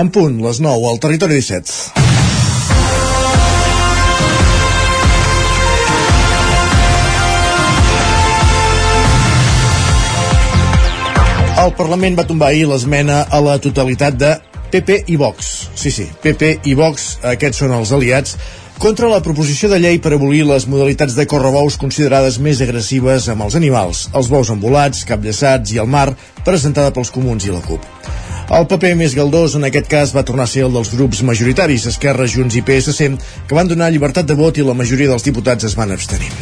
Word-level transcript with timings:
En 0.00 0.08
punt, 0.08 0.38
les 0.40 0.58
9, 0.64 0.86
al 0.88 0.98
territori 1.02 1.34
17. 1.36 1.72
El 11.60 11.74
Parlament 11.76 12.16
va 12.16 12.24
tombar 12.24 12.48
ahir 12.48 12.64
l'esmena 12.70 13.26
a 13.28 13.42
la 13.44 13.58
totalitat 13.60 14.16
de 14.16 14.30
PP 14.72 15.02
i 15.12 15.18
Vox. 15.20 15.50
Sí, 15.76 15.92
sí, 15.92 16.06
PP 16.22 16.54
i 16.70 16.74
Vox, 16.78 17.18
aquests 17.34 17.60
són 17.60 17.76
els 17.76 17.92
aliats 17.92 18.38
contra 18.80 19.10
la 19.12 19.20
proposició 19.20 19.68
de 19.68 19.82
llei 19.84 20.00
per 20.00 20.14
abolir 20.16 20.46
les 20.48 20.64
modalitats 20.64 21.18
de 21.18 21.28
correbous 21.28 21.76
considerades 21.76 22.40
més 22.40 22.64
agressives 22.64 23.28
amb 23.28 23.44
els 23.44 23.60
animals, 23.60 24.06
els 24.16 24.32
bous 24.32 24.48
embolats, 24.56 25.04
capllaçats 25.04 25.76
i 25.76 25.84
el 25.84 25.92
mar, 25.98 26.08
presentada 26.48 26.96
pels 26.96 27.12
comuns 27.12 27.44
i 27.44 27.52
la 27.52 27.60
CUP. 27.68 27.84
El 28.50 28.64
paper 28.66 28.96
més 28.98 29.12
galdós 29.14 29.52
en 29.54 29.62
aquest 29.68 29.86
cas 29.86 30.10
va 30.10 30.24
tornar 30.26 30.48
a 30.48 30.50
ser 30.50 30.64
el 30.66 30.72
dels 30.74 30.88
grups 30.90 31.20
majoritaris, 31.22 31.84
Esquerra, 31.86 32.24
Junts 32.26 32.56
i 32.58 32.62
PSC, 32.66 33.06
que 33.46 33.54
van 33.54 33.70
donar 33.70 33.92
llibertat 33.94 34.26
de 34.26 34.34
vot 34.34 34.58
i 34.58 34.64
la 34.66 34.74
majoria 34.74 35.12
dels 35.12 35.22
diputats 35.22 35.68
es 35.68 35.76
van 35.78 35.92
abstenir. 35.94 36.32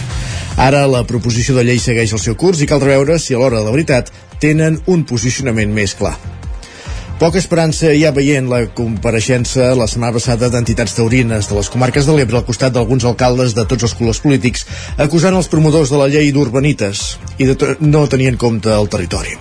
Ara 0.56 0.86
la 0.88 1.02
proposició 1.04 1.58
de 1.58 1.66
llei 1.68 1.76
segueix 1.78 2.14
el 2.16 2.22
seu 2.22 2.38
curs 2.40 2.62
i 2.64 2.68
cal 2.70 2.80
veure 2.80 3.18
si 3.20 3.36
a 3.36 3.42
l'hora 3.42 3.60
de 3.60 3.68
la 3.68 3.74
veritat 3.76 4.08
tenen 4.40 4.80
un 4.88 5.04
posicionament 5.04 5.76
més 5.76 5.92
clar. 6.00 6.14
Poca 7.20 7.42
esperança 7.42 7.92
ha 7.92 8.14
veient 8.16 8.48
la 8.48 8.62
compareixença 8.72 9.74
la 9.76 9.90
setmana 9.90 10.16
passada 10.16 10.48
d'entitats 10.48 10.96
taurines 10.96 11.52
de 11.52 11.60
les 11.60 11.68
comarques 11.68 12.08
de 12.08 12.16
l'Ebre 12.16 12.40
al 12.40 12.48
costat 12.48 12.72
d'alguns 12.72 13.04
alcaldes 13.04 13.52
de 13.58 13.68
tots 13.68 13.84
els 13.84 13.96
colors 14.00 14.24
polítics 14.24 14.64
acusant 14.96 15.36
els 15.36 15.52
promotors 15.52 15.92
de 15.92 16.00
la 16.00 16.08
llei 16.08 16.32
d'urbanites 16.32 17.18
i 17.36 17.52
de 17.52 17.76
no 17.84 18.08
tenir 18.08 18.32
en 18.32 18.40
compte 18.40 18.72
el 18.72 18.88
territori. 18.88 19.36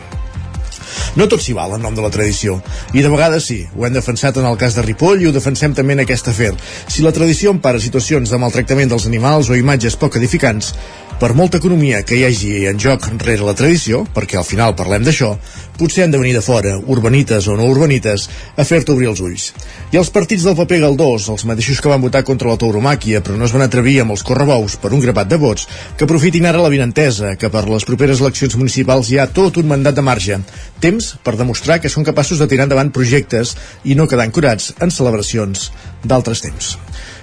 No 1.17 1.25
tot 1.25 1.41
s'hi 1.41 1.55
val 1.57 1.71
en 1.73 1.81
nom 1.81 1.95
de 1.97 2.03
la 2.03 2.11
tradició. 2.13 2.59
I 2.93 3.01
de 3.01 3.09
vegades 3.09 3.47
sí, 3.49 3.63
ho 3.73 3.87
hem 3.87 3.95
defensat 3.95 4.37
en 4.37 4.45
el 4.45 4.57
cas 4.61 4.75
de 4.77 4.83
Ripoll 4.85 5.23
i 5.23 5.25
ho 5.25 5.33
defensem 5.33 5.73
també 5.73 5.95
en 5.97 6.03
aquest 6.03 6.29
afer. 6.29 6.51
Si 6.85 7.01
la 7.01 7.13
tradició 7.15 7.49
empara 7.55 7.81
situacions 7.81 8.29
de 8.29 8.37
maltractament 8.37 8.93
dels 8.93 9.07
animals 9.09 9.49
o 9.49 9.57
imatges 9.57 9.97
poc 9.97 10.19
edificants, 10.21 10.75
per 11.17 11.33
molta 11.33 11.57
economia 11.57 12.03
que 12.05 12.13
hi 12.13 12.25
hagi 12.27 12.49
en 12.69 12.77
joc 12.77 13.07
rere 13.23 13.41
la 13.41 13.55
tradició, 13.57 14.03
perquè 14.13 14.37
al 14.37 14.45
final 14.45 14.75
parlem 14.77 15.01
d'això, 15.01 15.31
potser 15.77 16.03
han 16.05 16.11
de 16.13 16.19
venir 16.21 16.35
de 16.35 16.43
fora, 16.45 16.75
urbanites 16.77 17.47
o 17.49 17.55
no 17.57 17.65
urbanites, 17.71 18.27
a 18.53 18.65
fer-te 18.65 18.93
obrir 18.93 19.09
els 19.09 19.23
ulls. 19.25 19.47
I 19.89 19.97
els 19.97 20.11
partits 20.13 20.45
del 20.45 20.57
paper 20.59 20.79
galdós, 20.83 21.25
els 21.33 21.47
mateixos 21.49 21.81
que 21.81 21.89
van 21.89 22.03
votar 22.05 22.21
contra 22.27 22.51
la 22.51 22.59
tauromàquia 22.61 23.23
però 23.25 23.37
no 23.37 23.49
es 23.49 23.55
van 23.55 23.65
atrevir 23.65 23.97
amb 24.03 24.13
els 24.13 24.21
correbous 24.27 24.77
per 24.77 24.93
un 24.93 25.01
grapat 25.01 25.33
de 25.33 25.41
vots, 25.41 25.65
que 25.97 26.05
aprofitin 26.05 26.45
ara 26.45 26.61
la 26.61 26.73
vinentesa, 26.73 27.33
que 27.35 27.49
per 27.49 27.65
les 27.65 27.89
properes 27.89 28.21
eleccions 28.21 28.57
municipals 28.61 29.09
hi 29.09 29.17
ha 29.17 29.29
tot 29.33 29.57
un 29.57 29.73
mandat 29.73 29.97
de 29.97 30.05
marge. 30.05 30.37
Temps 30.79 31.15
per 31.25 31.33
demostrar 31.39 31.81
que 31.81 31.89
són 31.89 32.05
capaços 32.05 32.37
de 32.37 32.49
tirar 32.51 32.69
endavant 32.69 32.93
projectes 32.93 33.55
i 33.83 33.97
no 33.97 34.05
quedar 34.05 34.29
ancorats 34.29 34.75
en 34.77 34.93
celebracions 34.93 35.71
d'altres 36.05 36.45
temps. 36.45 36.75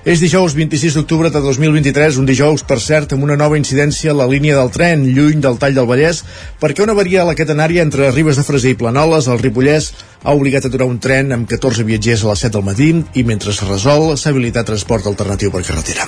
És 0.05 0.21
dijous 0.21 0.53
26 0.53 0.99
d'octubre 0.99 1.31
de 1.33 1.41
2023, 1.41 2.19
un 2.21 2.27
dijous, 2.29 2.61
per 2.69 2.77
cert, 2.77 3.15
amb 3.17 3.25
una 3.25 3.39
nova 3.41 3.57
incidència 3.57 4.13
a 4.13 4.17
la 4.19 4.27
línia 4.29 4.59
del 4.59 4.69
tren, 4.69 5.07
lluny 5.17 5.41
del 5.41 5.57
tall 5.57 5.73
del 5.73 5.87
Vallès, 5.89 6.21
perquè 6.61 6.85
una 6.85 6.93
avaria 6.93 7.23
a 7.23 7.25
la 7.25 7.37
catenària 7.39 7.81
entre 7.81 8.11
Ribes 8.13 8.37
de 8.37 8.45
Freser 8.45 8.75
i 8.75 8.77
Planoles, 8.77 9.31
al 9.33 9.41
Ripollès, 9.41 9.95
ha 10.21 10.37
obligat 10.37 10.67
a 10.67 10.69
aturar 10.69 10.91
un 10.93 11.01
tren 11.01 11.33
amb 11.33 11.49
14 11.49 11.89
viatgers 11.89 12.21
a 12.27 12.35
les 12.35 12.45
7 12.45 12.53
del 12.59 12.67
matí 12.69 12.91
i 13.17 13.25
mentre 13.25 13.57
es 13.57 13.65
resol 13.65 14.11
s'ha 14.13 14.29
habilitat 14.35 14.69
transport 14.69 15.09
alternatiu 15.09 15.55
per 15.55 15.65
carretera. 15.65 16.05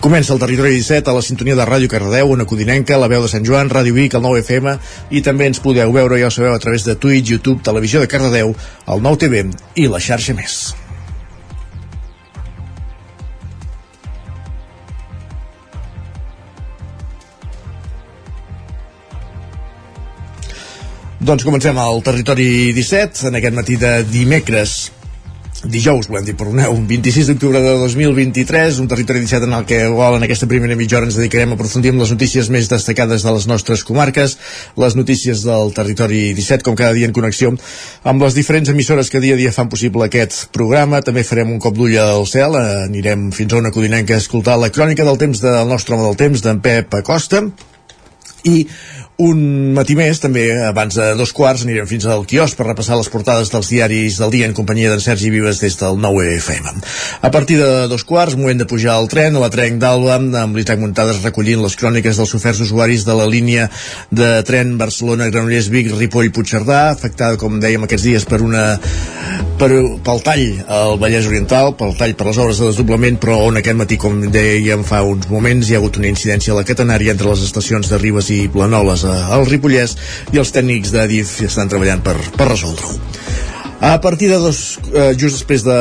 Comença 0.00 0.32
el 0.32 0.40
territori 0.40 0.72
17 0.80 1.12
a 1.12 1.18
la 1.18 1.22
sintonia 1.22 1.58
de 1.58 1.66
Ràdio 1.68 1.92
Cardedeu, 1.92 2.32
una 2.32 2.48
codinenca, 2.48 2.96
la 2.96 3.12
veu 3.12 3.20
de 3.20 3.28
Sant 3.28 3.44
Joan, 3.44 3.68
Ràdio 3.68 3.92
Vic, 4.00 4.16
el 4.16 4.24
9 4.24 4.46
FM 4.48 4.78
i 5.12 5.20
també 5.20 5.52
ens 5.52 5.60
podeu 5.60 5.92
veure, 5.92 6.16
ja 6.24 6.32
ho 6.32 6.32
sabeu, 6.32 6.56
a 6.56 6.62
través 6.62 6.88
de 6.88 6.96
Twitch, 6.96 7.36
YouTube, 7.36 7.60
Televisió 7.60 8.00
de 8.00 8.08
Cardedeu, 8.08 8.56
el 8.88 9.04
9 9.04 9.26
TV 9.26 9.50
i 9.76 9.92
la 9.92 10.00
xarxa 10.00 10.32
més. 10.40 10.81
Doncs 21.22 21.44
comencem 21.46 21.76
al 21.78 22.00
territori 22.02 22.72
17, 22.74 23.28
en 23.28 23.36
aquest 23.38 23.54
matí 23.54 23.76
de 23.78 24.00
dimecres 24.10 24.90
dijous, 25.70 26.08
volem 26.10 26.24
dir, 26.26 26.34
perdoneu, 26.34 26.74
26 26.88 27.28
d'octubre 27.30 27.60
de 27.62 27.76
2023, 27.78 28.80
un 28.82 28.88
territori 28.90 29.22
17 29.22 29.46
en 29.46 29.54
el 29.54 29.68
que 29.68 29.78
igual 29.86 30.16
en 30.16 30.26
aquesta 30.26 30.48
primera 30.50 30.74
mitja 30.74 30.98
hora 30.98 31.06
ens 31.06 31.14
dedicarem 31.14 31.52
a 31.52 31.54
aprofundir 31.54 31.92
amb 31.92 32.02
les 32.02 32.10
notícies 32.10 32.50
més 32.50 32.66
destacades 32.66 33.22
de 33.22 33.34
les 33.36 33.46
nostres 33.46 33.84
comarques, 33.86 34.34
les 34.74 34.98
notícies 34.98 35.44
del 35.46 35.70
territori 35.76 36.32
17, 36.34 36.66
com 36.66 36.74
cada 36.74 36.90
dia 36.98 37.06
en 37.06 37.14
connexió 37.14 37.54
amb 38.02 38.26
les 38.26 38.34
diferents 38.34 38.74
emissores 38.74 39.06
que 39.06 39.22
dia 39.22 39.38
a 39.38 39.42
dia 39.44 39.54
fan 39.54 39.70
possible 39.70 40.10
aquest 40.10 40.48
programa. 40.50 41.04
També 41.06 41.22
farem 41.22 41.54
un 41.54 41.62
cop 41.62 41.78
d'ull 41.78 41.94
al 42.02 42.26
cel, 42.26 42.58
anirem 42.88 43.30
fins 43.30 43.54
a 43.54 43.62
una 43.62 43.70
codinenca 43.70 44.18
a 44.18 44.24
escoltar 44.24 44.58
la 44.58 44.74
crònica 44.74 45.06
del 45.06 45.22
temps 45.22 45.46
del 45.46 45.70
nostre 45.70 45.94
home 45.94 46.10
del 46.10 46.18
temps, 46.18 46.42
d'en 46.42 46.58
Pep 46.66 46.98
Acosta, 46.98 47.46
i 48.42 48.66
un 49.20 49.74
matí 49.76 49.92
més, 49.92 50.20
també 50.22 50.46
abans 50.64 50.96
de 50.96 51.10
dos 51.18 51.32
quarts, 51.36 51.66
anirem 51.66 51.86
fins 51.86 52.06
al 52.08 52.24
quiosc 52.28 52.56
per 52.56 52.66
repassar 52.66 52.96
les 52.96 53.10
portades 53.12 53.50
dels 53.52 53.68
diaris 53.68 54.16
del 54.18 54.32
dia 54.32 54.46
en 54.48 54.54
companyia 54.56 54.90
d'en 54.90 55.02
Sergi 55.04 55.30
Vives 55.30 55.60
des 55.60 55.76
del 55.78 55.98
9FM. 56.00 56.80
A 57.20 57.30
partir 57.30 57.58
de 57.60 57.88
dos 57.92 58.06
quarts, 58.08 58.36
moment 58.40 58.58
de 58.58 58.66
pujar 58.66 58.96
al 58.96 59.10
tren, 59.12 59.36
a 59.36 59.42
la 59.44 59.50
trenc 59.52 59.78
d'Alba, 59.82 60.16
amb 60.16 60.56
l'Isaac 60.56 60.80
Muntades 60.80 61.20
recollint 61.22 61.60
les 61.62 61.76
cròniques 61.76 62.16
dels 62.16 62.34
oferts 62.34 62.62
usuaris 62.64 63.04
de 63.04 63.16
la 63.18 63.28
línia 63.28 63.68
de 64.10 64.30
tren 64.48 64.78
Barcelona-Granollers-Vic, 64.80 65.92
Ripoll-Puigcerdà, 66.00 66.82
afectada, 66.96 67.36
com 67.36 67.60
dèiem, 67.60 67.84
aquests 67.84 68.08
dies 68.08 68.26
per 68.26 68.40
una 68.42 68.64
per, 69.60 69.70
pel 70.02 70.24
tall 70.24 70.46
al 70.72 70.96
Vallès 71.02 71.28
Oriental, 71.28 71.74
pel 71.78 71.94
tall 72.00 72.16
per 72.16 72.30
les 72.30 72.40
obres 72.42 72.58
de 72.58 72.70
desdoblament, 72.70 73.20
però 73.22 73.38
on 73.46 73.60
aquest 73.60 73.78
matí, 73.78 74.00
com 74.00 74.24
dèiem 74.32 74.82
fa 74.88 75.04
uns 75.06 75.28
moments, 75.30 75.68
hi 75.68 75.76
ha 75.76 75.82
hagut 75.82 76.00
una 76.00 76.10
incidència 76.10 76.56
a 76.56 76.58
la 76.58 76.66
catenària 76.66 77.14
entre 77.14 77.30
les 77.30 77.44
estacions 77.44 77.92
de 77.92 78.00
Ribes 78.00 78.32
i 78.34 78.40
Planoles 78.52 79.01
al 79.08 79.46
Ripollès 79.48 79.96
i 80.32 80.42
els 80.42 80.52
tècnics 80.54 80.92
d'Adif 80.94 81.40
estan 81.46 81.70
treballant 81.72 82.04
per, 82.04 82.16
per 82.36 82.50
resoldre-ho. 82.52 82.98
A 83.82 84.00
partir 84.00 84.28
de 84.30 84.36
dos, 84.38 84.78
eh, 84.94 85.10
just 85.18 85.40
després 85.40 85.64
de, 85.66 85.78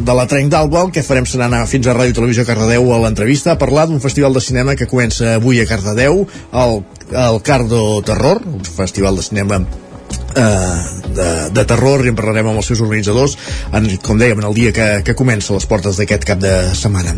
de 0.00 0.14
la 0.16 0.24
trenc 0.24 0.48
d'Alba, 0.48 0.86
el 0.86 0.92
que 0.94 1.02
farem 1.04 1.26
serà 1.28 1.50
anar 1.50 1.66
fins 1.68 1.84
a 1.84 1.92
Ràdio 1.92 2.16
Televisió 2.16 2.46
Cardedeu 2.48 2.88
a 2.94 3.00
l'entrevista 3.02 3.52
a 3.52 3.60
parlar 3.60 3.84
d'un 3.90 4.00
festival 4.00 4.32
de 4.32 4.40
cinema 4.40 4.72
que 4.72 4.88
comença 4.88 5.34
avui 5.34 5.60
a 5.60 5.66
Cardedeu, 5.68 6.24
el, 6.64 6.78
el 7.12 7.40
Cardo 7.44 8.00
Terror, 8.08 8.40
un 8.48 8.64
festival 8.64 9.20
de 9.20 9.26
cinema 9.28 9.60
eh, 9.60 9.91
de, 10.32 11.28
de 11.52 11.64
terror 11.68 12.04
i 12.04 12.10
en 12.12 12.16
parlarem 12.18 12.48
amb 12.50 12.60
els 12.60 12.68
seus 12.70 12.80
organitzadors 12.82 13.36
en, 13.76 13.88
com 14.04 14.20
dèiem, 14.20 14.40
en 14.40 14.48
el 14.48 14.56
dia 14.56 14.72
que, 14.74 14.88
que 15.06 15.16
comença 15.18 15.54
les 15.54 15.66
portes 15.68 15.98
d'aquest 16.00 16.26
cap 16.28 16.40
de 16.42 16.52
setmana. 16.78 17.14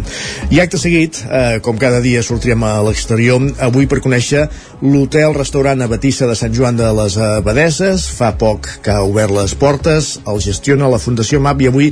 I 0.51 0.61
acte 0.63 0.81
seguit, 0.81 1.21
eh, 1.29 1.59
com 1.65 1.79
cada 1.81 2.01
dia 2.05 2.23
sortirem 2.27 2.65
a 2.67 2.77
l'exterior, 2.87 3.43
avui 3.65 3.89
per 3.91 4.01
conèixer 4.05 4.47
l'hotel-restaurant 4.85 5.85
Abatissa 5.85 6.29
de 6.31 6.37
Sant 6.39 6.55
Joan 6.55 6.79
de 6.81 6.91
les 6.99 7.17
Abadeses 7.21 8.09
fa 8.15 8.35
poc 8.41 8.69
que 8.85 8.93
ha 8.95 9.07
obert 9.07 9.35
les 9.35 9.55
portes 9.59 10.19
el 10.29 10.43
gestiona 10.45 10.91
la 10.91 11.01
Fundació 11.03 11.41
MAP 11.41 11.65
i 11.65 11.71
avui 11.71 11.91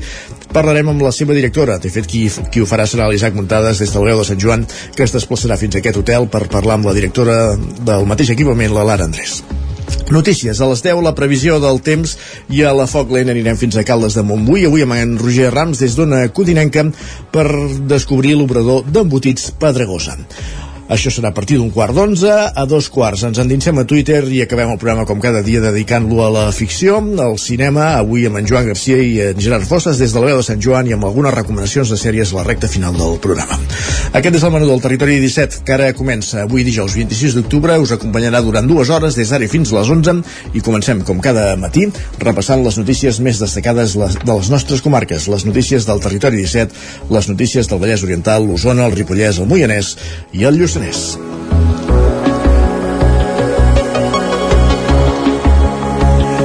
parlarem 0.52 0.92
amb 0.92 1.02
la 1.06 1.12
seva 1.14 1.36
directora. 1.36 1.78
De 1.82 1.90
fet 1.92 2.06
qui, 2.08 2.26
qui 2.52 2.62
ho 2.62 2.68
farà 2.68 2.86
serà 2.88 3.08
l'Isaac 3.08 3.36
Muntades 3.38 3.80
des 3.82 3.94
del 3.94 4.06
Veu 4.10 4.20
de 4.20 4.28
Sant 4.28 4.40
Joan 4.42 4.66
que 4.96 5.06
es 5.06 5.14
desplaçarà 5.14 5.58
fins 5.60 5.76
a 5.76 5.82
aquest 5.82 6.02
hotel 6.02 6.28
per 6.32 6.46
parlar 6.52 6.78
amb 6.78 6.90
la 6.90 6.96
directora 6.98 7.56
del 7.56 8.08
mateix 8.08 8.34
equipament, 8.36 8.74
la 8.74 8.86
Lara 8.92 9.08
Andrés 9.08 9.40
Notícies, 10.12 10.60
a 10.60 10.66
les 10.68 10.82
10 10.84 11.00
la 11.00 11.14
previsió 11.16 11.54
del 11.62 11.78
temps 11.80 12.10
i 12.52 12.60
a 12.68 12.72
la 12.76 12.84
Foc 12.90 13.14
Lent 13.14 13.30
anirem 13.32 13.56
fins 13.56 13.78
a 13.80 13.84
Caldes 13.88 14.12
de 14.18 14.24
Montbui, 14.28 14.66
avui 14.68 14.84
amb 14.84 14.92
en 14.98 15.14
Roger 15.16 15.48
Rams 15.54 15.80
des 15.80 15.96
d'una 15.96 16.26
codinenca 16.36 16.84
per 17.32 17.46
descobrir 17.88 18.36
l'obrador 18.36 18.84
d'embotits 18.84 19.54
Pedregosa. 19.56 20.18
Això 20.90 21.12
serà 21.14 21.30
a 21.30 21.34
partir 21.34 21.56
d'un 21.56 21.70
quart 21.70 21.94
d'onze. 21.94 22.28
A 22.28 22.64
dos 22.66 22.88
quarts 22.92 23.22
ens 23.24 23.38
endinsem 23.38 23.78
a 23.78 23.84
Twitter 23.88 24.24
i 24.28 24.42
acabem 24.42 24.72
el 24.74 24.78
programa 24.82 25.06
com 25.06 25.20
cada 25.22 25.40
dia 25.42 25.62
dedicant-lo 25.62 26.18
a 26.24 26.30
la 26.34 26.44
ficció, 26.52 26.98
al 27.22 27.38
cinema, 27.38 27.92
avui 28.00 28.26
amb 28.26 28.40
en 28.40 28.48
Joan 28.50 28.66
Garcia 28.66 28.98
i 28.98 29.14
en 29.28 29.40
Gerard 29.40 29.64
Fosses 29.68 30.00
des 30.02 30.12
de 30.12 30.20
la 30.20 30.26
veu 30.32 30.40
de 30.40 30.46
Sant 30.46 30.60
Joan 30.60 30.90
i 30.90 30.96
amb 30.96 31.06
algunes 31.06 31.34
recomanacions 31.34 31.88
de 31.88 31.98
sèries 32.00 32.32
a 32.32 32.40
la 32.40 32.44
recta 32.48 32.68
final 32.68 32.98
del 32.98 33.16
programa. 33.22 33.56
Aquest 34.12 34.36
és 34.36 34.44
el 34.44 34.52
menú 34.52 34.68
del 34.68 34.82
Territori 34.84 35.20
17, 35.22 35.62
que 35.64 35.76
ara 35.76 35.92
comença 35.96 36.42
avui 36.42 36.66
dijous 36.66 36.98
26 36.98 37.38
d'octubre. 37.38 37.78
Us 37.80 37.94
acompanyarà 37.96 38.42
durant 38.44 38.68
dues 38.68 38.90
hores 38.90 39.16
des 39.16 39.32
d'ara 39.32 39.48
fins 39.48 39.72
a 39.72 39.78
les 39.78 39.94
11 39.96 40.18
i 40.52 40.60
comencem, 40.66 41.00
com 41.06 41.22
cada 41.24 41.54
matí, 41.56 41.86
repassant 42.20 42.64
les 42.66 42.76
notícies 42.80 43.22
més 43.22 43.40
destacades 43.40 43.96
de 43.96 44.32
les 44.34 44.52
nostres 44.52 44.84
comarques, 44.84 45.30
les 45.30 45.46
notícies 45.48 45.88
del 45.88 46.04
Territori 46.04 46.42
17, 46.42 47.08
les 47.14 47.32
notícies 47.32 47.70
del 47.70 47.80
Vallès 47.80 48.04
Oriental, 48.04 48.44
l'Osona, 48.44 48.90
el 48.90 48.98
Ripollès, 48.98 49.40
el 49.40 49.48
Moianès 49.48 49.94
i 50.36 50.44
el 50.44 50.58
Lluçanès 50.60 50.81
Lluçanès. 50.82 51.41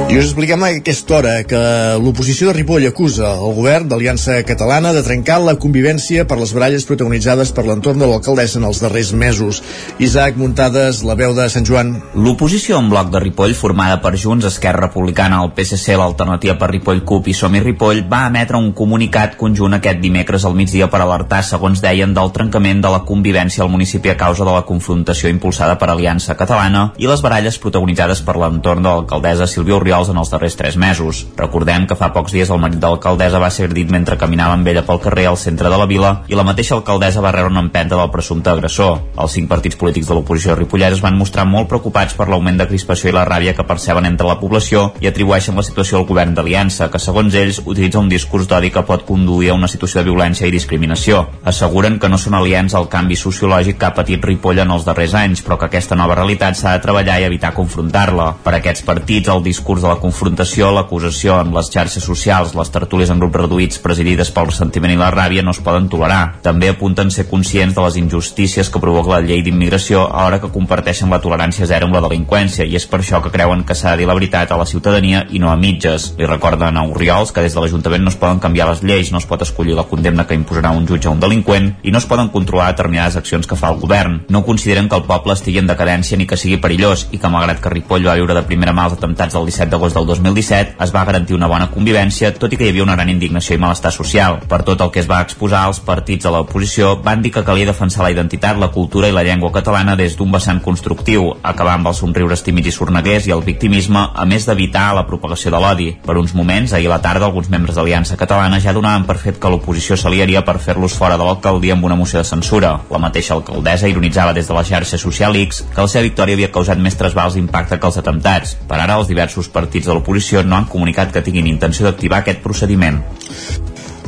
I 0.08 0.16
us 0.16 0.30
expliquem 0.30 0.62
a 0.64 0.68
aquesta 0.72 1.18
hora 1.18 1.32
que 1.44 1.58
l'oposició 2.00 2.46
de 2.48 2.54
Ripoll 2.56 2.86
acusa 2.88 3.28
el 3.34 3.52
govern 3.52 3.90
d'Aliança 3.90 4.38
Catalana 4.48 4.94
de 4.96 5.02
trencar 5.04 5.36
la 5.44 5.52
convivència 5.60 6.22
per 6.24 6.38
les 6.40 6.54
baralles 6.56 6.86
protagonitzades 6.88 7.50
per 7.52 7.66
l'entorn 7.66 8.00
de 8.00 8.08
l'alcaldessa 8.08 8.56
en 8.56 8.64
els 8.64 8.80
darrers 8.80 9.10
mesos. 9.12 9.58
Isaac 10.00 10.38
Muntades, 10.40 11.02
la 11.04 11.12
veu 11.18 11.34
de 11.36 11.44
Sant 11.52 11.68
Joan. 11.68 11.90
L'oposició 12.16 12.78
en 12.80 12.88
bloc 12.88 13.10
de 13.12 13.20
Ripoll, 13.20 13.52
formada 13.52 13.98
per 14.00 14.14
Junts, 14.16 14.46
Esquerra 14.48 14.86
Republicana, 14.86 15.42
el 15.44 15.52
PSC, 15.52 15.98
l'Alternativa 16.00 16.56
per 16.56 16.70
Ripoll 16.72 17.04
CUP 17.04 17.28
i 17.28 17.36
Som 17.36 17.60
i 17.60 17.62
Ripoll, 17.66 18.00
va 18.08 18.22
emetre 18.30 18.56
un 18.56 18.72
comunicat 18.72 19.36
conjunt 19.36 19.76
aquest 19.76 20.00
dimecres 20.00 20.48
al 20.48 20.56
migdia 20.56 20.88
per 20.88 21.02
alertar, 21.04 21.42
segons 21.44 21.84
deien, 21.84 22.16
del 22.16 22.32
trencament 22.32 22.80
de 22.80 22.94
la 22.96 23.02
convivència 23.04 23.66
al 23.66 23.74
municipi 23.76 24.08
a 24.08 24.16
causa 24.16 24.48
de 24.48 24.56
la 24.56 24.64
confrontació 24.64 25.28
impulsada 25.28 25.76
per 25.76 25.92
Aliança 25.92 26.32
Catalana 26.40 26.94
i 26.96 27.12
les 27.12 27.20
baralles 27.20 27.60
protagonitzades 27.60 28.24
per 28.24 28.40
l'entorn 28.40 28.80
de 28.80 28.88
l'alcaldessa 28.88 29.44
Sílvia 29.44 29.76
Oriol 29.76 29.97
Oriols 29.98 30.12
en 30.12 30.18
els 30.20 30.30
darrers 30.30 30.54
tres 30.54 30.76
mesos. 30.78 31.24
Recordem 31.36 31.86
que 31.88 31.96
fa 31.98 32.12
pocs 32.14 32.32
dies 32.34 32.50
el 32.54 32.60
marit 32.62 32.78
de 32.78 32.86
l'alcaldessa 32.86 33.40
va 33.42 33.50
ser 33.50 33.66
agredit 33.66 33.90
mentre 33.90 34.18
caminava 34.20 34.54
amb 34.54 34.68
ella 34.70 34.84
pel 34.86 35.00
carrer 35.02 35.26
al 35.26 35.38
centre 35.40 35.70
de 35.72 35.78
la 35.80 35.88
vila 35.90 36.12
i 36.30 36.36
la 36.38 36.44
mateixa 36.46 36.76
alcaldessa 36.76 37.22
va 37.24 37.32
rebre 37.34 37.50
una 37.50 37.64
empenta 37.64 37.96
del 37.98 38.10
presumpte 38.14 38.50
agressor. 38.52 39.00
Els 39.18 39.34
cinc 39.34 39.48
partits 39.50 39.78
polítics 39.80 40.06
de 40.06 40.14
l'oposició 40.14 40.52
de 40.54 40.60
Ripollès 40.60 40.98
es 40.98 41.02
van 41.02 41.18
mostrar 41.18 41.46
molt 41.50 41.68
preocupats 41.72 42.14
per 42.14 42.28
l'augment 42.28 42.60
de 42.60 42.68
crispació 42.70 43.10
i 43.10 43.16
la 43.16 43.24
ràbia 43.26 43.56
que 43.56 43.66
perceben 43.66 44.06
entre 44.06 44.28
la 44.28 44.38
població 44.38 44.92
i 45.02 45.10
atribueixen 45.10 45.58
la 45.58 45.66
situació 45.66 45.98
al 45.98 46.06
govern 46.06 46.36
d'Aliança, 46.36 46.90
que 46.92 47.02
segons 47.02 47.34
ells 47.34 47.58
utilitza 47.64 47.98
un 47.98 48.12
discurs 48.12 48.46
d'odi 48.46 48.70
que 48.70 48.84
pot 48.86 49.02
conduir 49.08 49.50
a 49.50 49.58
una 49.58 49.68
situació 49.68 50.00
de 50.00 50.10
violència 50.12 50.46
i 50.46 50.54
discriminació. 50.54 51.24
Asseguren 51.42 51.98
que 51.98 52.08
no 52.12 52.20
són 52.22 52.38
aliens 52.38 52.76
al 52.78 52.88
canvi 52.92 53.18
sociològic 53.18 53.80
que 53.80 53.90
ha 53.90 53.96
patit 53.98 54.24
Ripoll 54.24 54.62
en 54.62 54.70
els 54.70 54.86
darrers 54.86 55.18
anys, 55.18 55.42
però 55.42 55.58
que 55.58 55.66
aquesta 55.66 55.98
nova 55.98 56.14
realitat 56.14 56.54
s'ha 56.54 56.76
de 56.76 56.84
treballar 56.86 57.18
i 57.18 57.26
evitar 57.26 57.54
confrontar-la. 57.56 58.30
Per 58.44 58.54
aquests 58.54 58.86
partits, 58.86 59.28
el 59.32 59.42
discurs 59.42 59.87
de 59.88 59.94
la 59.94 60.02
confrontació, 60.02 60.68
l'acusació 60.74 61.38
en 61.40 61.52
les 61.56 61.70
xarxes 61.72 62.04
socials, 62.04 62.54
les 62.58 62.70
tertúlies 62.72 63.10
en 63.10 63.20
grups 63.22 63.40
reduïts 63.40 63.80
presidides 63.80 64.30
pel 64.34 64.50
ressentiment 64.50 64.92
i 64.92 64.98
la 65.00 65.10
ràbia 65.14 65.44
no 65.44 65.54
es 65.54 65.60
poden 65.64 65.88
tolerar. 65.88 66.38
També 66.44 66.68
apunten 66.68 67.10
ser 67.14 67.28
conscients 67.30 67.74
de 67.74 67.84
les 67.84 67.96
injustícies 68.00 68.68
que 68.68 68.82
provoca 68.82 69.14
la 69.14 69.22
llei 69.24 69.42
d'immigració 69.42 70.04
a 70.06 70.26
l'hora 70.26 70.40
que 70.42 70.52
comparteixen 70.52 71.10
la 71.10 71.20
tolerància 71.24 71.66
zero 71.70 71.88
amb 71.88 71.96
la 71.96 72.02
delinqüència 72.04 72.66
i 72.68 72.76
és 72.76 72.86
per 72.86 73.00
això 73.00 73.22
que 73.24 73.32
creuen 73.32 73.64
que 73.64 73.76
s'ha 73.78 73.94
de 73.94 74.02
dir 74.02 74.10
la 74.10 74.16
veritat 74.18 74.52
a 74.52 74.60
la 74.60 74.68
ciutadania 74.68 75.24
i 75.30 75.40
no 75.40 75.50
a 75.50 75.56
mitges. 75.56 76.12
Li 76.18 76.28
recorden 76.28 76.76
a 76.76 76.84
Oriols 76.84 77.32
que 77.32 77.44
des 77.44 77.56
de 77.56 77.64
l'Ajuntament 77.64 78.04
no 78.04 78.12
es 78.12 78.20
poden 78.20 78.42
canviar 78.44 78.68
les 78.68 78.84
lleis, 78.84 79.12
no 79.12 79.22
es 79.22 79.28
pot 79.30 79.42
escollir 79.42 79.76
la 79.78 79.86
condemna 79.88 80.26
que 80.26 80.36
imposarà 80.36 80.74
un 80.76 80.86
jutge 80.88 81.08
a 81.08 81.14
un 81.14 81.20
delinqüent 81.24 81.72
i 81.82 81.94
no 81.94 82.02
es 82.02 82.08
poden 82.10 82.28
controlar 82.34 82.70
determinades 82.72 83.16
accions 83.16 83.48
que 83.48 83.56
fa 83.56 83.72
el 83.72 83.80
govern. 83.80 84.20
No 84.28 84.44
consideren 84.44 84.88
que 84.88 85.00
el 85.00 85.08
poble 85.08 85.32
estigui 85.38 85.62
en 85.62 85.70
decadència 85.70 86.18
ni 86.18 86.26
que 86.28 86.36
sigui 86.36 86.60
perillós 86.60 87.08
i 87.12 87.18
que 87.22 87.32
malgrat 87.32 87.62
que 87.62 87.72
Ripoll 87.72 88.06
va 88.06 88.18
viure 88.18 88.36
de 88.36 88.44
primera 88.48 88.74
mà 88.76 88.88
els 88.88 88.98
atemptats 88.98 89.36
del 89.36 89.48
17 89.48 89.77
d'agost 89.78 89.94
del 89.94 90.06
2017 90.10 90.82
es 90.82 90.92
va 90.94 91.04
garantir 91.06 91.36
una 91.36 91.46
bona 91.46 91.68
convivència, 91.70 92.32
tot 92.34 92.52
i 92.52 92.58
que 92.58 92.66
hi 92.66 92.72
havia 92.72 92.82
una 92.82 92.96
gran 92.98 93.10
indignació 93.12 93.54
i 93.54 93.60
malestar 93.62 93.92
social. 93.94 94.40
Per 94.50 94.60
tot 94.66 94.82
el 94.82 94.90
que 94.90 94.98
es 95.04 95.08
va 95.08 95.20
exposar, 95.22 95.66
els 95.70 95.78
partits 95.84 96.26
de 96.26 96.32
l'oposició 96.34 96.96
van 97.04 97.22
dir 97.22 97.30
que 97.34 97.44
calia 97.46 97.68
defensar 97.68 98.02
la 98.02 98.10
identitat, 98.10 98.58
la 98.58 98.72
cultura 98.74 99.08
i 99.08 99.14
la 99.14 99.22
llengua 99.22 99.52
catalana 99.54 99.94
des 99.96 100.16
d'un 100.18 100.32
vessant 100.34 100.60
constructiu, 100.64 101.30
acabar 101.42 101.76
amb 101.78 101.90
els 101.92 102.02
somriures 102.02 102.42
tímids 102.42 102.72
i 102.72 102.74
sorneguers 102.74 103.28
i 103.28 103.34
el 103.36 103.44
victimisme, 103.46 104.02
a 104.14 104.26
més 104.26 104.48
d'evitar 104.48 104.88
la 104.96 105.06
propagació 105.06 105.52
de 105.54 105.62
l'odi. 105.62 105.88
Per 106.04 106.18
uns 106.18 106.34
moments, 106.34 106.74
ahir 106.74 106.90
a 106.90 106.96
la 106.96 107.00
tarda, 107.04 107.28
alguns 107.30 107.50
membres 107.52 107.78
d'Aliança 107.78 108.18
Catalana 108.18 108.58
ja 108.60 108.74
donaven 108.74 109.06
per 109.06 109.18
fet 109.22 109.38
que 109.38 109.52
l'oposició 109.52 109.96
s'aliaria 109.96 110.42
per 110.44 110.58
fer-los 110.58 110.96
fora 110.98 111.18
de 111.20 111.24
l'alcaldia 111.24 111.76
amb 111.78 111.86
una 111.86 111.96
moció 111.96 112.18
de 112.18 112.26
censura. 112.26 112.74
La 112.90 113.02
mateixa 113.02 113.36
alcaldessa 113.36 113.88
ironitzava 113.88 114.34
des 114.34 114.48
de 114.48 114.56
la 114.56 114.64
xarxa 114.66 114.98
social 114.98 115.36
X 115.44 115.62
que 115.74 115.80
la 115.84 115.88
seva 115.88 116.06
victòria 116.08 116.34
havia 116.34 116.52
causat 116.52 116.82
més 116.82 116.96
trasbals 116.98 117.38
d'impacte 117.38 117.78
que 117.78 117.86
els 117.86 117.98
atemptats. 118.00 118.56
Per 118.68 118.78
ara, 118.78 118.98
els 118.98 119.08
diversos 119.08 119.48
partits 119.48 119.67
de 119.72 119.92
l'oposició 119.92 120.42
no 120.42 120.56
han 120.56 120.68
comunicat 120.72 121.12
que 121.12 121.24
tinguin 121.24 121.46
intenció 121.46 121.84
d'activar 121.86 122.22
aquest 122.22 122.40
procediment. 122.44 123.02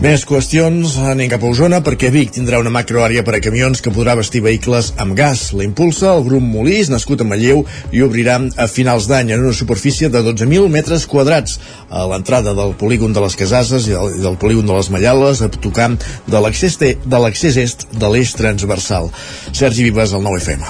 Més 0.01 0.23
qüestions, 0.25 0.95
anem 1.13 1.29
cap 1.29 1.43
a 1.45 1.49
Osona 1.53 1.83
perquè 1.85 2.09
Vic 2.09 2.31
tindrà 2.33 2.57
una 2.63 2.71
macroàrea 2.73 3.21
per 3.21 3.35
a 3.37 3.41
camions 3.45 3.83
que 3.85 3.93
podrà 3.93 4.15
vestir 4.17 4.41
vehicles 4.41 4.95
amb 4.97 5.13
gas. 5.19 5.51
La 5.53 5.67
impulsa 5.67 6.15
el 6.15 6.25
grup 6.25 6.41
Molís, 6.41 6.89
nascut 6.89 7.21
a 7.21 7.27
Manlleu, 7.29 7.67
i 7.93 8.01
obrirà 8.01 8.39
a 8.57 8.67
finals 8.73 9.11
d'any 9.11 9.35
en 9.35 9.45
una 9.45 9.53
superfície 9.53 10.09
de 10.09 10.23
12.000 10.25 10.73
metres 10.73 11.05
quadrats 11.05 11.59
a 11.91 12.07
l'entrada 12.07 12.55
del 12.55 12.77
polígon 12.79 13.13
de 13.13 13.21
les 13.25 13.37
Casases 13.37 13.89
i 13.91 13.95
del, 13.97 14.15
del 14.23 14.39
polígon 14.39 14.69
de 14.71 14.77
les 14.79 14.91
Mallales 14.95 15.43
a 15.43 15.51
tocar 15.51 15.91
de 15.91 16.41
l'accés 16.41 17.57
est 17.59 17.87
de 17.91 18.11
l'eix 18.13 18.33
transversal. 18.39 19.11
Sergi 19.53 19.85
Vives, 19.89 20.15
el 20.15 20.23
9FM. 20.25 20.63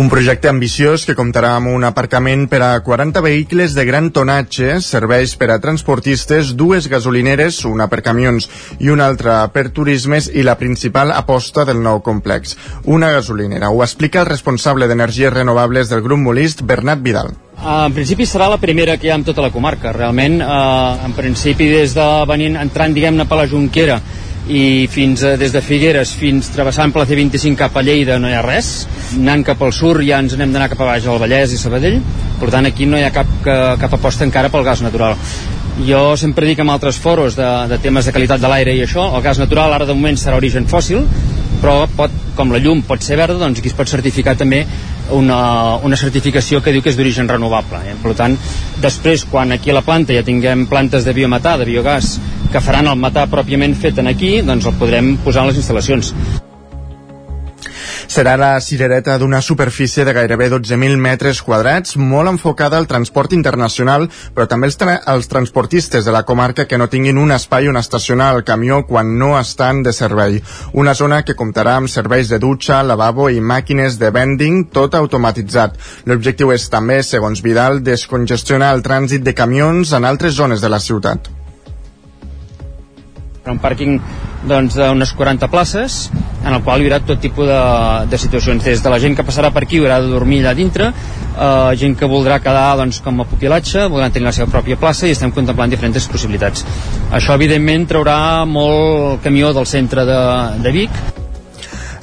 Un 0.00 0.08
projecte 0.10 0.48
ambiciós 0.48 1.04
que 1.06 1.16
comptarà 1.18 1.54
amb 1.58 1.70
un 1.74 1.84
aparcament 1.84 2.48
per 2.50 2.62
a 2.64 2.72
40 2.82 3.20
vehicles 3.24 3.76
de 3.76 3.84
gran 3.84 4.10
tonatge, 4.10 4.80
serveis 4.82 5.36
per 5.38 5.50
a 5.52 5.60
transportistes, 5.62 6.54
dues 6.56 6.88
gasolineres, 6.90 7.60
una 7.68 7.88
per 7.92 8.02
camions 8.02 8.48
i 8.80 8.90
una 8.90 9.06
altra 9.06 9.42
per 9.54 9.68
turismes 9.76 10.30
i 10.32 10.42
la 10.42 10.56
principal 10.58 11.12
aposta 11.12 11.68
del 11.68 11.82
nou 11.84 12.00
complex, 12.02 12.56
una 12.84 13.12
gasolinera. 13.12 13.70
Ho 13.70 13.84
explica 13.84 14.24
el 14.24 14.30
responsable 14.32 14.88
d'Energies 14.88 15.34
Renovables 15.34 15.92
del 15.92 16.02
grup 16.02 16.24
Molist, 16.24 16.64
Bernat 16.64 17.04
Vidal. 17.04 17.34
Uh, 17.64 17.86
en 17.88 17.94
principi 17.96 18.26
serà 18.28 18.50
la 18.52 18.58
primera 18.60 18.98
que 19.00 19.06
hi 19.08 19.10
ha 19.10 19.16
en 19.16 19.22
tota 19.24 19.40
la 19.40 19.48
comarca. 19.48 19.88
Realment, 19.96 20.34
uh, 20.44 21.00
en 21.06 21.14
principi, 21.16 21.70
des 21.72 21.94
de 21.96 22.04
venint, 22.28 22.58
entrant, 22.60 22.92
diguem-ne, 22.92 23.24
per 23.24 23.38
la 23.40 23.46
Junquera 23.48 23.96
i 24.52 24.84
fins 24.92 25.22
a, 25.24 25.30
des 25.40 25.54
de 25.54 25.62
Figueres 25.64 26.10
fins 26.20 26.50
travessant 26.52 26.92
per 26.92 27.00
la 27.00 27.06
C25 27.08 27.56
cap 27.56 27.78
a 27.80 27.82
Lleida 27.86 28.18
no 28.20 28.28
hi 28.28 28.36
ha 28.36 28.42
res. 28.44 28.68
Anant 29.16 29.46
cap 29.48 29.62
al 29.64 29.72
sur 29.72 29.96
ja 30.04 30.18
ens 30.20 30.36
anem 30.36 30.52
d'anar 30.52 30.68
cap 30.74 30.82
a 30.84 30.90
baix 30.90 31.08
al 31.08 31.22
Vallès 31.22 31.54
i 31.56 31.60
Sabadell. 31.60 31.96
Per 32.42 32.50
tant 32.52 32.68
aquí 32.68 32.84
no 32.84 33.00
hi 33.00 33.06
ha 33.06 33.12
cap, 33.14 33.32
cap 33.44 33.96
aposta 33.96 34.28
encara 34.28 34.52
pel 34.52 34.66
gas 34.68 34.84
natural. 34.84 35.16
Jo 35.88 36.02
sempre 36.20 36.44
dic 36.46 36.60
en 36.60 36.68
altres 36.68 37.00
foros 37.00 37.38
de, 37.40 37.48
de 37.72 37.80
temes 37.80 38.04
de 38.04 38.12
qualitat 38.12 38.44
de 38.44 38.50
l'aire 38.52 38.76
i 38.76 38.84
això, 38.84 39.08
el 39.16 39.24
gas 39.24 39.40
natural 39.40 39.72
ara 39.72 39.88
de 39.88 39.96
moment 39.96 40.20
serà 40.20 40.36
origen 40.36 40.68
fòssil, 40.68 41.00
però 41.64 41.86
pot, 41.96 42.12
com 42.36 42.52
la 42.52 42.60
llum 42.60 42.84
pot 42.84 43.02
ser 43.02 43.16
verda, 43.16 43.40
doncs 43.40 43.58
aquí 43.58 43.72
es 43.72 43.78
pot 43.78 43.88
certificar 43.88 44.36
també 44.36 44.66
una, 45.12 45.76
una 45.84 45.96
certificació 45.96 46.62
que 46.62 46.72
diu 46.72 46.82
que 46.82 46.92
és 46.92 46.96
d'origen 46.96 47.28
renovable. 47.28 47.82
Eh? 47.90 47.96
Per 48.02 48.14
tant, 48.16 48.38
després, 48.80 49.26
quan 49.30 49.52
aquí 49.52 49.72
a 49.72 49.78
la 49.78 49.84
planta 49.84 50.16
ja 50.16 50.24
tinguem 50.24 50.66
plantes 50.70 51.04
de 51.04 51.16
biometà, 51.16 51.58
de 51.60 51.68
biogàs, 51.68 52.16
que 52.52 52.62
faran 52.64 52.88
el 52.88 52.98
metà 53.00 53.26
pròpiament 53.30 53.76
fet 53.76 54.00
en 54.00 54.10
aquí, 54.10 54.38
doncs 54.46 54.70
el 54.70 54.80
podrem 54.80 55.16
posar 55.24 55.44
en 55.44 55.52
les 55.52 55.62
instal·lacions. 55.62 56.14
Serà 58.06 58.36
la 58.36 58.60
cirereta 58.60 59.16
d'una 59.18 59.40
superfície 59.42 60.04
de 60.04 60.12
gairebé 60.12 60.50
12.000 60.52 60.96
metres 61.00 61.40
quadrats, 61.42 61.96
molt 61.96 62.30
enfocada 62.30 62.78
al 62.78 62.88
transport 62.90 63.32
internacional, 63.32 64.08
però 64.34 64.46
també 64.50 64.68
els, 64.68 64.78
tra 64.80 64.96
els 65.14 65.28
transportistes 65.30 66.04
de 66.04 66.14
la 66.14 66.24
comarca 66.24 66.66
que 66.70 66.78
no 66.78 66.88
tinguin 66.92 67.18
un 67.18 67.32
espai 67.34 67.68
on 67.68 67.80
estacionar 67.80 68.32
el 68.36 68.44
camió 68.44 68.82
quan 68.86 69.16
no 69.18 69.34
estan 69.38 69.82
de 69.82 69.92
servei. 69.92 70.40
Una 70.72 70.94
zona 70.94 71.22
que 71.24 71.36
comptarà 71.38 71.76
amb 71.80 71.92
serveis 71.92 72.32
de 72.32 72.40
dutxa, 72.42 72.82
lavabo 72.82 73.30
i 73.30 73.40
màquines 73.40 73.98
de 74.00 74.10
vending, 74.14 74.64
tot 74.72 74.94
automatitzat. 74.94 75.78
L'objectiu 76.06 76.52
és 76.54 76.68
també, 76.70 77.02
segons 77.02 77.42
Vidal, 77.44 77.80
descongestionar 77.84 78.74
el 78.74 78.84
trànsit 78.84 79.24
de 79.24 79.34
camions 79.34 79.92
en 79.92 80.04
altres 80.04 80.36
zones 80.36 80.60
de 80.60 80.72
la 80.72 80.82
ciutat 80.82 81.43
un 83.52 83.58
pàrquing 83.60 83.98
doncs, 84.48 84.76
d'unes 84.78 85.10
40 85.16 85.48
places 85.52 85.96
en 86.44 86.52
el 86.52 86.62
qual 86.64 86.80
hi 86.80 86.86
haurà 86.88 87.00
tot 87.04 87.20
tipus 87.20 87.48
de, 87.48 87.58
de 88.08 88.20
situacions. 88.20 88.64
Des 88.64 88.82
de 88.84 88.92
la 88.92 89.00
gent 89.00 89.16
que 89.16 89.24
passarà 89.26 89.50
per 89.52 89.64
aquí 89.64 89.80
haurà 89.82 89.98
de 90.00 90.08
dormir 90.12 90.40
allà 90.42 90.54
dintre 90.56 90.90
eh, 90.90 91.72
gent 91.80 91.96
que 92.00 92.08
voldrà 92.08 92.38
quedar 92.44 92.76
doncs, 92.80 93.02
com 93.04 93.20
a 93.20 93.28
pupilatge 93.28 93.88
voldran 93.92 94.14
tenir 94.14 94.30
la 94.30 94.36
seva 94.36 94.48
pròpia 94.52 94.80
plaça 94.80 95.08
i 95.08 95.16
estem 95.16 95.32
contemplant 95.32 95.72
diferents 95.72 96.08
possibilitats. 96.08 96.64
Això 97.12 97.36
evidentment 97.36 97.84
traurà 97.90 98.16
molt 98.48 99.20
camió 99.24 99.52
del 99.56 99.68
centre 99.68 100.08
de, 100.08 100.22
de 100.64 100.74
Vic 100.80 101.23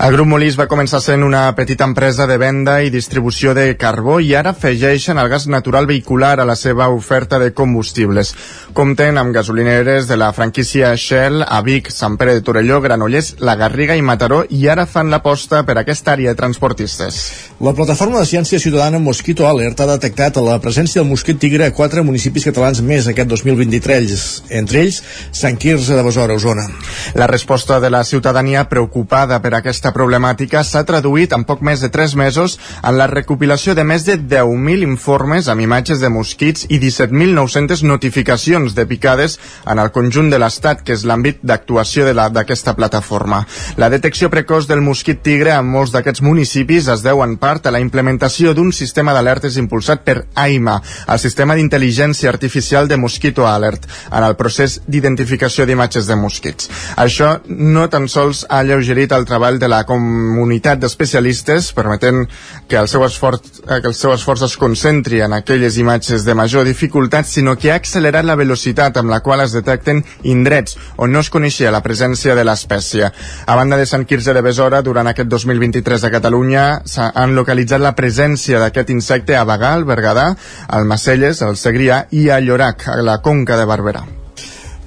el 0.02 0.16
grup 0.16 0.26
Molís 0.32 0.56
va 0.58 0.66
començar 0.66 0.98
sent 0.98 1.22
una 1.22 1.44
petita 1.54 1.86
empresa 1.86 2.26
de 2.26 2.34
venda 2.42 2.80
i 2.82 2.90
distribució 2.90 3.52
de 3.54 3.76
carbó 3.78 4.16
i 4.18 4.32
ara 4.34 4.56
afegeixen 4.56 5.20
el 5.22 5.28
gas 5.30 5.46
natural 5.46 5.86
vehicular 5.86 6.40
a 6.42 6.46
la 6.50 6.56
seva 6.58 6.88
oferta 6.90 7.38
de 7.38 7.52
combustibles. 7.54 8.32
Compten 8.74 9.20
amb 9.22 9.30
gasolineres 9.36 10.08
de 10.10 10.18
la 10.18 10.32
franquícia 10.34 10.96
Shell 10.98 11.46
a 11.46 11.60
Vic, 11.62 11.92
Sant 11.94 12.16
Pere 12.18 12.34
de 12.34 12.42
Torelló, 12.42 12.80
Granollers, 12.82 13.36
La 13.46 13.54
Garriga 13.60 13.94
i 13.94 14.02
Mataró 14.02 14.40
i 14.50 14.64
ara 14.74 14.88
fan 14.90 15.14
l'aposta 15.14 15.62
per 15.68 15.78
aquesta 15.78 16.16
àrea 16.16 16.34
de 16.34 16.40
transportistes. 16.40 17.22
La 17.62 17.76
plataforma 17.78 18.24
de 18.24 18.26
ciència 18.26 18.58
ciutadana 18.58 18.98
Mosquito 18.98 19.46
Alert 19.46 19.86
ha 19.86 19.90
detectat 19.92 20.42
la 20.42 20.58
presència 20.66 21.04
del 21.04 21.12
mosquit 21.12 21.38
tigre 21.38 21.70
a 21.70 21.76
quatre 21.78 22.02
municipis 22.02 22.50
catalans 22.50 22.82
més 22.82 23.06
aquest 23.06 23.30
2023, 23.30 24.18
entre 24.64 24.82
ells 24.82 25.04
Sant 25.30 25.62
Quirze 25.62 25.94
de 25.94 26.10
Besora, 26.10 26.34
Osona. 26.42 26.66
La 27.14 27.30
resposta 27.30 27.78
de 27.80 27.94
la 27.94 28.02
ciutadania 28.04 28.66
preocupada 28.66 29.38
per 29.46 29.54
aquesta 29.60 29.91
Aquesta 29.92 30.06
problemàtica 30.06 30.62
s'ha 30.64 30.86
traduït 30.88 31.34
en 31.36 31.44
poc 31.44 31.60
més 31.68 31.82
de 31.84 31.90
3 31.92 32.14
mesos 32.16 32.54
en 32.80 32.96
la 32.96 33.10
recopilació 33.12 33.74
de 33.76 33.84
més 33.84 34.06
de 34.08 34.14
10.000 34.16 34.86
informes 34.88 35.50
amb 35.52 35.66
imatges 35.66 36.00
de 36.00 36.08
mosquits 36.08 36.64
i 36.70 36.78
17.900 36.80 37.84
notificacions 37.84 38.72
de 38.78 38.86
picades 38.88 39.36
en 39.68 39.82
el 39.84 39.92
conjunt 39.92 40.30
de 40.32 40.40
l'Estat, 40.40 40.86
que 40.88 40.96
és 40.96 41.04
l'àmbit 41.04 41.42
d'actuació 41.44 42.06
d'aquesta 42.16 42.74
plataforma. 42.78 43.42
La 43.76 43.90
detecció 43.92 44.30
precoç 44.32 44.70
del 44.70 44.80
mosquit 44.86 45.20
tigre 45.26 45.52
en 45.58 45.68
molts 45.68 45.92
d'aquests 45.92 46.24
municipis 46.24 46.88
es 46.88 47.04
deu 47.04 47.20
en 47.26 47.36
part 47.42 47.68
a 47.68 47.76
la 47.76 47.84
implementació 47.84 48.56
d'un 48.56 48.72
sistema 48.72 49.12
d'alertes 49.12 49.60
impulsat 49.60 50.08
per 50.08 50.22
AIMA, 50.40 50.78
el 51.12 51.20
sistema 51.20 51.60
d'intel·ligència 51.60 52.32
artificial 52.32 52.88
de 52.88 52.96
Mosquito 52.96 53.44
Alert, 53.50 53.90
en 54.08 54.24
el 54.24 54.40
procés 54.40 54.80
d'identificació 54.88 55.68
d'imatges 55.68 56.08
de 56.08 56.16
mosquits. 56.16 56.72
Això 56.96 57.36
no 57.50 57.90
tan 57.92 58.08
sols 58.08 58.46
ha 58.48 58.64
lleugerit 58.64 59.12
el 59.12 59.28
treball 59.28 59.60
de 59.60 59.68
la 59.68 59.81
comunitat 59.88 60.80
d'especialistes, 60.82 61.72
permetent 61.78 62.26
que 62.70 62.80
el, 62.80 62.88
seu 62.92 63.06
esforç, 63.06 63.62
que 63.68 63.88
el 63.88 63.96
seu 63.98 64.14
esforç 64.16 64.46
es 64.48 64.58
concentri 64.60 65.22
en 65.26 65.34
aquelles 65.38 65.78
imatges 65.82 66.26
de 66.28 66.36
major 66.38 66.66
dificultat, 66.68 67.28
sinó 67.28 67.58
que 67.58 67.72
ha 67.72 67.80
accelerat 67.80 68.28
la 68.28 68.38
velocitat 68.40 68.98
amb 69.02 69.12
la 69.14 69.22
qual 69.26 69.44
es 69.46 69.56
detecten 69.56 70.04
indrets 70.24 70.78
on 70.98 71.12
no 71.12 71.22
es 71.22 71.30
coneixia 71.34 71.72
la 71.74 71.84
presència 71.86 72.36
de 72.36 72.46
l'espècie. 72.48 73.12
A 73.46 73.56
banda 73.58 73.78
de 73.78 73.88
Sant 73.90 74.06
Quirze 74.06 74.34
de 74.34 74.46
Besora, 74.46 74.82
durant 74.82 75.08
aquest 75.12 75.30
2023 75.30 76.08
a 76.08 76.14
Catalunya 76.14 76.66
s'han 76.86 77.36
localitzat 77.36 77.82
la 77.82 77.96
presència 77.98 78.62
d'aquest 78.62 78.92
insecte 78.94 79.38
a 79.38 79.46
Bagà, 79.48 79.74
al 79.76 79.86
Berguedà, 79.86 80.32
al 80.68 80.90
Macelles, 80.90 81.42
al 81.42 81.58
Segrià 81.58 82.06
i 82.12 82.30
a 82.30 82.40
Llorac, 82.42 82.88
a 82.88 83.02
la 83.06 83.22
Conca 83.22 83.58
de 83.60 83.68
Barberà. 83.70 84.04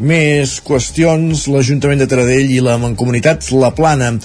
Més 0.02 0.56
qüestions, 0.66 1.44
l'Ajuntament 1.46 2.00
de 2.02 2.08
Taradell 2.10 2.50
i 2.50 2.58
la 2.64 2.74
Mancomunitat 2.82 3.46
La 3.54 3.70
Plana 3.76 4.16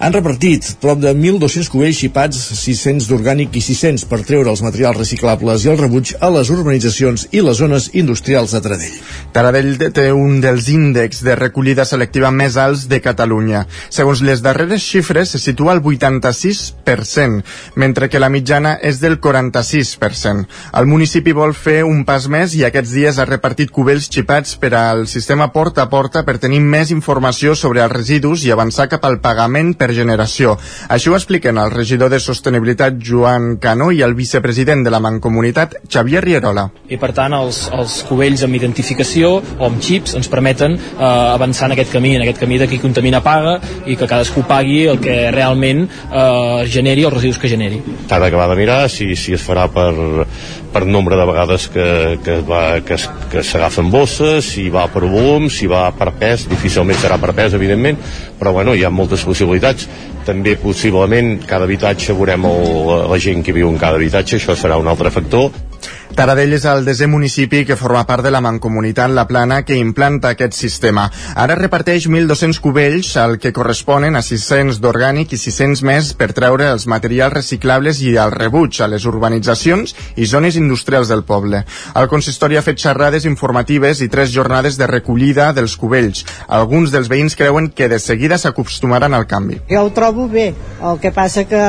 han 0.00 0.14
repartit 0.14 0.64
prop 0.80 0.96
de 0.96 1.10
1.200 1.12 1.68
cubells 1.68 1.98
xipats, 2.00 2.38
600 2.56 3.04
d'orgànic 3.10 3.52
i 3.58 3.60
600 3.60 4.06
per 4.08 4.22
treure 4.24 4.48
els 4.48 4.62
materials 4.64 4.96
reciclables 4.96 5.66
i 5.66 5.68
el 5.68 5.76
rebuig 5.76 6.14
a 6.24 6.30
les 6.32 6.48
urbanitzacions 6.48 7.26
i 7.36 7.42
les 7.44 7.58
zones 7.60 7.90
industrials 8.00 8.54
de 8.56 8.62
Taradell. 8.64 8.94
Taradell 9.34 9.76
té 9.92 10.06
un 10.16 10.38
dels 10.40 10.70
índexs 10.72 11.20
de 11.26 11.34
recollida 11.36 11.84
selectiva 11.84 12.30
més 12.32 12.56
alts 12.56 12.86
de 12.88 13.02
Catalunya. 13.04 13.66
Segons 13.92 14.22
les 14.24 14.40
darreres 14.40 14.80
xifres, 14.80 15.34
se 15.34 15.42
situa 15.42 15.74
al 15.76 15.82
86%, 15.84 17.44
mentre 17.76 18.08
que 18.08 18.24
la 18.24 18.32
mitjana 18.32 18.78
és 18.80 19.02
del 19.04 19.18
46%. 19.20 20.48
El 20.80 20.88
municipi 20.88 21.36
vol 21.36 21.52
fer 21.52 21.82
un 21.84 22.06
pas 22.08 22.24
més 22.32 22.56
i 22.56 22.64
aquests 22.64 22.96
dies 22.96 23.20
ha 23.20 23.28
repartit 23.28 23.68
cubells 23.68 24.08
xipats 24.08 24.56
per 24.56 24.72
al 24.80 25.04
sistema 25.12 25.52
porta 25.52 25.84
a 25.84 25.92
porta 25.92 26.24
per 26.24 26.38
tenir 26.40 26.64
més 26.64 26.88
informació 26.88 27.52
sobre 27.52 27.84
els 27.84 27.92
residus 27.92 28.48
i 28.48 28.56
avançar 28.56 28.88
cap 28.88 29.04
al 29.04 29.20
pagament 29.20 29.76
per 29.76 29.89
generació. 29.96 30.56
Així 30.88 31.10
ho 31.10 31.16
expliquen 31.16 31.58
el 31.58 31.70
regidor 31.72 32.10
de 32.12 32.20
Sostenibilitat 32.20 32.98
Joan 33.02 33.56
Cano 33.62 33.90
i 33.92 34.02
el 34.06 34.14
vicepresident 34.18 34.84
de 34.84 34.92
la 34.92 35.00
Mancomunitat 35.00 35.76
Xavier 35.88 36.22
Rierola. 36.24 36.68
I 36.88 36.98
per 37.00 37.12
tant 37.16 37.34
els, 37.36 37.62
els 37.74 38.00
cubells 38.08 38.44
amb 38.46 38.58
identificació 38.58 39.32
o 39.40 39.66
amb 39.68 39.82
xips 39.82 40.16
ens 40.18 40.30
permeten 40.30 40.76
eh, 40.76 41.04
avançar 41.04 41.68
en 41.68 41.76
aquest 41.76 41.92
camí, 41.94 42.14
en 42.16 42.24
aquest 42.26 42.40
camí 42.42 42.60
de 42.60 42.68
qui 42.70 42.80
contamina 42.82 43.22
paga 43.24 43.58
i 43.86 43.96
que 43.96 44.08
cadascú 44.10 44.44
pagui 44.48 44.84
el 44.90 45.00
que 45.02 45.18
realment 45.34 45.86
eh, 45.86 46.64
generi 46.70 47.06
els 47.08 47.16
residus 47.16 47.40
que 47.40 47.50
generi. 47.52 47.82
S'ha 48.08 48.20
d'acabar 48.22 48.48
de 48.52 48.58
mirar 48.58 48.80
si, 48.92 49.12
si 49.16 49.34
es 49.36 49.44
farà 49.44 49.66
per, 49.72 49.92
per 50.72 50.86
nombre 50.86 51.16
de 51.16 51.26
vegades 51.26 51.68
que, 51.68 52.18
que, 52.24 52.38
va, 52.46 52.80
que, 52.86 52.96
que 53.30 53.42
s'agafen 53.46 53.90
bosses, 53.90 54.46
si 54.54 54.68
va 54.72 54.86
per 54.92 55.04
volum, 55.06 55.48
si 55.50 55.68
va 55.70 55.88
per 55.96 56.12
pes, 56.18 56.46
difícilment 56.50 56.98
serà 57.00 57.18
per 57.20 57.34
pes, 57.36 57.54
evidentment, 57.58 57.98
però 58.38 58.54
bueno, 58.56 58.74
hi 58.74 58.84
ha 58.86 58.92
moltes 58.94 59.24
possibilitats. 59.26 59.79
També 60.26 60.54
possiblement 60.60 61.38
cada 61.48 61.66
habitatge 61.68 62.14
veurem 62.16 62.44
el, 62.50 62.94
la 63.10 63.18
gent 63.18 63.44
que 63.46 63.54
viu 63.56 63.70
en 63.70 63.78
cada 63.80 64.00
habitatge, 64.00 64.36
això 64.36 64.56
serà 64.58 64.78
un 64.80 64.90
altre 64.90 65.12
factor. 65.14 65.50
Taradell 66.10 66.56
és 66.56 66.64
el 66.66 66.82
desè 66.84 67.06
municipi 67.06 67.62
que 67.64 67.76
forma 67.78 68.02
part 68.04 68.24
de 68.26 68.32
la 68.34 68.40
Mancomunitat 68.42 69.12
La 69.14 69.26
Plana 69.28 69.60
que 69.62 69.76
implanta 69.78 70.32
aquest 70.34 70.56
sistema. 70.58 71.04
Ara 71.38 71.54
reparteix 71.54 72.08
1.200 72.10 72.58
cubells, 72.60 73.12
al 73.16 73.38
que 73.38 73.52
corresponen 73.54 74.18
a 74.18 74.22
600 74.26 74.80
d'orgànic 74.82 75.32
i 75.32 75.38
600 75.40 75.82
més 75.86 76.10
per 76.18 76.32
treure 76.36 76.66
els 76.74 76.88
materials 76.90 77.32
reciclables 77.36 78.02
i 78.02 78.16
el 78.18 78.34
rebuig 78.34 78.80
a 78.82 78.88
les 78.90 79.06
urbanitzacions 79.06 79.94
i 80.16 80.26
zones 80.26 80.58
industrials 80.58 81.08
del 81.08 81.22
poble. 81.24 81.62
El 81.94 82.10
consistori 82.10 82.58
ha 82.58 82.64
fet 82.66 82.82
xerrades 82.82 83.24
informatives 83.30 84.02
i 84.02 84.10
tres 84.10 84.34
jornades 84.34 84.76
de 84.80 84.90
recollida 84.90 85.52
dels 85.56 85.78
cubells. 85.78 86.24
Alguns 86.48 86.90
dels 86.90 87.08
veïns 87.08 87.38
creuen 87.38 87.70
que 87.70 87.88
de 87.88 88.00
seguida 88.02 88.38
s'acostumaran 88.38 89.14
al 89.14 89.28
canvi. 89.30 89.60
Jo 89.70 89.86
ho 89.86 89.94
trobo 89.94 90.26
bé, 90.28 90.50
el 90.82 91.00
que 91.00 91.14
passa 91.14 91.46
que 91.46 91.62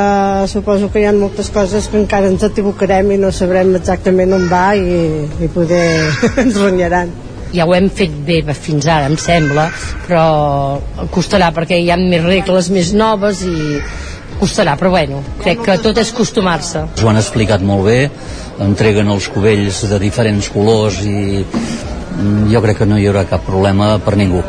suposo 0.52 0.90
que 0.92 1.06
hi 1.06 1.08
ha 1.08 1.14
moltes 1.14 1.54
coses 1.54 1.88
que 1.92 2.02
encara 2.02 2.32
ens 2.32 2.44
equivocarem 2.50 3.14
i 3.14 3.22
no 3.22 3.32
sabrem 3.32 3.76
exactament 3.78 4.31
on 4.38 4.48
va 4.52 4.72
i, 4.78 5.28
i 5.44 5.52
poder 5.52 5.84
ens 6.44 6.62
renyaran 6.62 7.12
ja 7.52 7.66
ho 7.68 7.74
hem 7.76 7.90
fet 7.92 8.14
bé 8.26 8.42
fins 8.56 8.88
ara, 8.88 9.10
em 9.12 9.18
sembla, 9.20 9.68
però 10.06 10.80
costarà 11.12 11.52
perquè 11.56 11.82
hi 11.82 11.92
ha 11.92 12.00
més 12.00 12.24
regles 12.24 12.72
més 12.72 12.94
noves 12.96 13.44
i 13.44 13.82
costarà, 14.40 14.78
però 14.80 14.90
bueno, 14.96 15.22
crec 15.44 15.62
que 15.66 15.78
tot 15.84 16.00
és 16.02 16.14
acostumar-se. 16.16 16.88
Ho 17.04 17.12
han 17.12 17.20
explicat 17.20 17.62
molt 17.62 17.86
bé, 17.90 18.00
entreguen 18.64 19.12
els 19.14 19.30
cubells 19.34 19.84
de 19.92 20.02
diferents 20.02 20.50
colors 20.54 21.04
i 21.06 21.44
mm, 21.44 22.50
jo 22.54 22.64
crec 22.66 22.82
que 22.82 22.90
no 22.90 22.98
hi 22.98 23.08
haurà 23.12 23.28
cap 23.30 23.46
problema 23.46 23.98
per 24.02 24.18
ningú. 24.18 24.44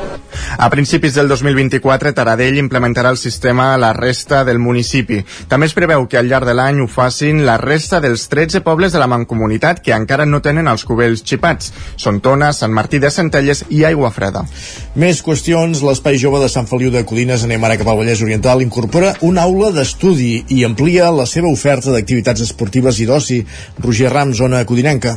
A 0.59 0.69
principis 0.71 1.15
del 1.15 1.29
2024, 1.29 2.13
Taradell 2.15 2.59
implementarà 2.61 3.11
el 3.11 3.19
sistema 3.21 3.73
a 3.73 3.79
la 3.79 3.93
resta 3.93 4.43
del 4.45 4.59
municipi. 4.59 5.21
També 5.49 5.69
es 5.69 5.75
preveu 5.77 6.07
que 6.09 6.19
al 6.21 6.29
llarg 6.31 6.49
de 6.49 6.55
l'any 6.57 6.81
ho 6.83 6.89
facin 6.91 7.45
la 7.47 7.59
resta 7.61 8.01
dels 8.01 8.29
13 8.33 8.63
pobles 8.67 8.93
de 8.93 9.03
la 9.03 9.09
Mancomunitat 9.11 9.83
que 9.85 9.95
encara 9.97 10.27
no 10.27 10.43
tenen 10.45 10.69
els 10.71 10.87
cubells 10.89 11.25
xipats. 11.27 11.73
Són 11.97 12.21
Tona, 12.25 12.53
Sant 12.53 12.73
Martí 12.73 13.01
de 13.03 13.11
Centelles 13.11 13.65
i 13.71 13.85
Aigua 13.89 14.13
Freda. 14.15 14.45
Més 14.95 15.23
qüestions. 15.23 15.83
L'Espai 15.83 16.19
Jove 16.21 16.43
de 16.43 16.51
Sant 16.53 16.69
Feliu 16.71 16.93
de 16.95 17.05
Codines, 17.09 17.45
anem 17.45 17.65
ara 17.65 17.79
cap 17.81 17.93
al 17.93 18.01
Vallès 18.03 18.23
Oriental, 18.25 18.63
incorpora 18.65 19.15
una 19.29 19.47
aula 19.49 19.73
d'estudi 19.75 20.35
i 20.57 20.65
amplia 20.69 21.11
la 21.15 21.27
seva 21.27 21.51
oferta 21.53 21.95
d'activitats 21.95 22.45
esportives 22.49 23.01
i 23.01 23.09
d'oci. 23.09 23.41
Roger 23.83 24.13
Ram, 24.13 24.37
zona 24.37 24.65
codinenca. 24.69 25.17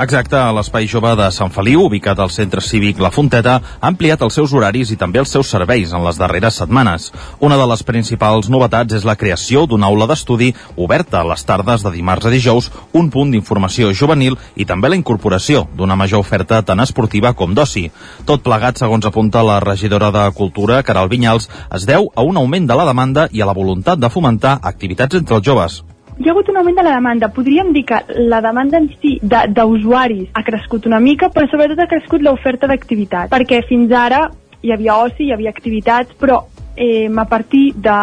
Exacte, 0.00 0.38
l'Espai 0.56 0.86
Jove 0.88 1.10
de 1.20 1.26
Sant 1.36 1.50
Feliu, 1.52 1.82
ubicat 1.84 2.16
al 2.22 2.30
centre 2.32 2.62
cívic 2.64 2.96
La 2.96 3.10
Fonteta, 3.12 3.58
ha 3.60 3.90
ampliat 3.90 4.22
els 4.24 4.38
seus 4.38 4.54
horaris 4.56 4.88
i 4.88 4.96
també 4.96 5.20
els 5.20 5.28
seus 5.28 5.50
serveis 5.52 5.92
en 5.92 6.00
les 6.06 6.16
darreres 6.16 6.56
setmanes. 6.62 7.10
Una 7.44 7.58
de 7.60 7.66
les 7.68 7.84
principals 7.84 8.48
novetats 8.48 8.96
és 8.96 9.04
la 9.04 9.18
creació 9.20 9.66
d'una 9.68 9.90
aula 9.92 10.08
d'estudi 10.08 10.48
oberta 10.80 11.20
a 11.20 11.28
les 11.28 11.44
tardes 11.44 11.84
de 11.84 11.92
dimarts 11.92 12.24
a 12.24 12.32
dijous, 12.32 12.70
un 12.96 13.12
punt 13.12 13.36
d'informació 13.36 13.92
juvenil 13.92 14.40
i 14.56 14.64
també 14.64 14.88
la 14.88 14.96
incorporació 14.96 15.66
d'una 15.76 15.96
major 16.00 16.24
oferta 16.24 16.62
tant 16.64 16.80
esportiva 16.80 17.36
com 17.36 17.52
d'oci. 17.52 17.90
Tot 18.24 18.40
plegat, 18.40 18.80
segons 18.80 19.04
apunta 19.04 19.44
la 19.44 19.60
regidora 19.60 20.08
de 20.08 20.24
Cultura, 20.32 20.80
Caral 20.82 21.12
Vinyals, 21.12 21.50
es 21.68 21.84
deu 21.84 22.08
a 22.16 22.24
un 22.24 22.40
augment 22.40 22.64
de 22.64 22.80
la 22.80 22.88
demanda 22.88 23.28
i 23.30 23.44
a 23.44 23.52
la 23.52 23.60
voluntat 23.60 24.00
de 24.00 24.08
fomentar 24.08 24.56
activitats 24.62 25.20
entre 25.20 25.36
els 25.36 25.44
joves 25.52 25.82
hi 26.18 26.28
ha 26.28 26.32
hagut 26.32 26.48
un 26.48 26.56
augment 26.60 26.76
de 26.76 26.84
la 26.84 26.94
demanda. 26.96 27.28
Podríem 27.32 27.72
dir 27.72 27.84
que 27.88 28.00
la 28.18 28.40
demanda 28.44 28.78
en 28.78 28.88
si 29.00 29.18
d'usuaris 29.22 30.28
ha 30.32 30.42
crescut 30.42 30.86
una 30.86 31.00
mica, 31.00 31.30
però 31.32 31.48
sobretot 31.48 31.80
ha 31.80 31.90
crescut 31.90 32.22
l'oferta 32.22 32.68
d'activitat, 32.70 33.30
perquè 33.32 33.62
fins 33.68 33.92
ara 33.92 34.28
hi 34.62 34.72
havia 34.72 34.98
oci, 35.02 35.26
hi 35.26 35.32
havia 35.32 35.50
activitats, 35.50 36.14
però 36.18 36.44
eh, 36.76 37.10
a 37.10 37.24
partir 37.24 37.72
de 37.74 37.96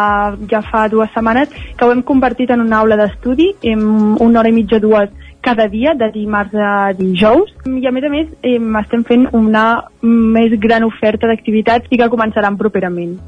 ja 0.50 0.60
fa 0.62 0.88
dues 0.88 1.10
setmanes 1.14 1.48
que 1.76 1.84
ho 1.84 1.92
hem 1.92 2.02
convertit 2.02 2.50
en 2.50 2.60
una 2.60 2.82
aula 2.82 2.98
d'estudi, 3.00 3.54
en 3.62 3.86
una 4.18 4.40
hora 4.40 4.50
i 4.50 4.56
mitja, 4.58 4.78
dues 4.78 5.10
cada 5.40 5.68
dia, 5.68 5.94
de 5.94 6.10
dimarts 6.14 6.54
a 6.54 6.92
dijous. 6.96 7.52
I 7.66 7.86
a 7.86 7.92
més 7.92 8.04
a 8.04 8.12
més 8.12 8.30
eh, 8.42 8.58
estem 8.82 9.04
fent 9.08 9.26
una 9.32 9.66
més 10.02 10.54
gran 10.60 10.84
oferta 10.84 11.28
d'activitats 11.30 11.90
i 11.90 12.00
que 12.00 12.12
començaran 12.12 12.58
properament. 12.60 13.18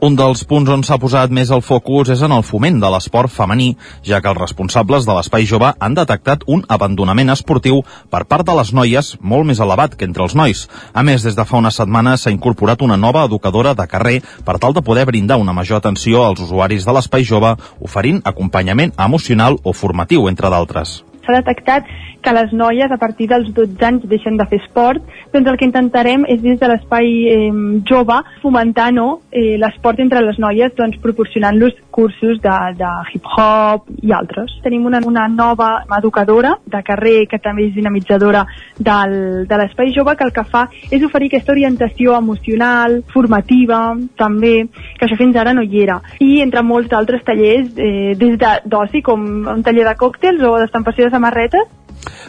Un 0.00 0.16
dels 0.16 0.42
punts 0.48 0.70
on 0.72 0.82
s'ha 0.86 0.96
posat 1.00 1.32
més 1.34 1.50
el 1.52 1.60
focus 1.60 2.10
és 2.14 2.22
en 2.24 2.32
el 2.32 2.44
foment 2.46 2.78
de 2.80 2.88
l'esport 2.92 3.30
femení, 3.32 3.74
ja 4.06 4.20
que 4.22 4.30
els 4.32 4.40
responsables 4.40 5.04
de 5.06 5.16
l'Espai 5.16 5.44
Jove 5.50 5.72
han 5.78 5.98
detectat 5.98 6.46
un 6.46 6.64
abandonament 6.68 7.32
esportiu 7.34 7.82
per 8.10 8.24
part 8.30 8.46
de 8.48 8.56
les 8.56 8.72
noies 8.76 9.12
molt 9.20 9.46
més 9.50 9.60
elevat 9.60 9.98
que 9.98 10.08
entre 10.08 10.24
els 10.24 10.36
nois. 10.38 10.64
A 10.94 11.04
més, 11.04 11.26
des 11.26 11.36
de 11.36 11.44
fa 11.44 11.60
una 11.60 11.74
setmana 11.74 12.16
s'ha 12.16 12.32
incorporat 12.32 12.82
una 12.82 12.96
nova 12.96 13.26
educadora 13.28 13.74
de 13.74 13.86
carrer 13.90 14.16
per 14.46 14.56
tal 14.58 14.72
de 14.72 14.82
poder 14.82 15.04
brindar 15.10 15.36
una 15.42 15.52
major 15.52 15.78
atenció 15.78 16.24
als 16.24 16.40
usuaris 16.40 16.88
de 16.88 16.96
l'Espai 16.96 17.28
Jove, 17.28 17.54
oferint 17.80 18.24
acompanyament 18.24 18.96
emocional 18.96 19.60
o 19.62 19.76
formatiu, 19.76 20.28
entre 20.32 20.48
d'altres 20.48 21.00
s'ha 21.30 21.40
detectat 21.42 21.90
que 22.22 22.32
les 22.32 22.52
noies 22.52 22.90
a 22.90 22.98
partir 22.98 23.28
dels 23.28 23.52
12 23.54 23.84
anys 23.84 24.06
deixen 24.08 24.36
de 24.36 24.46
fer 24.50 24.60
esport, 24.60 25.02
doncs 25.32 25.48
el 25.48 25.58
que 25.58 25.68
intentarem 25.68 26.26
és 26.28 26.42
des 26.42 26.58
de 26.60 26.68
l'espai 26.68 27.10
eh, 27.30 27.50
jove 27.88 28.18
fomentar 28.42 28.90
no, 28.92 29.20
eh, 29.30 29.56
l'esport 29.60 30.00
entre 30.00 30.22
les 30.24 30.38
noies 30.38 30.74
doncs, 30.76 30.98
proporcionant-los 31.02 31.76
cursos 31.90 32.40
de, 32.42 32.56
de 32.78 32.90
hip-hop 33.12 33.88
i 34.02 34.12
altres. 34.16 34.52
Tenim 34.64 34.86
una, 34.86 35.00
una 35.06 35.26
nova 35.28 35.70
educadora 35.98 36.56
de 36.66 36.82
carrer 36.86 37.26
que 37.30 37.40
també 37.42 37.68
és 37.68 37.74
dinamitzadora 37.74 38.44
del, 38.78 39.46
de 39.48 39.60
l'espai 39.60 39.92
jove 39.96 40.16
que 40.16 40.26
el 40.28 40.34
que 40.36 40.46
fa 40.48 40.66
és 40.90 41.04
oferir 41.06 41.30
aquesta 41.30 41.52
orientació 41.52 42.16
emocional, 42.18 43.00
formativa, 43.12 43.80
també, 44.18 44.54
que 44.98 45.06
això 45.06 45.18
fins 45.18 45.36
ara 45.36 45.54
no 45.56 45.64
hi 45.64 45.82
era. 45.82 46.00
I 46.20 46.40
entre 46.44 46.62
molts 46.66 46.90
d'altres 46.92 47.24
tallers, 47.26 47.72
eh, 47.76 48.14
des 48.20 48.38
d'oci 48.40 49.02
com 49.02 49.26
un 49.50 49.62
taller 49.66 49.86
de 49.88 49.96
còctels 49.98 50.42
o 50.46 50.56
d'estampació 50.60 51.06
de 51.06 51.14
samarretes, 51.16 51.68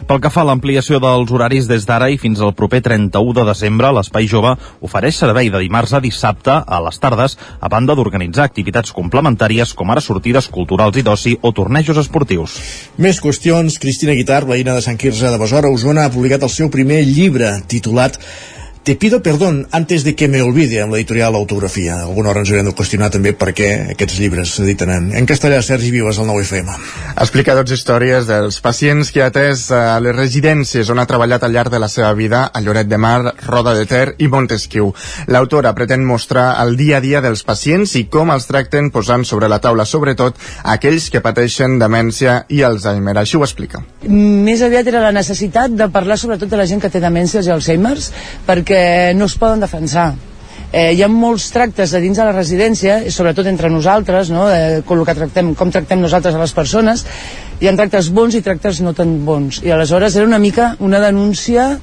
pel 0.06 0.20
que 0.22 0.30
fa 0.32 0.42
a 0.42 0.48
l'ampliació 0.48 0.98
dels 1.02 1.30
horaris 1.32 1.68
des 1.70 1.86
d'ara 1.88 2.10
i 2.12 2.18
fins 2.20 2.40
al 2.42 2.54
proper 2.58 2.82
31 2.84 3.34
de 3.38 3.44
desembre, 3.48 3.92
l'Espai 3.94 4.28
Jove 4.30 4.54
ofereix 4.84 5.18
servei 5.22 5.50
de 5.52 5.60
dimarts 5.62 5.94
a 5.94 6.00
dissabte 6.04 6.54
a 6.60 6.80
les 6.86 6.98
tardes, 7.02 7.36
a 7.60 7.70
banda 7.72 7.96
d'organitzar 7.98 8.44
activitats 8.44 8.92
complementàries 8.92 9.74
com 9.78 9.90
ara 9.90 10.04
sortides 10.04 10.48
culturals 10.52 10.98
i 10.98 11.06
d'oci 11.06 11.36
o 11.40 11.52
tornejos 11.52 12.00
esportius. 12.02 12.58
Més 12.98 13.20
qüestions. 13.22 13.78
Cristina 13.82 14.16
Guitar, 14.18 14.44
veïna 14.48 14.76
de 14.76 14.84
Sant 14.84 14.98
Quirze 15.00 15.30
de 15.30 15.38
Besora, 15.40 15.70
Osona, 15.72 16.06
ha 16.06 16.14
publicat 16.14 16.42
el 16.42 16.52
seu 16.52 16.70
primer 16.70 17.02
llibre 17.08 17.54
titulat 17.68 18.18
Te 18.82 18.96
pido 18.96 19.22
perdón 19.22 19.68
antes 19.70 20.02
de 20.02 20.16
que 20.16 20.26
me 20.26 20.42
olvide 20.42 20.80
amb 20.82 20.90
l'editorial 20.90 21.36
Autografia. 21.38 22.00
Alguna 22.02 22.32
hora 22.32 22.40
ens 22.42 22.50
haurem 22.50 22.66
de 22.66 22.72
qüestionar 22.74 23.12
també 23.14 23.30
per 23.30 23.52
què 23.54 23.68
aquests 23.92 24.16
llibres 24.18 24.56
s'editen 24.56 24.90
en, 24.90 25.04
en 25.14 25.28
castellà. 25.30 25.60
Sergi 25.62 25.92
Vives, 25.94 26.18
al 26.18 26.26
9FM. 26.26 26.72
Explica 27.22 27.54
dos 27.54 27.70
històries 27.70 28.26
dels 28.26 28.58
pacients 28.58 29.12
que 29.14 29.22
ha 29.22 29.28
atès 29.30 29.68
a 29.70 30.00
les 30.02 30.16
residències 30.16 30.90
on 30.90 30.98
ha 30.98 31.04
treballat 31.06 31.46
al 31.46 31.54
llarg 31.54 31.70
de 31.70 31.78
la 31.78 31.86
seva 31.86 32.10
vida 32.18 32.40
a 32.50 32.62
Lloret 32.64 32.90
de 32.90 32.98
Mar, 32.98 33.36
Roda 33.46 33.76
de 33.78 33.84
Ter 33.86 34.16
i 34.18 34.26
Montesquieu. 34.26 34.90
L'autora 35.30 35.76
pretén 35.78 36.02
mostrar 36.02 36.48
el 36.64 36.74
dia 36.74 36.98
a 36.98 37.04
dia 37.06 37.22
dels 37.22 37.46
pacients 37.46 37.94
i 37.94 38.08
com 38.10 38.34
els 38.34 38.50
tracten 38.50 38.90
posant 38.90 39.22
sobre 39.22 39.46
la 39.46 39.60
taula 39.62 39.86
sobretot 39.86 40.42
aquells 40.74 41.06
que 41.06 41.22
pateixen 41.22 41.78
demència 41.78 42.40
i 42.50 42.64
Alzheimer. 42.66 43.14
Així 43.22 43.38
ho 43.38 43.46
explica. 43.46 43.84
Més 44.10 44.66
aviat 44.66 44.90
era 44.90 45.06
la 45.06 45.14
necessitat 45.14 45.70
de 45.70 45.86
parlar 45.94 46.18
sobretot 46.18 46.50
de 46.50 46.58
la 46.58 46.66
gent 46.66 46.82
que 46.82 46.90
té 46.90 46.98
demències 46.98 47.46
i 47.46 47.54
Alzheimer's 47.54 48.10
perquè 48.42 48.71
perquè 48.72 49.14
no 49.14 49.26
es 49.28 49.36
poden 49.36 49.60
defensar. 49.60 50.14
Eh, 50.72 50.94
hi 50.96 51.02
ha 51.04 51.08
molts 51.12 51.50
tractes 51.52 51.92
a 51.92 52.00
dins 52.00 52.16
de 52.16 52.24
la 52.24 52.32
residència, 52.32 53.02
sobretot 53.12 53.46
entre 53.50 53.68
nosaltres, 53.68 54.30
no? 54.32 54.46
eh, 54.48 54.80
com, 54.88 55.02
que 55.04 55.14
tractem, 55.14 55.52
com 55.54 55.70
tractem 55.70 56.00
nosaltres 56.00 56.34
a 56.34 56.40
les 56.40 56.54
persones, 56.56 57.04
hi 57.60 57.68
ha 57.68 57.74
tractes 57.76 58.08
bons 58.08 58.34
i 58.34 58.40
tractes 58.40 58.80
no 58.80 58.94
tan 58.96 59.18
bons. 59.26 59.60
I 59.66 59.74
aleshores 59.74 60.16
era 60.16 60.24
una 60.24 60.40
mica 60.40 60.76
una 60.80 61.00
denúncia 61.00 61.76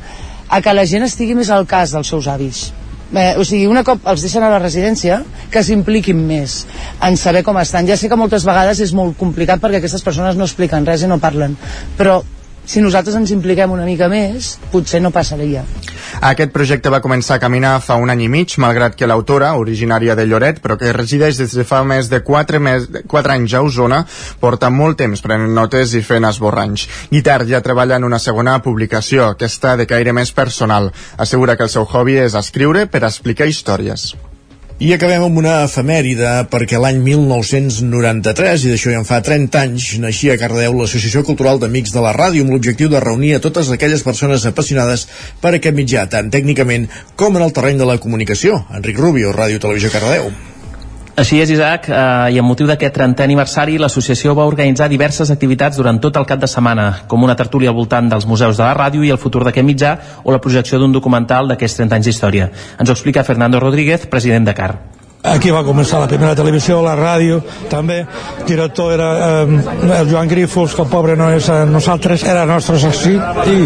a 0.49 0.61
que 0.65 0.73
la 0.73 0.87
gent 0.89 1.05
estigui 1.05 1.37
més 1.37 1.53
al 1.53 1.69
cas 1.69 1.93
dels 1.93 2.09
seus 2.09 2.27
avis. 2.27 2.71
Eh, 3.13 3.35
o 3.37 3.45
sigui, 3.45 3.67
una 3.69 3.85
cop 3.85 4.01
els 4.09 4.25
deixen 4.25 4.41
a 4.45 4.49
la 4.49 4.57
residència, 4.61 5.21
que 5.53 5.61
s'impliquin 5.65 6.17
més 6.25 6.63
en 7.05 7.17
saber 7.17 7.45
com 7.45 7.61
estan. 7.61 7.85
Ja 7.85 7.97
sé 7.97 8.09
que 8.09 8.17
moltes 8.17 8.45
vegades 8.49 8.81
és 8.81 8.97
molt 8.97 9.17
complicat 9.21 9.61
perquè 9.61 9.83
aquestes 9.83 10.05
persones 10.05 10.37
no 10.37 10.49
expliquen 10.49 10.89
res 10.89 11.05
i 11.05 11.09
no 11.09 11.21
parlen, 11.21 11.53
però 11.97 12.23
si 12.69 12.83
nosaltres 12.85 13.15
ens 13.17 13.31
impliquem 13.33 13.71
una 13.73 13.85
mica 13.87 14.05
més, 14.11 14.51
potser 14.69 14.99
no 15.01 15.09
passaria. 15.09 15.63
Aquest 16.25 16.51
projecte 16.53 16.91
va 16.93 17.01
començar 17.01 17.39
a 17.39 17.41
caminar 17.41 17.79
fa 17.81 17.97
un 17.97 18.13
any 18.13 18.21
i 18.27 18.29
mig, 18.29 18.53
malgrat 18.61 18.93
que 18.99 19.09
l'autora, 19.09 19.55
originària 19.57 20.13
de 20.17 20.27
Lloret, 20.29 20.61
però 20.61 20.77
que 20.77 20.93
resideix 20.93 21.41
des 21.41 21.57
de 21.57 21.65
fa 21.65 21.81
més 21.81 22.11
de 22.13 22.21
4, 22.25 22.61
més, 22.61 22.85
4 23.09 23.35
anys 23.39 23.57
a 23.57 23.63
Osona, 23.65 24.03
porta 24.39 24.69
molt 24.69 25.01
temps 25.01 25.25
prenent 25.25 25.53
notes 25.57 25.97
i 25.97 26.05
fent 26.05 26.29
esborranys. 26.29 26.85
Guitar 27.09 27.41
ja 27.49 27.65
treballa 27.65 27.97
en 27.97 28.05
una 28.05 28.21
segona 28.21 28.59
publicació, 28.61 29.31
aquesta 29.33 29.75
de 29.79 29.89
caire 29.89 30.13
més 30.13 30.31
personal. 30.31 30.93
Assegura 31.17 31.57
que 31.57 31.65
el 31.65 31.73
seu 31.73 31.89
hobby 31.89 32.21
és 32.21 32.37
escriure 32.37 32.85
per 32.85 33.07
explicar 33.07 33.49
històries. 33.49 34.11
I 34.79 34.93
acabem 34.95 35.25
amb 35.25 35.35
una 35.41 35.53
efemèride 35.65 36.29
perquè 36.47 36.77
l'any 36.79 37.01
1993, 37.03 38.61
i 38.63 38.69
d'això 38.71 38.93
ja 38.93 39.01
en 39.01 39.07
fa 39.09 39.17
30 39.19 39.59
anys, 39.59 39.87
naixia 39.99 40.37
a 40.37 40.39
Cardeu 40.39 40.77
l'Associació 40.77 41.25
Cultural 41.27 41.59
d'Amics 41.59 41.91
de 41.91 41.99
la 42.05 42.13
Ràdio 42.15 42.45
amb 42.45 42.55
l'objectiu 42.55 42.87
de 42.93 43.01
reunir 43.03 43.33
a 43.35 43.41
totes 43.43 43.73
aquelles 43.75 44.05
persones 44.07 44.45
apassionades 44.47 45.03
per 45.43 45.51
aquest 45.57 45.75
mitjà, 45.75 46.05
tant 46.07 46.31
tècnicament 46.31 46.87
com 47.19 47.35
en 47.35 47.43
el 47.43 47.51
terreny 47.51 47.83
de 47.83 47.89
la 47.91 47.97
comunicació. 47.99 48.61
Enric 48.79 49.03
Rubio, 49.03 49.35
Ràdio 49.35 49.59
Televisió 49.59 49.91
Cardeu. 49.91 50.31
Així 51.19 51.41
és, 51.43 51.49
Isaac, 51.51 51.89
eh, 51.91 52.31
i 52.31 52.37
amb 52.39 52.47
motiu 52.47 52.67
d'aquest 52.69 52.93
30è 52.95 53.25
aniversari, 53.25 53.73
l'associació 53.81 54.31
va 54.37 54.45
organitzar 54.47 54.85
diverses 54.87 55.27
activitats 55.33 55.75
durant 55.75 55.97
tot 55.99 56.15
el 56.15 56.25
cap 56.25 56.39
de 56.39 56.47
setmana, 56.47 56.85
com 57.11 57.25
una 57.25 57.35
tertúlia 57.35 57.73
al 57.73 57.75
voltant 57.75 58.07
dels 58.07 58.23
museus 58.25 58.55
de 58.55 58.63
la 58.63 58.75
ràdio 58.77 59.03
i 59.03 59.11
el 59.11 59.19
futur 59.19 59.43
d'aquest 59.43 59.67
mitjà, 59.67 59.97
o 60.23 60.31
la 60.31 60.39
projecció 60.39 60.79
d'un 60.79 60.95
documental 60.95 61.51
d'aquests 61.51 61.75
30 61.81 61.97
anys 61.97 62.07
d'història. 62.07 62.47
Ens 62.79 62.87
ho 62.87 62.95
explica 62.95 63.25
Fernando 63.27 63.59
Rodríguez, 63.59 64.05
president 64.07 64.47
de 64.47 64.53
CAR. 64.55 64.77
Aquí 65.33 65.51
va 65.51 65.65
començar 65.67 65.99
la 65.99 66.07
primera 66.07 66.37
televisió, 66.39 66.79
la 66.85 66.95
ràdio, 66.95 67.41
també. 67.67 67.99
El 68.39 68.47
director 68.47 68.93
era 68.95 69.09
eh, 69.43 69.59
el 69.99 70.13
Joan 70.13 70.31
Grífols, 70.31 70.71
que 70.71 70.85
el 70.85 70.89
pobre 70.93 71.17
no 71.19 71.27
és 71.35 71.51
eh, 71.51 71.65
nosaltres, 71.67 72.23
era 72.23 72.47
nostre 72.47 72.79
soci. 72.79 73.17
I, 73.19 73.59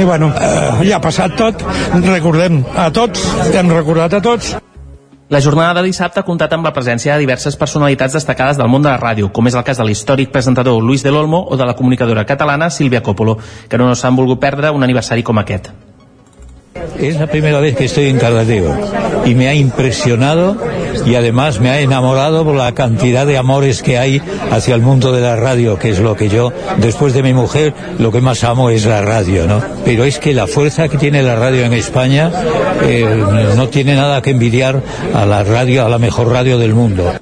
i 0.00 0.08
bueno, 0.08 0.32
eh, 0.32 0.88
ja 0.88 0.96
ha 0.96 1.04
passat 1.04 1.36
tot. 1.36 1.68
Recordem 2.08 2.62
a 2.72 2.88
tots, 2.88 3.28
hem 3.52 3.76
recordat 3.76 4.16
a 4.16 4.24
tots. 4.24 4.56
La 5.30 5.40
jornada 5.40 5.74
de 5.78 5.86
dissabte 5.86 6.18
ha 6.18 6.26
comptat 6.26 6.50
amb 6.56 6.66
la 6.66 6.72
presència 6.74 7.14
de 7.14 7.22
diverses 7.22 7.54
personalitats 7.54 8.16
destacades 8.16 8.56
del 8.58 8.66
món 8.66 8.82
de 8.82 8.88
la 8.90 8.98
ràdio, 8.98 9.28
com 9.30 9.46
és 9.46 9.54
el 9.54 9.62
cas 9.62 9.78
de 9.78 9.84
l'històric 9.86 10.32
presentador 10.34 10.82
Luis 10.82 11.04
del 11.06 11.14
Olmo 11.14 11.44
o 11.46 11.56
de 11.56 11.68
la 11.68 11.76
comunicadora 11.78 12.24
catalana 12.26 12.66
Sílvia 12.68 12.98
Coppolo, 13.06 13.36
que 13.68 13.78
no 13.78 13.94
s'han 13.94 14.18
volgut 14.18 14.40
perdre 14.42 14.72
un 14.74 14.82
aniversari 14.82 15.22
com 15.22 15.38
aquest. 15.38 15.70
Es 16.98 17.20
la 17.20 17.28
primera 17.28 17.60
vez 17.60 17.76
que 17.76 17.84
estoy 17.84 18.08
en 18.08 18.18
Cardedeu 18.18 18.74
y 19.24 19.36
me 19.36 19.46
ha 19.46 19.54
impresionado 19.54 20.56
y 21.06 21.14
además 21.14 21.60
me 21.60 21.70
ha 21.70 21.80
enamorado 21.80 22.44
por 22.44 22.54
la 22.54 22.72
cantidad 22.72 23.26
de 23.26 23.38
amores 23.38 23.82
que 23.82 23.98
hay 23.98 24.20
hacia 24.50 24.74
el 24.74 24.82
mundo 24.82 25.12
de 25.12 25.20
la 25.20 25.36
radio, 25.36 25.78
que 25.78 25.90
es 25.90 26.00
lo 26.00 26.16
que 26.16 26.28
yo, 26.28 26.52
después 26.78 27.14
de 27.14 27.22
mi 27.22 27.32
mujer, 27.32 27.74
lo 27.98 28.12
que 28.12 28.20
más 28.20 28.44
amo 28.44 28.70
es 28.70 28.86
la 28.86 29.02
radio, 29.02 29.46
¿no? 29.46 29.62
Pero 29.84 30.04
es 30.04 30.18
que 30.18 30.34
la 30.34 30.46
fuerza 30.46 30.88
que 30.88 30.98
tiene 30.98 31.22
la 31.22 31.36
radio 31.36 31.64
en 31.64 31.72
España 31.72 32.30
eh, 32.82 33.24
no 33.56 33.68
tiene 33.68 33.94
nada 33.94 34.22
que 34.22 34.30
envidiar 34.30 34.82
a 35.14 35.26
la 35.26 35.42
radio, 35.44 35.86
a 35.86 35.88
la 35.88 35.98
mejor 35.98 36.28
radio 36.28 36.58
del 36.58 36.74
mundo. 36.74 37.12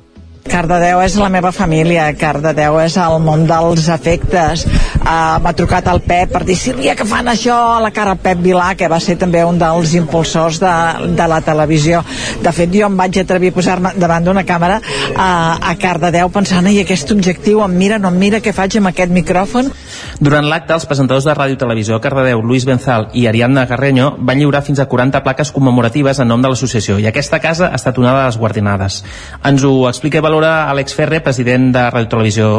Cardedeu 0.49 1.01
és 1.05 1.17
la 1.21 1.29
meva 1.33 1.53
família, 1.55 2.07
Cardedeu 2.19 2.79
és 2.83 2.97
el 3.01 3.19
món 3.23 3.45
dels 3.49 3.89
efectes. 3.93 4.65
Uh, 4.99 5.39
M'ha 5.45 5.53
trucat 5.57 5.87
el 5.93 6.01
Pep 6.05 6.33
per 6.35 6.43
dir, 6.49 6.57
Sílvia, 6.59 6.97
que 6.99 7.07
fan 7.09 7.29
això 7.31 7.57
a 7.77 7.83
la 7.85 7.93
cara 7.95 8.17
Pep 8.19 8.41
Vilà, 8.45 8.73
que 8.79 8.89
va 8.91 9.01
ser 9.05 9.19
també 9.21 9.45
un 9.47 9.61
dels 9.61 9.95
impulsors 9.99 10.61
de, 10.63 10.75
de 11.19 11.29
la 11.31 11.41
televisió. 11.45 12.03
De 12.43 12.53
fet, 12.57 12.73
jo 12.75 12.89
em 12.89 12.97
vaig 12.99 13.21
atrevir 13.23 13.53
a 13.53 13.59
posar-me 13.59 13.95
davant 14.01 14.25
d'una 14.25 14.45
càmera 14.49 14.81
a, 15.15 15.31
a 15.71 15.77
Cardedeu 15.81 16.33
pensant, 16.35 16.67
i 16.73 16.83
aquest 16.83 17.13
objectiu 17.15 17.63
em 17.65 17.79
mira, 17.79 18.01
no 18.03 18.13
em 18.13 18.19
mira, 18.21 18.43
què 18.45 18.57
faig 18.57 18.81
amb 18.81 18.93
aquest 18.93 19.15
micròfon? 19.15 19.73
Durant 20.21 20.49
l'acte, 20.49 20.75
els 20.75 20.87
presentadors 20.89 21.27
de 21.29 21.37
Ràdio 21.37 21.59
Televisió 21.61 22.01
Cardedeu, 22.01 22.43
Luis 22.43 22.67
Benzal 22.69 23.09
i 23.15 23.27
Ariadna 23.31 23.67
Carreño, 23.71 24.15
van 24.19 24.41
lliurar 24.41 24.65
fins 24.67 24.81
a 24.81 24.89
40 24.89 25.23
plaques 25.23 25.53
commemoratives 25.53 26.19
en 26.19 26.29
nom 26.29 26.43
de 26.43 26.51
l'associació, 26.51 26.99
i 26.99 27.07
aquesta 27.07 27.41
casa 27.45 27.71
ha 27.71 27.79
estat 27.79 27.99
una 27.99 28.17
de 28.17 28.27
les 28.27 28.39
guardinades. 28.41 29.03
Ens 29.45 29.65
ho 29.65 29.89
explica 29.89 30.19
i 30.19 30.25
valora 30.25 30.69
Àlex 30.73 30.97
Ferrer, 30.99 31.23
president 31.23 31.73
de 31.73 31.89
Ràdio 31.89 32.15
Televisió 32.17 32.53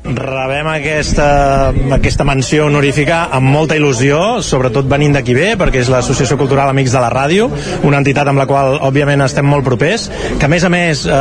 Rebem 0.00 0.64
aquesta, 0.72 1.74
aquesta 1.92 2.24
menció 2.24 2.64
honorífica 2.70 3.26
amb 3.36 3.50
molta 3.52 3.76
il·lusió, 3.76 4.40
sobretot 4.40 4.86
venint 4.88 5.12
d'aquí 5.12 5.34
bé, 5.36 5.50
perquè 5.60 5.82
és 5.82 5.90
l'Associació 5.92 6.38
Cultural 6.40 6.70
Amics 6.72 6.94
de 6.96 7.02
la 7.02 7.10
Ràdio, 7.12 7.50
una 7.84 7.98
entitat 8.00 8.30
amb 8.32 8.40
la 8.40 8.46
qual, 8.48 8.78
òbviament, 8.88 9.20
estem 9.20 9.44
molt 9.44 9.66
propers, 9.66 10.06
que, 10.38 10.46
a 10.46 10.48
més 10.48 10.64
a 10.64 10.70
més, 10.72 11.02
eh, 11.04 11.12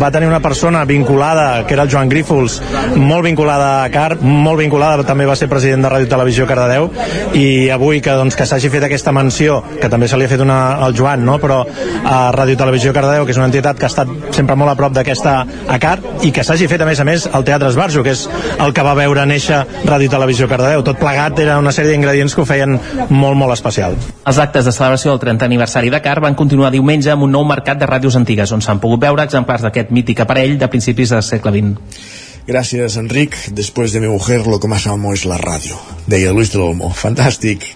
va 0.00 0.10
tenir 0.10 0.30
una 0.30 0.40
persona 0.40 0.86
vinculada, 0.88 1.66
que 1.66 1.76
era 1.76 1.84
el 1.84 1.90
Joan 1.92 2.08
Grífols, 2.08 2.56
molt 2.96 3.26
vinculada 3.28 3.82
a 3.82 3.90
CAR, 3.92 4.16
molt 4.22 4.64
vinculada, 4.64 5.04
també 5.04 5.28
va 5.28 5.36
ser 5.36 5.50
president 5.52 5.84
de 5.84 5.92
Ràdio 5.92 6.08
Televisió 6.08 6.48
Cardedeu, 6.48 6.88
i 7.36 7.68
avui 7.68 8.00
que 8.00 8.16
doncs, 8.16 8.34
que 8.34 8.48
s'hagi 8.48 8.72
fet 8.72 8.88
aquesta 8.88 9.12
menció, 9.12 9.60
que 9.76 9.92
també 9.92 10.08
se 10.08 10.16
li 10.16 10.24
ha 10.24 10.32
fet 10.32 10.40
una 10.40 10.78
al 10.80 10.96
Joan, 10.96 11.26
no? 11.28 11.36
però 11.36 11.66
a 12.02 12.32
Ràdio 12.32 12.56
Televisió 12.56 12.96
Cardedeu, 12.96 13.28
que 13.28 13.36
és 13.36 13.42
una 13.42 13.50
entitat 13.52 13.76
que 13.76 13.84
ha 13.84 13.92
estat 13.92 14.08
sempre 14.32 14.56
molt 14.56 14.72
a 14.72 14.78
prop 14.80 14.96
d'aquesta 14.96 15.38
a 15.68 15.78
CAR, 15.78 16.00
i 16.24 16.32
que 16.32 16.48
s'hagi 16.48 16.70
fet, 16.72 16.80
a 16.80 16.88
més 16.88 16.98
a 16.98 17.04
més, 17.04 17.28
al 17.28 17.44
Teatre 17.44 17.68
Esbarjo, 17.68 18.02
que 18.02 18.16
és 18.16 18.21
el 18.28 18.72
que 18.74 18.84
va 18.86 18.94
veure 18.98 19.26
néixer 19.26 19.62
Ràdio 19.86 20.10
Televisió 20.12 20.48
Cardedeu. 20.50 20.84
Tot 20.86 20.98
plegat 21.00 21.38
era 21.42 21.58
una 21.62 21.72
sèrie 21.74 21.92
d'ingredients 21.94 22.34
que 22.34 22.42
ho 22.42 22.48
feien 22.48 22.78
molt, 23.10 23.36
molt 23.36 23.54
especial. 23.54 23.96
Els 24.26 24.40
actes 24.42 24.68
de 24.68 24.74
celebració 24.74 25.12
del 25.12 25.22
30 25.26 25.48
aniversari 25.48 25.92
de 25.92 26.02
CAR 26.04 26.20
van 26.24 26.38
continuar 26.38 26.72
diumenge 26.74 27.12
amb 27.12 27.26
un 27.26 27.32
nou 27.34 27.46
mercat 27.48 27.80
de 27.80 27.88
ràdios 27.88 28.16
antigues, 28.18 28.52
on 28.52 28.64
s'han 28.64 28.80
pogut 28.82 29.02
veure 29.02 29.24
exemplars 29.24 29.62
d'aquest 29.66 29.90
mític 29.90 30.24
aparell 30.24 30.58
de 30.58 30.68
principis 30.68 31.14
del 31.14 31.22
segle 31.26 31.52
XX. 31.52 32.20
Gràcies, 32.46 32.96
Enric. 32.98 33.36
Després 33.54 33.92
de 33.94 34.00
mi 34.02 34.08
mujer, 34.10 34.42
lo 34.46 34.58
que 34.58 34.68
más 34.68 34.86
amo 34.90 35.12
es 35.14 35.24
la 35.24 35.38
ràdio. 35.38 35.78
Deia 36.06 36.32
Luis 36.32 36.50
de 36.50 36.58
l'Olmo. 36.58 36.90
Fantàstic. 36.90 37.68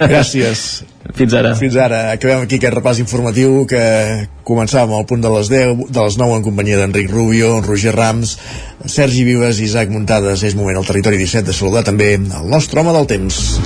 Gràcies. 0.00 0.84
Fins 1.18 1.34
ara. 1.36 1.52
Fins 1.54 1.76
ara. 1.76 2.00
Acabem 2.14 2.46
aquí 2.46 2.56
aquest 2.56 2.74
repàs 2.74 3.00
informatiu 3.02 3.66
que 3.68 3.82
començàvem 4.48 4.96
al 4.96 5.06
punt 5.06 5.22
de 5.22 5.32
les 5.36 5.50
10, 5.52 5.84
de 5.92 6.06
les 6.08 6.16
9 6.18 6.40
en 6.40 6.46
companyia 6.46 6.80
d'Enric 6.80 7.12
Rubio, 7.12 7.60
Roger 7.60 7.94
Rams, 7.94 8.38
Sergi 8.86 9.24
Vives 9.28 9.60
i 9.60 9.68
Isaac 9.68 9.92
Muntades. 9.92 10.42
És 10.42 10.56
moment 10.56 10.80
al 10.80 10.88
territori 10.88 11.20
17 11.20 11.50
de 11.50 11.56
saludar 11.56 11.84
també 11.84 12.14
el 12.16 12.50
nostre 12.50 12.80
home 12.80 12.96
del 12.96 13.10
temps. 13.12 13.60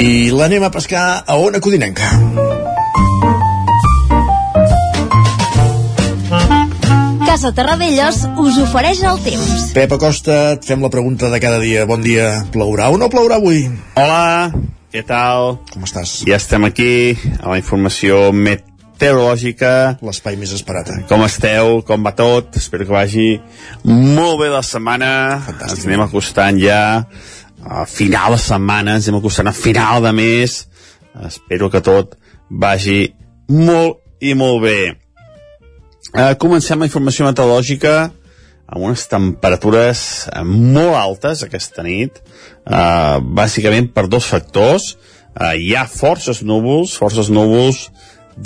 I 0.00 0.28
l'anem 0.32 0.64
a 0.64 0.72
pescar 0.72 1.06
a 1.24 1.40
Ona 1.40 1.60
Codinenca. 1.60 2.12
Casa 7.36 7.50
Terradellos 7.52 8.22
us 8.40 8.56
ofereix 8.62 9.02
el 9.04 9.18
temps. 9.20 9.66
Pep 9.76 9.90
Acosta, 9.92 10.54
et 10.54 10.62
fem 10.64 10.80
la 10.80 10.88
pregunta 10.88 11.28
de 11.28 11.36
cada 11.36 11.58
dia. 11.60 11.82
Bon 11.84 12.00
dia. 12.00 12.30
Plourà 12.54 12.86
o 12.88 12.96
no 12.96 13.10
plourà 13.12 13.36
avui? 13.36 13.66
Hola, 14.00 14.48
què 14.88 15.02
tal? 15.04 15.58
Com 15.74 15.84
estàs? 15.84 16.14
Ja 16.24 16.38
estem 16.40 16.64
aquí, 16.64 17.12
a 17.42 17.52
la 17.52 17.60
informació 17.60 18.30
meteorològica. 18.32 19.74
L'espai 20.00 20.40
més 20.40 20.56
esperat. 20.56 20.94
Eh? 20.94 21.04
Com 21.12 21.28
esteu? 21.28 21.82
Com 21.84 22.08
va 22.08 22.16
tot? 22.16 22.56
Espero 22.56 22.88
que 22.88 22.96
vagi 22.96 23.28
molt 23.84 24.40
bé 24.40 24.48
la 24.56 24.64
setmana. 24.64 25.12
Fantàstic. 25.44 25.76
Ens 25.76 25.88
anem 25.92 26.08
acostant 26.08 26.64
ja 26.64 26.82
a 27.04 27.84
final 27.84 28.40
de 28.40 28.44
setmana, 28.48 28.96
ens 28.96 29.12
anem 29.12 29.20
acostant 29.20 29.52
a 29.52 29.58
final 29.60 30.08
de 30.08 30.16
mes. 30.24 30.62
Espero 31.28 31.68
que 31.68 31.84
tot 31.84 32.16
vagi 32.48 33.02
molt 33.52 34.24
i 34.24 34.32
molt 34.32 34.64
bé. 34.64 34.78
Uh, 36.16 36.32
comencem 36.40 36.80
la 36.80 36.86
informació 36.88 37.26
meteorològica 37.26 37.90
amb 38.06 38.84
unes 38.86 39.02
temperatures 39.10 40.00
uh, 40.30 40.46
molt 40.48 40.96
altes 40.96 41.42
aquesta 41.44 41.84
nit, 41.84 42.22
uh, 42.64 43.20
bàsicament 43.20 43.90
per 43.92 44.06
dos 44.08 44.24
factors. 44.24 44.94
Uh, 45.36 45.52
hi 45.60 45.74
ha 45.76 45.82
forces 45.84 46.40
núvols, 46.40 46.94
forces 46.96 47.28
núvols 47.28 47.90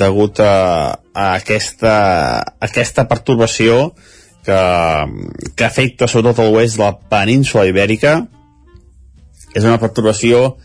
degut 0.02 0.42
a, 0.42 0.98
a 1.14 1.28
aquesta, 1.36 1.94
a 2.42 2.66
aquesta 2.66 3.06
pertorbació 3.06 3.92
que, 4.42 4.58
que 5.54 5.68
afecta 5.68 6.10
sobretot 6.10 6.42
l'oest 6.42 6.80
de 6.80 6.88
la 6.88 6.96
península 7.14 7.68
ibèrica. 7.70 8.16
És 9.54 9.62
una 9.62 9.78
pertorbació 9.78 10.56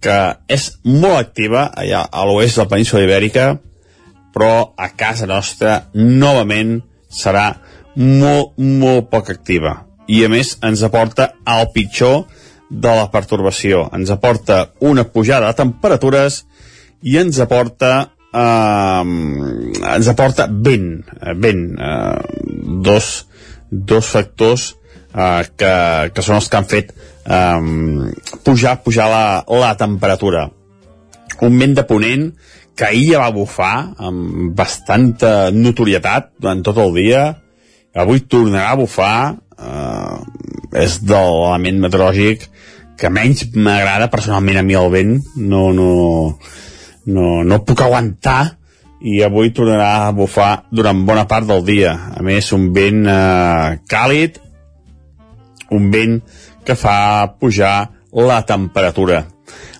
que 0.00 0.16
és 0.48 0.70
molt 0.88 1.20
activa 1.20 1.68
allà 1.76 2.06
a 2.08 2.24
l'oest 2.24 2.56
de 2.56 2.64
la 2.64 2.70
península 2.72 3.04
ibèrica, 3.04 3.58
però 4.36 4.74
a 4.76 4.90
casa 4.92 5.24
nostra 5.24 5.86
novament 5.96 6.82
serà 7.08 7.46
molt, 7.96 8.58
molt 8.60 9.08
poc 9.08 9.30
activa. 9.32 9.78
I 10.12 10.26
a 10.26 10.28
més 10.28 10.58
ens 10.66 10.82
aporta 10.84 11.30
el 11.48 11.70
pitjor 11.72 12.26
de 12.68 12.92
la 12.98 13.06
pertorbació. 13.08 13.86
Ens 13.96 14.12
aporta 14.12 14.74
una 14.84 15.06
pujada 15.08 15.48
de 15.48 15.56
temperatures 15.62 16.42
i 17.00 17.16
ens 17.16 17.40
aporta 17.40 17.92
eh, 18.36 19.04
ens 19.94 20.10
aporta 20.12 20.46
vent, 20.50 20.90
vent 21.40 21.64
eh, 21.80 22.18
dos, 22.84 23.08
dos 23.70 24.10
factors 24.12 24.74
eh, 25.14 25.46
que, 25.56 25.72
que 26.12 26.26
són 26.26 26.42
els 26.42 26.50
que 26.52 26.60
han 26.60 26.68
fet 26.68 26.92
eh, 26.92 28.12
pujar, 28.44 28.76
pujar 28.84 29.08
la, 29.08 29.24
la 29.64 29.72
temperatura. 29.80 30.50
Un 31.40 31.58
vent 31.60 31.74
de 31.80 31.88
ponent 31.88 32.28
que 32.76 32.84
ahir 32.84 33.14
ja 33.14 33.22
va 33.24 33.32
bufar 33.32 33.74
amb 33.96 34.52
bastanta 34.56 35.50
notorietat 35.52 36.34
durant 36.38 36.62
tot 36.64 36.78
el 36.82 36.92
dia, 36.96 37.22
avui 37.96 38.20
tornarà 38.28 38.74
a 38.74 38.80
bufar, 38.80 39.16
eh, 39.56 40.82
és 40.84 40.98
de 41.00 41.16
l'element 41.16 41.80
meteorològic 41.86 42.44
que 43.00 43.12
menys 43.12 43.46
m'agrada 43.54 44.10
personalment 44.12 44.60
a 44.60 44.64
mi 44.64 44.76
el 44.76 44.90
vent, 44.92 45.16
no, 45.36 45.70
no, 45.72 45.90
no, 47.06 47.26
no 47.44 47.62
puc 47.64 47.82
aguantar 47.84 48.56
i 49.00 49.20
avui 49.24 49.52
tornarà 49.56 50.06
a 50.06 50.12
bufar 50.16 50.66
durant 50.72 51.04
bona 51.08 51.26
part 51.28 51.48
del 51.48 51.64
dia. 51.64 51.92
A 52.16 52.24
més, 52.24 52.48
un 52.56 52.70
vent 52.76 53.04
eh, 53.08 53.76
càlid, 53.88 54.40
un 55.76 55.90
vent 55.92 56.20
que 56.66 56.76
fa 56.76 56.98
pujar 57.40 57.76
la 58.16 58.40
temperatura. 58.48 59.24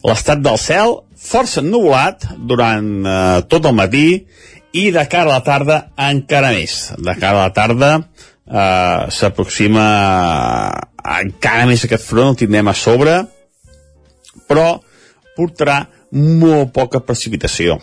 L'estat 0.06 0.42
del 0.44 0.58
cel 0.60 1.00
força 1.26 1.62
ennubulat 1.62 2.28
durant 2.48 2.90
eh, 3.02 3.40
tot 3.50 3.66
el 3.66 3.76
matí 3.76 4.06
i 4.76 4.90
de 4.94 5.04
cara 5.10 5.30
a 5.30 5.38
la 5.38 5.44
tarda 5.46 5.78
encara 6.08 6.52
més. 6.54 6.92
De 6.98 7.14
cara 7.18 7.40
a 7.40 7.48
la 7.48 7.54
tarda 7.56 7.92
eh, 7.98 9.08
s'aproxima 9.10 9.86
encara 11.06 11.66
més 11.70 11.84
aquest 11.86 12.06
front, 12.06 12.34
el 12.34 12.40
tindrem 12.42 12.70
a 12.70 12.74
sobre, 12.76 13.20
però 14.46 14.68
portarà 15.36 15.82
molt 16.16 16.72
poca 16.74 17.02
precipitació. 17.04 17.78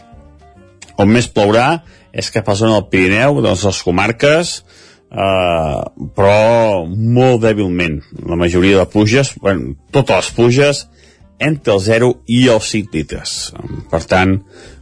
On 1.00 1.10
més 1.10 1.28
plourà 1.32 1.84
és 2.14 2.30
cap 2.34 2.48
a 2.48 2.54
la 2.54 2.60
zona 2.60 2.78
del 2.78 2.90
Pirineu, 2.92 3.42
de 3.42 3.54
les 3.54 3.82
comarques, 3.86 4.54
eh, 5.10 5.80
però 6.18 6.86
molt 6.88 7.42
dèbilment. 7.46 8.00
La 8.30 8.38
majoria 8.40 8.82
de 8.82 8.90
pluges, 8.90 9.34
bueno, 9.42 9.74
totes 9.92 10.20
les 10.20 10.34
pluges, 10.38 10.84
entre 11.40 11.74
el 11.74 11.82
0 11.84 12.12
i 12.28 12.46
els 12.52 12.70
5 12.72 12.94
litres. 12.94 13.54
Per 13.92 14.02
tant, 14.10 14.38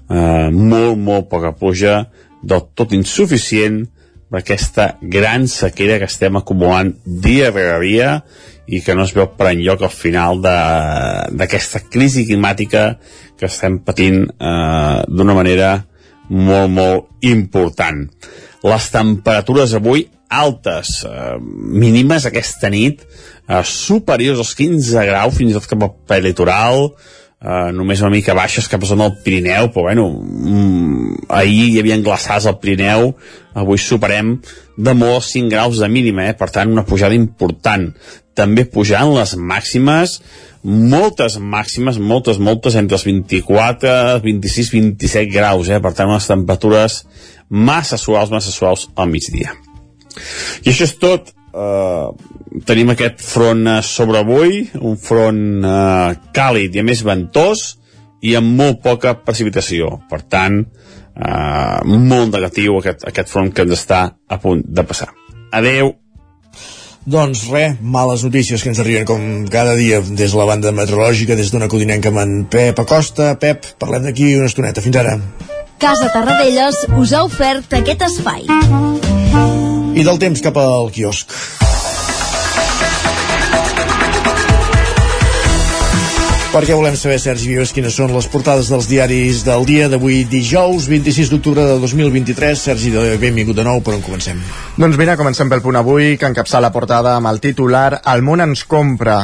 eh, 0.09 0.49
molt, 0.51 0.97
molt 0.97 1.29
poca 1.29 1.53
pluja, 1.57 2.05
del 2.41 2.63
tot 2.73 2.93
insuficient 2.97 3.83
per 4.31 4.41
aquesta 4.41 4.95
gran 5.01 5.47
sequera 5.51 5.99
que 5.99 6.07
estem 6.09 6.37
acumulant 6.39 6.93
dia 7.05 7.51
rere 7.51 7.79
dia 7.83 8.11
i 8.71 8.79
que 8.81 8.95
no 8.95 9.03
es 9.03 9.13
veu 9.13 9.27
per 9.35 9.51
enlloc 9.51 9.83
al 9.83 9.93
final 9.93 10.39
d'aquesta 10.41 11.83
crisi 11.91 12.25
climàtica 12.29 12.95
que 13.37 13.49
estem 13.49 13.81
patint 13.85 14.23
eh, 14.23 14.97
d'una 15.07 15.35
manera 15.35 15.73
molt, 16.29 16.71
molt 16.71 17.27
important. 17.27 18.05
Les 18.63 18.89
temperatures 18.93 19.75
avui 19.75 20.05
altes, 20.31 21.03
eh, 21.05 21.37
mínimes 21.39 22.25
aquesta 22.25 22.69
nit, 22.69 23.03
eh, 23.47 23.63
superiors 23.63 24.39
als 24.39 24.55
15 24.55 25.05
graus, 25.05 25.35
fins 25.35 25.51
i 25.51 25.53
tot 25.53 25.67
cap 25.67 25.83
al 25.83 25.93
prelitoral, 26.07 26.93
eh, 27.41 27.71
només 27.73 28.01
una 28.01 28.13
mica 28.13 28.35
baixes 28.37 28.67
cap 28.69 28.83
a 28.83 28.85
zona 28.85 29.09
del 29.09 29.21
Pirineu, 29.23 29.71
però 29.73 29.89
bueno, 29.89 30.07
mm, 30.09 31.25
ahir 31.29 31.69
hi 31.69 31.79
havia 31.79 31.97
glaçats 31.97 32.45
al 32.45 32.59
Pirineu, 32.59 33.15
avui 33.53 33.77
superem 33.77 34.39
de 34.77 34.93
molt 34.93 35.15
els 35.15 35.31
5 35.33 35.49
graus 35.49 35.79
de 35.79 35.89
mínima, 35.89 36.29
eh? 36.29 36.33
per 36.33 36.49
tant 36.49 36.71
una 36.71 36.85
pujada 36.85 37.15
important. 37.15 37.91
També 38.33 38.65
pujant 38.65 39.11
les 39.13 39.35
màximes, 39.35 40.21
moltes 40.63 41.37
màximes, 41.37 41.97
moltes, 41.97 42.37
moltes, 42.37 42.75
entre 42.75 42.95
els 42.95 43.03
24, 43.05 44.21
26, 44.23 44.71
27 44.71 45.33
graus, 45.33 45.69
eh? 45.69 45.81
per 45.81 45.93
tant 45.93 46.09
unes 46.09 46.29
temperatures 46.29 47.03
massa 47.49 47.97
suaus, 47.97 48.31
massa 48.31 48.51
suaus 48.51 48.87
al 48.95 49.09
migdia. 49.11 49.57
I 50.63 50.71
això 50.73 50.87
és 50.87 50.97
tot. 51.01 51.31
Uh, 51.51 52.15
tenim 52.63 52.93
aquest 52.93 53.19
front 53.19 53.65
sobre 53.83 54.21
avui, 54.21 54.61
un 54.79 54.95
front 54.95 55.41
uh, 55.67 56.13
càlid 56.31 56.77
i 56.77 56.79
a 56.79 56.85
més 56.87 57.03
ventós 57.03 57.65
i 58.23 58.37
amb 58.39 58.55
molt 58.55 58.79
poca 58.85 59.17
precipitació. 59.25 59.97
Per 60.09 60.21
tant, 60.31 60.61
uh, 60.61 61.81
molt 61.91 62.37
negatiu 62.37 62.79
aquest, 62.79 63.03
aquest 63.09 63.31
front 63.33 63.51
que 63.51 63.65
ens 63.67 63.75
està 63.79 64.05
a 64.11 64.39
punt 64.39 64.63
de 64.63 64.87
passar. 64.87 65.11
Adeu! 65.51 65.97
Doncs 67.01 67.47
res, 67.49 67.79
males 67.81 68.21
notícies 68.23 68.61
que 68.61 68.69
ens 68.69 68.79
arriben 68.79 69.07
com 69.09 69.23
cada 69.49 69.73
dia 69.75 70.03
des 70.05 70.31
de 70.31 70.37
la 70.37 70.45
banda 70.45 70.71
meteorològica, 70.71 71.35
des 71.35 71.49
d'una 71.49 71.69
codinenca 71.71 72.13
amb 72.13 72.21
en 72.21 72.35
Pep 72.45 72.79
Acosta. 72.85 73.33
Pep, 73.41 73.73
parlem 73.81 74.05
d'aquí 74.05 74.35
una 74.37 74.51
estoneta. 74.51 74.85
Fins 74.85 75.01
ara. 75.01 75.17
Casa 75.81 76.11
Tarradellas 76.13 76.85
us 77.01 77.17
ha 77.17 77.25
ofert 77.25 77.73
aquest 77.81 78.05
espai. 78.05 78.45
I 79.91 80.03
del 80.07 80.19
temps 80.21 80.39
cap 80.45 80.55
al 80.61 80.91
quiosc. 80.95 81.35
Perquè 86.51 86.75
volem 86.75 86.97
saber, 86.99 87.15
Sergi 87.21 87.47
Vives, 87.47 87.71
quines 87.71 87.95
són 87.95 88.11
les 88.11 88.25
portades 88.27 88.67
dels 88.67 88.87
diaris 88.89 89.45
del 89.47 89.63
dia 89.63 89.87
d'avui 89.91 90.25
dijous, 90.27 90.89
26 90.91 91.29
d'octubre 91.31 91.63
de 91.63 91.77
2023. 91.79 92.59
Sergi, 92.59 92.91
benvingut 93.21 93.55
de 93.55 93.63
nou, 93.63 93.79
per 93.85 93.95
on 93.95 94.03
comencem? 94.03 94.41
Doncs 94.75 94.99
mira, 94.99 95.15
comencem 95.19 95.49
pel 95.51 95.63
punt 95.63 95.79
avui, 95.79 96.17
que 96.19 96.27
encapçà 96.27 96.59
la 96.59 96.73
portada 96.75 97.15
amb 97.15 97.31
el 97.31 97.39
titular 97.43 98.01
El 98.11 98.23
món 98.27 98.43
ens 98.43 98.65
compra. 98.67 99.21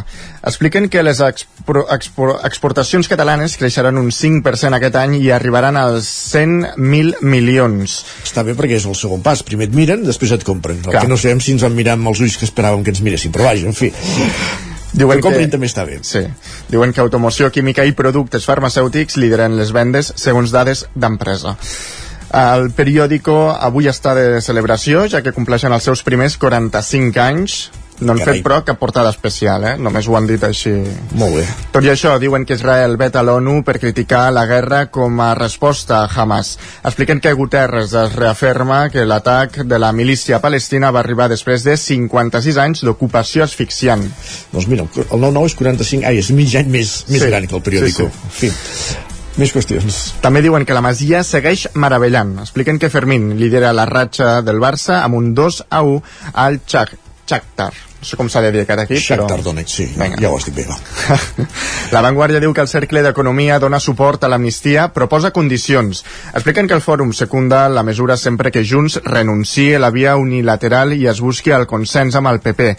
Expliquen 0.48 0.88
que 0.88 1.04
les 1.04 1.20
expro 1.26 1.84
expro 1.92 2.38
exportacions 2.48 3.12
catalanes 3.12 3.58
creixeran 3.60 4.00
un 4.00 4.08
5% 4.16 4.80
aquest 4.80 4.96
any 4.96 5.18
i 5.20 5.34
arribaran 5.36 5.76
als 5.76 6.08
100.000 6.32 7.20
milions. 7.28 8.00
Està 8.24 8.46
bé 8.48 8.56
perquè 8.56 8.80
és 8.80 8.88
el 8.88 8.96
segon 8.96 9.26
pas. 9.26 9.44
Primer 9.44 9.68
et 9.68 9.76
miren, 9.76 10.08
després 10.08 10.32
et 10.32 10.48
compren. 10.48 10.80
El 10.80 10.94
Clar. 10.94 11.04
que 11.04 11.12
no 11.12 11.20
sabem 11.20 11.44
si 11.44 11.58
ens 11.58 11.68
van 11.68 11.76
mirar 11.76 12.00
amb 12.00 12.08
els 12.14 12.24
ulls 12.24 12.40
que 12.40 12.48
esperàvem 12.48 12.88
que 12.88 12.96
ens 12.96 13.04
miressin, 13.04 13.36
però 13.36 13.52
vaja, 13.52 13.68
en 13.68 13.76
fi. 13.76 13.92
Diuen 14.94 15.20
que 15.20 15.26
comprin 15.26 15.52
també 15.52 15.68
està 15.70 15.86
bé. 15.88 16.00
Sí. 16.08 16.24
Diuen 16.72 16.94
que 16.94 17.04
automoció 17.04 17.50
química 17.52 17.86
i 17.86 17.96
productes 17.98 18.48
farmacèutics 18.48 19.18
lideren 19.20 19.58
les 19.60 19.74
vendes 19.76 20.14
segons 20.16 20.54
dades 20.56 20.86
d'empresa. 20.96 21.58
El 22.38 22.72
periòdico 22.76 23.38
avui 23.52 23.88
està 23.88 24.14
de 24.18 24.42
celebració, 24.44 25.06
ja 25.08 25.22
que 25.24 25.32
compleixen 25.36 25.72
els 25.72 25.86
seus 25.88 26.04
primers 26.04 26.36
45 26.38 27.22
anys. 27.24 27.60
No 28.00 28.12
han 28.14 28.20
Carai. 28.20 28.36
fet, 28.36 28.44
però, 28.46 28.60
cap 28.64 28.78
portada 28.78 29.10
especial, 29.10 29.64
eh? 29.66 29.76
Només 29.82 30.06
ho 30.08 30.16
han 30.18 30.28
dit 30.30 30.44
així. 30.44 30.70
Molt 31.18 31.36
bé. 31.40 31.46
Tot 31.74 31.84
i 31.84 31.90
això, 31.90 32.12
diuen 32.22 32.46
que 32.46 32.54
Israel 32.54 32.96
veta 32.98 33.24
l'ONU 33.24 33.64
per 33.66 33.80
criticar 33.80 34.32
la 34.32 34.46
guerra 34.46 34.86
com 34.94 35.20
a 35.20 35.34
resposta 35.34 36.04
a 36.04 36.10
Hamas. 36.14 36.58
Expliquen 36.84 37.20
que 37.20 37.34
Guterres 37.34 37.94
es 37.94 38.14
reafirma 38.14 38.90
que 38.94 39.06
l'atac 39.06 39.64
de 39.66 39.80
la 39.80 39.92
milícia 39.92 40.40
palestina 40.40 40.92
va 40.92 41.00
arribar 41.00 41.28
després 41.30 41.64
de 41.66 41.76
56 41.76 42.58
anys 42.58 42.84
d'ocupació 42.86 43.44
asfixiant. 43.44 44.06
Doncs 44.54 44.68
mira, 44.68 44.86
el 44.86 45.20
9-9 45.20 45.46
és 45.50 45.56
45, 45.56 46.06
ai, 46.06 46.20
és 46.22 46.30
mig 46.32 46.54
any 46.56 46.70
més, 46.70 47.06
més 47.10 47.22
Sí, 47.22 47.28
gran 47.28 47.48
que 47.48 47.56
el 47.56 47.62
periòdico. 47.66 48.12
sí, 48.30 48.48
En 48.52 48.54
fi, 48.54 48.54
més 49.38 49.52
qüestions. 49.54 49.98
També 50.22 50.42
diuen 50.46 50.66
que 50.66 50.74
la 50.74 50.82
Masia 50.82 51.24
segueix 51.24 51.68
meravellant. 51.74 52.38
Expliquen 52.46 52.78
que 52.78 52.90
Fermín 52.94 53.40
lidera 53.40 53.74
la 53.74 53.86
ratxa 53.90 54.44
del 54.44 54.62
Barça 54.62 55.02
amb 55.04 55.16
un 55.16 55.34
2 55.34 55.64
a 55.70 55.82
1 55.82 56.04
al 56.34 56.62
Chak 56.66 56.94
Shakhtar. 57.28 57.74
No 57.98 58.06
sé 58.06 58.18
com 58.20 58.28
s'ha 58.30 58.44
de 58.46 58.52
dir 58.54 58.62
aquest 58.62 58.84
equip, 58.84 59.00
Shakhtar 59.02 59.40
però... 59.40 59.44
Donetsk, 59.48 59.74
sí, 59.74 59.86
Vinga. 59.98 60.20
ja 60.22 60.30
ho 60.30 60.38
has 60.38 60.46
dit 60.46 60.54
bé, 60.54 60.66
va. 60.70 60.78
La 61.96 62.04
Vanguardia 62.06 62.42
diu 62.44 62.54
que 62.54 62.62
el 62.62 62.70
Cercle 62.70 63.02
d'Economia 63.02 63.58
dona 63.64 63.80
suport 63.82 64.24
a 64.24 64.30
l'amnistia, 64.30 64.90
però 64.94 65.08
posa 65.10 65.32
condicions. 65.34 66.04
Expliquen 66.34 66.70
que 66.70 66.78
el 66.78 66.84
fòrum 66.86 67.14
secunda 67.18 67.66
la 67.74 67.84
mesura 67.88 68.18
sempre 68.18 68.52
que 68.54 68.64
Junts 68.64 69.00
renunciï 69.06 69.76
a 69.76 69.82
la 69.82 69.90
via 69.96 70.16
unilateral 70.22 70.94
i 70.94 71.08
es 71.10 71.24
busqui 71.26 71.56
el 71.58 71.66
consens 71.66 72.20
amb 72.20 72.30
el 72.30 72.42
PP. 72.46 72.76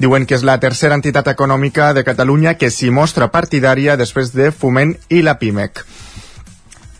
Diuen 0.00 0.24
que 0.24 0.38
és 0.38 0.46
la 0.46 0.60
tercera 0.62 0.94
entitat 0.94 1.32
econòmica 1.34 1.90
de 1.92 2.06
Catalunya 2.06 2.54
que 2.54 2.70
s'hi 2.70 2.94
mostra 2.94 3.32
partidària 3.34 3.98
després 3.98 4.30
de 4.32 4.52
Foment 4.54 4.94
i 5.10 5.24
la 5.26 5.34
PIMEC. 5.42 5.82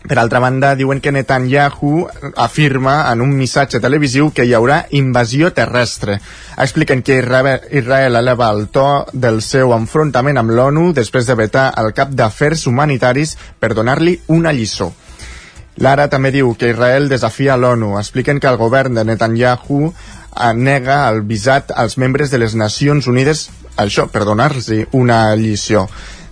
Per 0.01 0.17
altra 0.17 0.39
banda, 0.41 0.73
diuen 0.75 0.99
que 0.99 1.11
Netanyahu 1.13 2.07
afirma 2.35 3.11
en 3.11 3.21
un 3.21 3.35
missatge 3.37 3.79
televisiu 3.83 4.31
que 4.33 4.47
hi 4.47 4.55
haurà 4.57 4.79
invasió 4.97 5.51
terrestre. 5.53 6.17
Expliquen 6.57 7.03
que 7.05 7.19
Israel 7.21 8.17
eleva 8.17 8.49
el 8.49 8.65
to 8.73 9.05
del 9.13 9.43
seu 9.45 9.75
enfrontament 9.77 10.41
amb 10.41 10.55
l'ONU 10.57 10.89
després 10.97 11.29
de 11.29 11.37
vetar 11.37 11.69
el 11.77 11.93
cap 11.93 12.09
d'afers 12.17 12.65
humanitaris 12.67 13.37
per 13.59 13.75
donar-li 13.77 14.17
una 14.27 14.53
lliçó. 14.57 14.89
Lara 15.77 16.09
també 16.09 16.33
diu 16.33 16.55
que 16.57 16.73
Israel 16.73 17.07
desafia 17.09 17.55
l'ONU. 17.57 17.93
Expliquen 17.99 18.39
que 18.39 18.49
el 18.49 18.57
govern 18.57 18.97
de 18.97 19.05
Netanyahu 19.05 19.85
eh, 19.87 20.53
nega 20.55 21.03
el 21.09 21.21
visat 21.29 21.71
als 21.71 21.97
membres 21.97 22.33
de 22.33 22.41
les 22.41 22.57
Nacions 22.57 23.07
Unides 23.07 23.49
això, 23.77 24.09
per 24.11 24.25
donar-los 24.25 24.67
una 24.91 25.23
lliçó. 25.35 25.87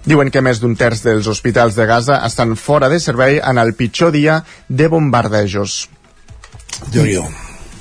Diuen 0.09 0.31
que 0.33 0.41
més 0.41 0.57
d'un 0.57 0.71
terç 0.73 1.03
dels 1.05 1.27
hospitals 1.29 1.75
de 1.77 1.85
Gaza 1.85 2.15
estan 2.25 2.55
fora 2.57 2.87
de 2.89 2.97
servei 3.03 3.35
en 3.45 3.59
el 3.61 3.75
pitjor 3.77 4.09
dia 4.15 4.39
de 4.67 4.87
bombardejos. 4.89 5.83
déu 6.89 7.05
nhi 7.05 7.19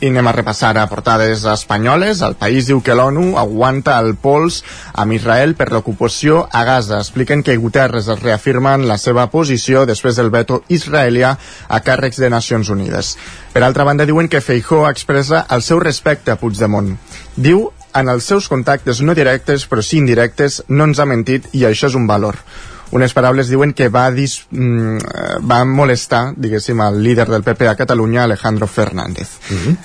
I 0.00 0.10
anem 0.12 0.28
a 0.28 0.32
repassar 0.36 0.76
a 0.78 0.84
portades 0.86 1.44
espanyoles. 1.48 2.20
El 2.22 2.36
país 2.38 2.68
diu 2.68 2.82
que 2.84 2.94
l'ONU 2.94 3.38
aguanta 3.40 3.96
el 3.98 4.12
pols 4.14 4.60
amb 4.92 5.16
Israel 5.16 5.56
per 5.56 5.70
l'ocupació 5.72 6.44
a 6.52 6.62
Gaza. 6.68 7.00
Expliquen 7.00 7.42
que 7.42 7.56
Guterres 7.56 8.06
es 8.06 8.20
reafirma 8.22 8.74
en 8.74 8.86
la 8.86 8.98
seva 8.98 9.26
posició 9.32 9.86
després 9.86 10.20
del 10.20 10.30
veto 10.30 10.62
israelià 10.68 11.32
a 11.66 11.80
càrrecs 11.80 12.20
de 12.20 12.30
Nacions 12.30 12.68
Unides. 12.68 13.16
Per 13.52 13.64
altra 13.64 13.88
banda, 13.88 14.06
diuen 14.06 14.28
que 14.28 14.44
Feijó 14.44 14.84
expressa 14.86 15.46
el 15.50 15.62
seu 15.62 15.80
respecte 15.80 16.30
a 16.30 16.36
Puigdemont. 16.36 16.94
Diu 17.34 17.70
en 18.00 18.11
els 18.12 18.26
seus 18.30 18.48
contactes 18.48 19.02
no 19.02 19.14
directes, 19.14 19.66
però 19.68 19.82
sí 19.84 19.98
indirectes, 19.98 20.62
no 20.68 20.88
ens 20.88 20.98
ha 20.98 21.06
mentit 21.08 21.48
i 21.52 21.64
això 21.68 21.90
és 21.90 21.96
un 21.98 22.06
valor. 22.06 22.40
Unes 22.90 23.12
paraules 23.12 23.50
diuen 23.52 23.74
que 23.76 23.90
va, 23.92 24.06
dis, 24.11 24.38
mm, 24.50 25.42
va 25.44 25.58
molestar, 25.68 26.32
diguéssim, 26.37 26.80
el 26.80 27.02
líder 27.04 27.26
del 27.28 27.44
PP 27.44 27.68
a 27.68 27.76
Catalunya, 27.76 28.22
Alejandro 28.24 28.66
Fernández. 28.66 29.28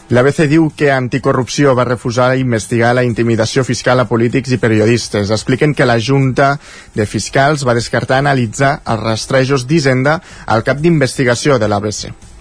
L'ABC 0.09 0.47
diu 0.47 0.71
que 0.75 0.91
Anticorrupció 0.91 1.75
va 1.75 1.83
refusar 1.83 2.37
investigar 2.37 2.93
la 2.95 3.03
intimidació 3.03 3.63
fiscal 3.63 3.99
a 3.99 4.07
polítics 4.07 4.51
i 4.51 4.57
periodistes. 4.57 5.31
Expliquen 5.31 5.73
que 5.73 5.85
la 5.85 5.99
Junta 5.99 6.57
de 6.95 7.05
Fiscals 7.05 7.67
va 7.67 7.75
descartar 7.75 8.19
analitzar 8.19 8.81
els 8.85 9.03
rastrejos 9.03 9.67
d'Hisenda 9.67 10.21
al 10.45 10.63
cap 10.63 10.77
d'investigació 10.79 11.59
de 11.59 11.67
l'ABC. 11.67 12.32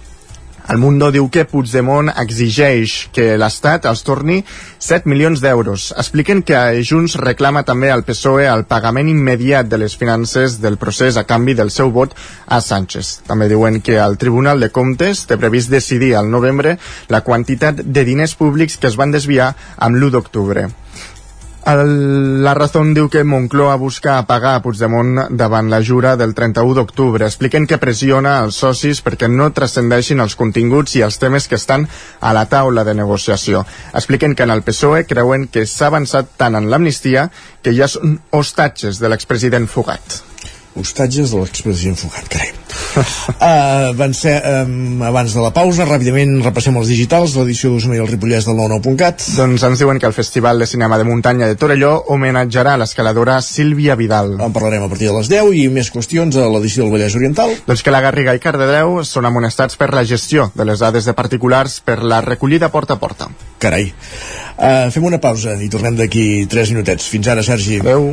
El 0.70 0.78
Mundo 0.78 1.08
diu 1.10 1.26
que 1.32 1.42
Puigdemont 1.48 2.12
exigeix 2.22 3.08
que 3.14 3.32
l'Estat 3.40 3.88
els 3.90 4.04
torni 4.06 4.38
7 4.78 5.10
milions 5.10 5.42
d'euros. 5.42 5.88
Expliquen 5.98 6.42
que 6.46 6.60
Junts 6.86 7.16
reclama 7.18 7.64
també 7.66 7.90
al 7.90 8.04
PSOE 8.06 8.46
el 8.46 8.62
pagament 8.70 9.10
immediat 9.10 9.66
de 9.68 9.80
les 9.82 9.96
finances 9.98 10.60
del 10.62 10.78
procés 10.78 11.18
a 11.18 11.26
canvi 11.26 11.56
del 11.58 11.74
seu 11.74 11.90
vot 11.90 12.14
a 12.46 12.60
Sánchez. 12.62 13.14
També 13.26 13.50
diuen 13.50 13.80
que 13.82 13.98
el 13.98 14.18
Tribunal 14.22 14.62
de 14.62 14.70
Comptes 14.70 15.26
té 15.26 15.36
previst 15.36 15.72
decidir 15.72 16.14
al 16.14 16.30
novembre 16.30 16.78
la 17.08 17.24
quantitat 17.26 17.82
de 17.82 18.06
diners 18.06 18.36
públics 18.38 18.78
que 18.78 18.86
es 18.86 19.00
van 19.00 19.10
desviar 19.10 19.54
amb 19.76 19.98
l'1 19.98 20.14
d'octubre. 20.14 20.68
El, 21.66 22.42
la 22.42 22.54
Razón 22.58 22.90
diu 22.94 23.06
que 23.06 23.22
Moncloa 23.22 23.76
busca 23.78 24.16
apagar 24.18 24.56
a 24.56 24.62
Puigdemont 24.64 25.28
davant 25.38 25.68
la 25.70 25.78
jura 25.82 26.16
del 26.18 26.34
31 26.34 26.74
d'octubre. 26.74 27.28
Expliquen 27.28 27.68
que 27.70 27.78
pressiona 27.78 28.40
els 28.42 28.58
socis 28.64 29.02
perquè 29.04 29.28
no 29.30 29.52
transcendeixin 29.54 30.24
els 30.24 30.34
continguts 30.38 30.96
i 30.98 31.04
els 31.06 31.20
temes 31.22 31.46
que 31.46 31.60
estan 31.60 31.86
a 32.20 32.32
la 32.34 32.48
taula 32.50 32.82
de 32.88 32.96
negociació. 32.98 33.62
Expliquen 33.94 34.34
que 34.34 34.42
en 34.42 34.54
el 34.56 34.64
PSOE 34.66 35.06
creuen 35.06 35.46
que 35.46 35.66
s'ha 35.66 35.92
avançat 35.92 36.34
tant 36.36 36.58
en 36.58 36.66
l'amnistia 36.72 37.28
que 37.62 37.76
ja 37.78 37.86
són 37.86 38.18
hostatges 38.34 38.98
de 38.98 39.12
l'expresident 39.12 39.70
fugat. 39.70 40.22
Hostatges 40.74 41.30
de 41.30 41.44
l'expresident 41.44 41.98
Fugat, 42.00 42.28
carai. 42.32 42.61
Uh, 42.96 43.92
van 43.96 44.14
ser, 44.14 44.34
um, 44.64 45.02
abans 45.06 45.34
de 45.34 45.42
la 45.42 45.52
pausa, 45.54 45.86
ràpidament 45.88 46.38
repassem 46.44 46.76
els 46.80 46.90
digitals, 46.92 47.36
l'edició 47.38 47.72
d'Osona 47.72 47.96
i 47.96 48.02
el 48.02 48.10
Ripollès 48.10 48.46
del 48.48 48.58
99.cat. 48.58 49.24
Doncs 49.38 49.64
ens 49.68 49.82
diuen 49.82 50.00
que 50.00 50.08
el 50.08 50.16
Festival 50.16 50.60
de 50.62 50.68
Cinema 50.68 50.98
de 51.00 51.06
Muntanya 51.08 51.48
de 51.50 51.58
Torelló 51.60 51.94
homenatjarà 52.14 52.76
l'escaladora 52.80 53.40
Sílvia 53.44 53.96
Vidal. 53.98 54.34
En 54.40 54.54
parlarem 54.54 54.84
a 54.84 54.90
partir 54.92 55.10
de 55.10 55.16
les 55.18 55.30
10 55.32 55.52
i 55.62 55.66
més 55.72 55.92
qüestions 55.94 56.36
a 56.36 56.48
l'edició 56.52 56.84
del 56.84 56.94
Vallès 56.96 57.16
Oriental. 57.18 57.54
Doncs 57.66 57.84
que 57.84 57.94
la 57.94 58.02
Garriga 58.04 58.36
i 58.36 58.42
Cardedeu 58.42 59.00
són 59.08 59.28
amonestats 59.28 59.78
per 59.80 59.92
la 59.94 60.04
gestió 60.08 60.50
de 60.54 60.68
les 60.68 60.82
dades 60.82 61.08
de 61.08 61.16
particulars 61.16 61.80
per 61.84 62.00
la 62.02 62.20
recollida 62.24 62.72
porta 62.74 62.98
a 62.98 63.02
porta. 63.02 63.30
Carai. 63.62 63.92
Uh, 64.52 64.90
fem 64.92 65.04
una 65.08 65.20
pausa 65.22 65.56
i 65.62 65.70
tornem 65.72 65.96
d'aquí 65.98 66.44
3 66.50 66.74
minutets. 66.76 67.08
Fins 67.08 67.30
ara, 67.32 67.44
Sergi. 67.46 67.80
Adéu. 67.82 68.12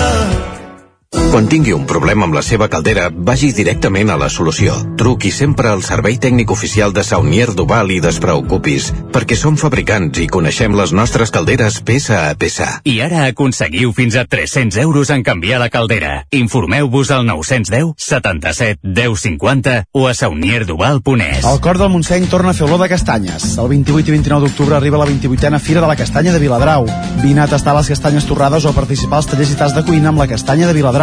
Quan 1.31 1.45
tingui 1.47 1.71
un 1.71 1.85
problema 1.87 2.25
amb 2.27 2.35
la 2.35 2.41
seva 2.43 2.67
caldera, 2.67 3.05
vagi 3.11 3.53
directament 3.55 4.09
a 4.11 4.17
la 4.19 4.27
solució. 4.27 4.73
Truqui 4.99 5.29
sempre 5.31 5.69
al 5.71 5.79
servei 5.83 6.17
tècnic 6.19 6.51
oficial 6.51 6.91
de 6.91 7.05
Saunier 7.07 7.53
Duval 7.55 7.93
i 7.95 8.01
despreocupis, 8.03 8.89
perquè 9.15 9.37
som 9.39 9.55
fabricants 9.55 10.19
i 10.19 10.27
coneixem 10.27 10.75
les 10.75 10.91
nostres 10.91 11.31
calderes 11.31 11.81
peça 11.87 12.17
a 12.29 12.33
peça. 12.35 12.67
I 12.83 12.97
ara 13.03 13.25
aconseguiu 13.29 13.93
fins 13.95 14.17
a 14.19 14.25
300 14.27 14.75
euros 14.83 15.09
en 15.15 15.23
canviar 15.23 15.61
la 15.63 15.69
caldera. 15.71 16.25
Informeu-vos 16.35 17.13
al 17.15 17.23
910 17.25 17.93
77 17.95 18.79
10 18.83 19.23
50 19.23 19.75
o 19.91 20.07
a 20.07 20.13
saunierduval.es. 20.13 21.43
El 21.47 21.61
cor 21.63 21.79
del 21.79 21.91
Montseny 21.95 22.27
torna 22.27 22.51
a 22.51 22.59
fer 22.59 22.67
olor 22.67 22.83
de 22.83 22.91
castanyes. 22.91 23.57
El 23.57 23.71
28 23.71 24.11
i 24.11 24.17
29 24.17 24.49
d'octubre 24.49 24.79
arriba 24.79 24.99
la 24.99 25.07
28a 25.07 25.63
Fira 25.63 25.79
de 25.79 25.91
la 25.91 25.95
Castanya 25.95 26.35
de 26.35 26.43
Viladrau. 26.43 26.87
Vine 27.23 27.43
a 27.43 27.49
tastar 27.51 27.75
les 27.79 27.91
castanyes 27.95 28.27
torrades 28.27 28.67
o 28.67 28.75
a 28.75 28.77
participar 28.79 29.23
als 29.23 29.31
tallers 29.31 29.55
i 29.55 29.59
tas 29.63 29.75
de 29.75 29.87
cuina 29.87 30.11
amb 30.11 30.23
la 30.23 30.27
castanya 30.27 30.67
de 30.67 30.75
Viladrau. 30.75 31.00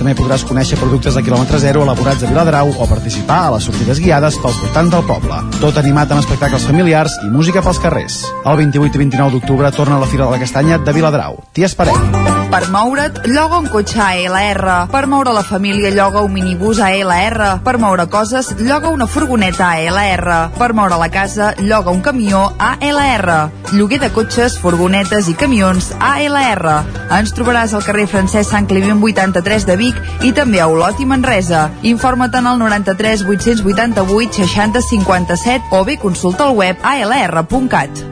També 0.00 0.14
podràs 0.16 0.46
conèixer 0.48 0.78
productes 0.80 1.12
de 1.12 1.20
quilòmetre 1.20 1.58
zero 1.60 1.82
elaborats 1.84 2.22
a 2.24 2.28
Viladrau 2.30 2.70
o 2.72 2.86
participar 2.88 3.40
a 3.44 3.50
les 3.56 3.66
sortides 3.68 4.00
guiades 4.00 4.38
pels 4.40 4.60
voltants 4.62 4.94
del 4.94 5.04
poble. 5.04 5.40
Tot 5.60 5.76
animat 5.76 6.14
amb 6.14 6.22
espectacles 6.22 6.64
familiars 6.64 7.18
i 7.26 7.28
música 7.28 7.60
pels 7.60 7.82
carrers. 7.82 8.22
El 8.40 8.56
28 8.62 8.96
i 8.96 9.02
29 9.04 9.36
d'octubre 9.36 9.72
torna 9.76 9.98
a 9.98 10.00
la 10.00 10.08
Fira 10.08 10.24
de 10.24 10.32
la 10.32 10.40
Castanya 10.40 10.78
de 10.80 10.94
Viladrau. 10.96 11.42
T'hi 11.52 11.66
esperem. 11.68 12.38
Per 12.50 12.64
moure't, 12.72 13.20
lloga 13.30 13.60
un 13.62 13.68
cotxe 13.70 14.00
ALR. 14.02 14.88
Per 14.90 15.04
moure 15.06 15.34
la 15.36 15.44
família, 15.46 15.92
lloga 15.94 16.24
un 16.24 16.32
minibús 16.34 16.80
ALR. 16.82 17.60
Per 17.62 17.76
moure 17.78 18.08
coses, 18.10 18.54
lloga 18.58 18.90
una 18.90 19.06
furgoneta 19.06 19.68
ALR. 19.68 20.50
Per 20.56 20.72
moure 20.74 20.98
la 20.98 21.10
casa, 21.12 21.52
lloga 21.60 21.92
un 21.92 22.00
camió 22.02 22.48
ALR. 22.58 23.36
Lloguer 23.70 24.00
de 24.02 24.10
cotxes, 24.10 24.58
furgonetes 24.58 25.28
i 25.30 25.36
camions 25.38 25.92
ALR. 26.00 26.80
Ens 27.20 27.36
trobaràs 27.36 27.76
al 27.76 27.86
carrer 27.86 28.08
Francesc 28.10 28.50
Sant 28.50 28.66
Climent 28.66 28.98
83 28.98 29.39
de 29.40 29.76
Vic 29.76 29.96
i 30.22 30.32
també 30.32 30.60
a 30.60 30.66
Olot 30.68 31.00
i 31.00 31.06
Manresa. 31.06 31.70
Informa't 31.82 32.34
en 32.36 32.46
el 32.46 32.58
93 32.58 33.24
888 33.24 34.44
60 34.44 34.82
57 34.82 35.64
o 35.72 35.84
bé 35.84 35.96
consulta 35.96 36.48
el 36.48 36.56
web 36.56 36.76
alr.cat. 36.82 38.04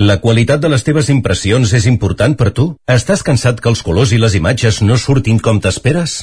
La 0.00 0.16
qualitat 0.16 0.60
de 0.60 0.70
les 0.72 0.82
teves 0.82 1.10
impressions 1.12 1.74
és 1.76 1.84
important 1.84 2.32
per 2.34 2.54
tu? 2.56 2.70
Estàs 2.88 3.22
cansat 3.22 3.60
que 3.60 3.68
els 3.68 3.82
colors 3.84 4.14
i 4.16 4.18
les 4.22 4.34
imatges 4.38 4.80
no 4.80 4.96
surtin 4.96 5.38
com 5.38 5.60
t'esperes? 5.60 6.22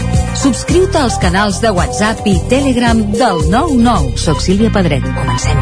Subscriu-te 0.41 0.97
als 0.97 1.19
canals 1.21 1.59
de 1.61 1.69
WhatsApp 1.69 2.25
i 2.25 2.31
Telegram 2.49 2.97
del 3.13 3.43
99. 3.51 4.15
Soc 4.17 4.39
Sílvia 4.41 4.71
Pedret. 4.73 5.05
Comencem. 5.05 5.59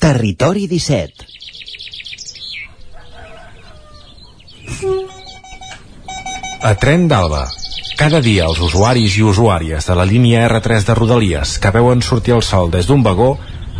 Territori 0.00 0.64
17 0.66 1.28
A 6.62 6.72
Tren 6.80 7.04
d'Alba. 7.12 7.44
Cada 8.00 8.24
dia 8.24 8.48
els 8.48 8.64
usuaris 8.64 9.20
i 9.20 9.28
usuàries 9.28 9.84
de 9.84 9.94
la 9.98 10.08
línia 10.08 10.46
R3 10.48 10.88
de 10.88 10.96
Rodalies 10.96 11.58
que 11.60 11.76
veuen 11.76 12.00
sortir 12.00 12.32
el 12.38 12.42
sol 12.46 12.72
des 12.72 12.88
d'un 12.88 13.04
vagó 13.04 13.34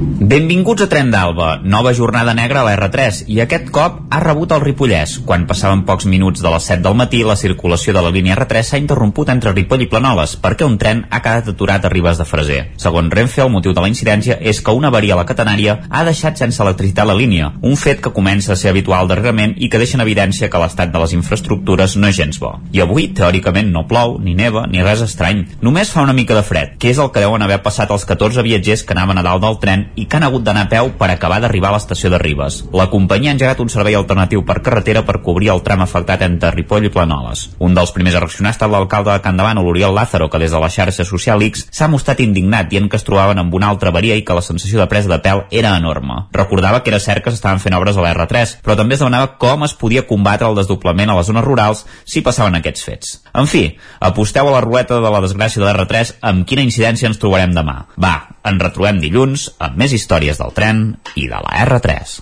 Benvinguts 0.00 0.80
a 0.80 0.86
Tren 0.88 1.10
d'Alba, 1.12 1.58
nova 1.60 1.90
jornada 1.92 2.32
negra 2.32 2.62
a 2.62 2.64
la 2.64 2.72
R3 2.72 3.26
i 3.28 3.40
aquest 3.42 3.66
cop 3.68 3.98
ha 4.08 4.20
rebut 4.22 4.52
el 4.56 4.62
Ripollès. 4.62 5.18
Quan 5.28 5.42
passaven 5.48 5.82
pocs 5.84 6.06
minuts 6.08 6.40
de 6.40 6.48
les 6.48 6.68
7 6.70 6.80
del 6.86 6.94
matí, 6.96 7.18
la 7.20 7.36
circulació 7.36 7.92
de 7.92 8.00
la 8.00 8.12
línia 8.14 8.32
R3 8.38 8.62
s'ha 8.64 8.80
interromput 8.80 9.28
entre 9.28 9.52
Ripoll 9.52 9.84
i 9.84 9.88
Planoles 9.92 10.38
perquè 10.40 10.64
un 10.64 10.78
tren 10.80 11.02
ha 11.10 11.20
quedat 11.20 11.50
aturat 11.52 11.84
a 11.84 11.90
Ribes 11.92 12.16
de 12.16 12.24
Freser. 12.24 12.60
Segons 12.80 13.12
Renfe, 13.12 13.42
el 13.44 13.52
motiu 13.52 13.74
de 13.76 13.84
la 13.84 13.90
incidència 13.92 14.38
és 14.40 14.62
que 14.64 14.72
una 14.72 14.88
avaria 14.88 15.18
a 15.18 15.18
la 15.20 15.26
catenària 15.28 15.74
ha 15.90 16.04
deixat 16.08 16.40
sense 16.40 16.64
electricitat 16.64 17.04
la 17.04 17.18
línia, 17.18 17.52
un 17.60 17.76
fet 17.76 18.00
que 18.00 18.14
comença 18.16 18.54
a 18.54 18.56
ser 18.56 18.72
habitual 18.72 19.08
darrerament 19.10 19.52
i 19.58 19.68
que 19.68 19.82
deixa 19.84 19.98
en 20.00 20.04
evidència 20.06 20.48
que 20.48 20.64
l'estat 20.64 20.94
de 20.94 21.04
les 21.04 21.12
infraestructures 21.18 21.98
no 22.00 22.08
és 22.08 22.16
gens 22.16 22.40
bo. 22.40 22.54
I 22.72 22.80
avui, 22.86 23.10
teòricament, 23.12 23.68
no 23.68 23.84
plou, 23.84 24.16
ni 24.16 24.32
neva, 24.32 24.64
ni 24.64 24.80
res 24.80 25.04
estrany. 25.04 25.44
Només 25.60 25.92
fa 25.92 26.08
una 26.08 26.16
mica 26.16 26.40
de 26.40 26.46
fred, 26.46 26.78
que 26.80 26.88
és 26.88 26.96
el 26.96 27.12
que 27.12 27.20
deuen 27.20 27.44
haver 27.44 27.60
passat 27.60 27.92
els 27.92 28.08
14 28.08 28.48
viatgers 28.48 28.88
que 28.88 28.96
anaven 28.96 29.20
a 29.20 29.28
dalt 29.28 29.44
del 29.44 29.60
tren 29.60 29.89
i 29.96 30.06
que 30.06 30.16
han 30.16 30.26
hagut 30.26 30.44
d'anar 30.46 30.66
a 30.66 30.70
peu 30.70 30.90
per 30.98 31.10
acabar 31.10 31.40
d'arribar 31.42 31.70
a 31.70 31.76
l'estació 31.76 32.10
de 32.10 32.18
Ribes. 32.18 32.64
La 32.72 32.88
companyia 32.92 33.30
ha 33.30 33.36
engegat 33.36 33.60
un 33.60 33.70
servei 33.72 33.96
alternatiu 33.98 34.44
per 34.46 34.60
carretera 34.62 35.04
per 35.06 35.20
cobrir 35.22 35.50
el 35.54 35.62
tram 35.66 35.82
afectat 35.84 36.22
entre 36.26 36.52
Ripoll 36.54 36.86
i 36.88 36.92
Planoles. 36.94 37.48
Un 37.58 37.74
dels 37.74 37.92
primers 37.96 38.16
a 38.16 38.24
reaccionar 38.24 38.52
ha 38.52 38.56
estat 38.56 38.70
l'alcalde 38.70 39.12
de 39.12 39.24
Candavant, 39.24 39.60
l'Oriol 39.62 39.94
Lázaro, 39.94 40.30
que 40.30 40.38
des 40.38 40.52
de 40.52 40.60
la 40.60 40.70
xarxa 40.70 41.04
social 41.04 41.42
X 41.42 41.66
s'ha 41.70 41.88
mostrat 41.88 42.20
indignat 42.20 42.70
dient 42.70 42.88
que 42.88 42.98
es 43.00 43.06
trobaven 43.06 43.38
amb 43.42 43.54
una 43.54 43.68
altra 43.68 43.90
avaria 43.90 44.16
i 44.16 44.24
que 44.24 44.36
la 44.36 44.44
sensació 44.44 44.80
de 44.80 44.88
presa 44.90 45.10
de 45.10 45.20
pèl 45.22 45.44
era 45.50 45.76
enorme. 45.76 46.26
Recordava 46.32 46.82
que 46.82 46.90
era 46.92 47.00
cert 47.00 47.24
que 47.24 47.32
s'estaven 47.34 47.62
fent 47.62 47.76
obres 47.78 47.96
a 47.96 48.04
la 48.04 48.14
R3, 48.14 48.58
però 48.64 48.76
també 48.78 48.96
es 48.96 49.04
demanava 49.04 49.34
com 49.40 49.64
es 49.66 49.74
podia 49.74 50.06
combatre 50.06 50.48
el 50.48 50.58
desdoblament 50.58 51.10
a 51.10 51.18
les 51.18 51.30
zones 51.30 51.46
rurals 51.46 51.84
si 52.04 52.24
passaven 52.26 52.58
aquests 52.58 52.86
fets. 52.86 53.14
En 53.34 53.48
fi, 53.50 53.64
aposteu 54.00 54.48
a 54.48 54.56
la 54.56 54.64
ruleta 54.64 55.00
de 55.00 55.14
la 55.14 55.22
desgràcia 55.24 55.62
de 55.62 55.68
la 55.68 55.74
R3 55.78 56.16
amb 56.32 56.46
quina 56.46 56.64
incidència 56.66 57.10
ens 57.10 57.20
trobarem 57.20 57.54
demà. 57.56 57.84
Va, 58.00 58.14
ens 58.48 58.62
retrobem 58.62 59.00
dilluns 59.02 59.50
amb 59.60 59.76
més 59.80 59.92
històries 59.96 60.40
del 60.40 60.52
tren 60.56 60.84
i 61.20 61.28
de 61.28 61.40
la 61.44 61.52
R3. 61.66 62.16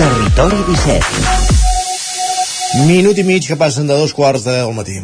Territori 0.00 0.60
17 0.66 1.50
Minut 2.86 3.18
i 3.18 3.24
mig 3.26 3.46
que 3.50 3.58
passen 3.58 3.86
de 3.90 3.96
dos 3.98 4.14
quarts 4.14 4.46
del 4.46 4.72
matí. 4.76 5.00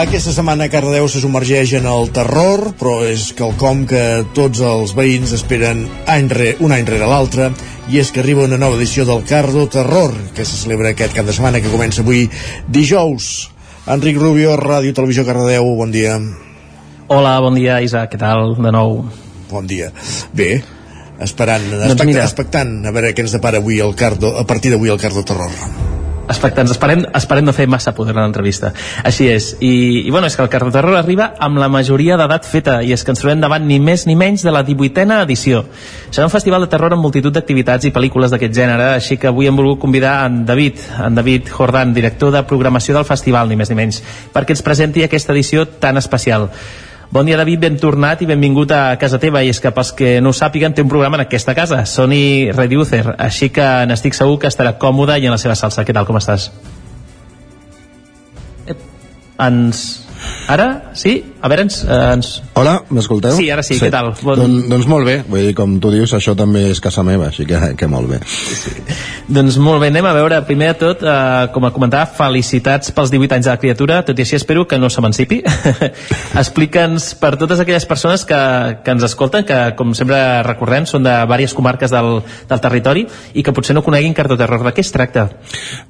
Aquesta 0.00 0.32
setmana 0.32 0.70
Cardedeu 0.72 1.04
se 1.12 1.20
submergeix 1.20 1.74
en 1.76 1.84
el 1.90 2.06
terror, 2.16 2.70
però 2.80 3.02
és 3.04 3.34
quelcom 3.36 3.82
que 3.90 4.22
tots 4.32 4.62
els 4.64 4.94
veïns 4.96 5.34
esperen 5.36 5.82
any 6.08 6.30
re, 6.32 6.54
un 6.64 6.72
any 6.72 6.86
rere 6.88 7.04
l'altre, 7.10 7.50
i 7.92 8.00
és 8.00 8.08
que 8.08 8.22
arriba 8.22 8.46
una 8.46 8.56
nova 8.56 8.78
edició 8.78 9.04
del 9.04 9.26
Cardo 9.28 9.66
Terror, 9.68 10.16
que 10.32 10.46
se 10.48 10.56
celebra 10.56 10.94
aquest 10.94 11.12
cap 11.18 11.28
de 11.28 11.36
setmana, 11.36 11.60
que 11.60 11.68
comença 11.68 12.00
avui 12.00 12.30
dijous. 12.64 13.50
Enric 13.92 14.16
Rubio, 14.16 14.56
Ràdio 14.56 14.96
Televisió 14.96 15.26
Cardedeu, 15.28 15.68
bon 15.76 15.92
dia. 15.92 16.16
Hola, 17.12 17.36
bon 17.44 17.60
dia, 17.60 17.82
Isaac, 17.84 18.14
què 18.14 18.24
tal, 18.24 18.56
de 18.56 18.72
nou? 18.72 19.02
Bon 19.52 19.68
dia. 19.68 19.92
Bé, 20.32 20.62
esperant, 21.20 21.68
Doncs 21.76 21.90
expectant, 21.92 22.14
mira. 22.14 22.24
expectant 22.24 22.76
a 22.88 22.96
veure 22.96 23.12
què 23.12 23.28
ens 23.28 23.36
depara 23.36 23.60
avui 23.60 23.84
el 23.84 23.92
Cardo, 24.00 24.38
a 24.40 24.48
partir 24.48 24.72
d'avui 24.72 24.96
el 24.96 25.02
Cardo 25.02 25.28
Terror. 25.28 25.99
Expectants, 26.30 26.72
esperem, 26.74 27.04
esperem 27.16 27.46
no 27.46 27.54
fer 27.56 27.66
massa 27.70 27.94
poder 27.96 28.14
en 28.16 28.22
l'entrevista. 28.22 28.72
Així 29.04 29.28
és, 29.30 29.52
I, 29.60 29.72
i 30.06 30.10
bueno, 30.10 30.28
és 30.30 30.36
que 30.38 30.44
el 30.44 30.50
Carro 30.52 30.70
Terror 30.74 30.96
arriba 30.98 31.32
amb 31.38 31.60
la 31.60 31.68
majoria 31.72 32.18
d'edat 32.20 32.48
feta 32.48 32.80
i 32.86 32.94
és 32.94 33.04
que 33.04 33.14
ens 33.14 33.22
trobem 33.22 33.42
davant 33.42 33.66
ni 33.66 33.80
més 33.82 34.06
ni 34.08 34.16
menys 34.18 34.44
de 34.46 34.54
la 34.54 34.64
18a 34.66 35.22
edició. 35.24 35.64
Serà 36.10 36.26
un 36.28 36.34
festival 36.34 36.64
de 36.64 36.70
terror 36.72 36.94
amb 36.94 37.04
multitud 37.04 37.34
d'activitats 37.34 37.88
i 37.88 37.94
pel·lícules 37.94 38.32
d'aquest 38.32 38.54
gènere, 38.56 38.92
així 38.96 39.18
que 39.20 39.30
avui 39.30 39.50
hem 39.50 39.58
volgut 39.58 39.80
convidar 39.82 40.20
en 40.26 40.44
David, 40.46 40.80
en 41.06 41.18
David 41.18 41.50
Jordan 41.50 41.94
director 41.94 42.32
de 42.34 42.44
programació 42.48 42.96
del 42.96 43.08
festival, 43.08 43.48
ni 43.48 43.58
més 43.58 43.70
ni 43.70 43.78
menys 43.78 44.00
perquè 44.34 44.56
ens 44.56 44.64
presenti 44.64 45.04
aquesta 45.04 45.34
edició 45.34 45.66
tan 45.80 45.98
especial 46.00 46.48
Bon 47.10 47.26
dia, 47.26 47.34
David, 47.34 47.58
ben 47.58 47.74
tornat 47.74 48.20
i 48.22 48.26
benvingut 48.30 48.70
a 48.70 48.94
casa 48.94 49.18
teva. 49.18 49.40
I 49.42 49.48
és 49.50 49.58
que 49.58 49.72
pels 49.74 49.88
que 49.98 50.10
no 50.22 50.30
ho 50.30 50.36
sàpiguen, 50.36 50.70
té 50.70 50.84
un 50.84 50.90
programa 50.92 51.18
en 51.18 51.24
aquesta 51.24 51.56
casa, 51.58 51.80
Sony 51.82 52.52
Reducer, 52.54 53.02
així 53.18 53.48
que 53.50 53.66
n'estic 53.90 54.14
segur 54.14 54.36
que 54.38 54.46
estarà 54.46 54.76
còmode 54.78 55.16
i 55.18 55.26
en 55.26 55.34
la 55.34 55.40
seva 55.42 55.56
salsa. 55.58 55.82
Què 55.82 55.96
tal, 55.96 56.06
com 56.06 56.20
estàs? 56.20 56.52
Ep, 58.70 58.86
ens... 59.42 59.82
Ara? 60.50 60.92
Sí? 60.98 61.18
A 61.40 61.48
veure, 61.48 61.64
ens... 61.64 61.80
Eh, 61.84 61.98
ens... 62.12 62.30
Hola, 62.58 62.74
m'escolteu? 62.92 63.32
Sí, 63.38 63.46
ara 63.52 63.62
sí, 63.64 63.78
què 63.80 63.88
tal? 63.92 64.10
Bon... 64.20 64.36
Don, 64.36 64.56
doncs 64.68 64.88
molt 64.90 65.06
bé, 65.08 65.20
vull 65.28 65.46
dir, 65.46 65.54
com 65.56 65.78
tu 65.80 65.92
dius, 65.94 66.12
això 66.16 66.34
també 66.36 66.66
és 66.72 66.82
casa 66.82 67.04
meva, 67.06 67.30
així 67.30 67.46
que, 67.48 67.58
que 67.78 67.88
molt 67.88 68.10
bé. 68.10 68.18
Sí. 68.26 68.74
Doncs 69.30 69.56
molt 69.62 69.80
bé, 69.80 69.88
anem 69.92 70.08
a 70.10 70.12
veure, 70.16 70.40
primer 70.48 70.72
de 70.72 70.78
tot, 70.82 71.04
eh, 71.06 71.46
com 71.54 71.64
a 71.64 71.70
comentava, 71.72 72.08
felicitats 72.18 72.92
pels 72.96 73.12
18 73.14 73.38
anys 73.38 73.48
de 73.48 73.54
la 73.54 73.62
criatura, 73.62 74.00
tot 74.06 74.18
i 74.18 74.26
així 74.26 74.36
espero 74.36 74.66
que 74.68 74.78
no 74.80 74.90
s'emancipi. 74.92 75.40
Explica'ns 76.42 77.12
per 77.20 77.36
totes 77.40 77.62
aquelles 77.62 77.86
persones 77.88 78.26
que, 78.28 78.40
que 78.84 78.96
ens 78.96 79.06
escolten, 79.06 79.46
que 79.48 79.60
com 79.78 79.94
sempre 79.96 80.20
recordem, 80.44 80.88
són 80.90 81.06
de 81.06 81.14
diverses 81.22 81.56
comarques 81.56 81.94
del, 81.94 82.20
del 82.50 82.64
territori 82.66 83.06
i 83.32 83.46
que 83.46 83.54
potser 83.56 83.78
no 83.78 83.84
coneguin 83.86 84.16
Cardo 84.18 84.36
Terror. 84.40 84.66
De 84.66 84.74
què 84.76 84.84
es 84.84 84.92
tracta? 84.92 85.28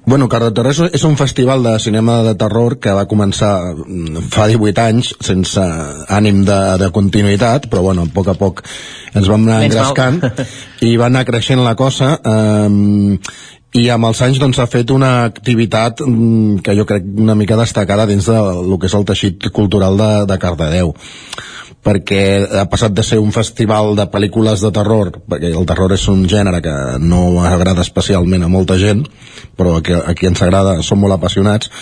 Bueno, 0.06 0.28
Cardo 0.30 0.52
Terror 0.54 0.92
és 0.92 1.08
un 1.08 1.18
festival 1.18 1.64
de 1.66 1.74
cinema 1.82 2.20
de 2.26 2.36
terror 2.38 2.78
que 2.78 2.94
va 2.94 3.08
començar 3.10 3.54
mm, 3.74 4.19
fa 4.32 4.48
18 4.50 4.82
anys 4.84 5.12
sense 5.24 5.62
ànim 6.12 6.42
de, 6.48 6.58
de 6.82 6.90
continuïtat 6.94 7.68
però 7.70 7.84
bueno, 7.86 8.06
a 8.06 8.14
poc 8.14 8.32
a 8.32 8.36
poc 8.38 8.64
ens 9.14 9.30
vam 9.30 9.46
anar 9.46 9.62
engrescant 9.66 10.20
i 10.88 10.96
va 11.00 11.08
anar 11.10 11.26
creixent 11.28 11.62
la 11.64 11.76
cosa 11.78 12.16
eh, 12.18 13.18
i 13.80 13.86
amb 13.94 14.08
els 14.08 14.20
anys 14.26 14.40
doncs, 14.42 14.58
s'ha 14.58 14.66
fet 14.66 14.90
una 14.90 15.12
activitat 15.28 16.02
mm, 16.02 16.58
que 16.66 16.74
jo 16.78 16.86
crec 16.88 17.06
una 17.22 17.38
mica 17.38 17.58
destacada 17.60 18.08
dins 18.10 18.26
de 18.26 18.40
lo 18.66 18.78
que 18.78 18.90
és 18.90 18.98
el 18.98 19.06
teixit 19.06 19.50
cultural 19.54 19.98
de, 20.00 20.10
de 20.26 20.38
Cardedeu 20.42 20.94
perquè 21.80 22.22
ha 22.60 22.66
passat 22.68 22.92
de 22.92 23.04
ser 23.06 23.18
un 23.22 23.32
festival 23.32 23.94
de 23.96 24.04
pel·lícules 24.12 24.60
de 24.60 24.70
terror, 24.74 25.14
perquè 25.30 25.52
el 25.56 25.66
terror 25.68 25.94
és 25.96 26.04
un 26.12 26.26
gènere 26.28 26.60
que 26.64 26.74
no 27.00 27.40
agrada 27.48 27.80
especialment 27.86 28.44
a 28.44 28.50
molta 28.52 28.76
gent, 28.76 29.06
però 29.56 29.78
a 29.78 29.84
qui, 29.84 29.96
a 29.96 30.12
qui 30.16 30.28
ens 30.28 30.42
agrada, 30.44 30.76
som 30.84 31.00
molt 31.00 31.16
apassionats, 31.16 31.72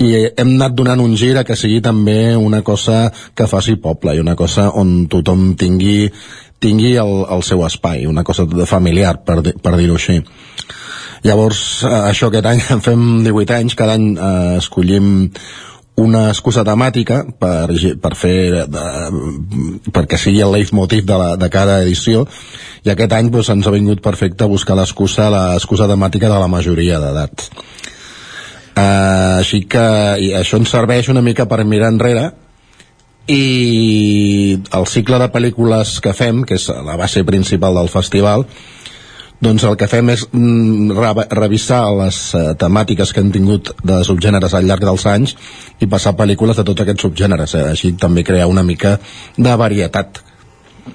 i 0.00 0.10
hem 0.24 0.54
anat 0.56 0.76
donant 0.76 1.00
un 1.04 1.16
gir 1.16 1.34
a 1.36 1.44
que 1.44 1.56
sigui 1.58 1.80
també 1.84 2.34
una 2.36 2.62
cosa 2.64 3.10
que 3.36 3.48
faci 3.50 3.76
poble 3.76 4.16
i 4.16 4.22
una 4.22 4.36
cosa 4.36 4.70
on 4.80 5.06
tothom 5.12 5.54
tingui 5.60 6.08
tingui 6.60 6.94
el, 7.00 7.24
el 7.32 7.42
seu 7.42 7.64
espai, 7.64 8.04
una 8.06 8.24
cosa 8.24 8.44
de 8.44 8.66
familiar, 8.68 9.14
per, 9.24 9.40
per 9.40 9.72
dir-ho 9.78 9.96
així. 9.96 10.18
Llavors, 11.24 11.62
eh, 11.88 11.96
això 12.12 12.28
aquest 12.28 12.48
any 12.50 12.60
fem 12.86 13.02
18 13.24 13.56
anys, 13.56 13.76
cada 13.76 13.96
any 13.96 14.12
eh, 14.12 14.56
escollim 14.60 15.10
una 16.00 16.28
excusa 16.30 16.64
temàtica 16.64 17.22
per, 17.40 17.72
per 18.00 18.12
fer 18.16 18.64
de, 18.72 18.84
perquè 19.92 20.16
sigui 20.20 20.40
el 20.44 20.54
leitmotiv 20.54 21.04
de, 21.08 21.16
la, 21.20 21.34
de 21.40 21.48
cada 21.52 21.80
edició 21.84 22.24
i 22.86 22.92
aquest 22.92 23.12
any 23.12 23.28
doncs, 23.32 23.50
ens 23.52 23.68
ha 23.68 23.74
vingut 23.74 24.00
perfecte 24.04 24.48
buscar 24.48 24.78
l'excusa 24.78 25.28
l'excusa 25.34 25.88
temàtica 25.90 26.30
de 26.32 26.38
la 26.40 26.48
majoria 26.48 27.02
d'edats 27.02 27.50
uh, 28.80 29.38
així 29.40 29.64
que 29.70 29.86
i 30.24 30.32
això 30.36 30.60
ens 30.60 30.72
serveix 30.72 31.10
una 31.12 31.22
mica 31.24 31.46
per 31.50 31.62
mirar 31.64 31.92
enrere 31.92 32.30
i 33.30 34.58
el 34.74 34.86
cicle 34.90 35.20
de 35.22 35.30
pel·lícules 35.30 35.98
que 36.02 36.14
fem 36.16 36.44
que 36.48 36.58
és 36.58 36.68
la 36.86 36.96
base 36.98 37.22
principal 37.28 37.76
del 37.78 37.90
festival 37.92 38.46
doncs 39.40 39.64
el 39.64 39.76
que 39.80 39.88
fem 39.88 40.10
és 40.12 40.26
mm, 40.28 40.96
re 40.98 41.26
revisar 41.38 41.82
les 42.00 42.18
uh, 42.36 42.50
temàtiques 42.60 43.12
que 43.14 43.24
han 43.24 43.32
tingut 43.32 43.72
de 43.86 44.02
subgèneres 44.06 44.56
al 44.56 44.68
llarg 44.68 44.84
dels 44.84 45.06
anys 45.08 45.36
i 45.80 45.88
passar 45.88 46.16
pel·lícules 46.18 46.60
de 46.60 46.66
tots 46.66 46.84
aquests 46.84 47.06
subgèneres 47.08 47.56
eh? 47.56 47.64
així 47.72 47.94
també 48.00 48.26
crear 48.26 48.50
una 48.50 48.66
mica 48.66 48.98
de 49.36 49.56
varietat 49.64 50.22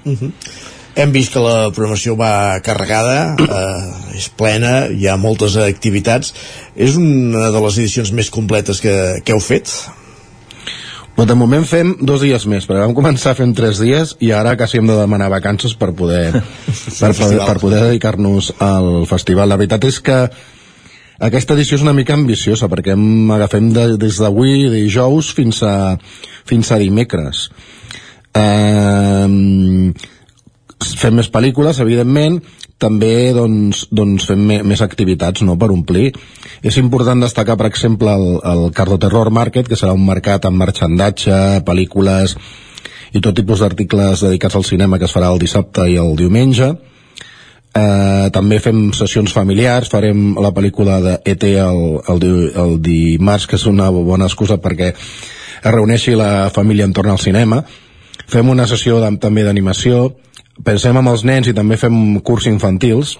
uh 0.04 0.12
-huh. 0.12 0.32
Hem 0.96 1.12
vist 1.12 1.34
que 1.34 1.42
la 1.44 1.68
programació 1.76 2.14
va 2.16 2.56
carregada, 2.64 3.36
eh, 3.36 4.16
és 4.16 4.30
plena, 4.32 4.86
hi 4.88 5.04
ha 5.10 5.18
moltes 5.20 5.58
activitats. 5.60 6.32
És 6.72 6.96
una 6.96 7.50
de 7.52 7.60
les 7.60 7.76
edicions 7.82 8.14
més 8.16 8.32
completes 8.32 8.80
que, 8.80 8.94
que 9.20 9.34
heu 9.36 9.42
fet? 9.44 9.74
Però 11.16 11.24
de 11.28 11.36
moment 11.36 11.64
fem 11.68 11.94
dos 12.00 12.24
dies 12.24 12.48
més, 12.48 12.64
perquè 12.68 12.80
vam 12.80 12.96
començar 12.96 13.36
fent 13.36 13.52
tres 13.56 13.78
dies 13.80 14.16
i 14.24 14.32
ara 14.36 14.56
quasi 14.56 14.80
hem 14.80 14.88
de 14.88 14.96
demanar 14.96 15.30
vacances 15.32 15.76
per 15.76 15.94
poder, 15.96 16.32
per, 17.00 17.12
per, 17.12 17.30
per 17.44 17.58
poder 17.60 17.84
dedicar-nos 17.86 18.54
al 18.64 19.04
festival. 19.08 19.52
La 19.52 19.60
veritat 19.60 19.84
és 19.88 20.00
que 20.00 20.18
aquesta 21.28 21.56
edició 21.56 21.76
és 21.76 21.84
una 21.84 21.96
mica 21.96 22.16
ambiciosa 22.16 22.68
perquè 22.72 22.96
hem, 22.96 23.30
agafem 23.36 23.68
de, 23.72 23.86
des 24.00 24.20
d'avui, 24.20 24.66
dijous, 24.72 25.32
fins 25.36 25.60
a, 25.64 25.76
fins 26.48 26.72
a 26.72 26.80
dimecres. 26.80 27.46
Eh, 28.36 29.24
fem 30.98 31.16
més 31.18 31.28
pel·lícules, 31.32 31.80
evidentment, 31.82 32.38
també 32.78 33.32
doncs, 33.34 33.86
doncs 33.90 34.26
fem 34.28 34.42
més 34.68 34.82
activitats 34.84 35.42
no, 35.46 35.56
per 35.58 35.70
omplir. 35.72 36.10
És 36.62 36.78
important 36.80 37.20
destacar, 37.24 37.56
per 37.56 37.70
exemple, 37.70 38.12
el, 38.12 38.26
el 38.44 38.68
Cardo 38.76 38.98
Terror 39.02 39.32
Market, 39.32 39.68
que 39.68 39.78
serà 39.78 39.94
un 39.96 40.04
mercat 40.06 40.46
amb 40.46 40.60
marxandatge, 40.60 41.62
pel·lícules 41.66 42.36
i 43.16 43.22
tot 43.22 43.36
tipus 43.38 43.62
d'articles 43.62 44.26
dedicats 44.26 44.58
al 44.58 44.66
cinema 44.66 44.98
que 44.98 45.06
es 45.08 45.14
farà 45.14 45.30
el 45.32 45.40
dissabte 45.40 45.86
i 45.88 45.96
el 46.00 46.14
diumenge. 46.18 46.74
Eh, 47.76 48.28
també 48.32 48.58
fem 48.64 48.90
sessions 48.96 49.32
familiars, 49.36 49.90
farem 49.92 50.36
la 50.40 50.52
pel·lícula 50.56 51.00
de 51.04 51.16
ET 51.32 51.42
el, 51.50 51.80
el, 52.08 52.28
el 52.56 52.76
dimarts, 52.84 53.48
que 53.48 53.58
és 53.60 53.66
una 53.68 53.90
bona 53.92 54.28
excusa 54.30 54.56
perquè 54.62 54.92
es 54.92 55.72
reuneixi 55.72 56.14
la 56.16 56.48
família 56.54 56.86
entorn 56.88 57.12
al 57.12 57.20
cinema. 57.20 57.62
Fem 58.26 58.48
una 58.48 58.66
sessió 58.66 58.98
també 59.20 59.44
d'animació, 59.44 60.16
pensem 60.64 60.96
amb 60.96 61.12
els 61.12 61.24
nens 61.28 61.48
i 61.48 61.56
també 61.56 61.76
fem 61.80 62.20
curs 62.24 62.46
infantils 62.48 63.16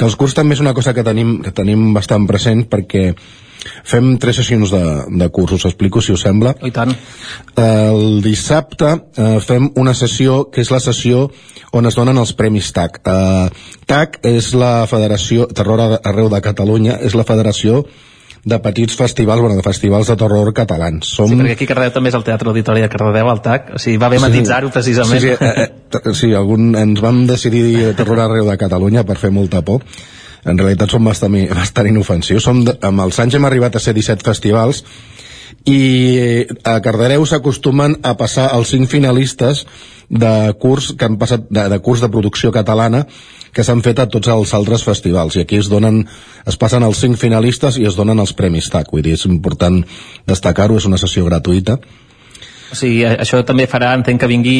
que 0.00 0.06
els 0.08 0.16
curs 0.16 0.32
també 0.32 0.56
és 0.56 0.62
una 0.64 0.72
cosa 0.72 0.94
que 0.96 1.04
tenim, 1.04 1.38
que 1.44 1.52
tenim 1.52 1.90
bastant 1.92 2.24
present 2.28 2.64
perquè 2.72 3.10
fem 3.84 4.14
tres 4.16 4.38
sessions 4.40 4.70
de, 4.72 4.82
de 5.20 5.28
curs, 5.28 5.52
us 5.52 5.66
explico 5.68 6.00
si 6.00 6.14
us 6.14 6.22
sembla. 6.24 6.54
I 6.64 6.70
tant. 6.72 6.94
El 7.60 8.22
dissabte 8.24 8.94
eh, 8.96 9.34
fem 9.44 9.68
una 9.76 9.92
sessió 9.92 10.46
que 10.48 10.64
és 10.64 10.70
la 10.72 10.80
sessió 10.80 11.26
on 11.76 11.86
es 11.86 11.98
donen 11.98 12.16
els 12.16 12.32
premis 12.38 12.72
TAC. 12.72 13.02
Eh, 13.04 13.66
TAC 13.90 14.22
és 14.30 14.54
la 14.56 14.86
federació, 14.88 15.50
Terror 15.52 16.00
Arreu 16.00 16.32
de 16.32 16.40
Catalunya, 16.48 16.96
és 17.04 17.18
la 17.18 17.28
federació 17.28 17.84
de 18.44 18.58
petits 18.58 18.96
festivals, 18.96 19.40
bueno, 19.40 19.56
de 19.56 19.62
festivals 19.62 20.08
de 20.08 20.16
terror 20.16 20.52
catalans. 20.56 21.10
Som... 21.16 21.28
Sí, 21.28 21.36
perquè 21.36 21.56
aquí 21.58 21.68
a 21.68 21.72
Cardedeu 21.74 21.94
també 21.98 22.12
és 22.12 22.16
el 22.16 22.24
Teatre 22.24 22.48
Auditori 22.52 22.84
de 22.84 22.88
Cardedeu, 22.92 23.28
el 23.28 23.42
TAC, 23.44 23.74
o 23.76 23.82
sigui, 23.82 24.00
va 24.00 24.08
bé 24.12 24.20
matitzar-ho 24.22 24.72
precisament. 24.72 25.20
Sí, 25.20 25.34
sí, 25.34 25.50
eh, 25.50 25.68
eh, 26.00 26.14
sí 26.16 26.32
algun, 26.36 26.72
ens 26.80 27.04
vam 27.04 27.26
decidir 27.28 27.92
terror 27.98 28.24
arreu 28.24 28.48
de 28.48 28.56
Catalunya 28.60 29.04
per 29.04 29.18
fer 29.20 29.32
molta 29.34 29.60
por. 29.66 29.84
En 30.48 30.56
realitat 30.56 30.88
som 30.88 31.04
bastant, 31.04 31.36
bastant 31.52 31.90
inofensius. 31.90 32.46
Som 32.46 32.64
de, 32.64 32.78
amb 32.88 33.04
els 33.04 33.18
anys 33.20 33.36
hem 33.36 33.44
arribat 33.44 33.76
a 33.76 33.82
ser 33.82 33.92
17 33.98 34.24
festivals 34.24 34.84
i 35.68 36.46
a 36.64 36.78
Cardedeu 36.80 37.26
s'acostumen 37.28 37.98
a 38.06 38.14
passar 38.16 38.48
els 38.56 38.70
cinc 38.72 38.88
finalistes 38.88 39.66
de 40.08 40.54
curs 40.62 40.94
que 40.96 41.04
han 41.04 41.18
passat 41.20 41.44
de, 41.50 41.66
de 41.68 41.78
curs 41.84 42.00
de 42.00 42.08
producció 42.08 42.50
catalana 42.54 43.04
que 43.52 43.64
s'han 43.66 43.82
fet 43.86 44.02
a 44.02 44.08
tots 44.10 44.30
els 44.32 44.54
altres 44.54 44.84
festivals 44.86 45.36
i 45.36 45.44
aquí 45.44 45.58
es 45.60 45.70
donen, 45.72 46.04
es 46.46 46.60
passen 46.60 46.86
els 46.86 47.00
cinc 47.02 47.18
finalistes 47.20 47.80
i 47.80 47.88
es 47.88 47.98
donen 47.98 48.22
els 48.22 48.34
premis 48.36 48.70
TAC 48.70 48.92
vull 48.92 49.02
dir, 49.06 49.16
és 49.18 49.26
important 49.28 49.82
destacar-ho, 50.28 50.78
és 50.78 50.88
una 50.90 51.00
sessió 51.00 51.26
gratuïta 51.26 51.80
o 52.70 52.76
sigui, 52.78 53.02
això 53.02 53.40
també 53.46 53.64
farà, 53.66 53.90
entenc 53.98 54.20
que 54.22 54.28
vingui 54.30 54.58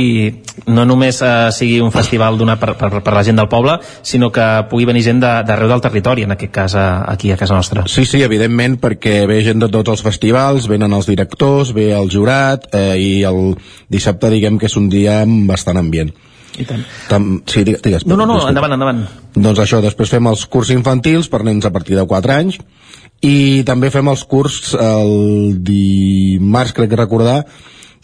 no 0.75 0.83
només 0.89 1.21
eh, 1.23 1.51
sigui 1.55 1.79
un 1.83 1.93
festival 1.95 2.39
donat 2.41 2.59
per, 2.59 2.73
per, 2.79 2.89
per 3.07 3.13
la 3.15 3.23
gent 3.27 3.39
del 3.39 3.49
poble, 3.51 3.77
sinó 4.03 4.33
que 4.35 4.47
pugui 4.71 4.89
venir 4.89 5.05
gent 5.07 5.23
d'arreu 5.23 5.69
de, 5.69 5.75
del 5.77 5.85
territori, 5.85 6.25
en 6.27 6.35
aquest 6.35 6.53
cas 6.55 6.75
aquí 6.81 7.31
a 7.31 7.39
casa 7.39 7.55
nostra. 7.55 7.85
Sí, 7.87 8.05
sí, 8.09 8.25
evidentment, 8.27 8.81
perquè 8.83 9.23
ve 9.31 9.39
gent 9.47 9.63
de 9.63 9.71
tots 9.71 9.95
els 9.95 10.03
festivals, 10.03 10.67
venen 10.71 10.97
els 10.97 11.07
directors, 11.07 11.71
ve 11.77 11.93
el 11.95 12.11
jurat, 12.11 12.67
eh, 12.75 12.99
i 12.99 13.13
el 13.29 13.55
dissabte 13.93 14.33
diguem 14.35 14.59
que 14.59 14.67
és 14.67 14.77
un 14.81 14.91
dia 14.91 15.21
amb 15.23 15.47
bastant 15.51 15.79
ambient. 15.79 16.11
I 16.59 16.67
tant. 16.67 16.83
Tam, 17.09 17.31
sí, 17.47 17.63
digues, 17.65 17.83
digues. 17.85 18.07
No, 18.09 18.19
no, 18.19 18.27
no, 18.27 18.41
endavant, 18.51 18.75
endavant. 18.75 19.05
Doncs 19.37 19.63
això, 19.63 19.81
després 19.85 20.11
fem 20.11 20.27
els 20.31 20.45
curs 20.51 20.73
infantils 20.75 21.31
per 21.31 21.45
nens 21.47 21.67
a 21.69 21.73
partir 21.75 21.99
de 21.99 22.07
4 22.09 22.37
anys 22.37 22.59
i 23.23 23.63
també 23.69 23.91
fem 23.93 24.09
els 24.09 24.25
curs 24.25 24.73
el 24.81 25.61
dimarts, 25.67 26.73
crec 26.77 26.91
que 26.91 26.99
recordar, 26.99 27.43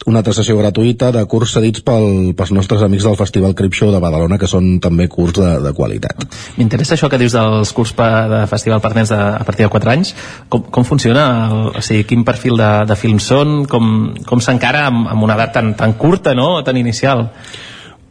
una 0.07 0.21
altra 0.21 0.31
sessió 0.31 0.55
gratuïta 0.55 1.09
de 1.11 1.23
curs 1.27 1.51
cedits 1.57 1.81
pel, 1.83 2.31
pels 2.37 2.51
nostres 2.55 2.83
amics 2.85 3.03
del 3.03 3.17
Festival 3.19 3.55
Cripshow 3.57 3.89
de 3.91 3.99
Badalona, 3.99 4.37
que 4.39 4.47
són 4.47 4.77
també 4.83 5.09
curs 5.11 5.35
de, 5.35 5.49
de 5.65 5.73
qualitat. 5.75 6.23
M'interessa 6.55 6.95
això 6.95 7.09
que 7.11 7.19
dius 7.19 7.35
dels 7.35 7.73
curs 7.75 7.91
pa, 7.97 8.07
de 8.31 8.41
festival 8.47 8.79
per 8.83 8.93
nens 8.95 9.11
de, 9.11 9.17
a 9.17 9.43
partir 9.47 9.65
de 9.65 9.71
4 9.73 9.93
anys. 9.97 10.13
Com, 10.53 10.69
com 10.71 10.87
funciona? 10.87 11.25
El, 11.49 11.63
o 11.75 11.83
sigui, 11.83 12.05
quin 12.07 12.23
perfil 12.27 12.55
de, 12.61 12.69
de 12.87 12.99
films 12.99 13.27
són? 13.33 13.57
Com, 13.67 14.13
com 14.27 14.43
s'encara 14.43 14.85
amb, 14.91 15.09
amb 15.11 15.27
una 15.27 15.35
edat 15.35 15.57
tan, 15.59 15.73
tan 15.79 15.97
curta, 15.99 16.37
no?, 16.37 16.53
tan 16.63 16.79
inicial? 16.79 17.27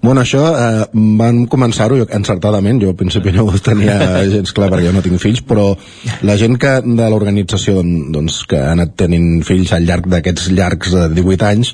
Bueno, 0.07 0.23
això 0.23 0.41
eh, 0.55 0.83
van 1.19 1.41
començar-ho 1.51 1.97
encertadament, 2.15 2.79
jo 2.79 2.93
al 2.93 2.99
principi 2.99 3.33
no 3.35 3.43
ho 3.51 3.59
tenia 3.59 3.97
gens 4.35 4.53
clar 4.55 4.69
perquè 4.71 4.85
jo 4.85 4.93
no 4.95 5.01
tinc 5.03 5.19
fills, 5.19 5.41
però 5.43 5.65
la 6.29 6.37
gent 6.39 6.55
que 6.63 6.77
de 6.87 7.09
l'organització 7.11 7.81
doncs, 8.15 8.45
que 8.47 8.61
ha 8.63 8.69
anat 8.77 8.93
tenint 9.03 9.41
fills 9.49 9.73
al 9.75 9.89
llarg 9.89 10.07
d'aquests 10.13 10.53
llargs 10.55 10.95
de 10.95 11.09
18 11.17 11.49
anys 11.49 11.73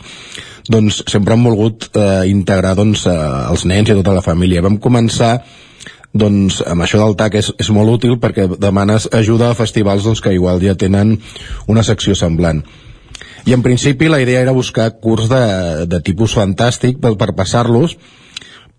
doncs 0.73 1.03
sempre 1.13 1.37
han 1.37 1.45
volgut 1.45 1.91
eh, 1.93 2.23
integrar 2.31 2.73
doncs, 2.79 3.03
eh, 3.11 3.19
els 3.51 3.67
nens 3.69 3.93
i 3.93 3.99
tota 3.99 4.15
la 4.17 4.25
família. 4.25 4.65
Vam 4.65 4.81
començar 4.81 5.35
doncs 6.17 6.63
amb 6.65 6.87
això 6.87 7.03
del 7.03 7.19
TAC 7.21 7.37
és, 7.43 7.53
és 7.61 7.73
molt 7.77 7.99
útil 7.99 8.17
perquè 8.23 8.49
demanes 8.55 9.11
ajuda 9.13 9.51
a 9.51 9.59
festivals 9.59 10.09
doncs, 10.09 10.25
que 10.25 10.33
igual 10.33 10.63
ja 10.65 10.79
tenen 10.79 11.19
una 11.69 11.85
secció 11.85 12.17
semblant 12.17 12.65
i 13.45 13.53
en 13.53 13.63
principi 13.63 14.09
la 14.09 14.21
idea 14.23 14.41
era 14.41 14.57
buscar 14.57 14.89
curs 15.03 15.29
de, 15.29 15.87
de 15.91 16.01
tipus 16.01 16.37
fantàstic 16.39 17.01
per, 17.03 17.17
per 17.19 17.33
passar-los 17.37 17.97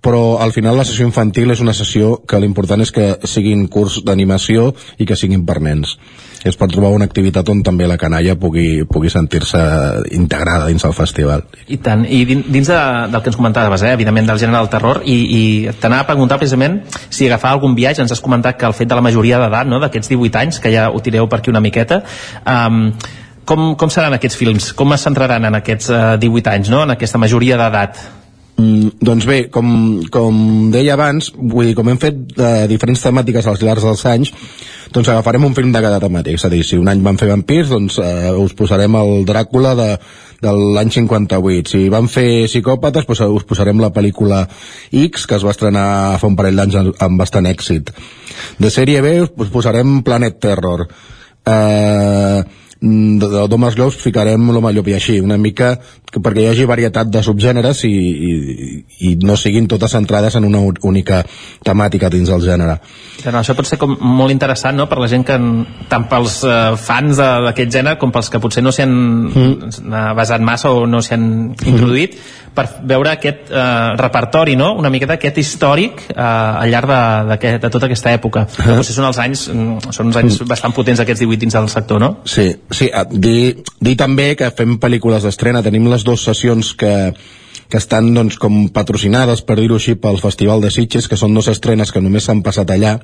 però 0.03 0.41
al 0.43 0.51
final 0.51 0.75
la 0.77 0.85
sessió 0.87 1.07
infantil 1.07 1.53
és 1.55 1.63
una 1.63 1.73
sessió 1.73 2.17
que 2.27 2.41
l'important 2.43 2.83
és 2.83 2.91
que 2.91 3.13
siguin 3.29 3.67
curs 3.71 4.01
d'animació 4.05 4.73
i 4.99 5.07
que 5.07 5.17
siguin 5.19 5.45
per 5.47 5.61
nens 5.63 5.97
es 6.43 6.57
pot 6.59 6.71
trobar 6.71 6.91
una 6.91 7.07
activitat 7.07 7.47
on 7.49 7.61
també 7.63 7.87
la 7.87 7.97
canalla 7.99 8.35
pugui, 8.39 8.83
pugui 8.89 9.09
sentir-se 9.11 9.59
integrada 10.17 10.67
dins 10.67 10.83
el 10.83 10.95
festival. 10.95 11.45
I 11.71 11.79
tant, 11.83 12.03
i 12.03 12.23
dins 12.27 12.67
de, 12.67 12.79
del 13.13 13.23
que 13.23 13.31
ens 13.31 13.39
comentaves, 13.39 13.85
eh, 13.87 13.93
evidentment 13.95 14.27
del 14.27 14.41
gènere 14.41 14.59
del 14.59 14.71
terror, 14.73 15.01
i, 15.07 15.15
i 15.23 15.43
t'anava 15.79 16.03
a 16.03 16.09
preguntar 16.09 16.39
precisament 16.41 16.81
si 17.07 17.29
agafar 17.29 17.53
algun 17.55 17.77
viatge, 17.79 18.03
ens 18.03 18.11
has 18.11 18.23
comentat 18.23 18.59
que 18.59 18.67
el 18.67 18.75
fet 18.75 18.91
de 18.91 18.99
la 18.99 19.05
majoria 19.05 19.39
d'edat, 19.39 19.69
no, 19.71 19.79
d'aquests 19.83 20.11
18 20.11 20.41
anys, 20.41 20.59
que 20.63 20.73
ja 20.73 20.89
ho 20.91 20.99
tireu 21.05 21.29
per 21.31 21.39
aquí 21.39 21.53
una 21.53 21.63
miqueta, 21.63 22.01
um, 22.43 22.89
com, 23.47 23.71
com 23.79 23.91
seran 23.91 24.15
aquests 24.17 24.39
films? 24.39 24.73
Com 24.75 24.91
es 24.95 25.07
centraran 25.07 25.47
en 25.47 25.59
aquests 25.59 25.89
eh, 25.91 26.03
18 26.19 26.53
anys, 26.57 26.75
no? 26.75 26.83
en 26.83 26.95
aquesta 26.95 27.19
majoria 27.19 27.59
d'edat? 27.59 28.03
Mm, 28.53 28.99
doncs 29.01 29.25
bé, 29.25 29.47
com, 29.49 29.67
com 30.13 30.35
deia 30.73 30.93
abans, 30.93 31.31
vull 31.33 31.71
dir, 31.71 31.75
com 31.77 31.87
hem 31.89 31.97
fet 32.01 32.35
eh, 32.37 32.65
diferents 32.69 33.01
temàtiques 33.01 33.47
als 33.49 33.63
llargs 33.65 33.85
dels 33.87 34.03
anys, 34.11 34.33
doncs 34.93 35.09
agafarem 35.09 35.47
un 35.47 35.55
film 35.57 35.71
de 35.73 35.81
cada 35.81 36.01
temàtica. 36.03 36.37
És 36.37 36.45
a 36.45 36.51
dir, 36.53 36.61
si 36.67 36.77
un 36.77 36.91
any 36.91 37.01
van 37.05 37.17
fer 37.17 37.31
vampirs, 37.31 37.71
doncs 37.73 37.97
eh, 38.03 38.29
us 38.37 38.53
posarem 38.57 38.99
el 38.99 39.25
Dràcula 39.25 39.73
de, 39.79 39.89
de 40.45 40.55
l'any 40.77 40.93
58. 40.93 41.73
Si 41.73 41.85
van 41.93 42.09
fer 42.13 42.45
psicòpates, 42.45 43.09
doncs 43.09 43.25
us 43.25 43.47
posarem 43.49 43.81
la 43.81 43.93
pel·lícula 43.95 44.43
X, 44.91 45.25
que 45.25 45.39
es 45.39 45.47
va 45.47 45.55
estrenar 45.55 45.87
fa 46.21 46.29
un 46.29 46.37
parell 46.37 46.61
d'anys 46.61 46.99
amb 47.01 47.21
bastant 47.21 47.49
èxit. 47.49 47.89
De 48.61 48.69
sèrie 48.69 49.01
B 49.01 49.15
us 49.25 49.49
posarem 49.53 50.03
Planet 50.05 50.37
Terror. 50.45 50.85
Eh 51.43 52.61
de, 52.83 53.27
de 53.31 53.47
Thomas 53.47 53.75
Globes 53.75 53.95
ficarem 53.95 54.49
l'home 54.51 54.73
llop 54.75 54.89
i 54.91 54.97
així, 54.97 55.15
una 55.23 55.37
mica 55.39 55.77
que, 55.79 56.19
perquè 56.19 56.43
hi 56.43 56.49
hagi 56.51 56.65
varietat 56.67 57.07
de 57.13 57.21
subgèneres 57.23 57.85
i, 57.87 57.91
i, 57.93 58.33
i 59.07 59.13
no 59.23 59.37
siguin 59.39 59.69
totes 59.71 59.95
centrades 59.95 60.35
en 60.35 60.43
una 60.49 60.59
única 60.83 61.21
temàtica 61.63 62.11
dins 62.11 62.27
del 62.27 62.43
gènere. 62.43 62.75
Però 63.23 63.39
això 63.39 63.55
pot 63.55 63.69
ser 63.69 63.79
com 63.79 63.95
molt 63.95 64.35
interessant 64.35 64.75
no? 64.75 64.89
per 64.91 64.99
la 64.99 65.07
gent 65.07 65.23
que, 65.27 65.39
tant 65.89 66.09
pels 66.11 66.41
uh, 66.43 66.75
fans 66.75 67.23
d'aquest 67.23 67.71
gènere 67.79 68.01
com 68.01 68.11
pels 68.11 68.29
que 68.33 68.43
potser 68.43 68.65
no 68.65 68.75
s'hi 68.75 68.83
han 68.83 68.95
mm. 69.31 69.91
basat 70.19 70.43
massa 70.43 70.75
o 70.75 70.83
no 70.89 70.99
s'hi 71.01 71.15
han 71.15 71.27
introduït, 71.55 72.19
mm 72.19 72.42
per 72.53 72.65
veure 72.89 73.11
aquest 73.13 73.51
eh, 73.51 73.63
repertori, 73.99 74.55
no? 74.59 74.73
una 74.79 74.91
miqueta 74.93 75.17
aquest 75.17 75.39
històric 75.41 76.05
eh, 76.09 76.21
al 76.23 76.69
llarg 76.71 76.91
de, 76.91 77.37
de, 77.37 77.53
de 77.65 77.71
tota 77.73 77.87
aquesta 77.89 78.13
època. 78.13 78.45
Uh 78.47 78.65
-huh. 78.65 78.77
Potser 78.77 78.95
són 78.95 79.05
els 79.09 79.19
anys, 79.19 79.47
mm, 79.49 79.91
són 79.91 80.07
uns 80.07 80.17
anys 80.21 80.41
bastant 80.47 80.73
potents 80.73 80.99
aquests 80.99 81.21
18 81.21 81.39
dins 81.39 81.53
del 81.53 81.69
sector, 81.69 81.99
no? 81.99 82.17
Sí, 82.25 82.55
sí 82.69 82.89
dir, 83.11 83.63
dir 83.79 83.95
també 83.97 84.35
que 84.35 84.51
fem 84.51 84.77
pel·lícules 84.79 85.23
d'estrena, 85.23 85.63
tenim 85.63 85.87
les 85.89 86.03
dues 86.03 86.23
sessions 86.23 86.73
que, 86.73 87.13
que 87.69 87.77
estan 87.77 88.13
doncs, 88.13 88.37
com 88.37 88.69
patrocinades, 88.69 89.41
per 89.41 89.57
dir-ho 89.57 89.75
així, 89.75 89.95
pel 89.95 90.19
Festival 90.21 90.61
de 90.61 90.69
Sitges, 90.71 91.07
que 91.07 91.17
són 91.17 91.33
dues 91.33 91.47
estrenes 91.47 91.91
que 91.91 92.01
només 92.01 92.23
s'han 92.23 92.43
passat 92.43 92.69
allà. 92.69 92.99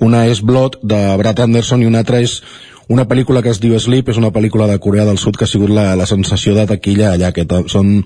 Una 0.00 0.26
és 0.26 0.40
Blood, 0.42 0.80
de 0.82 1.16
Brad 1.16 1.40
Anderson, 1.40 1.82
i 1.82 1.86
una 1.86 1.98
altra 1.98 2.20
és 2.20 2.42
una 2.88 3.04
pel·lícula 3.08 3.42
que 3.44 3.52
es 3.52 3.60
diu 3.60 3.76
Sleep 3.76 4.08
és 4.08 4.18
una 4.20 4.32
pel·lícula 4.32 4.66
de 4.68 4.78
Corea 4.80 5.04
del 5.04 5.18
Sud 5.20 5.36
que 5.36 5.44
ha 5.44 5.50
sigut 5.50 5.70
la, 5.70 5.92
la 5.96 6.06
sensació 6.08 6.54
de 6.56 6.64
taquilla 6.70 7.12
allà, 7.12 7.32
que 7.36 7.44
són 7.68 7.98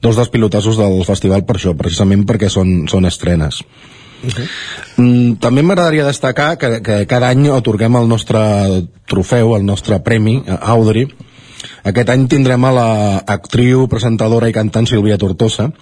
dos 0.00 0.16
dels 0.16 0.32
pilotassos 0.32 0.80
del 0.80 1.02
festival 1.08 1.44
per 1.48 1.58
això, 1.58 1.74
precisament 1.76 2.24
perquè 2.28 2.48
són, 2.52 2.86
són 2.88 3.08
estrenes. 3.08 3.60
Uh 4.22 4.30
-huh. 4.30 4.46
mm, 4.96 5.32
també 5.42 5.62
m'agradaria 5.62 6.06
destacar 6.06 6.56
que, 6.56 6.80
que 6.80 7.06
cada 7.06 7.28
any 7.28 7.48
otorguem 7.50 7.96
el 7.96 8.08
nostre 8.08 8.38
trofeu, 9.06 9.56
el 9.56 9.66
nostre 9.66 10.00
premi, 10.00 10.42
a 10.46 10.56
Audrey. 10.72 11.08
Aquest 11.84 12.08
any 12.08 12.28
tindrem 12.28 12.64
a 12.64 12.72
la 12.72 13.22
actriu, 13.26 13.88
presentadora 13.88 14.48
i 14.48 14.52
cantant 14.52 14.86
Sílvia 14.86 15.18
Tortosa, 15.18 15.72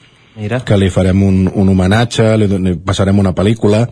Mira. 0.40 0.62
que 0.64 0.76
li 0.80 0.88
farem 0.88 1.20
un, 1.22 1.44
un 1.52 1.68
homenatge, 1.68 2.24
li, 2.40 2.48
li 2.48 2.72
passarem 2.80 3.18
una 3.20 3.34
pel·lícula, 3.36 3.84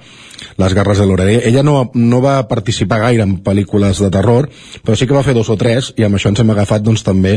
Les 0.59 0.75
garres 0.75 0.99
de 0.99 1.05
l'Oreder. 1.07 1.41
Ella 1.49 1.65
no, 1.67 1.91
no 1.99 2.21
va 2.23 2.37
participar 2.51 3.01
gaire 3.03 3.25
en 3.27 3.37
pel·lícules 3.43 3.99
de 4.03 4.11
terror, 4.15 4.47
però 4.87 4.95
sí 4.95 5.07
que 5.07 5.17
va 5.17 5.25
fer 5.27 5.35
dos 5.35 5.51
o 5.51 5.57
tres, 5.59 5.93
i 5.99 6.07
amb 6.07 6.15
això 6.15 6.31
ens 6.31 6.43
hem 6.43 6.53
agafat 6.55 6.85
doncs, 6.87 7.03
també 7.07 7.37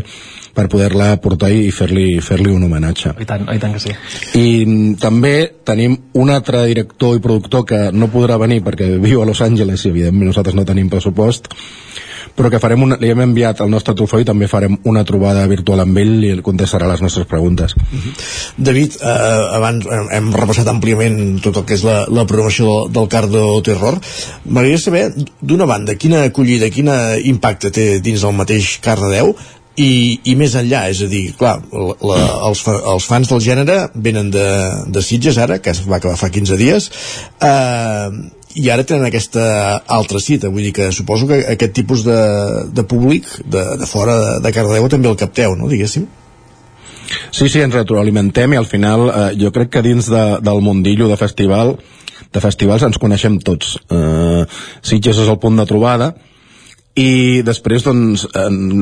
per 0.54 0.68
poder-la 0.70 1.16
portar 1.22 1.50
i 1.50 1.72
fer-li 1.74 2.22
fer, 2.22 2.40
-li, 2.42 2.54
un 2.54 2.68
homenatge. 2.68 3.16
I 3.22 3.26
tant, 3.26 3.48
I 3.50 3.58
tant 3.62 3.74
que 3.74 3.82
sí. 3.82 3.96
I 4.38 4.96
també 5.02 5.34
tenim 5.66 5.98
un 6.14 6.30
altre 6.30 6.66
director 6.70 7.18
i 7.18 7.26
productor 7.26 7.66
que 7.66 7.82
no 7.92 8.12
podrà 8.14 8.38
venir 8.38 8.62
perquè 8.64 8.98
viu 9.02 9.22
a 9.22 9.26
Los 9.26 9.42
Angeles 9.42 9.86
i 9.86 9.90
evidentment 9.90 10.30
nosaltres 10.30 10.56
no 10.56 10.66
tenim 10.66 10.90
pressupost, 10.90 11.50
però 12.36 12.50
que 12.52 12.60
farem 12.64 12.84
una, 12.84 12.98
li 13.02 13.12
hem 13.12 13.24
enviat 13.28 13.62
el 13.64 13.72
nostre 13.72 13.96
trofeu 13.98 14.24
i 14.24 14.28
també 14.28 14.50
farem 14.52 14.78
una 14.90 15.04
trobada 15.08 15.46
virtual 15.52 15.84
amb 15.86 15.98
ell 16.02 16.18
i 16.24 16.32
ell 16.36 16.44
contestarà 16.46 16.90
les 16.90 17.02
nostres 17.02 17.28
preguntes. 17.28 17.76
Uh 17.76 17.82
mhm. 17.82 18.02
-huh. 18.02 18.30
David, 18.58 18.98
eh, 19.02 19.56
abans 19.58 19.86
hem 20.12 20.34
repassat 20.34 20.68
àmpliament 20.68 21.42
tot 21.42 21.58
el 21.58 21.66
que 21.66 21.74
és 21.74 21.84
la, 21.84 22.06
la 22.10 22.26
programació 22.26 22.88
del, 22.90 23.08
Cardo 23.08 23.62
Terror. 23.62 24.00
M'agradaria 24.46 24.78
saber, 24.78 25.14
d'una 25.42 25.66
banda, 25.66 25.96
quina 25.96 26.24
acollida, 26.24 26.70
quin 26.70 26.90
impacte 27.24 27.72
té 27.72 28.00
dins 28.00 28.22
del 28.22 28.34
mateix 28.34 28.80
Cardedeu 28.82 29.36
i, 29.80 30.20
i 30.28 30.36
més 30.36 30.56
enllà, 30.60 30.84
és 30.92 31.02
a 31.06 31.08
dir, 31.12 31.24
clar, 31.40 31.56
la, 31.72 31.96
la, 32.04 32.20
els, 32.50 32.62
fa, 32.66 32.76
els 32.94 33.08
fans 33.08 33.32
del 33.32 33.42
gènere 33.44 33.78
venen 33.96 34.32
de, 34.34 34.46
de 34.92 35.04
Sitges 35.06 35.40
ara, 35.42 35.62
que 35.64 35.72
es 35.72 35.82
va 35.88 35.98
acabar 36.02 36.20
fa 36.20 36.32
15 36.34 36.60
dies, 36.60 36.90
eh, 37.40 38.10
i 38.56 38.70
ara 38.74 38.86
tenen 38.88 39.06
aquesta 39.08 39.44
altra 39.88 40.20
cita 40.20 40.50
vull 40.52 40.66
dir 40.68 40.74
que 40.76 40.92
suposo 40.96 41.28
que 41.30 41.42
aquest 41.54 41.76
tipus 41.78 42.04
de, 42.08 42.18
de 42.74 42.84
públic 42.84 43.28
de, 43.46 43.64
de 43.80 43.88
fora 43.90 44.18
de, 44.18 44.34
de 44.46 44.52
Cardedeu 44.56 44.90
també 44.92 45.12
el 45.12 45.20
capteu, 45.20 45.56
no, 45.56 45.70
diguéssim? 45.72 46.08
Sí, 47.32 47.48
sí, 47.48 47.60
ens 47.60 47.76
retroalimentem 47.76 48.54
i 48.54 48.60
al 48.60 48.68
final 48.68 49.08
eh, 49.10 49.30
jo 49.40 49.52
crec 49.56 49.72
que 49.76 49.86
dins 49.86 50.08
de, 50.12 50.26
del 50.44 50.62
mundillo 50.64 51.10
de 51.12 51.20
festival 51.20 51.76
de 52.32 52.40
festivals 52.40 52.84
ens 52.88 53.00
coneixem 53.02 53.40
tots. 53.44 53.76
Eh, 53.92 54.44
Sitges 54.88 55.20
és 55.20 55.32
el 55.32 55.40
punt 55.42 55.58
de 55.60 55.68
trobada 55.68 56.14
i 57.00 57.42
després 57.48 57.86
doncs, 57.86 58.26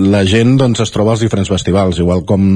la 0.09 0.23
gent 0.25 0.55
doncs, 0.57 0.81
es 0.81 0.93
troba 0.93 1.13
als 1.13 1.21
diferents 1.21 1.49
festivals 1.51 1.99
igual 2.01 2.23
com 2.25 2.55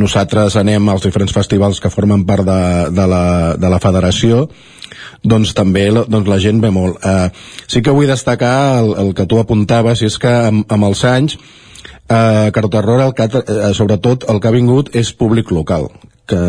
nosaltres 0.00 0.56
anem 0.58 0.88
als 0.90 1.06
diferents 1.06 1.34
festivals 1.34 1.78
que 1.78 1.92
formen 1.94 2.26
part 2.26 2.46
de, 2.46 2.60
de, 2.90 3.06
la, 3.06 3.24
de 3.54 3.70
la 3.70 3.78
federació 3.82 4.48
doncs 5.22 5.54
també 5.56 5.86
la, 5.92 6.04
doncs 6.08 6.28
la 6.28 6.38
gent 6.42 6.60
ve 6.62 6.70
molt. 6.74 7.00
Eh, 7.04 7.30
sí 7.68 7.82
que 7.84 7.94
vull 7.94 8.10
destacar 8.10 8.80
el, 8.80 8.94
el 9.04 9.14
que 9.14 9.26
tu 9.28 9.40
apuntaves, 9.40 10.02
i 10.02 10.08
és 10.08 10.18
que 10.20 10.32
amb, 10.50 10.64
amb 10.72 10.88
els 10.90 11.04
anys 11.08 11.36
eh, 11.36 12.50
Carterror, 12.56 13.04
el 13.06 13.14
que, 13.14 13.28
eh, 13.28 13.72
sobretot 13.76 14.26
el 14.28 14.40
que 14.40 14.48
ha 14.50 14.56
vingut 14.56 14.94
és 14.96 15.12
públic 15.12 15.52
local, 15.54 15.90
que 16.30 16.42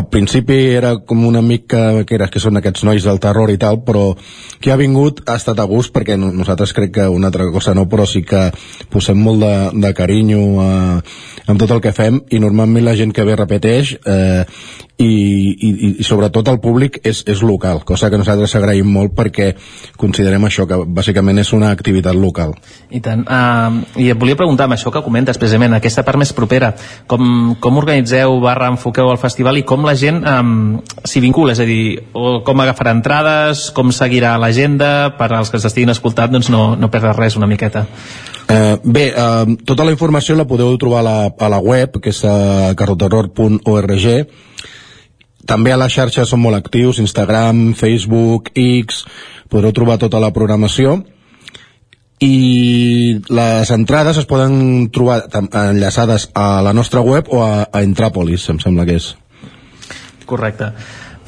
al 0.00 0.08
principi 0.08 0.56
era 0.72 0.94
com 1.04 1.24
un 1.28 1.36
amic 1.36 1.66
que, 1.70 2.16
era, 2.16 2.28
que 2.32 2.40
són 2.42 2.56
aquests 2.60 2.84
nois 2.88 3.04
del 3.04 3.20
terror 3.22 3.52
i 3.52 3.58
tal, 3.60 3.82
però 3.84 4.14
qui 4.60 4.72
ha 4.72 4.78
vingut 4.80 5.22
ha 5.28 5.36
estat 5.36 5.60
a 5.60 5.68
gust 5.68 5.92
perquè 5.94 6.16
nosaltres 6.20 6.72
crec 6.76 6.94
que 6.96 7.08
una 7.08 7.28
altra 7.28 7.50
cosa 7.52 7.74
no, 7.76 7.86
però 7.90 8.08
sí 8.08 8.24
que 8.24 8.48
posem 8.92 9.20
molt 9.20 9.44
de, 9.44 9.54
de 9.84 9.92
carinyo 9.96 10.44
a, 10.64 10.70
amb 11.46 11.60
tot 11.60 11.76
el 11.76 11.84
que 11.84 11.92
fem 11.96 12.22
i 12.30 12.40
normalment 12.40 12.86
la 12.86 12.96
gent 12.96 13.12
que 13.16 13.26
ve 13.28 13.36
repeteix 13.36 13.96
eh, 14.00 14.44
i, 15.00 15.56
i, 15.56 15.90
i 16.00 16.04
sobretot 16.04 16.48
el 16.52 16.58
públic 16.60 16.98
és, 17.06 17.22
és 17.30 17.40
local, 17.46 17.80
cosa 17.88 18.10
que 18.12 18.18
nosaltres 18.20 18.52
agraïm 18.58 18.88
molt 18.92 19.14
perquè 19.16 19.52
considerem 20.00 20.44
això, 20.46 20.66
que 20.68 20.76
bàsicament 20.84 21.40
és 21.40 21.52
una 21.56 21.70
activitat 21.72 22.16
local. 22.16 22.52
I 22.92 23.00
tant. 23.04 23.24
Uh, 23.24 23.80
I 24.00 24.10
et 24.12 24.20
volia 24.20 24.36
preguntar 24.38 24.68
amb 24.68 24.76
això 24.76 24.92
que 24.92 25.02
comentes 25.04 25.40
precisament, 25.40 25.74
aquesta 25.76 26.04
part 26.06 26.20
més 26.20 26.34
propera, 26.36 26.74
com, 27.08 27.54
com 27.60 27.80
organitzeu 27.80 28.36
barra 28.44 28.68
enfoqueu 28.74 29.10
el 29.12 29.20
festival 29.22 29.60
i 29.60 29.64
com 29.66 29.88
la 29.88 29.89
gent 29.98 30.24
um, 30.26 30.80
s'hi 31.04 31.22
vincula, 31.22 31.54
és 31.54 31.60
a 31.62 31.66
dir, 31.68 32.02
com 32.12 32.62
agafarà 32.62 32.92
entrades, 32.96 33.68
com 33.76 33.92
seguirà 33.94 34.36
l'agenda, 34.40 35.12
per 35.18 35.30
als 35.36 35.50
que 35.50 35.58
ens 35.60 35.68
estiguin 35.68 35.92
escoltant 35.92 36.32
doncs 36.34 36.50
no, 36.52 36.74
no 36.76 36.90
perdre 36.92 37.14
res 37.16 37.38
una 37.40 37.48
miqueta. 37.50 37.86
Eh, 38.50 38.78
bé, 38.82 39.06
eh, 39.14 39.56
tota 39.64 39.86
la 39.86 39.94
informació 39.94 40.34
la 40.36 40.48
podeu 40.50 40.74
trobar 40.78 41.04
a 41.04 41.06
la, 41.06 41.16
a 41.30 41.50
la 41.52 41.60
web, 41.62 42.00
que 42.02 42.10
és 42.10 42.24
a 42.26 42.74
carroterror.org. 42.76 44.08
També 45.46 45.72
a 45.72 45.78
les 45.80 45.94
xarxes 45.94 46.28
som 46.28 46.42
molt 46.42 46.58
actius, 46.58 47.00
Instagram, 47.02 47.70
Facebook, 47.78 48.50
X, 48.54 49.04
podreu 49.50 49.72
trobar 49.74 49.98
tota 50.02 50.20
la 50.22 50.34
programació 50.34 51.00
i 52.20 53.16
les 53.32 53.70
entrades 53.72 54.18
es 54.20 54.28
poden 54.28 54.90
trobar 54.92 55.22
enllaçades 55.32 56.28
a 56.36 56.60
la 56.62 56.74
nostra 56.76 57.00
web 57.00 57.30
o 57.32 57.40
a, 57.42 57.64
a 57.72 57.80
Intràpolis, 57.86 58.44
em 58.52 58.60
sembla 58.60 58.84
que 58.84 58.98
és. 59.00 59.14
Correcte. 60.30 60.72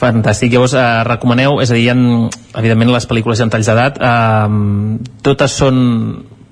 Fantàstic. 0.03 0.51
Llavors, 0.55 0.75
eh, 0.75 0.85
recomaneu, 1.07 1.61
és 1.63 1.71
a 1.71 1.79
dir, 1.79 1.89
ha, 1.93 2.29
evidentment 2.59 2.91
les 2.95 3.07
pel·lícules 3.07 3.43
en 3.43 3.51
talls 3.51 3.71
d'edat, 3.71 3.99
eh, 4.03 5.09
totes 5.23 5.59
són 5.63 5.83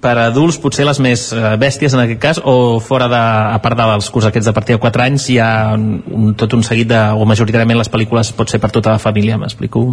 per 0.01 0.17
adults 0.19 0.57
potser 0.61 0.87
les 0.89 0.99
més 1.03 1.27
eh, 1.35 1.41
bèsties 1.61 1.95
en 1.95 2.03
aquest 2.03 2.21
cas 2.23 2.41
o 2.49 2.81
fora 2.81 3.07
de, 3.13 3.21
a 3.21 3.59
part 3.63 3.77
dels 3.79 4.09
curs 4.13 4.27
aquests 4.31 4.49
de 4.49 4.55
partir 4.57 4.77
de 4.77 4.81
4 4.83 5.05
anys 5.05 5.27
hi 5.33 5.37
ha 5.43 5.51
un, 5.77 5.85
un, 6.09 6.31
tot 6.41 6.57
un 6.57 6.65
seguit 6.67 6.89
de, 6.91 7.01
o 7.13 7.27
majoritàriament 7.29 7.79
les 7.81 7.93
pel·lícules 7.93 8.33
pot 8.39 8.49
ser 8.49 8.63
per 8.63 8.73
tota 8.73 8.95
la 8.97 9.03
família 9.03 9.37
m'explico? 9.41 9.85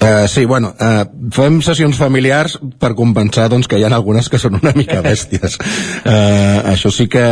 Uh, 0.00 0.24
sí, 0.32 0.46
bueno, 0.48 0.72
uh, 0.80 1.04
fem 1.36 1.60
sessions 1.64 2.00
familiars 2.00 2.56
per 2.80 2.94
compensar 2.96 3.50
doncs, 3.52 3.68
que 3.68 3.78
hi 3.78 3.84
ha 3.84 3.92
algunes 3.92 4.32
que 4.32 4.40
són 4.40 4.56
una 4.62 4.72
mica 4.76 5.04
bèsties 5.04 5.60
uh, 5.60 6.72
això 6.72 6.92
sí 6.94 7.10
que 7.12 7.26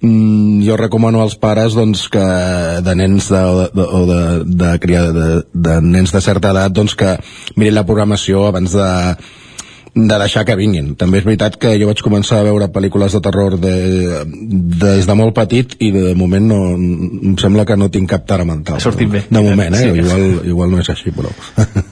mm, 0.00 0.62
jo 0.66 0.78
recomano 0.80 1.22
als 1.22 1.36
pares 1.40 1.76
doncs, 1.78 2.08
que 2.12 2.24
de 2.84 2.94
nens 2.96 3.28
de, 3.32 3.42
de, 3.74 3.84
o 3.84 4.06
de, 4.08 4.22
de, 4.44 4.72
de, 4.78 5.04
de, 5.18 5.28
de 5.52 5.80
nens 5.84 6.12
de 6.12 6.24
certa 6.24 6.54
edat 6.54 6.72
doncs, 6.72 6.96
que 6.96 7.16
mirin 7.56 7.78
la 7.78 7.86
programació 7.88 8.48
abans 8.48 8.76
de 8.76 8.90
de 9.94 10.18
deixar 10.18 10.44
que 10.46 10.54
vinguin. 10.54 10.94
També 10.98 11.18
és 11.18 11.26
veritat 11.26 11.56
que 11.60 11.72
jo 11.80 11.88
vaig 11.88 12.02
començar 12.04 12.40
a 12.40 12.46
veure 12.46 12.70
pel·lícules 12.72 13.14
de 13.16 13.20
terror 13.24 13.56
de, 13.58 13.74
de, 14.22 14.84
des 14.84 15.08
de 15.08 15.16
molt 15.18 15.34
petit 15.34 15.74
i 15.82 15.90
de 15.94 16.14
moment 16.18 16.46
no, 16.52 16.60
em 16.76 17.36
sembla 17.40 17.66
que 17.66 17.76
no 17.76 17.90
tinc 17.90 18.10
cap 18.12 18.26
tara 18.26 18.46
mental. 18.46 18.78
Ha 18.78 18.86
sortit 18.86 19.10
bé. 19.10 19.24
De 19.28 19.42
moment, 19.42 19.74
eh? 19.74 19.82
Sí, 19.82 20.04
igual, 20.04 20.26
igual 20.46 20.76
no 20.76 20.82
és 20.84 20.92
així, 20.94 21.14
però... 21.14 21.34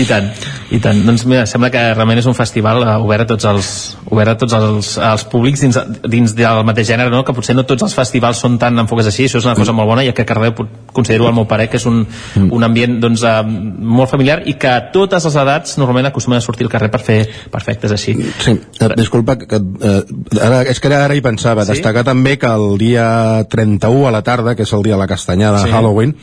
I 0.00 0.04
tant, 0.08 0.28
i 0.74 0.80
tant. 0.82 1.00
Doncs 1.06 1.24
mira, 1.28 1.44
sembla 1.48 1.70
que 1.72 1.82
realment 1.94 2.20
és 2.20 2.28
un 2.30 2.36
festival 2.36 2.82
eh, 2.84 2.94
obert 3.04 3.24
a 3.24 3.28
tots 3.34 3.48
els, 3.48 3.68
obert 4.10 4.34
a 4.34 4.36
tots 4.40 4.56
els, 4.58 4.90
els 5.10 5.26
públics 5.30 5.64
dins, 5.64 5.78
dins 6.10 6.34
del 6.36 6.62
mateix 6.66 6.88
gènere, 6.92 7.12
no? 7.12 7.22
que 7.26 7.34
potser 7.36 7.56
no 7.56 7.66
tots 7.68 7.86
els 7.86 7.96
festivals 7.96 8.42
són 8.44 8.58
tan 8.60 8.78
enfocats 8.84 9.10
així, 9.12 9.28
això 9.28 9.40
és 9.40 9.48
una 9.48 9.56
cosa 9.58 9.74
molt 9.76 9.90
bona, 9.90 10.04
i 10.04 10.12
que 10.14 10.26
Cardeu 10.28 10.54
considero 10.94 11.28
al 11.28 11.36
meu 11.36 11.48
pare 11.50 11.68
que 11.70 11.80
és 11.80 11.86
un, 11.90 12.02
mm. 12.04 12.50
un 12.54 12.66
ambient 12.66 12.98
doncs, 13.02 13.24
uh, 13.26 13.42
molt 13.44 14.12
familiar 14.12 14.40
i 14.50 14.56
que 14.60 14.70
a 14.70 14.86
totes 14.94 15.26
les 15.28 15.38
edats 15.42 15.78
normalment 15.80 16.10
acostumen 16.10 16.38
a 16.38 16.44
sortir 16.44 16.68
al 16.68 16.72
carrer 16.72 16.90
per 16.92 17.02
fer 17.04 17.18
perfectes 17.52 17.96
així. 17.96 18.14
Sí, 18.44 18.54
eh, 18.54 18.90
disculpa, 18.98 19.36
que, 19.40 19.58
eh, 19.58 19.98
ara, 20.40 20.62
és 20.70 20.80
que 20.80 20.92
ara 20.94 21.16
hi 21.16 21.24
pensava, 21.24 21.64
sí? 21.64 21.74
destacar 21.74 22.04
també 22.06 22.36
que 22.38 22.50
el 22.50 22.78
dia 22.78 23.08
31 23.50 24.08
a 24.08 24.14
la 24.14 24.22
tarda, 24.26 24.54
que 24.54 24.66
és 24.66 24.72
el 24.76 24.84
dia 24.86 24.94
de 24.94 25.02
la 25.02 25.10
castanyada 25.10 25.64
sí. 25.64 25.72
Halloween, 25.72 26.14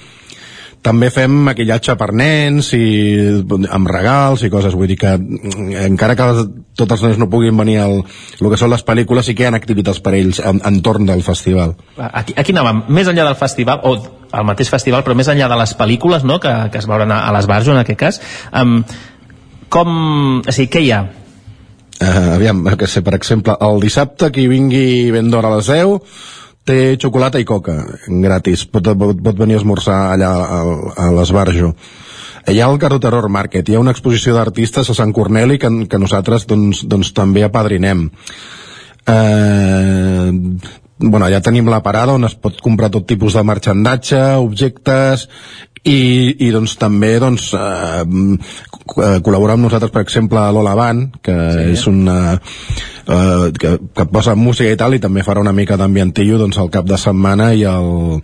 també 0.82 1.12
fem 1.14 1.34
maquillatge 1.46 1.94
per 1.98 2.10
nens 2.18 2.72
i 2.74 2.86
amb 3.70 3.90
regals 3.90 4.42
i 4.46 4.50
coses, 4.54 4.74
vull 4.78 4.90
dir 4.90 4.98
que 5.02 5.14
mm, 5.18 5.76
encara 5.86 6.16
que 6.18 6.30
les, 6.32 6.48
tots 6.78 6.98
els 6.98 7.06
nens 7.06 7.22
no 7.22 7.30
puguin 7.30 7.58
venir 7.58 7.78
al, 7.84 8.00
el 8.40 8.50
que 8.50 8.60
són 8.60 8.74
les 8.74 8.84
pel·lícules 8.88 9.30
sí 9.30 9.36
que 9.38 9.46
hi 9.46 9.50
ha 9.50 9.54
activitats 9.58 10.02
per 10.02 10.16
ells 10.18 10.42
en, 10.42 10.64
entorn 10.68 11.06
del 11.10 11.22
festival 11.26 11.76
aquí, 12.10 12.36
aquí 12.36 12.56
anàvem, 12.56 12.84
més 12.90 13.12
enllà 13.12 13.30
del 13.30 13.40
festival 13.40 13.86
o 13.86 13.96
al 14.32 14.46
mateix 14.48 14.72
festival, 14.72 15.06
però 15.06 15.16
més 15.18 15.30
enllà 15.30 15.50
de 15.52 15.62
les 15.62 15.74
pel·lícules 15.78 16.26
no? 16.26 16.40
que, 16.42 16.52
que 16.74 16.82
es 16.82 16.90
veuran 16.90 17.14
a, 17.14 17.24
a 17.30 17.34
les 17.38 17.50
Barjo 17.52 17.76
en 17.76 17.82
aquest 17.84 18.00
cas 18.00 18.22
um, 18.58 18.80
com... 19.72 19.90
O 20.42 20.54
sigui, 20.54 20.70
què 20.74 20.86
hi 20.86 20.94
ha? 20.96 21.02
Uh, 22.02 22.36
aviam, 22.36 22.64
que 22.80 22.88
sé, 22.90 23.04
per 23.06 23.14
exemple, 23.14 23.54
el 23.62 23.84
dissabte 23.84 24.32
qui 24.34 24.48
vingui 24.50 25.12
ben 25.14 25.30
d'hora 25.30 25.52
a 25.52 25.60
les 25.60 25.70
10 25.70 26.41
té 26.68 26.98
xocolata 27.02 27.42
i 27.42 27.48
coca 27.48 27.78
gratis, 28.08 28.66
pot, 28.70 28.92
pot, 28.98 29.22
pot 29.24 29.40
venir 29.40 29.58
a 29.58 29.62
esmorzar 29.62 30.00
allà 30.14 30.32
a, 30.42 30.62
a 31.06 31.10
l'Esbarjo. 31.16 31.74
Hi 32.50 32.60
ha 32.60 32.70
el 32.72 32.80
Carro 32.82 33.00
Terror 33.02 33.30
Market, 33.30 33.70
hi 33.70 33.78
ha 33.78 33.82
una 33.82 33.94
exposició 33.94 34.34
d'artistes 34.36 34.90
a 34.90 34.98
Sant 34.98 35.14
Corneli 35.14 35.60
que, 35.62 35.70
que 35.90 36.02
nosaltres 36.02 36.48
doncs, 36.50 36.84
doncs 36.90 37.14
també 37.18 37.44
apadrinem. 37.46 38.08
Eh, 39.10 40.32
bueno, 41.02 41.26
allà 41.26 41.42
tenim 41.42 41.70
la 41.70 41.82
parada 41.86 42.16
on 42.18 42.26
es 42.26 42.38
pot 42.38 42.62
comprar 42.62 42.92
tot 42.94 43.08
tipus 43.10 43.38
de 43.38 43.46
marxandatge, 43.46 44.22
objectes 44.42 45.28
i, 45.82 46.36
i 46.46 46.52
doncs 46.54 46.76
també 46.82 47.16
doncs, 47.22 47.52
eh, 47.58 48.06
col·laborar 49.26 49.58
amb 49.58 49.66
nosaltres 49.66 49.94
per 49.94 50.06
exemple 50.06 50.42
a 50.42 50.52
l'Ola 50.54 50.76
Band 50.78 51.22
que 51.26 51.38
sí. 51.38 51.68
és 51.74 51.88
una 51.90 52.18
eh, 53.08 53.52
que, 53.60 53.78
que 53.96 54.06
posa 54.12 54.36
música 54.36 54.72
i 54.72 54.80
tal 54.80 54.96
i 54.96 55.02
també 55.04 55.26
farà 55.26 55.42
una 55.42 55.56
mica 55.56 55.78
d'ambientillo 55.78 56.40
doncs 56.42 56.60
el 56.62 56.72
cap 56.74 56.88
de 56.90 57.00
setmana 57.02 57.52
i 57.54 57.66
el, 57.70 58.22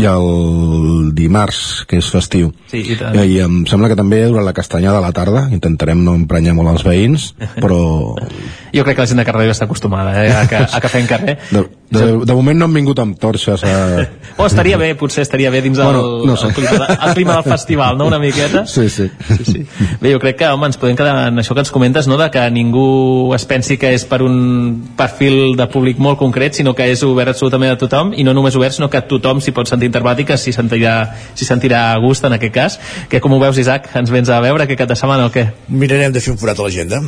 i 0.00 0.06
el 0.08 1.10
dimarts 1.16 1.84
que 1.88 1.98
és 2.00 2.08
festiu 2.12 2.50
sí, 2.70 2.80
i, 2.80 2.96
I, 2.96 3.24
i 3.34 3.40
em 3.44 3.60
sembla 3.68 3.90
que 3.90 3.98
també 3.98 4.22
durant 4.26 4.46
la 4.46 4.54
castanyada 4.56 5.00
a 5.00 5.04
la 5.04 5.12
tarda 5.16 5.46
intentarem 5.52 6.00
no 6.04 6.14
emprenyar 6.18 6.54
molt 6.56 6.72
els 6.74 6.86
veïns 6.86 7.30
però 7.58 7.80
jo 8.76 8.86
crec 8.86 8.96
que 8.96 9.04
la 9.04 9.10
gent 9.10 9.20
de 9.20 9.26
Cardedeu 9.28 9.52
està 9.52 9.66
acostumada 9.68 10.14
eh, 10.22 10.30
a, 10.32 10.46
que, 10.50 10.62
a 10.64 10.80
cafè 10.82 11.02
en 11.02 11.10
carrer 11.10 11.36
de, 11.54 11.64
de, 11.90 12.04
de 12.24 12.36
moment 12.38 12.62
no 12.62 12.68
han 12.70 12.76
vingut 12.78 13.02
amb 13.02 13.18
torxes 13.20 13.64
a... 13.66 13.74
o 14.40 14.46
estaria 14.46 14.78
bé, 14.80 14.92
potser 14.98 15.24
estaria 15.26 15.52
bé 15.52 15.62
dins 15.66 15.80
bueno, 15.80 16.00
el, 16.00 16.26
no 16.30 16.36
sé. 16.40 16.48
el, 16.48 16.54
clima, 16.54 16.88
el 16.94 17.14
clima 17.18 17.38
del 17.40 17.50
festival 17.50 17.98
no? 17.98 18.06
una 18.08 18.20
miqueta 18.22 18.64
sí, 18.66 18.88
sí. 18.88 19.10
sí, 19.28 19.44
sí. 19.44 19.66
bé, 20.00 20.14
jo 20.14 20.22
crec 20.22 20.40
que 20.40 20.48
home, 20.48 20.70
ens 20.70 20.80
podem 20.80 20.98
quedar 20.98 21.28
en 21.28 21.42
això 21.42 21.56
que 21.56 21.64
ens 21.66 21.74
comentes 21.74 22.08
no? 22.08 22.18
de 22.20 22.30
que 22.32 22.46
ningú 22.54 23.34
es 23.36 23.44
pensi 23.50 23.76
que 23.80 23.92
és 23.96 24.06
per 24.08 24.22
un 24.24 24.94
perfil 24.96 25.56
de 25.58 25.68
públic 25.72 26.00
molt 26.00 26.20
concret 26.20 26.56
sinó 26.56 26.74
que 26.78 26.88
és 26.92 27.04
obert 27.06 27.34
absolutament 27.34 27.74
a 27.74 27.80
tothom 27.80 28.14
i 28.16 28.24
no 28.26 28.34
només 28.36 28.56
obert 28.56 28.76
sinó 28.76 28.90
que 28.90 29.02
tothom 29.10 29.42
s'hi 29.42 29.54
pot 29.56 29.68
sentir 29.68 29.89
intervàtic 29.90 30.32
s'hi 30.38 30.54
sentirà, 30.56 30.94
sentirà 31.36 31.88
a 31.90 31.98
gust 32.02 32.24
en 32.28 32.36
aquest 32.38 32.54
cas 32.54 32.78
que 33.10 33.20
com 33.20 33.34
ho 33.34 33.40
veus 33.42 33.58
Isaac, 33.60 33.90
ens 33.98 34.12
vens 34.12 34.30
a 34.30 34.40
veure 34.44 34.64
aquest 34.64 34.80
cap 34.84 34.90
de 34.90 34.98
setmana 34.98 35.26
o 35.28 35.34
què? 35.34 35.48
Mirarem 35.68 36.14
de 36.14 36.22
fer 36.22 36.32
un 36.34 36.40
forat 36.40 36.58
a 36.62 36.68
l'agenda 36.68 37.02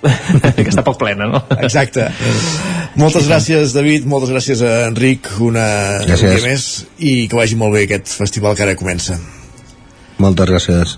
que 0.56 0.68
està 0.70 0.84
poc 0.86 0.96
plena, 1.00 1.26
no? 1.28 1.42
Exacte. 1.58 2.06
Moltes 3.00 3.28
gràcies, 3.28 3.74
David, 3.76 4.06
moltes 4.08 4.32
gràcies 4.32 4.62
a 4.64 4.72
Enric, 4.88 5.28
una 5.44 5.66
gràcies. 6.06 6.38
dia 6.38 6.46
més, 6.46 6.68
i 6.98 7.12
que 7.28 7.38
vagi 7.38 7.58
molt 7.60 7.76
bé 7.76 7.84
aquest 7.86 8.14
festival 8.22 8.56
que 8.56 8.64
ara 8.66 8.78
comença. 8.80 9.18
Moltes 10.20 10.48
gràcies. 10.50 10.96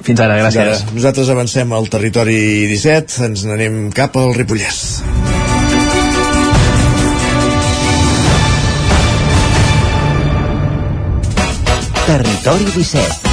Fins 0.00 0.24
ara, 0.24 0.40
gràcies. 0.40 0.56
Fins 0.56 0.86
ara. 0.86 0.96
Nosaltres 0.96 1.34
avancem 1.36 1.76
al 1.76 1.92
territori 1.92 2.40
17, 2.72 3.20
ens 3.28 3.44
n'anem 3.48 3.82
cap 3.96 4.16
al 4.20 4.34
Ripollès. 4.36 5.39
Territori 12.10 12.64
17 12.74 13.30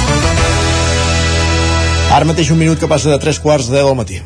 Ara 2.14 2.28
mateix 2.30 2.52
un 2.54 2.60
minut 2.60 2.78
que 2.78 2.86
passa 2.86 3.10
de 3.10 3.18
3 3.24 3.40
quarts 3.42 3.66
de 3.72 3.80
10 3.80 3.88
del 3.88 3.96
matí. 3.98 4.20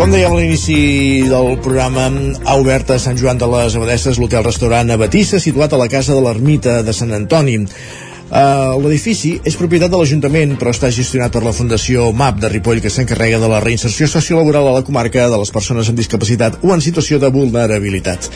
Com 0.00 0.08
dèiem 0.08 0.32
a 0.32 0.36
l'inici 0.38 1.28
del 1.28 1.58
programa, 1.60 2.06
ha 2.48 2.54
obert 2.56 2.88
a 2.88 2.96
Sant 2.96 3.18
Joan 3.20 3.36
de 3.36 3.44
les 3.52 3.74
Abadesses 3.76 4.16
l'hotel-restaurant 4.16 4.88
Abatissa, 4.94 5.36
situat 5.36 5.74
a 5.76 5.80
la 5.80 5.90
casa 5.92 6.14
de 6.16 6.22
l'ermita 6.24 6.78
de 6.80 6.94
Sant 6.96 7.10
Antoni. 7.12 7.58
Uh, 7.60 8.78
L'edifici 8.80 9.34
és 9.44 9.58
propietat 9.60 9.92
de 9.92 9.98
l'Ajuntament, 10.00 10.54
però 10.56 10.72
està 10.72 10.88
gestionat 10.88 11.34
per 11.34 11.42
la 11.44 11.52
Fundació 11.52 12.06
MAP 12.16 12.38
de 12.40 12.48
Ripoll, 12.48 12.80
que 12.80 12.88
s'encarrega 12.88 13.42
de 13.42 13.50
la 13.52 13.58
reinserció 13.60 14.08
sociolaboral 14.08 14.70
a 14.70 14.72
la 14.78 14.86
comarca 14.86 15.26
de 15.28 15.40
les 15.42 15.52
persones 15.52 15.90
amb 15.92 16.00
discapacitat 16.00 16.56
o 16.64 16.72
en 16.72 16.80
situació 16.80 17.18
de 17.20 17.28
vulnerabilitat. 17.34 18.30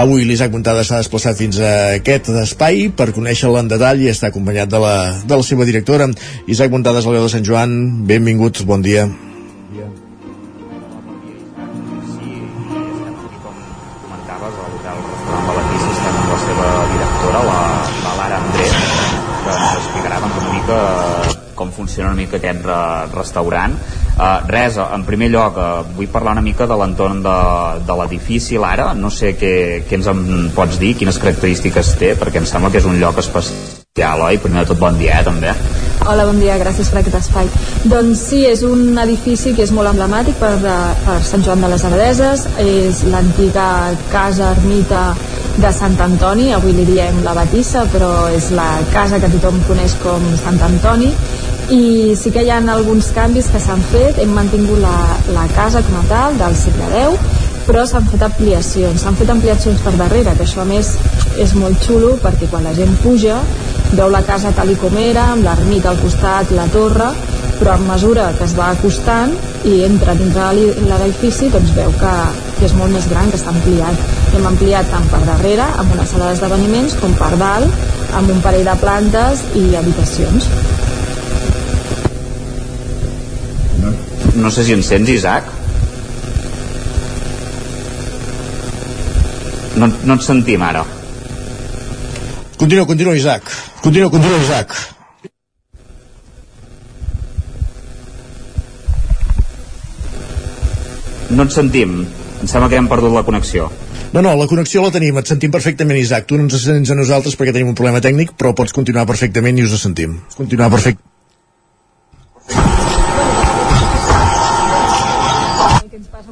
Avui 0.00 0.24
l'Isaac 0.24 0.54
Montada 0.56 0.80
s'ha 0.80 1.02
desplaçat 1.02 1.36
fins 1.36 1.58
a 1.60 1.74
aquest 1.98 2.30
espai 2.46 2.86
per 2.88 3.10
conèixer-la 3.12 3.60
en 3.60 3.68
detall 3.68 4.00
i 4.00 4.08
està 4.14 4.32
acompanyat 4.32 4.72
de 4.72 4.80
la, 4.80 4.96
de 5.20 5.36
la 5.36 5.44
seva 5.44 5.68
directora. 5.68 6.08
Isaac 6.48 6.72
Montada, 6.72 7.04
de 7.04 7.28
Sant 7.28 7.44
Joan, 7.44 7.76
benvinguts, 8.08 8.64
bon 8.64 8.80
dia. 8.80 9.10
Funciona 21.92 22.12
una 22.12 22.16
mica 22.16 22.38
aquest 22.38 22.64
restaurant. 23.12 23.76
Uh, 24.12 24.40
res, 24.48 24.78
en 24.80 25.04
primer 25.04 25.28
lloc 25.32 25.56
uh, 25.56 25.82
vull 25.96 26.08
parlar 26.12 26.34
una 26.36 26.44
mica 26.44 26.66
de 26.68 26.76
l'entorn 26.76 27.22
de, 27.24 27.36
de 27.84 27.94
l'edifici 28.00 28.58
l'ara, 28.60 28.92
no 28.94 29.10
sé 29.10 29.32
què, 29.36 29.52
què 29.88 29.98
ens 29.98 30.08
en 30.08 30.50
pots 30.56 30.78
dir, 30.80 30.94
quines 30.96 31.20
característiques 31.20 31.94
té 32.00 32.12
perquè 32.20 32.42
em 32.42 32.48
sembla 32.48 32.70
que 32.72 32.80
és 32.80 32.88
un 32.88 33.00
lloc 33.00 33.20
especial 33.20 34.24
oi? 34.24 34.38
primer 34.40 34.64
de 34.64 34.72
tot 34.72 34.80
bon 34.80 34.96
dia 35.00 35.20
eh, 35.20 35.24
també. 35.24 35.52
Hola, 36.02 36.26
bon 36.28 36.40
dia, 36.40 36.58
gràcies 36.60 36.88
per 36.92 37.00
aquest 37.00 37.18
espai. 37.20 37.48
Doncs 37.88 38.24
sí, 38.28 38.42
és 38.48 38.64
un 38.68 38.98
edifici 39.00 39.52
que 39.56 39.64
és 39.64 39.72
molt 39.72 39.92
emblemàtic 39.92 40.36
per, 40.40 40.54
per 40.60 41.18
Sant 41.24 41.44
Joan 41.44 41.64
de 41.64 41.72
les 41.72 41.84
Abadeses, 41.88 42.46
és 42.62 43.04
l'antiga 43.12 43.66
casa 44.12 44.52
ermita 44.56 45.12
de 45.60 45.72
Sant 45.76 45.96
Antoni, 46.00 46.50
avui 46.52 46.72
li 46.76 46.84
diem 46.88 47.20
la 47.24 47.36
Batissa, 47.36 47.84
però 47.92 48.10
és 48.32 48.50
la 48.56 48.68
casa 48.92 49.20
que 49.20 49.30
tothom 49.36 49.60
coneix 49.68 49.96
com 50.02 50.24
Sant 50.40 50.60
Antoni, 50.64 51.12
i 51.70 52.16
sí 52.18 52.32
que 52.34 52.42
hi 52.42 52.50
ha 52.50 52.58
alguns 52.74 53.12
canvis 53.14 53.48
que 53.52 53.60
s'han 53.62 53.82
fet 53.92 54.18
hem 54.18 54.34
mantingut 54.34 54.82
la, 54.82 54.96
la 55.36 55.46
casa 55.54 55.82
com 55.86 56.00
a 56.00 56.04
tal 56.10 56.38
del 56.40 56.56
segle 56.58 56.90
X 57.04 57.42
però 57.66 57.84
s'han 57.86 58.06
fet 58.10 58.22
ampliacions, 58.26 59.02
s'han 59.02 59.16
fet 59.18 59.30
ampliacions 59.30 59.82
per 59.84 59.92
darrere, 59.94 60.34
que 60.34 60.42
això 60.42 60.64
a 60.64 60.66
més 60.66 60.96
és 61.40 61.54
molt 61.54 61.78
xulo 61.84 62.16
perquè 62.22 62.48
quan 62.50 62.66
la 62.66 62.74
gent 62.74 62.96
puja 63.04 63.38
veu 63.92 64.10
la 64.10 64.22
casa 64.26 64.50
tal 64.56 64.72
com 64.80 64.96
era, 64.98 65.28
amb 65.34 65.46
l'ermita 65.46 65.92
al 65.92 66.00
costat, 66.00 66.50
la 66.56 66.66
torre, 66.72 67.10
però 67.58 67.74
a 67.74 67.82
mesura 67.84 68.30
que 68.38 68.46
es 68.48 68.54
va 68.58 68.70
acostant 68.72 69.34
i 69.68 69.82
entra 69.86 70.16
dintre 70.18 70.48
l'edifici 70.56 71.50
doncs 71.52 71.74
veu 71.76 71.92
que, 72.00 72.14
que 72.58 72.66
és 72.66 72.74
molt 72.78 72.94
més 72.96 73.06
gran, 73.10 73.30
que 73.30 73.38
està 73.38 73.52
ampliat. 73.52 74.00
Hem 74.34 74.48
ampliat 74.48 74.88
tant 74.90 75.06
per 75.12 75.20
darrere, 75.28 75.68
amb 75.78 75.92
una 75.94 76.06
sala 76.08 76.32
d'esdeveniments, 76.32 76.96
com 77.02 77.14
per 77.20 77.34
dalt, 77.38 77.84
amb 78.18 78.32
un 78.32 78.40
parell 78.44 78.66
de 78.66 78.78
plantes 78.80 79.44
i 79.60 79.68
habitacions. 79.78 80.48
No, 84.34 84.50
sé 84.50 84.64
si 84.64 84.72
ens 84.72 84.88
sents, 84.88 85.10
Isaac. 85.12 85.44
No, 89.76 89.88
no 89.88 90.16
et 90.16 90.24
sentim 90.24 90.62
ara. 90.64 90.84
Continua, 92.56 92.86
continua, 92.86 93.16
Isaac. 93.16 93.52
Continua, 93.82 94.08
continua, 94.10 94.40
Isaac. 94.40 94.74
No 101.32 101.44
et 101.44 101.52
sentim. 101.52 102.02
Em 102.42 102.48
sembla 102.48 102.68
que 102.68 102.80
hem 102.80 102.88
perdut 102.88 103.12
la 103.12 103.24
connexió. 103.28 103.68
No, 104.12 104.20
no, 104.20 104.34
la 104.36 104.48
connexió 104.48 104.82
la 104.84 104.92
tenim, 104.92 105.16
et 105.20 105.28
sentim 105.28 105.52
perfectament, 105.52 106.00
Isaac. 106.00 106.28
Tu 106.28 106.40
no 106.40 106.48
ens 106.48 106.58
sents 106.64 106.92
a 106.92 106.98
nosaltres 106.98 107.36
perquè 107.36 107.52
tenim 107.52 107.72
un 107.72 107.78
problema 107.78 108.00
tècnic, 108.04 108.36
però 108.36 108.52
pots 108.56 108.76
continuar 108.76 109.08
perfectament 109.08 109.60
i 109.60 109.64
us 109.68 109.80
sentim. 109.80 110.20
Continuar 110.36 110.72
perfectament. 110.72 111.11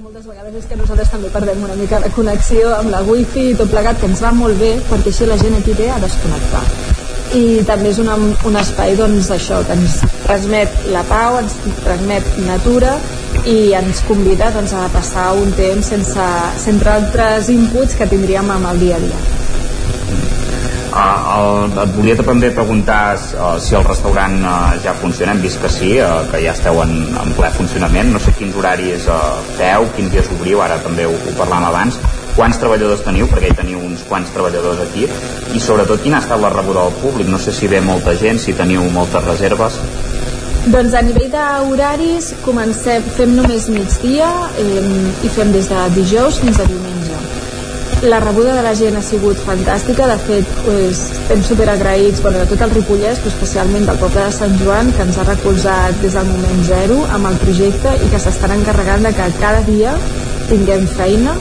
És 0.00 0.66
que 0.68 0.76
nosaltres 0.76 1.10
també 1.12 1.28
perdem 1.32 1.62
una 1.64 1.76
mica 1.76 2.00
de 2.00 2.10
connexió 2.14 2.72
amb 2.76 2.90
la 2.92 3.02
wifi 3.06 3.50
i 3.50 3.56
tot 3.58 3.70
plegat, 3.72 4.00
que 4.00 4.08
ens 4.08 4.22
va 4.24 4.32
molt 4.32 4.58
bé 4.60 4.72
perquè 4.88 5.12
així 5.12 5.28
la 5.28 5.38
gent 5.40 5.56
aquí 5.58 5.76
té 5.76 5.90
a 5.92 5.98
desconnectar 6.02 6.62
i 7.36 7.62
també 7.66 7.90
és 7.92 7.98
una, 8.02 8.16
un 8.48 8.56
espai 8.58 8.96
doncs 8.98 9.30
això, 9.30 9.60
que 9.66 9.76
ens 9.78 10.00
transmet 10.24 10.88
la 10.94 11.04
pau, 11.10 11.38
ens 11.42 11.54
transmet 11.84 12.26
natura 12.46 12.96
i 13.46 13.72
ens 13.78 14.02
convida 14.08 14.50
doncs, 14.56 14.74
a 14.74 14.88
passar 14.94 15.30
un 15.38 15.52
temps 15.58 15.92
sense, 15.94 16.30
sense 16.64 16.96
altres 16.96 17.52
inputs 17.54 17.94
que 18.00 18.10
tindríem 18.10 18.50
amb 18.56 18.72
el 18.72 18.82
dia 18.82 18.98
a 18.98 19.04
dia. 19.04 19.39
Uh, 20.90 21.18
el, 21.38 21.76
et 21.84 21.90
volia 21.94 22.16
també 22.18 22.48
preguntar 22.50 23.14
uh, 23.14 23.52
si 23.62 23.76
el 23.78 23.84
restaurant 23.86 24.40
uh, 24.42 24.72
ja 24.82 24.90
funciona, 24.98 25.36
hem 25.36 25.42
vist 25.44 25.60
que 25.62 25.70
sí, 25.70 25.92
uh, 26.02 26.24
que 26.32 26.40
ja 26.42 26.50
esteu 26.56 26.80
en, 26.82 26.94
en 27.14 27.30
ple 27.36 27.50
funcionament, 27.54 28.10
no 28.10 28.18
sé 28.18 28.34
quins 28.34 28.58
horaris 28.58 29.06
uh, 29.06 29.38
feu, 29.54 29.86
quins 29.94 30.10
dies 30.10 30.32
obriu, 30.34 30.58
ara 30.64 30.80
també 30.82 31.06
ho, 31.06 31.14
ho 31.14 31.36
parlàvem 31.38 31.68
abans, 31.68 32.00
quants 32.34 32.58
treballadors 32.58 33.04
teniu, 33.06 33.30
perquè 33.30 33.52
hi 33.52 33.58
teniu 33.62 33.84
uns 33.86 34.02
quants 34.10 34.34
treballadors 34.34 34.82
aquí, 34.88 35.06
i 35.54 35.62
sobretot 35.62 36.02
quina 36.02 36.18
ha 36.18 36.26
estat 36.26 36.42
la 36.42 36.50
rebuda 36.56 36.88
del 36.88 36.98
públic, 37.04 37.30
no 37.30 37.38
sé 37.38 37.54
si 37.54 37.70
ve 37.70 37.78
molta 37.86 38.16
gent, 38.18 38.42
si 38.42 38.58
teniu 38.58 38.82
moltes 38.90 39.30
reserves. 39.30 39.78
Doncs 40.74 40.92
a 40.98 41.04
nivell 41.06 41.30
d'horaris 41.32 42.34
comencem, 42.44 43.06
fem 43.14 43.38
només 43.38 43.70
migdia 43.72 44.28
eh, 44.58 44.88
i 45.22 45.30
fem 45.38 45.54
des 45.54 45.70
de 45.70 45.86
dijous 46.02 46.42
fins 46.42 46.58
a 46.58 46.66
diumenge 46.66 46.99
la 48.02 48.18
rebuda 48.18 48.54
de 48.54 48.62
la 48.62 48.72
gent 48.74 48.96
ha 48.96 49.02
sigut 49.04 49.36
fantàstica, 49.44 50.06
de 50.08 50.16
fet 50.24 50.52
pues, 50.64 51.02
estem 51.18 51.42
superagraïts 51.44 52.22
bueno, 52.24 52.40
de 52.40 52.46
tot 52.48 52.62
el 52.64 52.72
Ripollès, 52.72 53.20
però 53.20 53.32
especialment 53.34 53.84
del 53.88 53.98
poble 54.00 54.24
de 54.24 54.32
Sant 54.32 54.56
Joan, 54.62 54.88
que 54.96 55.04
ens 55.04 55.18
ha 55.20 55.26
recolzat 55.28 55.98
des 56.00 56.16
del 56.16 56.30
moment 56.30 56.62
zero 56.64 56.96
amb 57.16 57.28
el 57.28 57.36
projecte 57.42 57.92
i 58.00 58.08
que 58.12 58.20
s'estan 58.22 58.56
encarregant 58.56 59.04
de 59.04 59.12
que 59.16 59.26
cada 59.42 59.60
dia 59.68 59.92
tinguem 60.48 60.86
feina. 60.94 61.36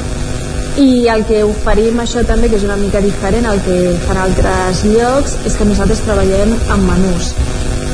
I 0.79 1.07
el 1.11 1.23
que 1.27 1.45
oferim 1.47 2.03
això 2.03 2.25
també, 2.27 2.51
que 2.51 2.59
és 2.59 2.67
una 2.67 2.77
mica 2.79 2.99
diferent 3.03 3.47
al 3.47 3.63
que 3.63 3.79
fan 4.03 4.19
altres 4.19 4.83
llocs, 4.91 5.39
és 5.47 5.55
que 5.55 5.67
nosaltres 5.67 6.03
treballem 6.03 6.53
amb 6.75 6.91
menús. 6.91 7.31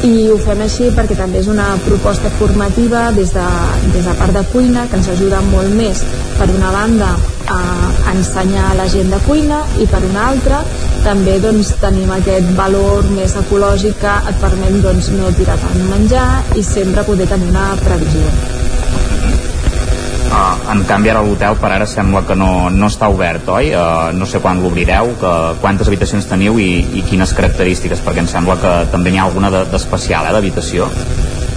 I 0.06 0.28
ho 0.30 0.42
fem 0.42 0.60
així 0.66 0.90
perquè 0.94 1.18
també 1.18 1.40
és 1.42 1.48
una 1.50 1.70
proposta 1.86 2.34
formativa 2.42 3.08
des 3.14 3.32
de, 3.34 3.46
des 3.94 4.06
de 4.06 4.18
part 4.20 4.34
de 4.34 4.44
cuina 4.52 4.90
que 4.90 5.00
ens 5.00 5.14
ajuda 5.14 5.46
molt 5.54 5.74
més. 5.78 6.02
Per 6.36 6.50
una 6.58 6.74
banda 6.74 7.16
a 7.52 7.62
ensenyar 8.14 8.72
a 8.72 8.76
la 8.80 8.88
gent 8.92 9.12
de 9.14 9.20
cuina 9.28 9.62
i 9.82 9.88
per 9.92 10.02
una 10.08 10.30
altra 10.32 10.62
també 11.06 11.38
doncs, 11.44 11.76
tenim 11.82 12.12
aquest 12.16 12.52
valor 12.58 13.06
més 13.14 13.36
ecològic 13.42 14.00
que 14.02 14.14
et 14.32 14.42
permet 14.42 14.80
doncs, 14.84 15.12
no 15.14 15.32
tirar 15.38 15.58
tant 15.62 15.88
menjar 15.92 16.28
i 16.58 16.64
sempre 16.66 17.06
poder 17.08 17.30
tenir 17.30 17.52
una 17.54 17.74
previsió. 17.84 18.30
Uh, 20.26 20.72
en 20.74 20.82
canvi 20.90 21.12
ara 21.12 21.22
l'hotel 21.24 21.56
per 21.62 21.70
ara 21.72 21.86
sembla 21.88 22.24
que 22.28 22.36
no, 22.36 22.68
no 22.74 22.90
està 22.92 23.08
obert, 23.14 23.48
oi? 23.54 23.70
Uh, 23.72 24.10
no 24.18 24.26
sé 24.28 24.42
quan 24.44 24.60
l'obrireu, 24.60 25.14
que, 25.22 25.34
quantes 25.62 25.88
habitacions 25.88 26.28
teniu 26.28 26.58
i, 26.60 26.70
i 26.98 27.06
quines 27.08 27.32
característiques, 27.38 28.02
perquè 28.04 28.26
em 28.26 28.28
sembla 28.28 28.58
que 28.60 28.74
també 28.92 29.14
n'hi 29.14 29.22
ha 29.22 29.30
alguna 29.30 29.54
d'especial, 29.54 30.26
de, 30.26 30.34
eh, 30.34 30.36
d'habitació. 30.36 30.90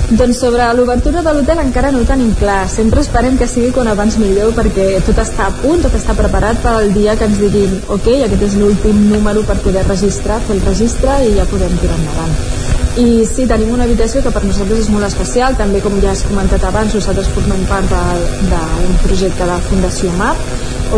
Doncs 0.09 0.38
sobre 0.40 0.64
l'obertura 0.72 1.20
de 1.20 1.32
l'hotel 1.36 1.59
encara 1.61 1.90
no 1.92 1.98
ho 2.00 2.06
tenim 2.09 2.30
clar. 2.40 2.62
Sempre 2.72 3.02
esperem 3.04 3.36
que 3.36 3.48
sigui 3.50 3.74
quan 3.76 3.90
abans 3.92 4.16
millor 4.16 4.54
perquè 4.56 4.86
tot 5.04 5.20
està 5.20 5.50
a 5.50 5.56
punt, 5.59 5.82
tot 5.84 5.98
està 5.98 6.16
preparat 6.16 6.62
pel 6.64 6.94
dia 6.94 7.16
que 7.20 7.28
ens 7.28 7.36
diguin 7.42 7.74
ok, 7.96 8.09
aquest 8.28 8.46
és 8.46 8.56
l'últim 8.56 9.02
número 9.11 9.44
per 9.50 9.59
poder 9.66 9.84
registrar, 9.90 10.40
fer 10.46 10.56
el 10.56 10.64
registre 10.70 11.18
i 11.28 11.36
ja 11.36 11.44
podem 11.52 11.76
tirar 11.82 12.00
endavant. 12.00 12.57
I 12.99 13.22
sí, 13.30 13.44
tenim 13.46 13.68
una 13.70 13.84
habitació 13.86 14.18
que 14.24 14.30
per 14.34 14.40
nosaltres 14.42 14.80
és 14.82 14.88
molt 14.90 15.07
especial, 15.07 15.55
també 15.59 15.78
com 15.84 16.01
ja 16.03 16.11
has 16.11 16.24
comentat 16.26 16.64
abans, 16.66 16.96
nosaltres 16.96 17.28
formem 17.30 17.61
part 17.70 17.92
d'un 18.51 18.96
projecte 19.05 19.46
de 19.46 19.59
Fundació 19.68 20.11
MAP, 20.18 20.40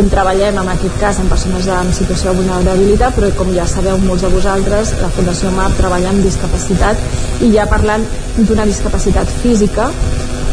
on 0.00 0.08
treballem 0.08 0.62
en 0.62 0.70
aquest 0.72 0.96
cas 1.02 1.20
amb 1.20 1.28
persones 1.34 1.68
en 1.74 1.92
situació 1.92 2.32
de 2.32 2.40
vulnerabilitat, 2.40 3.12
però 3.18 3.28
com 3.36 3.52
ja 3.52 3.68
sabeu 3.68 4.00
molts 4.06 4.24
de 4.24 4.32
vosaltres, 4.32 4.94
la 5.02 5.12
Fundació 5.18 5.52
MAP 5.58 5.76
treballa 5.82 6.14
amb 6.14 6.24
discapacitat 6.24 7.44
i 7.44 7.52
ja 7.58 7.68
parlant 7.68 8.08
d'una 8.38 8.64
discapacitat 8.70 9.28
física 9.42 9.90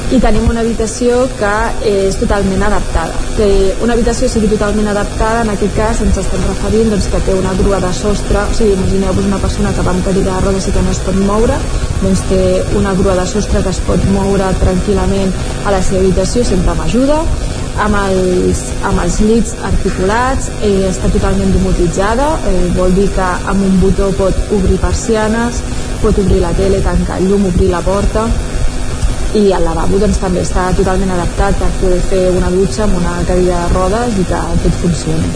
i 0.07 0.19
tenim 0.23 0.45
una 0.47 0.61
habitació 0.63 1.25
que 1.35 1.53
és 1.89 2.15
totalment 2.15 2.61
adaptada. 2.63 3.15
Que 3.35 3.47
una 3.83 3.95
habitació 3.97 4.29
sigui 4.31 4.47
totalment 4.53 4.87
adaptada, 4.93 5.41
en 5.43 5.51
aquest 5.51 5.75
cas 5.75 5.99
ens 6.05 6.19
estem 6.21 6.45
referint 6.47 6.93
doncs, 6.93 7.09
que 7.11 7.19
té 7.25 7.35
una 7.35 7.51
grua 7.59 7.81
de 7.83 7.91
sostre, 7.97 8.45
o 8.45 8.55
sigui, 8.55 8.77
imagineu-vos 8.77 9.27
una 9.27 9.41
persona 9.43 9.73
que 9.75 9.83
va 9.83 9.91
amb 9.91 10.07
cadira 10.07 10.37
de 10.37 10.45
rodes 10.45 10.69
i 10.69 10.75
que 10.77 10.85
no 10.85 10.95
es 10.95 11.03
pot 11.03 11.19
moure, 11.27 11.59
doncs 12.05 12.23
té 12.31 12.41
una 12.79 12.95
grua 12.95 13.17
de 13.19 13.27
sostre 13.33 13.65
que 13.65 13.75
es 13.75 13.83
pot 13.89 14.09
moure 14.15 14.49
tranquil·lament 14.63 15.35
a 15.65 15.75
la 15.75 15.83
seva 15.83 15.99
habitació, 16.05 16.47
sempre 16.47 16.71
amb 16.71 16.87
ajuda, 16.87 17.21
amb 17.83 17.99
els, 18.07 18.63
amb 18.87 19.03
els 19.03 19.21
llits 19.27 19.57
articulats, 19.67 20.53
eh, 20.63 20.87
està 20.87 21.11
totalment 21.13 21.51
domotitzada, 21.51 22.31
eh, 22.47 22.69
vol 22.79 22.95
dir 22.95 23.11
que 23.11 23.27
amb 23.51 23.59
un 23.59 23.81
botó 23.83 24.13
pot 24.17 24.55
obrir 24.55 24.79
persianes, 24.81 25.61
pot 26.01 26.17
obrir 26.23 26.39
la 26.41 26.55
tele, 26.55 26.79
tancar 26.85 27.19
el 27.19 27.27
llum, 27.27 27.51
obrir 27.51 27.73
la 27.75 27.83
porta, 27.83 28.29
i 29.35 29.51
el 29.51 29.65
lavabo 29.67 29.99
doncs, 29.99 30.21
també 30.23 30.45
està 30.45 30.69
totalment 30.77 31.11
adaptat 31.17 31.59
per 31.59 31.67
poder 31.81 31.99
fer 32.07 32.23
una 32.31 32.51
dutxa 32.53 32.85
amb 32.85 32.95
una 33.01 33.17
cadira 33.27 33.65
de 33.65 33.73
rodes 33.73 34.21
i 34.21 34.25
que 34.29 34.41
tot 34.63 34.81
funcioni 34.83 35.33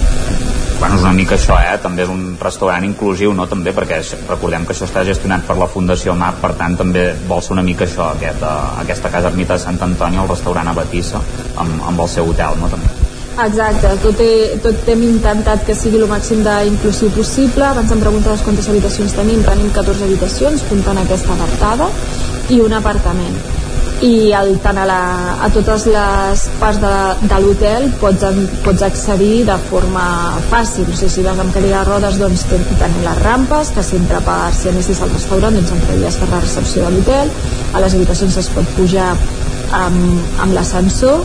bueno, 0.82 0.96
és 0.96 1.04
una 1.04 1.14
mica 1.14 1.36
això, 1.36 1.60
eh? 1.62 1.76
també 1.78 2.02
és 2.02 2.10
un 2.10 2.24
restaurant 2.42 2.86
inclusiu, 2.88 3.36
no? 3.38 3.46
també 3.46 3.70
perquè 3.78 4.00
recordem 4.30 4.66
que 4.66 4.74
això 4.74 4.88
està 4.88 5.04
gestionat 5.06 5.46
per 5.46 5.54
la 5.60 5.68
Fundació 5.70 6.16
MAP, 6.18 6.40
per 6.42 6.56
tant 6.58 6.80
també 6.80 7.04
vol 7.30 7.44
ser 7.46 7.54
una 7.54 7.66
mica 7.68 7.86
això, 7.86 8.08
aquest, 8.16 8.42
uh, 8.42 8.82
aquesta 8.82 9.12
casa 9.14 9.30
ermita 9.30 9.60
de 9.60 9.62
Sant 9.62 9.78
Antoni, 9.86 10.18
el 10.18 10.32
restaurant 10.32 10.72
a 10.72 10.74
Batissa, 10.74 11.22
amb, 11.62 11.78
amb 11.92 12.02
el 12.02 12.10
seu 12.16 12.34
hotel, 12.34 12.58
no? 12.64 12.72
també. 12.74 12.90
Exacte, 13.46 13.94
tot, 14.02 14.26
he, 14.26 14.58
tot 14.66 14.90
hem 14.90 15.06
intentat 15.06 15.70
que 15.70 15.78
sigui 15.78 16.02
el 16.02 16.10
màxim 16.10 16.42
d'inclusiu 16.46 17.14
possible. 17.14 17.70
Abans 17.70 17.94
em 17.94 18.02
preguntaves 18.02 18.42
quantes 18.44 18.68
habitacions 18.74 19.16
tenim. 19.16 19.46
Tenim 19.46 19.70
14 19.78 20.10
habitacions, 20.10 20.66
comptant 20.68 21.00
aquesta 21.06 21.38
adaptada, 21.38 21.88
i 22.52 22.60
un 22.60 22.74
apartament 22.76 23.61
i 24.02 24.32
el, 24.34 24.56
tant 24.64 24.80
a, 24.82 24.86
la, 24.90 25.02
a 25.46 25.50
totes 25.54 25.86
les 25.90 26.46
parts 26.62 26.80
de, 26.82 26.94
de 27.30 27.40
l'hotel 27.44 27.88
pots, 28.02 28.26
pots 28.66 28.86
accedir 28.88 29.44
de 29.46 29.58
forma 29.70 30.06
fàcil. 30.50 30.90
O 30.90 30.98
sigui, 30.98 31.12
si 31.14 31.26
vas 31.26 31.42
amb 31.42 31.54
cadira 31.54 31.84
de 31.84 31.90
rodes 31.92 32.18
doncs 32.22 32.48
tenim 32.50 33.06
les 33.06 33.22
rampes 33.22 33.74
que 33.76 33.86
sempre 33.86 34.22
per 34.26 34.40
si 34.58 34.72
anessis 34.72 35.04
al 35.06 35.14
restaurant 35.14 35.58
doncs 35.58 35.76
entraries 35.78 36.18
per 36.22 36.32
la 36.34 36.42
recepció 36.42 36.88
de 36.88 36.96
l'hotel. 36.96 37.32
A 37.76 37.84
les 37.86 37.98
habitacions 37.98 38.42
es 38.42 38.50
pot 38.56 38.76
pujar 38.80 39.12
amb, 39.14 40.36
amb 40.42 40.58
l'ascensor 40.58 41.22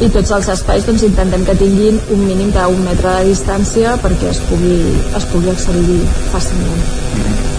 i 0.00 0.08
tots 0.08 0.32
els 0.32 0.48
espais 0.54 0.86
doncs, 0.88 1.04
intentem 1.04 1.44
que 1.44 1.56
tinguin 1.60 2.00
un 2.14 2.24
mínim 2.24 2.52
d'un 2.54 2.80
metre 2.86 3.18
de 3.18 3.28
distància 3.28 3.98
perquè 4.00 4.30
es 4.32 4.40
pugui, 4.48 4.78
es 5.16 5.28
pugui 5.32 5.52
accedir 5.52 6.00
fàcilment. 6.32 6.84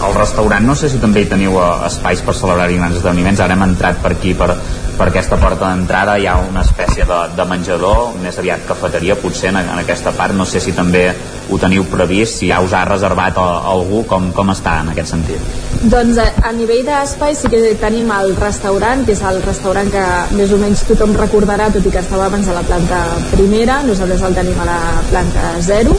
El 0.01 0.15
restaurant, 0.17 0.65
no 0.65 0.73
sé 0.73 0.89
si 0.89 0.97
també 1.01 1.21
hi 1.21 1.29
teniu 1.29 1.59
eh, 1.61 1.65
espais 1.85 2.23
per 2.25 2.33
celebrar 2.33 2.71
grans 2.73 2.97
esdeveniments, 2.97 3.43
ara 3.45 3.53
hem 3.53 3.67
entrat 3.67 4.01
per 4.01 4.15
aquí 4.15 4.33
per, 4.33 4.55
per 4.97 5.07
aquesta 5.11 5.37
porta 5.41 5.69
d'entrada. 5.69 6.15
Hi 6.17 6.25
ha 6.29 6.39
una 6.41 6.63
espècie 6.65 7.05
de, 7.09 7.19
de 7.37 7.45
menjador, 7.49 8.15
més 8.23 8.39
aviat 8.41 8.65
cafeteria 8.69 9.19
potser 9.21 9.51
en, 9.51 9.61
en 9.61 9.81
aquesta 9.83 10.15
part, 10.17 10.33
no 10.33 10.47
sé 10.49 10.61
si 10.63 10.73
també 10.77 11.03
ho 11.51 11.59
teniu 11.61 11.85
previst, 11.91 12.39
si 12.39 12.49
ja 12.49 12.61
us 12.65 12.73
ha 12.73 12.81
reservat 12.89 13.37
a, 13.37 13.45
a 13.59 13.75
algú, 13.75 14.01
com, 14.09 14.31
com 14.33 14.49
està 14.53 14.79
en 14.81 14.91
aquest 14.95 15.13
sentit? 15.13 15.53
Doncs 15.93 16.17
a, 16.21 16.27
a 16.49 16.51
nivell 16.57 16.81
d'espai 16.87 17.37
sí 17.37 17.51
que 17.53 17.75
tenim 17.81 18.09
el 18.15 18.33
restaurant, 18.39 19.05
que 19.05 19.13
és 19.13 19.21
el 19.27 19.41
restaurant 19.45 19.93
que 19.93 20.05
més 20.37 20.53
o 20.53 20.59
menys 20.61 20.85
tothom 20.89 21.13
recordarà, 21.19 21.69
tot 21.73 21.85
i 21.85 21.93
que 21.93 22.01
estava 22.01 22.30
restaurants 22.31 22.47
a 22.47 22.53
la 22.53 22.63
planta 22.63 22.99
primera, 23.31 23.81
nosaltres 23.83 24.21
el 24.23 24.35
tenim 24.35 24.59
a 24.59 24.65
la 24.65 24.79
planta 25.09 25.51
0 25.59 25.95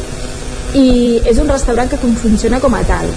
i 0.80 1.20
és 1.28 1.38
un 1.38 1.48
restaurant 1.48 1.90
que 1.90 1.98
funciona 2.00 2.60
com 2.60 2.74
a 2.74 2.82
tal 2.88 3.08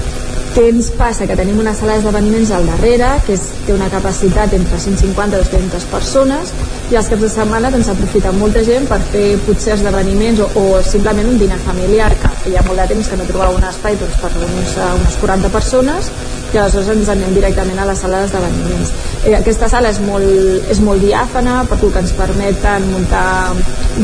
ens 0.55 0.89
passa? 0.95 1.25
Que 1.27 1.35
tenim 1.35 1.57
una 1.59 1.73
sala 1.75 1.97
d'esdeveniments 1.97 2.51
al 2.55 2.67
darrere, 2.69 3.09
que 3.25 3.33
és, 3.35 3.41
té 3.65 3.73
una 3.75 3.89
capacitat 3.91 4.53
entre 4.55 4.79
150 4.79 5.35
i 5.35 5.43
200 5.51 5.87
persones, 5.91 6.53
i 6.91 6.95
els 6.95 7.09
caps 7.11 7.25
de 7.25 7.31
setmana 7.33 7.71
doncs, 7.73 7.89
aprofita 7.91 8.31
molta 8.31 8.63
gent 8.63 8.87
per 8.87 9.01
fer 9.11 9.25
potser 9.43 9.75
esdeveniments 9.75 10.39
o, 10.45 10.47
o 10.55 10.81
simplement 10.87 11.27
un 11.27 11.41
dinar 11.41 11.59
familiar, 11.67 12.13
que 12.21 12.31
hi 12.45 12.55
ha 12.57 12.63
molt 12.65 12.79
de 12.81 12.87
temps 12.93 13.07
que 13.09 13.17
no 13.19 13.25
trobava 13.27 13.57
un 13.57 13.63
espai 13.65 13.97
doncs, 13.99 14.17
per 14.21 14.31
reunir-se 14.35 14.87
unes 14.99 15.17
40 15.21 15.51
persones, 15.53 16.09
i 16.53 16.59
aleshores 16.61 16.91
ens 16.93 17.09
anem 17.11 17.33
directament 17.35 17.79
a 17.81 17.87
la 17.89 17.95
sala 17.99 18.21
d'esdeveniments. 18.21 18.91
Eh, 19.25 19.33
aquesta 19.37 19.67
sala 19.71 19.89
és 19.91 19.99
molt, 20.05 20.69
és 20.71 20.79
molt 20.85 21.03
diàfana 21.03 21.57
perquè 21.69 21.89
que 21.95 22.03
ens 22.05 22.13
permet 22.15 22.61
tant 22.63 22.85
muntar 22.91 23.25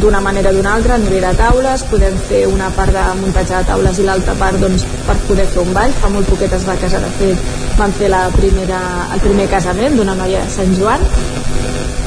d'una 0.01 0.21
manera 0.23 0.51
o 0.51 0.55
d'una 0.57 0.73
altra 0.75 0.97
a 0.97 1.01
nivell 1.03 1.27
de 1.27 1.33
taules, 1.39 1.85
podem 1.91 2.17
fer 2.27 2.43
una 2.49 2.71
part 2.75 2.95
de 2.95 3.05
muntatge 3.21 3.55
de 3.55 3.69
taules 3.71 4.01
i 4.01 4.07
l'altra 4.07 4.35
part 4.41 4.59
doncs, 4.63 4.87
per 5.07 5.17
poder 5.29 5.47
fer 5.53 5.63
un 5.63 5.73
ball. 5.77 5.95
Fa 6.01 6.11
molt 6.11 6.27
poquet 6.31 6.57
es 6.57 6.67
va 6.67 6.79
casar, 6.81 7.03
de 7.05 7.13
fet, 7.21 7.53
van 7.79 7.93
fer 7.99 8.11
la 8.11 8.25
primera, 8.35 8.81
el 9.13 9.23
primer 9.23 9.47
casament 9.53 9.99
d'una 9.99 10.17
noia 10.17 10.43
de 10.43 10.55
Sant 10.57 10.75
Joan 10.79 11.05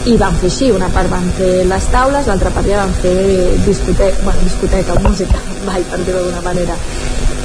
i 0.04 0.16
van 0.20 0.36
fer 0.40 0.50
així, 0.50 0.70
una 0.74 0.90
part 0.92 1.08
van 1.08 1.26
fer 1.38 1.64
les 1.68 1.86
taules, 1.92 2.26
l'altra 2.28 2.52
part 2.52 2.68
ja 2.68 2.82
van 2.82 2.92
fer 3.00 3.14
discoteca, 3.64 4.24
bueno, 4.24 4.44
discoteca, 4.44 4.96
música, 5.06 5.40
ball, 5.68 5.86
per 5.90 6.00
dir-ho 6.04 6.24
d'una 6.26 6.42
manera. 6.44 6.76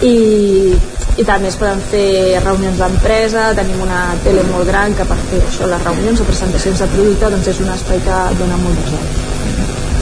I, 0.04 0.16
i 1.20 1.26
també 1.28 1.50
es 1.52 1.58
poden 1.60 1.80
fer 1.92 2.40
reunions 2.44 2.80
d'empresa, 2.80 3.50
tenim 3.56 3.82
una 3.84 4.04
tele 4.26 4.44
molt 4.52 4.68
gran 4.68 4.96
que 4.96 5.08
per 5.08 5.20
fer 5.32 5.42
això, 5.48 5.72
les 5.72 5.84
reunions 5.88 6.20
o 6.20 6.28
presentacions 6.28 6.84
de 6.84 6.92
producte, 6.96 7.32
doncs 7.36 7.52
és 7.54 7.64
un 7.64 7.72
espai 7.76 8.04
que 8.08 8.22
dona 8.40 8.60
molt 8.64 8.84
de 8.84 9.04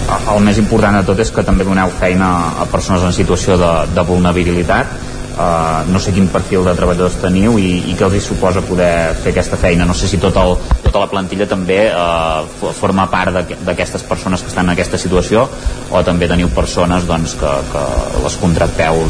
el 0.08 0.40
més 0.40 0.56
important 0.62 0.96
de 0.96 1.04
tot 1.08 1.20
és 1.20 1.30
que 1.36 1.44
també 1.44 1.66
doneu 1.68 1.92
feina 2.00 2.30
a 2.64 2.66
persones 2.72 3.04
en 3.04 3.16
situació 3.16 3.58
de, 3.60 3.72
de 3.92 4.06
vulnerabilitat. 4.08 4.96
Uh, 5.38 5.84
no 5.94 6.00
sé 6.02 6.10
quin 6.16 6.32
perfil 6.34 6.64
de 6.66 6.72
treballadors 6.74 7.20
teniu 7.22 7.60
i, 7.62 7.92
i 7.92 7.94
què 7.94 8.08
els 8.08 8.26
suposa 8.26 8.64
poder 8.66 9.14
fer 9.22 9.36
aquesta 9.36 9.60
feina. 9.60 9.86
No 9.86 9.94
sé 9.94 10.08
si 10.10 10.18
tot 10.18 10.40
el, 10.42 10.56
tota 10.98 11.06
la 11.06 11.12
plantilla 11.12 11.46
també 11.46 11.78
uh, 11.94 12.72
forma 12.74 13.06
part 13.12 13.36
d'aquestes 13.66 14.04
persones 14.10 14.42
que 14.42 14.50
estan 14.50 14.66
en 14.66 14.74
aquesta 14.74 14.98
situació 14.98 15.46
o 15.92 16.04
també 16.04 16.28
teniu 16.30 16.50
persones 16.56 17.06
doncs, 17.08 17.36
que, 17.38 17.52
que 17.72 17.84
les 18.24 18.38
contracteu 18.42 19.04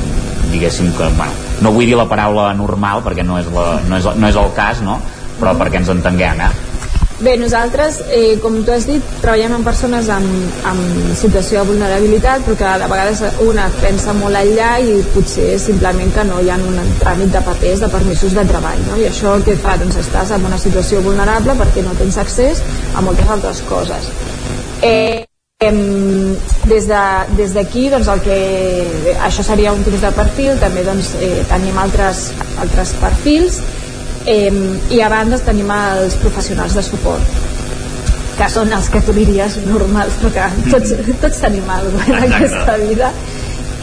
diguéssim 0.51 0.91
que, 0.97 1.07
bueno, 1.15 1.31
no 1.63 1.71
vull 1.75 1.87
dir 1.87 1.97
la 1.97 2.07
paraula 2.09 2.51
normal 2.55 3.03
perquè 3.05 3.23
no 3.23 3.39
és, 3.39 3.47
la, 3.53 3.79
no 3.87 3.99
és, 3.99 4.07
no 4.15 4.27
és 4.27 4.39
el 4.39 4.51
cas, 4.55 4.83
no? 4.83 4.99
però 5.37 5.53
perquè 5.57 5.79
ens 5.79 5.91
entenguem, 5.93 6.41
eh? 6.41 6.66
Bé, 7.19 7.35
nosaltres, 7.35 7.95
eh, 8.13 8.37
com 8.43 8.59
tu 8.63 8.69
has 8.71 8.85
dit, 8.85 9.01
treballem 9.23 9.55
amb 9.55 9.65
persones 9.65 10.05
amb, 10.13 10.57
amb 10.69 11.13
situació 11.17 11.63
de 11.63 11.71
vulnerabilitat, 11.71 12.43
però 12.45 12.57
que 12.59 12.73
de 12.83 12.89
vegades 12.91 13.23
una 13.41 13.63
pensa 13.81 14.13
molt 14.13 14.37
enllà 14.37 14.75
i 14.85 14.99
potser 15.15 15.55
simplement 15.59 16.13
que 16.13 16.25
no 16.29 16.43
hi 16.43 16.51
ha 16.53 16.59
un 16.61 16.77
tràmit 16.99 17.33
de 17.33 17.41
papers, 17.47 17.81
de 17.81 17.89
permisos 17.89 18.35
de 18.37 18.43
treball. 18.51 18.83
No? 18.85 18.99
I 19.01 19.07
això 19.09 19.33
el 19.33 19.45
que 19.47 19.55
fa? 19.57 19.79
Doncs 19.81 19.97
estàs 20.03 20.35
en 20.37 20.45
una 20.45 20.61
situació 20.61 21.01
vulnerable 21.01 21.57
perquè 21.57 21.81
no 21.87 21.97
tens 21.97 22.19
accés 22.21 22.61
a 22.93 23.01
moltes 23.01 23.33
altres 23.33 23.63
coses. 23.65 24.11
Eh, 24.85 25.25
des 25.57 26.85
d'aquí 26.85 27.33
de, 27.33 27.89
des 27.89 27.95
doncs 27.95 28.07
el 28.13 28.21
que 28.21 28.37
això 29.25 29.41
seria 29.41 29.73
un 29.73 29.81
tipus 29.81 30.05
de 30.05 30.11
perfil 30.13 30.59
també 30.61 30.85
doncs, 30.85 31.15
eh, 31.17 31.41
tenim 31.49 31.81
altres, 31.81 32.27
altres 32.61 32.93
perfils 33.01 33.57
eh, 34.27 34.51
i 34.93 35.01
a 35.01 35.09
banda 35.13 35.39
tenim 35.43 35.71
els 35.73 36.17
professionals 36.21 36.77
de 36.77 36.85
suport 36.85 37.45
que 38.37 38.47
són 38.53 38.69
els 38.75 38.91
que 38.93 39.01
tu 39.01 39.15
diries 39.15 39.57
normals 39.65 40.19
però 40.21 40.33
que 40.35 40.71
tots, 40.71 40.93
tots 41.23 41.41
tenim 41.41 41.69
alguna 41.73 42.05
cosa 42.05 42.25
en 42.27 42.33
aquesta 42.37 42.77
vida 42.83 43.11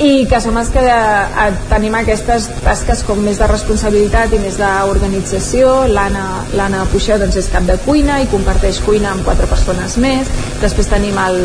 i 0.02 0.26
que 0.26 0.40
som 0.42 0.56
els 0.58 0.70
que 0.74 0.82
eh, 0.82 1.50
tenim 1.70 1.94
aquestes 1.94 2.48
tasques 2.64 3.04
com 3.06 3.20
més 3.22 3.38
de 3.38 3.46
responsabilitat 3.46 4.32
i 4.34 4.40
més 4.42 4.56
d'organització. 4.58 5.86
l'Anna 5.86 6.82
Puixeu 6.90 7.20
doncs, 7.22 7.38
és 7.38 7.50
cap 7.52 7.62
de 7.68 7.76
cuina 7.84 8.20
i 8.22 8.26
comparteix 8.26 8.80
cuina 8.82 9.12
amb 9.12 9.22
quatre 9.24 9.46
persones 9.46 9.96
més. 10.02 10.30
Després 10.62 10.90
tenim 10.90 11.18
el, 11.22 11.38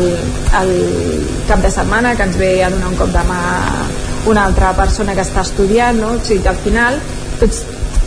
el 0.62 0.72
cap 1.48 1.62
de 1.62 1.70
setmana 1.70 2.16
que 2.16 2.26
ens 2.26 2.38
ve 2.40 2.56
a 2.64 2.70
donar 2.74 2.90
un 2.90 2.98
cop 2.98 3.14
de 3.14 3.22
mà 3.30 3.40
una 4.26 4.44
altra 4.44 4.74
persona 4.76 5.14
que 5.14 5.22
està 5.24 5.46
estudiant 5.46 5.96
no? 5.96 6.10
o 6.18 6.24
sigui 6.24 6.42
que 6.42 6.50
al 6.50 6.58
final 6.60 6.98
tots, 7.40 7.62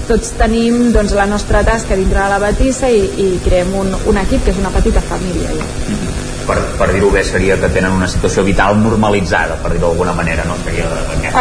tots 0.08 0.34
tenim 0.40 0.92
doncs, 0.96 1.16
la 1.18 1.26
nostra 1.30 1.64
tasca 1.68 1.96
dintre 2.00 2.20
de 2.20 2.30
la 2.36 2.42
batissa 2.44 2.92
i, 2.92 3.06
i 3.26 3.30
creem 3.46 3.74
un, 3.80 3.96
un 4.12 4.22
equip 4.26 4.46
que 4.46 4.56
és 4.56 4.62
una 4.62 4.74
petita 4.76 5.02
família 5.10 5.50
ja. 5.56 5.72
Mm 5.88 5.98
-hmm 5.98 6.24
per, 6.48 6.58
per 6.78 6.88
dir-ho 6.92 7.10
bé 7.14 7.24
seria 7.26 7.56
que 7.60 7.70
tenen 7.74 7.96
una 7.96 8.08
situació 8.12 8.44
vital 8.48 8.78
normalitzada 8.82 9.58
per 9.64 9.74
dir-ho 9.74 9.88
d'alguna 9.88 10.14
manera 10.18 10.46
no? 10.48 10.58
seria 10.64 10.90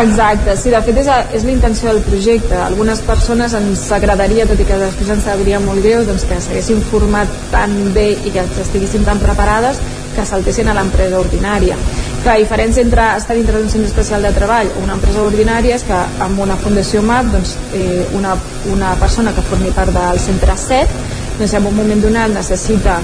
exacte, 0.02 0.56
sí, 0.60 0.70
de 0.74 0.82
fet 0.86 1.00
és, 1.02 1.10
és 1.38 1.46
la 1.48 1.54
intenció 1.54 1.90
del 1.90 2.02
projecte 2.06 2.58
algunes 2.62 3.02
persones 3.06 3.56
ens 3.58 3.84
agradaria, 3.98 4.46
tot 4.50 4.60
i 4.60 4.68
que 4.68 4.78
després 4.84 5.14
ens 5.16 5.26
sabria 5.28 5.60
molt 5.62 5.82
greu 5.84 6.06
doncs 6.08 6.26
que 6.28 6.40
s'haguessin 6.46 6.84
format 6.90 7.40
tan 7.54 7.76
bé 7.96 8.12
i 8.14 8.34
que 8.34 8.46
estiguessin 8.66 9.06
tan 9.08 9.22
preparades 9.22 9.80
que 10.16 10.26
saltessin 10.28 10.68
a 10.68 10.76
l'empresa 10.76 11.20
ordinària. 11.20 11.76
La 12.24 12.36
diferència 12.38 12.84
entre 12.84 13.08
estar 13.16 13.34
dintre 13.34 13.58
d'un 13.58 13.70
centre 13.70 13.88
especial 13.90 14.22
de 14.22 14.30
treball 14.36 14.70
o 14.76 14.84
una 14.84 14.94
empresa 14.98 15.24
ordinària 15.24 15.74
és 15.78 15.82
que 15.88 15.98
amb 16.22 16.38
una 16.44 16.56
fundació 16.60 17.02
MAP 17.02 17.32
doncs, 17.32 17.56
eh, 17.74 18.06
una, 18.18 18.36
una 18.70 18.94
persona 19.00 19.34
que 19.34 19.42
formi 19.48 19.74
part 19.74 19.90
del 19.96 20.22
centre 20.22 20.56
7 20.56 21.02
doncs 21.40 21.56
en 21.58 21.66
un 21.66 21.76
moment 21.76 22.02
donat 22.04 22.30
necessita 22.30 23.00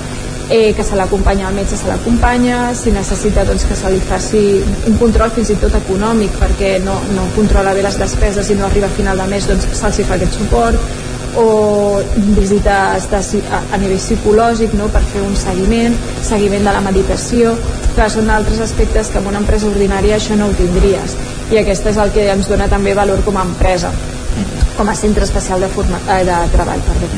eh, 0.50 0.72
que 0.74 0.84
se 0.84 0.96
l'acompanya 0.96 1.48
al 1.48 1.54
metge 1.54 1.76
se 1.76 1.88
l'acompanya, 1.88 2.74
si 2.74 2.90
necessita 2.90 3.44
doncs, 3.44 3.66
que 3.68 3.76
se 3.76 3.90
li 3.90 4.00
faci 4.00 4.44
un 4.86 4.96
control 5.02 5.34
fins 5.34 5.50
i 5.52 5.58
tot 5.60 5.74
econòmic 5.76 6.38
perquè 6.40 6.78
no, 6.84 6.96
no 7.16 7.26
controla 7.34 7.74
bé 7.74 7.82
les 7.84 7.98
despeses 8.00 8.48
i 8.50 8.56
no 8.56 8.66
arriba 8.66 8.86
a 8.88 8.96
final 8.96 9.18
de 9.18 9.28
mes 9.34 9.48
doncs 9.48 9.68
se'ls 9.72 10.00
fa 10.06 10.16
aquest 10.16 10.38
suport 10.40 11.07
o 11.36 12.00
visites 12.36 13.08
de, 13.10 13.40
a, 13.50 13.60
a 13.72 13.80
nivell 13.80 14.00
psicològic 14.00 14.74
no? 14.78 14.88
per 14.92 15.02
fer 15.12 15.22
un 15.26 15.36
seguiment, 15.36 15.96
seguiment 16.24 16.64
de 16.64 16.74
la 16.74 16.84
meditació 16.84 17.54
que 17.96 18.08
són 18.12 18.30
altres 18.30 18.60
aspectes 18.64 19.12
que 19.12 19.20
en 19.20 19.28
una 19.30 19.42
empresa 19.42 19.68
ordinària 19.68 20.16
això 20.16 20.38
no 20.38 20.48
ho 20.48 20.56
tindries 20.58 21.16
i 21.52 21.60
aquest 21.60 21.86
és 21.92 21.98
el 22.00 22.12
que 22.14 22.28
ens 22.32 22.48
dona 22.48 22.68
també 22.70 22.94
valor 22.94 23.22
com 23.26 23.36
a 23.36 23.46
empresa 23.46 23.92
com 24.76 24.88
a 24.88 24.94
centre 24.94 25.26
especial 25.26 25.60
de, 25.60 25.68
forma, 25.74 26.00
eh, 26.14 26.24
de 26.24 26.42
treball 26.54 26.84
perdó 26.90 27.08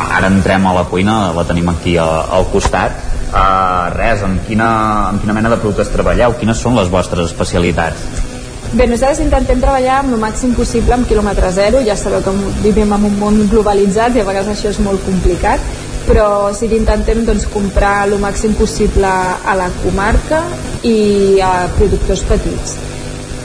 ara 0.00 0.28
entrem 0.30 0.66
a 0.66 0.74
la 0.76 0.84
cuina, 0.86 1.32
la 1.34 1.44
tenim 1.48 1.68
aquí 1.72 1.96
a, 1.98 2.06
al 2.36 2.46
costat 2.52 3.10
uh, 3.32 3.90
res, 3.94 4.22
en 4.26 4.38
quina, 4.46 4.70
en 5.12 5.22
quina 5.22 5.36
mena 5.36 5.52
de 5.52 5.58
productes 5.62 5.90
treballeu? 5.92 6.36
Quines 6.40 6.60
són 6.62 6.78
les 6.78 6.90
vostres 6.92 7.30
especialitats? 7.32 8.29
Bé, 8.70 8.84
nosaltres 8.86 9.18
intentem 9.24 9.58
treballar 9.58 9.96
amb 9.98 10.14
el 10.14 10.20
màxim 10.22 10.52
possible 10.54 10.94
amb 10.94 11.08
quilòmetre 11.10 11.48
zero, 11.56 11.80
ja 11.82 11.96
sabeu 11.98 12.20
que 12.22 12.34
vivim 12.62 12.92
en 12.94 13.06
un 13.08 13.16
món 13.18 13.40
globalitzat 13.50 14.14
i 14.14 14.20
a 14.22 14.26
vegades 14.28 14.52
això 14.52 14.70
és 14.70 14.78
molt 14.84 15.02
complicat, 15.02 15.64
però 16.06 16.52
sí 16.54 16.68
que 16.70 16.78
intentem 16.78 17.24
doncs, 17.26 17.48
comprar 17.50 18.04
el 18.04 18.14
màxim 18.22 18.54
possible 18.54 19.10
a 19.10 19.56
la 19.58 19.66
comarca 19.80 20.44
i 20.86 21.40
a 21.42 21.66
productors 21.74 22.22
petits. 22.28 22.76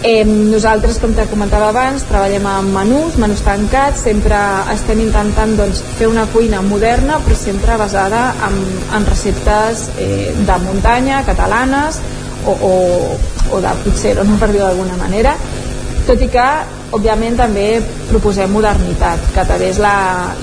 Eh, 0.05 0.21
nosaltres, 0.29 0.99
com 1.01 1.15
te 1.17 1.25
comentava 1.31 1.71
abans, 1.71 2.05
treballem 2.05 2.45
amb 2.45 2.77
menús, 2.77 3.17
menús 3.17 3.41
tancats, 3.41 4.03
sempre 4.05 4.37
estem 4.75 5.01
intentant 5.07 5.55
doncs, 5.57 5.81
fer 5.97 6.11
una 6.11 6.27
cuina 6.29 6.61
moderna, 6.61 7.17
però 7.25 7.39
sempre 7.39 7.79
basada 7.81 8.27
en, 8.45 8.61
en 8.93 9.09
receptes 9.09 9.87
eh, 9.97 10.35
de 10.37 10.59
muntanya, 10.67 11.23
catalanes, 11.25 11.97
o, 12.45 12.55
o, 12.69 12.73
o 13.55 13.61
de 13.61 13.75
potser, 13.83 14.15
no 14.23 14.39
per 14.41 14.51
dir-ho 14.51 14.67
d'alguna 14.67 14.97
manera, 15.01 15.35
tot 16.05 16.21
i 16.21 16.27
que 16.29 16.45
òbviament 16.95 17.37
també 17.39 17.65
proposem 18.09 18.51
modernitat 18.53 19.23
que 19.33 19.45
també 19.49 19.71
és 19.71 19.79
la, 19.81 19.95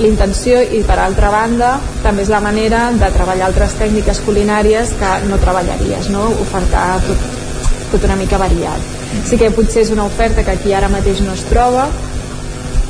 intenció 0.02 0.58
i 0.60 0.82
per 0.86 0.98
altra 1.00 1.30
banda 1.32 1.76
també 2.02 2.24
és 2.26 2.32
la 2.32 2.42
manera 2.44 2.88
de 2.98 3.10
treballar 3.14 3.48
altres 3.48 3.76
tècniques 3.78 4.20
culinàries 4.26 4.92
que 4.98 5.12
no 5.30 5.38
treballaries 5.42 6.10
no? 6.12 6.26
ofertar 6.42 6.86
tot, 7.06 7.28
tot 7.92 8.08
una 8.10 8.18
mica 8.18 8.40
variat 8.42 8.98
sí 9.28 9.38
que 9.38 9.52
potser 9.54 9.86
és 9.86 9.94
una 9.94 10.08
oferta 10.10 10.42
que 10.42 10.56
aquí 10.56 10.74
ara 10.74 10.90
mateix 10.92 11.22
no 11.22 11.36
es 11.38 11.46
troba 11.48 11.86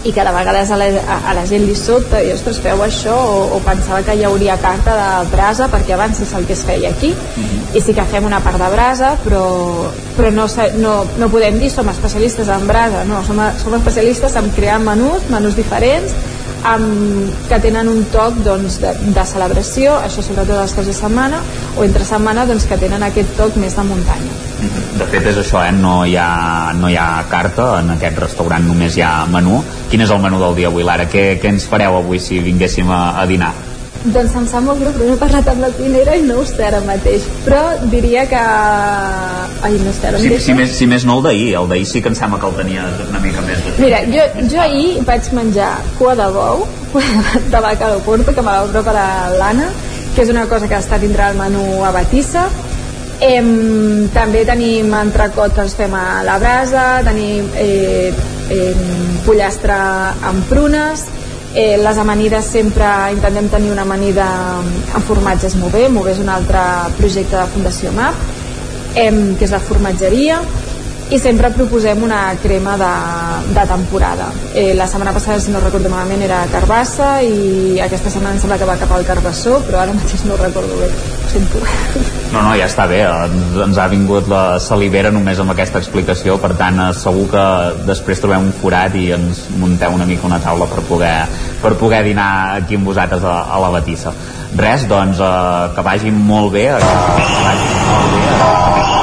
i 0.04 0.12
que 0.12 0.24
de 0.24 0.32
vegades 0.34 0.70
a 0.70 0.76
la, 0.76 0.88
a, 1.06 1.18
a 1.30 1.34
la 1.34 1.44
gent 1.46 1.64
li 1.66 1.74
sobta 1.78 2.22
i 2.22 2.32
ostres, 2.34 2.58
feu 2.62 2.82
això 2.82 3.14
o, 3.14 3.36
o 3.56 3.60
pensava 3.64 4.02
que 4.06 4.16
hi 4.18 4.24
hauria 4.26 4.58
carta 4.62 4.96
de 4.98 5.30
brasa 5.30 5.68
perquè 5.72 5.94
abans 5.94 6.20
és 6.24 6.32
el 6.38 6.46
que 6.48 6.56
es 6.56 6.64
feia 6.66 6.90
aquí 6.90 7.12
mm 7.12 7.44
-hmm. 7.44 7.76
i 7.78 7.80
sí 7.80 7.94
que 7.94 8.04
fem 8.10 8.24
una 8.24 8.40
part 8.40 8.58
de 8.58 8.70
brasa 8.74 9.16
però, 9.24 9.44
però 10.16 10.30
no, 10.30 10.46
no, 10.78 11.04
no 11.18 11.28
podem 11.28 11.58
dir 11.58 11.70
som 11.70 11.88
especialistes 11.88 12.48
en 12.48 12.66
brasa 12.66 13.04
no, 13.04 13.24
som, 13.24 13.38
som 13.62 13.74
especialistes 13.74 14.36
en 14.36 14.50
crear 14.50 14.78
menús 14.78 15.22
menús 15.30 15.56
diferents 15.56 16.12
amb, 16.68 17.32
que 17.48 17.58
tenen 17.62 17.88
un 17.90 18.04
toc 18.12 18.38
doncs, 18.44 18.78
de, 18.82 18.92
de 19.14 19.24
celebració, 19.28 19.96
això 20.06 20.24
sobretot 20.24 20.62
els 20.62 20.74
caps 20.76 20.90
de 20.90 20.96
setmana, 20.96 21.42
o 21.76 21.86
entre 21.86 22.06
setmana 22.08 22.46
doncs, 22.48 22.66
que 22.70 22.78
tenen 22.80 23.02
aquest 23.06 23.34
toc 23.38 23.58
més 23.60 23.76
de 23.78 23.86
muntanya. 23.88 24.38
De 24.98 25.08
fet 25.10 25.26
és 25.32 25.40
això, 25.42 25.64
eh? 25.66 25.74
no, 25.74 26.02
hi 26.06 26.14
ha, 26.20 26.28
no 26.78 26.90
hi 26.90 26.96
ha 27.00 27.24
carta, 27.30 27.72
en 27.82 27.96
aquest 27.96 28.22
restaurant 28.22 28.64
només 28.68 28.96
hi 28.96 29.04
ha 29.06 29.14
menú. 29.30 29.62
Quin 29.90 30.06
és 30.06 30.14
el 30.14 30.22
menú 30.22 30.38
del 30.42 30.56
dia 30.60 30.70
avui, 30.70 30.86
Lara? 30.86 31.08
Què, 31.10 31.32
què 31.42 31.50
ens 31.50 31.66
fareu 31.68 31.98
avui 31.98 32.22
si 32.22 32.38
vinguéssim 32.44 32.90
a, 32.90 33.04
a 33.20 33.26
dinar? 33.30 33.52
Doncs 34.10 34.34
em 34.34 34.46
sap 34.50 34.64
molt 34.66 34.80
greu, 34.82 34.90
però 34.96 35.06
no 35.06 35.14
he 35.14 35.20
parlat 35.20 35.48
amb 35.52 35.62
la 35.62 35.70
cuinera 35.76 36.16
i 36.18 36.24
no 36.26 36.40
ho 36.40 36.46
sé 36.48 36.64
ara 36.66 36.80
mateix. 36.86 37.26
Però 37.46 37.60
diria 37.92 38.24
que... 38.30 38.40
Ai, 39.62 39.76
no 39.84 39.94
sé, 39.94 40.08
ara 40.10 40.18
si, 40.22 40.32
si, 40.42 40.56
més, 40.58 40.74
si 40.74 40.88
més 40.90 41.06
no 41.06 41.20
el 41.20 41.26
d'ahir, 41.28 41.52
el 41.60 41.70
d'ahir 41.70 41.86
sí 41.86 42.02
que 42.02 42.10
em 42.10 42.18
sembla 42.18 42.40
que 42.42 42.50
el 42.50 42.58
tenia 42.58 42.88
una 43.06 43.22
mica 43.22 43.44
més 43.46 43.62
de... 43.62 43.76
Mira, 43.78 44.02
jo, 44.10 44.26
jo 44.50 44.60
ahir 44.64 44.90
vaig 45.06 45.30
menjar 45.38 45.70
cua 46.00 46.16
de 46.18 46.28
bou, 46.34 46.66
de 47.54 47.62
vaca 47.68 47.94
de 47.94 48.02
Porto, 48.08 48.34
que 48.34 48.42
me 48.42 48.50
va 48.50 48.66
preparar 48.74 49.08
l'Anna, 49.38 49.70
que 50.16 50.26
és 50.26 50.34
una 50.34 50.48
cosa 50.50 50.68
que 50.68 50.78
està 50.82 50.98
dintre 51.02 51.30
el 51.30 51.38
menú 51.38 51.64
a 51.86 51.94
Batissa. 51.94 52.48
Em, 53.22 54.08
també 54.10 54.42
tenim 54.42 54.90
entrecot 54.98 55.54
que 55.54 55.62
els 55.62 55.76
fem 55.78 55.92
a 55.94 56.24
la 56.26 56.40
brasa, 56.42 57.04
tenim 57.06 57.46
eh, 57.54 58.10
eh, 58.50 58.72
pollastre 59.22 59.76
amb 60.26 60.48
prunes, 60.50 61.06
Eh, 61.54 61.76
les 61.76 61.98
amanides 62.00 62.46
sempre 62.48 62.86
intentem 63.12 63.48
tenir 63.52 63.72
una 63.74 63.82
amanida 63.82 64.24
en 64.96 65.02
formatges 65.04 65.52
Mové, 65.60 65.82
Mové 65.92 66.14
és 66.14 66.20
un 66.22 66.30
altre 66.32 66.62
projecte 66.96 67.36
de 67.36 67.44
Fundació 67.52 67.92
MAP, 67.92 68.22
eh, 68.96 69.10
que 69.36 69.44
és 69.44 69.52
la 69.52 69.60
formatgeria, 69.60 70.38
i 71.12 71.18
sempre 71.20 71.50
proposem 71.52 72.02
una 72.02 72.32
crema 72.40 72.76
de, 72.80 72.90
de 73.52 73.64
temporada. 73.68 74.30
Eh, 74.54 74.72
la 74.74 74.86
setmana 74.88 75.12
passada, 75.12 75.40
si 75.40 75.52
no 75.52 75.60
recordo 75.60 75.90
malament, 75.92 76.22
era 76.24 76.46
carbassa 76.48 77.18
i 77.20 77.76
aquesta 77.84 78.08
setmana 78.08 78.38
em 78.38 78.40
sembla 78.40 78.56
que 78.56 78.68
va 78.68 78.78
cap 78.80 78.94
al 78.96 79.04
carbassó, 79.04 79.58
però 79.66 79.82
ara 79.82 79.92
mateix 79.92 80.24
no 80.24 80.38
recordo 80.40 80.78
bé. 80.80 80.88
Sento. 81.32 81.60
No, 82.32 82.40
no, 82.40 82.54
ja 82.56 82.64
està 82.64 82.86
bé. 82.88 83.02
Ens, 83.04 83.76
ha 83.76 83.88
vingut 83.92 84.28
la 84.32 84.56
salivera 84.60 85.12
només 85.12 85.40
amb 85.42 85.52
aquesta 85.52 85.82
explicació, 85.84 86.38
per 86.40 86.54
tant, 86.56 86.80
eh, 86.80 86.88
segur 86.96 87.28
que 87.34 87.44
després 87.90 88.24
trobem 88.24 88.48
un 88.48 88.56
forat 88.62 88.96
i 88.96 89.10
ens 89.12 89.44
munteu 89.60 89.92
una 89.92 90.08
mica 90.08 90.28
una 90.28 90.40
taula 90.40 90.70
per 90.72 90.80
poder, 90.88 91.16
per 91.60 91.74
poder 91.80 92.00
dinar 92.08 92.30
aquí 92.62 92.80
amb 92.80 92.88
vosaltres 92.88 93.28
a, 93.28 93.36
a 93.52 93.60
la 93.60 93.72
Batissa. 93.76 94.16
Res, 94.56 94.88
doncs, 94.88 95.20
eh, 95.20 95.70
que 95.76 95.84
vagi 95.84 96.16
molt 96.16 96.56
bé, 96.56 96.70
que 96.72 97.46
vagi 97.50 97.70
molt 97.84 98.16
bé, 98.16 98.26
eh, 98.32 99.01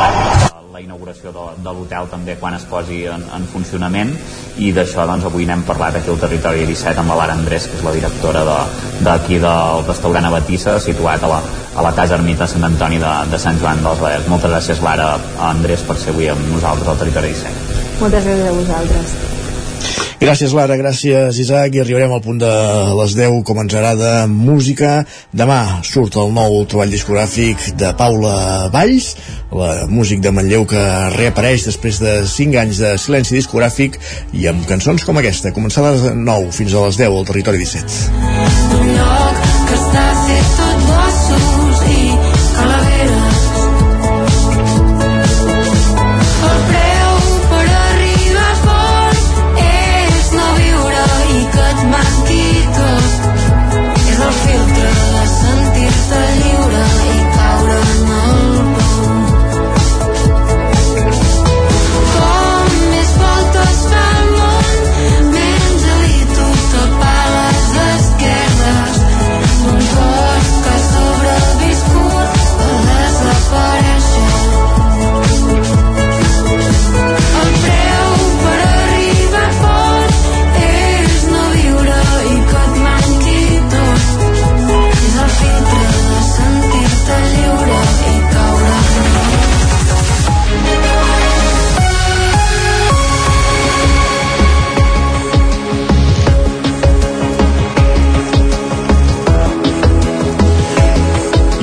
inauguració 1.10 1.32
de, 1.34 1.64
de 1.64 1.72
l'hotel 1.74 2.10
també 2.10 2.36
quan 2.39 2.53
es 2.55 2.66
posi 2.70 3.05
en, 3.10 3.24
en 3.34 3.45
funcionament. 3.49 4.12
I 4.60 4.72
d'això 4.76 5.05
doncs 5.07 5.26
avui 5.26 5.45
n'hem 5.45 5.64
parlat 5.66 5.95
aquí 5.97 6.10
al 6.10 6.20
territori 6.22 6.66
17 6.68 7.01
amb 7.01 7.10
la 7.10 7.18
Lara 7.24 7.34
Andrés 7.34 7.68
que 7.68 7.78
és 7.78 7.84
la 7.84 7.93
directora 7.95 8.43
d'aquí 9.01 9.39
de, 9.39 9.41
del 9.41 9.88
restaurant 9.88 10.26
a 10.26 10.34
Batissa 10.36 10.78
situat 10.80 11.24
a 11.24 11.32
la, 11.32 11.41
a 11.76 11.86
la 11.86 11.95
casa 11.95 12.18
ermita 12.20 12.47
Sant 12.47 12.68
Antoni 12.68 12.99
de, 13.01 13.16
de 13.32 13.41
Sant 13.41 13.60
Joan 13.62 13.82
dels 13.84 14.03
Badells 14.03 14.30
moltes 14.30 14.53
gràcies 14.53 14.86
Lara 14.86 15.12
Andrés 15.49 15.84
per 15.88 15.97
ser 15.97 16.14
avui 16.14 16.30
amb 16.30 16.53
nosaltres 16.53 16.88
al 16.88 17.03
territori 17.03 17.34
17 17.34 17.99
Moltes 18.03 18.26
gràcies 18.26 18.47
a 18.47 18.57
vosaltres 18.62 19.38
Gràcies 20.20 20.51
Lara, 20.51 20.76
gràcies 20.76 21.38
Isaac 21.39 21.78
i 21.78 21.80
arribarem 21.80 22.11
al 22.11 22.20
punt 22.20 22.41
de 22.41 22.49
les 22.99 23.13
10 23.15 23.38
com 23.47 23.61
ens 23.61 23.72
agrada 23.72 24.26
música. 24.28 25.05
Demà 25.32 25.80
surt 25.88 26.17
el 26.20 26.34
nou 26.36 26.57
treball 26.67 26.91
discogràfic 26.91 27.70
de 27.80 27.93
Paula 27.95 28.67
Valls, 28.74 29.13
la 29.55 29.88
músic 29.88 30.20
de 30.26 30.34
Manlleu 30.36 30.67
que 30.67 30.84
reapareix 31.15 31.70
després 31.70 32.01
de 32.03 32.17
5 32.28 32.59
anys 32.65 32.84
de 32.84 32.91
silenci 32.99 33.38
discogràfic 33.38 33.95
i 34.36 34.49
amb 34.51 34.67
cançons 34.67 35.07
com 35.07 35.22
aquesta, 35.24 35.55
començar 35.55 35.86
a 35.86 35.95
les 35.95 36.09
9 36.20 36.51
fins 36.59 36.76
a 36.76 36.84
les 36.89 36.99
10 36.99 37.15
al 37.15 37.32
territori 37.32 37.63
17. 37.63 38.11
Un 38.76 38.93
lloc 38.99 39.41
que 39.72 39.80
està 39.80 40.05
tot 40.59 40.86
bossos 40.91 41.59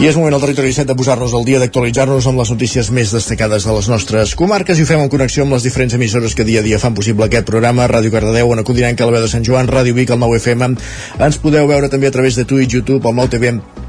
I 0.06 0.08
és 0.12 0.14
moment 0.14 0.36
al 0.36 0.42
territori 0.44 0.70
7 0.70 0.86
de 0.86 0.94
posar-nos 0.94 1.32
al 1.34 1.42
dia 1.42 1.58
d'actualitzar-nos 1.58 2.28
amb 2.30 2.38
les 2.38 2.50
notícies 2.52 2.92
més 2.94 3.10
destacades 3.10 3.64
de 3.66 3.72
les 3.74 3.88
nostres 3.90 4.34
comarques 4.38 4.78
i 4.78 4.84
ho 4.84 4.86
fem 4.86 5.00
en 5.02 5.10
connexió 5.10 5.42
amb 5.42 5.56
les 5.56 5.66
diferents 5.66 5.96
emissores 5.98 6.36
que 6.38 6.46
dia 6.46 6.60
a 6.62 6.66
dia 6.66 6.78
fan 6.78 6.94
possible 6.94 7.26
aquest 7.26 7.48
programa. 7.48 7.88
Ràdio 7.90 8.12
Cardedeu, 8.14 8.52
Codinenca, 8.68 9.08
la 9.08 9.16
veu 9.16 9.24
de 9.24 9.32
Sant 9.32 9.42
Joan, 9.42 9.66
Ràdio 9.66 9.96
Vic, 9.98 10.12
el 10.14 10.22
9 10.22 10.38
FM. 10.38 10.70
Ens 11.26 11.40
podeu 11.42 11.66
veure 11.66 11.90
també 11.90 12.06
a 12.06 12.14
través 12.14 12.38
de 12.38 12.46
Twitch, 12.46 12.78
YouTube, 12.78 13.02
el 13.02 13.18
9 13.18 13.34
TV 13.34 13.85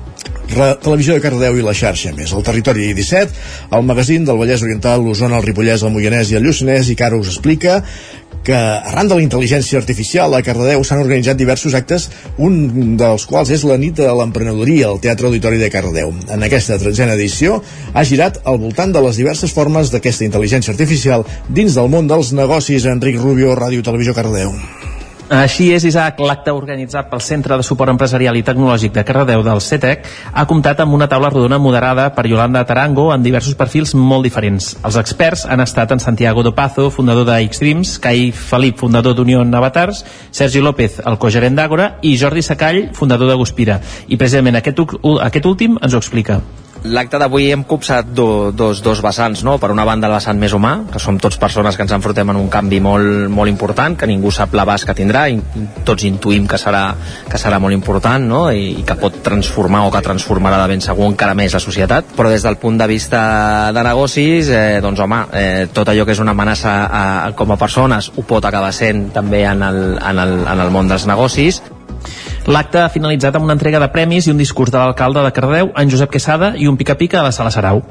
Re 0.48 0.68
Televisió 0.84 1.18
de 1.18 1.24
Cardedeu 1.24 1.58
i 1.60 1.66
la 1.66 1.76
xarxa 1.76 2.14
més. 2.16 2.32
El 2.34 2.46
territori 2.46 2.94
17, 2.96 3.42
el 3.78 3.84
magazín 3.88 4.26
del 4.28 4.40
Vallès 4.40 4.64
Oriental, 4.64 5.04
l'Osona, 5.04 5.42
el 5.42 5.46
Ripollès, 5.48 5.84
el 5.84 5.92
Moianès 5.96 6.32
i 6.32 6.40
el 6.40 6.48
Lluçanès, 6.48 6.92
i 6.92 6.96
que 6.96 7.06
ara 7.08 7.20
us 7.20 7.34
explica 7.34 7.82
que 8.48 8.56
arran 8.56 9.10
de 9.12 9.18
la 9.18 9.24
intel·ligència 9.26 9.76
artificial 9.82 10.32
a 10.32 10.40
Cardedeu 10.46 10.84
s'han 10.88 11.02
organitzat 11.04 11.36
diversos 11.36 11.76
actes, 11.76 12.08
un 12.40 12.96
dels 13.00 13.28
quals 13.28 13.52
és 13.52 13.66
la 13.68 13.76
nit 13.82 14.00
de 14.00 14.08
l'emprenedoria 14.08 14.88
al 14.88 15.02
Teatre 15.04 15.28
Auditori 15.28 15.60
de 15.60 15.72
Cardedeu. 15.74 16.16
En 16.32 16.48
aquesta 16.48 16.80
tretzena 16.80 17.20
edició 17.20 17.60
ha 17.94 18.08
girat 18.08 18.40
al 18.48 18.62
voltant 18.64 18.96
de 18.96 19.04
les 19.04 19.20
diverses 19.20 19.52
formes 19.52 19.92
d'aquesta 19.92 20.24
intel·ligència 20.30 20.72
artificial 20.72 21.28
dins 21.50 21.76
del 21.76 21.92
món 21.92 22.08
dels 22.08 22.32
negocis. 22.32 22.88
Enric 22.88 23.20
Rubio, 23.20 23.52
Ràdio 23.60 23.84
Televisió 23.84 24.16
Cardedeu. 24.16 24.56
Així 25.28 25.74
és, 25.76 25.84
Isaac, 25.84 26.22
l'acte 26.24 26.54
organitzat 26.56 27.10
pel 27.12 27.20
Centre 27.20 27.58
de 27.60 27.64
Suport 27.68 27.92
Empresarial 27.92 28.38
i 28.40 28.46
Tecnològic 28.48 28.94
de 28.96 29.04
Cardedeu 29.04 29.42
del 29.44 29.60
CETEC 29.60 30.06
ha 30.32 30.46
comptat 30.48 30.80
amb 30.80 30.94
una 30.96 31.10
taula 31.12 31.28
rodona 31.34 31.58
moderada 31.60 32.06
per 32.16 32.24
Yolanda 32.32 32.62
Tarango 32.64 33.10
en 33.12 33.26
diversos 33.26 33.58
perfils 33.60 33.92
molt 33.92 34.24
diferents. 34.24 34.70
Els 34.88 34.96
experts 34.96 35.44
han 35.44 35.60
estat 35.60 35.92
en 35.92 36.00
Santiago 36.00 36.46
Dopazo, 36.48 36.86
fundador 36.96 37.28
de 37.28 37.42
Xtreams, 37.44 37.98
Cai 38.00 38.32
Felip, 38.32 38.78
fundador 38.80 39.18
d'Unió 39.18 39.42
Avatars, 39.44 40.06
Sergi 40.32 40.62
López, 40.64 41.02
el 41.04 41.20
cogerent 41.20 41.60
d'Àgora, 41.60 41.98
i 42.04 42.16
Jordi 42.16 42.42
Sacall, 42.42 42.94
fundador 42.94 43.28
de 43.28 43.36
Guspira. 43.36 43.82
I 44.08 44.16
precisament 44.16 44.56
aquest, 44.56 44.80
aquest 45.28 45.52
últim 45.52 45.76
ens 45.82 45.94
ho 45.94 46.00
explica. 46.00 46.40
L'acte 46.88 47.20
d'avui 47.20 47.50
hem 47.52 47.64
copsat 47.68 48.10
do, 48.16 48.52
dos, 48.56 48.82
dos 48.84 49.02
vessants, 49.04 49.44
no? 49.44 49.58
Per 49.60 49.70
una 49.74 49.86
banda 49.88 50.08
el 50.08 50.16
vessant 50.16 50.40
més 50.40 50.54
humà, 50.56 50.74
que 50.92 51.02
som 51.04 51.18
tots 51.20 51.40
persones 51.42 51.76
que 51.76 51.84
ens 51.86 51.94
enfrontem 51.96 52.32
en 52.32 52.40
un 52.40 52.50
canvi 52.54 52.80
molt, 52.84 53.28
molt 53.34 53.52
important, 53.52 53.98
que 54.00 54.08
ningú 54.10 54.32
sap 54.32 54.56
l'abast 54.58 54.88
que 54.88 54.96
tindrà, 54.98 55.26
i 55.30 55.40
tots 55.88 56.08
intuïm 56.08 56.48
que 56.48 56.60
serà, 56.62 56.84
que 57.28 57.42
serà 57.42 57.60
molt 57.64 57.76
important, 57.76 58.24
no? 58.28 58.44
I, 58.52 58.78
I 58.82 58.86
que 58.88 58.98
pot 59.00 59.22
transformar 59.26 59.86
o 59.88 59.94
que 59.94 60.04
transformarà 60.06 60.62
de 60.64 60.72
ben 60.74 60.84
segur 60.84 61.10
encara 61.12 61.36
més 61.38 61.56
la 61.58 61.64
societat. 61.64 62.14
Però 62.18 62.32
des 62.32 62.46
del 62.46 62.60
punt 62.62 62.80
de 62.80 62.90
vista 62.90 63.22
de 63.76 63.86
negocis, 63.88 64.52
eh, 64.52 64.80
doncs 64.84 65.02
home, 65.04 65.24
eh, 65.34 65.68
tot 65.74 65.90
allò 65.92 66.06
que 66.08 66.16
és 66.16 66.24
una 66.24 66.36
amenaça 66.38 66.78
a, 66.86 67.06
a, 67.28 67.32
com 67.38 67.52
a 67.52 67.60
persones 67.60 68.12
ho 68.16 68.24
pot 68.28 68.46
acabar 68.46 68.74
sent 68.76 69.10
també 69.16 69.44
en 69.48 69.64
el, 69.64 69.82
en 69.98 70.24
el, 70.24 70.38
en 70.46 70.64
el 70.64 70.72
món 70.74 70.90
dels 70.92 71.08
negocis 71.10 71.62
L'acte 72.48 72.80
ha 72.80 72.88
finalitzat 72.88 73.36
amb 73.36 73.44
una 73.44 73.58
entrega 73.58 73.80
de 73.84 73.90
premis 73.92 74.28
i 74.28 74.32
un 74.32 74.40
discurs 74.40 74.72
de 74.72 74.80
l'alcalde 74.80 75.20
de 75.26 75.32
Cardeu, 75.36 75.74
en 75.76 75.90
Josep 75.92 76.14
Quesada, 76.14 76.54
i 76.56 76.70
un 76.72 76.78
pica-pica 76.80 77.20
a 77.20 77.28
la 77.28 77.34
sala 77.36 77.52
Sarau. 77.52 77.82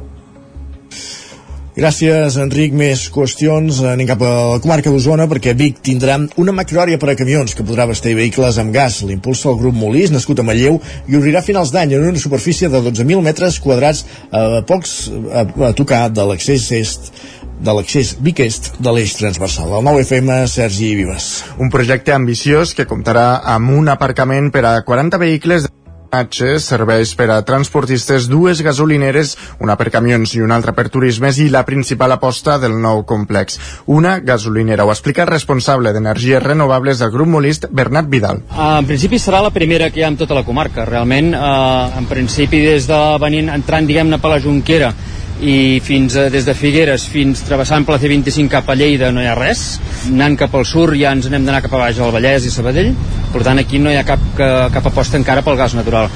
Gràcies, 1.77 2.39
Enric. 2.41 2.73
Més 2.73 3.03
qüestions. 3.13 3.83
Anem 3.85 4.09
cap 4.09 4.23
a 4.25 4.31
la 4.55 4.61
comarca 4.65 4.89
d'Osona 4.89 5.27
perquè 5.29 5.53
Vic 5.53 5.83
tindrà 5.85 6.17
una 6.41 6.55
macroària 6.57 6.97
per 6.97 7.11
a 7.13 7.17
camions 7.19 7.53
que 7.53 7.67
podrà 7.69 7.85
vestir 7.91 8.15
vehicles 8.17 8.57
amb 8.63 8.73
gas. 8.73 9.03
L'impulsa 9.05 9.51
el 9.53 9.59
grup 9.61 9.77
Molís, 9.77 10.09
nascut 10.15 10.41
a 10.41 10.47
Manlleu, 10.49 10.81
i 11.05 11.21
obrirà 11.21 11.45
finals 11.45 11.75
d'any 11.77 11.93
en 11.99 12.09
una 12.15 12.23
superfície 12.23 12.73
de 12.73 12.81
12.000 12.81 13.21
metres 13.29 13.61
quadrats 13.61 14.07
a 14.33 14.63
pocs 14.65 14.97
a, 15.13 15.45
a 15.69 15.75
tocar 15.77 16.07
de 16.09 16.25
l'accés 16.33 16.71
est 16.81 17.13
de 17.61 17.73
l'accés 17.73 18.17
Vic-Est 18.21 18.75
de 18.81 18.93
l'eix 18.93 19.17
transversal. 19.17 19.73
El 19.79 19.85
9 19.87 20.05
FM, 20.05 20.43
Sergi 20.49 20.95
Vives. 20.99 21.31
Un 21.59 21.73
projecte 21.73 22.15
ambiciós 22.15 22.75
que 22.77 22.89
comptarà 22.89 23.43
amb 23.57 23.73
un 23.77 23.89
aparcament 23.93 24.53
per 24.53 24.67
a 24.69 24.77
40 24.85 25.21
vehicles 25.23 25.71
serveis 26.17 27.15
per 27.15 27.31
a 27.31 27.43
transportistes, 27.45 28.29
dues 28.29 28.63
gasolineres, 28.63 29.37
una 29.61 29.77
per 29.77 29.91
camions 29.91 30.33
i 30.35 30.41
una 30.41 30.57
altra 30.57 30.73
per 30.73 30.89
turismes 30.89 31.39
i 31.39 31.51
la 31.51 31.65
principal 31.65 32.13
aposta 32.13 32.59
del 32.59 32.81
nou 32.81 33.05
complex. 33.05 33.59
Una 33.87 34.21
gasolinera. 34.21 34.85
Ho 34.85 34.91
explica 34.91 35.23
el 35.25 35.29
responsable 35.29 35.93
d'Energies 35.93 36.43
Renovables 36.43 36.99
del 36.99 37.11
grup 37.11 37.29
Molist, 37.29 37.67
Bernat 37.71 38.09
Vidal. 38.09 38.43
En 38.57 38.87
principi 38.87 39.19
serà 39.19 39.43
la 39.43 39.51
primera 39.51 39.91
que 39.91 40.01
hi 40.01 40.05
ha 40.05 40.09
en 40.09 40.17
tota 40.17 40.35
la 40.35 40.45
comarca. 40.45 40.87
Realment, 40.87 41.35
eh, 41.35 41.99
en 41.99 42.07
principi, 42.07 42.65
des 42.65 42.87
de 42.87 43.19
venint, 43.21 43.51
entrant, 43.51 43.87
diguem-ne, 43.87 44.19
per 44.19 44.31
la 44.31 44.41
Junquera, 44.41 44.95
i 45.41 45.81
fins 45.85 46.17
a, 46.17 46.29
des 46.33 46.47
de 46.47 46.55
Figueres 46.57 47.05
fins 47.13 47.43
travessant 47.45 47.85
per 47.85 47.97
la 47.97 48.01
C25 48.01 48.49
cap 48.53 48.71
a 48.71 48.77
Lleida 48.79 49.11
no 49.13 49.21
hi 49.21 49.29
ha 49.29 49.37
res 49.37 49.65
anant 50.09 50.37
cap 50.41 50.55
al 50.57 50.65
sur 50.65 50.89
ja 50.97 51.13
ens 51.13 51.29
anem 51.29 51.45
d'anar 51.45 51.61
cap 51.65 51.75
a 51.77 51.83
baix 51.85 52.01
al 52.01 52.15
Vallès 52.15 52.47
i 52.49 52.53
Sabadell 52.53 52.95
per 53.35 53.45
tant 53.45 53.61
aquí 53.61 53.79
no 53.79 53.93
hi 53.93 53.99
ha 54.01 54.07
cap, 54.09 54.23
cap 54.37 54.87
aposta 54.93 55.21
encara 55.21 55.45
pel 55.45 55.59
gas 55.61 55.77
natural 55.77 56.09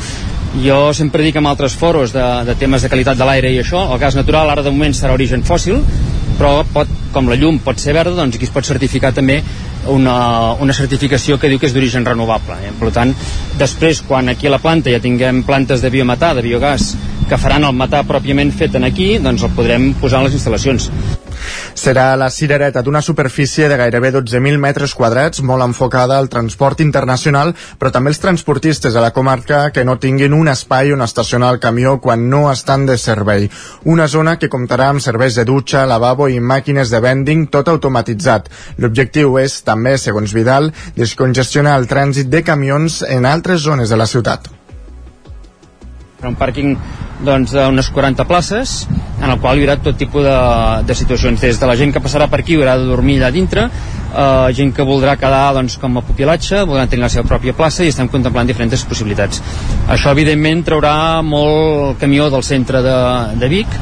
jo 0.64 0.78
sempre 0.96 1.22
dic 1.22 1.36
amb 1.36 1.52
altres 1.52 1.76
foros 1.76 2.14
de, 2.16 2.24
de 2.48 2.56
temes 2.58 2.82
de 2.82 2.88
qualitat 2.88 3.18
de 3.18 3.28
l'aire 3.28 3.52
i 3.52 3.60
això, 3.60 3.84
el 3.92 4.00
gas 4.00 4.16
natural 4.16 4.50
ara 4.50 4.64
de 4.64 4.72
moment 4.72 4.96
serà 4.96 5.12
origen 5.14 5.44
fòssil 5.46 5.84
però 6.40 6.62
pot, 6.64 6.88
com 7.12 7.28
la 7.28 7.36
llum 7.36 7.58
pot 7.60 7.78
ser 7.80 7.92
verda, 7.92 8.14
doncs 8.16 8.38
aquí 8.38 8.48
es 8.48 8.54
pot 8.54 8.64
certificar 8.64 9.12
també 9.12 9.42
una, 9.92 10.54
una 10.64 10.76
certificació 10.76 11.36
que 11.36 11.50
diu 11.52 11.60
que 11.60 11.68
és 11.68 11.74
d'origen 11.76 12.06
renovable. 12.06 12.56
Eh? 12.64 12.72
Per 12.80 12.88
tant, 12.96 13.12
després, 13.60 14.00
quan 14.08 14.32
aquí 14.32 14.48
a 14.48 14.54
la 14.54 14.60
planta 14.62 14.92
ja 14.92 15.02
tinguem 15.04 15.42
plantes 15.44 15.84
de 15.84 15.90
biometà, 15.92 16.32
de 16.36 16.44
biogàs, 16.46 16.94
que 17.30 17.38
faran 17.38 17.62
el 17.62 17.76
metà 17.78 18.00
pròpiament 18.02 18.48
fet 18.58 18.74
en 18.74 18.82
aquí, 18.88 19.12
doncs 19.22 19.44
el 19.46 19.52
podrem 19.54 19.92
posar 20.00 20.18
en 20.18 20.26
les 20.26 20.34
instal·lacions. 20.34 20.88
Serà 21.78 22.16
la 22.18 22.26
cirereta 22.34 22.82
d'una 22.82 23.02
superfície 23.06 23.68
de 23.70 23.76
gairebé 23.78 24.10
12.000 24.16 24.58
metres 24.58 24.96
quadrats, 24.98 25.44
molt 25.46 25.62
enfocada 25.62 26.18
al 26.18 26.28
transport 26.32 26.82
internacional, 26.82 27.54
però 27.78 27.94
també 27.94 28.10
els 28.10 28.18
transportistes 28.18 28.96
de 28.96 29.04
la 29.04 29.12
comarca 29.14 29.62
que 29.70 29.86
no 29.86 30.00
tinguin 30.02 30.34
un 30.34 30.50
espai 30.50 30.90
on 30.92 31.06
estacionar 31.06 31.54
el 31.54 31.62
camió 31.62 32.00
quan 32.02 32.26
no 32.34 32.48
estan 32.50 32.86
de 32.90 32.98
servei. 32.98 33.46
Una 33.84 34.08
zona 34.08 34.36
que 34.36 34.50
comptarà 34.50 34.90
amb 34.90 35.06
serveis 35.06 35.38
de 35.38 35.46
dutxa, 35.46 35.86
lavabo 35.86 36.26
i 36.28 36.42
màquines 36.42 36.90
de 36.90 37.00
vending, 37.00 37.46
tot 37.46 37.70
automatitzat. 37.70 38.50
L'objectiu 38.82 39.38
és, 39.38 39.60
també, 39.62 39.96
segons 39.98 40.34
Vidal, 40.34 40.72
descongestionar 40.98 41.78
el 41.78 41.86
trànsit 41.86 42.26
de 42.26 42.42
camions 42.42 43.04
en 43.06 43.22
altres 43.24 43.62
zones 43.62 43.88
de 43.88 44.02
la 44.02 44.10
ciutat 44.10 44.56
un 46.28 46.36
pàrquing 46.36 46.74
doncs, 47.24 47.52
d'unes 47.52 47.88
40 47.92 48.26
places 48.28 48.74
en 49.20 49.28
el 49.28 49.38
qual 49.40 49.58
hi 49.58 49.64
haurà 49.66 49.76
tot 49.80 49.98
tipus 50.00 50.24
de, 50.24 50.36
de 50.88 50.96
situacions. 50.96 51.40
Des 51.40 51.60
de 51.60 51.68
la 51.68 51.76
gent 51.76 51.92
que 51.92 52.02
passarà 52.02 52.28
per 52.32 52.40
aquí 52.40 52.56
haurà 52.56 52.78
de 52.80 52.88
dormir 52.88 53.18
allà 53.20 53.30
dintre 53.34 53.66
eh, 53.68 54.52
gent 54.56 54.72
que 54.76 54.86
voldrà 54.86 55.16
quedar 55.20 55.52
doncs, 55.56 55.76
com 55.80 56.00
a 56.00 56.04
pupilatge 56.04 56.64
voldrà 56.64 56.86
tenir 56.88 57.04
la 57.04 57.12
seva 57.12 57.28
pròpia 57.28 57.56
plaça 57.56 57.84
i 57.84 57.92
estem 57.92 58.08
contemplant 58.08 58.48
diferents 58.48 58.86
possibilitats. 58.88 59.42
Això 59.88 60.14
evidentment 60.16 60.64
traurà 60.66 60.94
molt 61.24 62.00
camió 62.00 62.30
del 62.32 62.46
centre 62.46 62.84
de, 62.84 63.00
de 63.40 63.52
Vic 63.52 63.80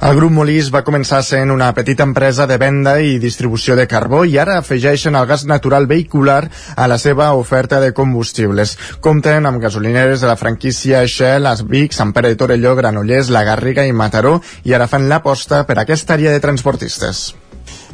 el 0.00 0.16
grup 0.16 0.32
Molís 0.32 0.70
va 0.72 0.80
començar 0.80 1.18
sent 1.20 1.50
una 1.52 1.66
petita 1.76 2.06
empresa 2.08 2.46
de 2.48 2.56
venda 2.60 2.94
i 3.04 3.18
distribució 3.20 3.74
de 3.76 3.84
carbó 3.90 4.22
i 4.24 4.38
ara 4.40 4.56
afegeixen 4.60 5.18
el 5.18 5.26
gas 5.28 5.44
natural 5.50 5.88
vehicular 5.90 6.38
a 6.76 6.86
la 6.88 6.96
seva 7.02 7.26
oferta 7.36 7.82
de 7.84 7.92
combustibles. 7.92 8.76
Compten 9.04 9.44
amb 9.44 9.60
gasolineres 9.60 10.24
de 10.24 10.32
la 10.32 10.38
franquícia 10.40 11.04
Shell, 11.04 11.50
Vic, 11.68 11.92
Sant 11.92 12.14
Pere 12.16 12.32
de 12.32 12.40
Torelló, 12.40 12.74
Granollers, 12.80 13.28
La 13.28 13.44
Garriga 13.44 13.84
i 13.84 13.92
Mataró 13.92 14.38
i 14.64 14.72
ara 14.72 14.88
fan 14.88 15.08
l'aposta 15.12 15.66
per 15.68 15.78
aquesta 15.78 16.16
àrea 16.16 16.32
de 16.32 16.40
transportistes. 16.40 17.49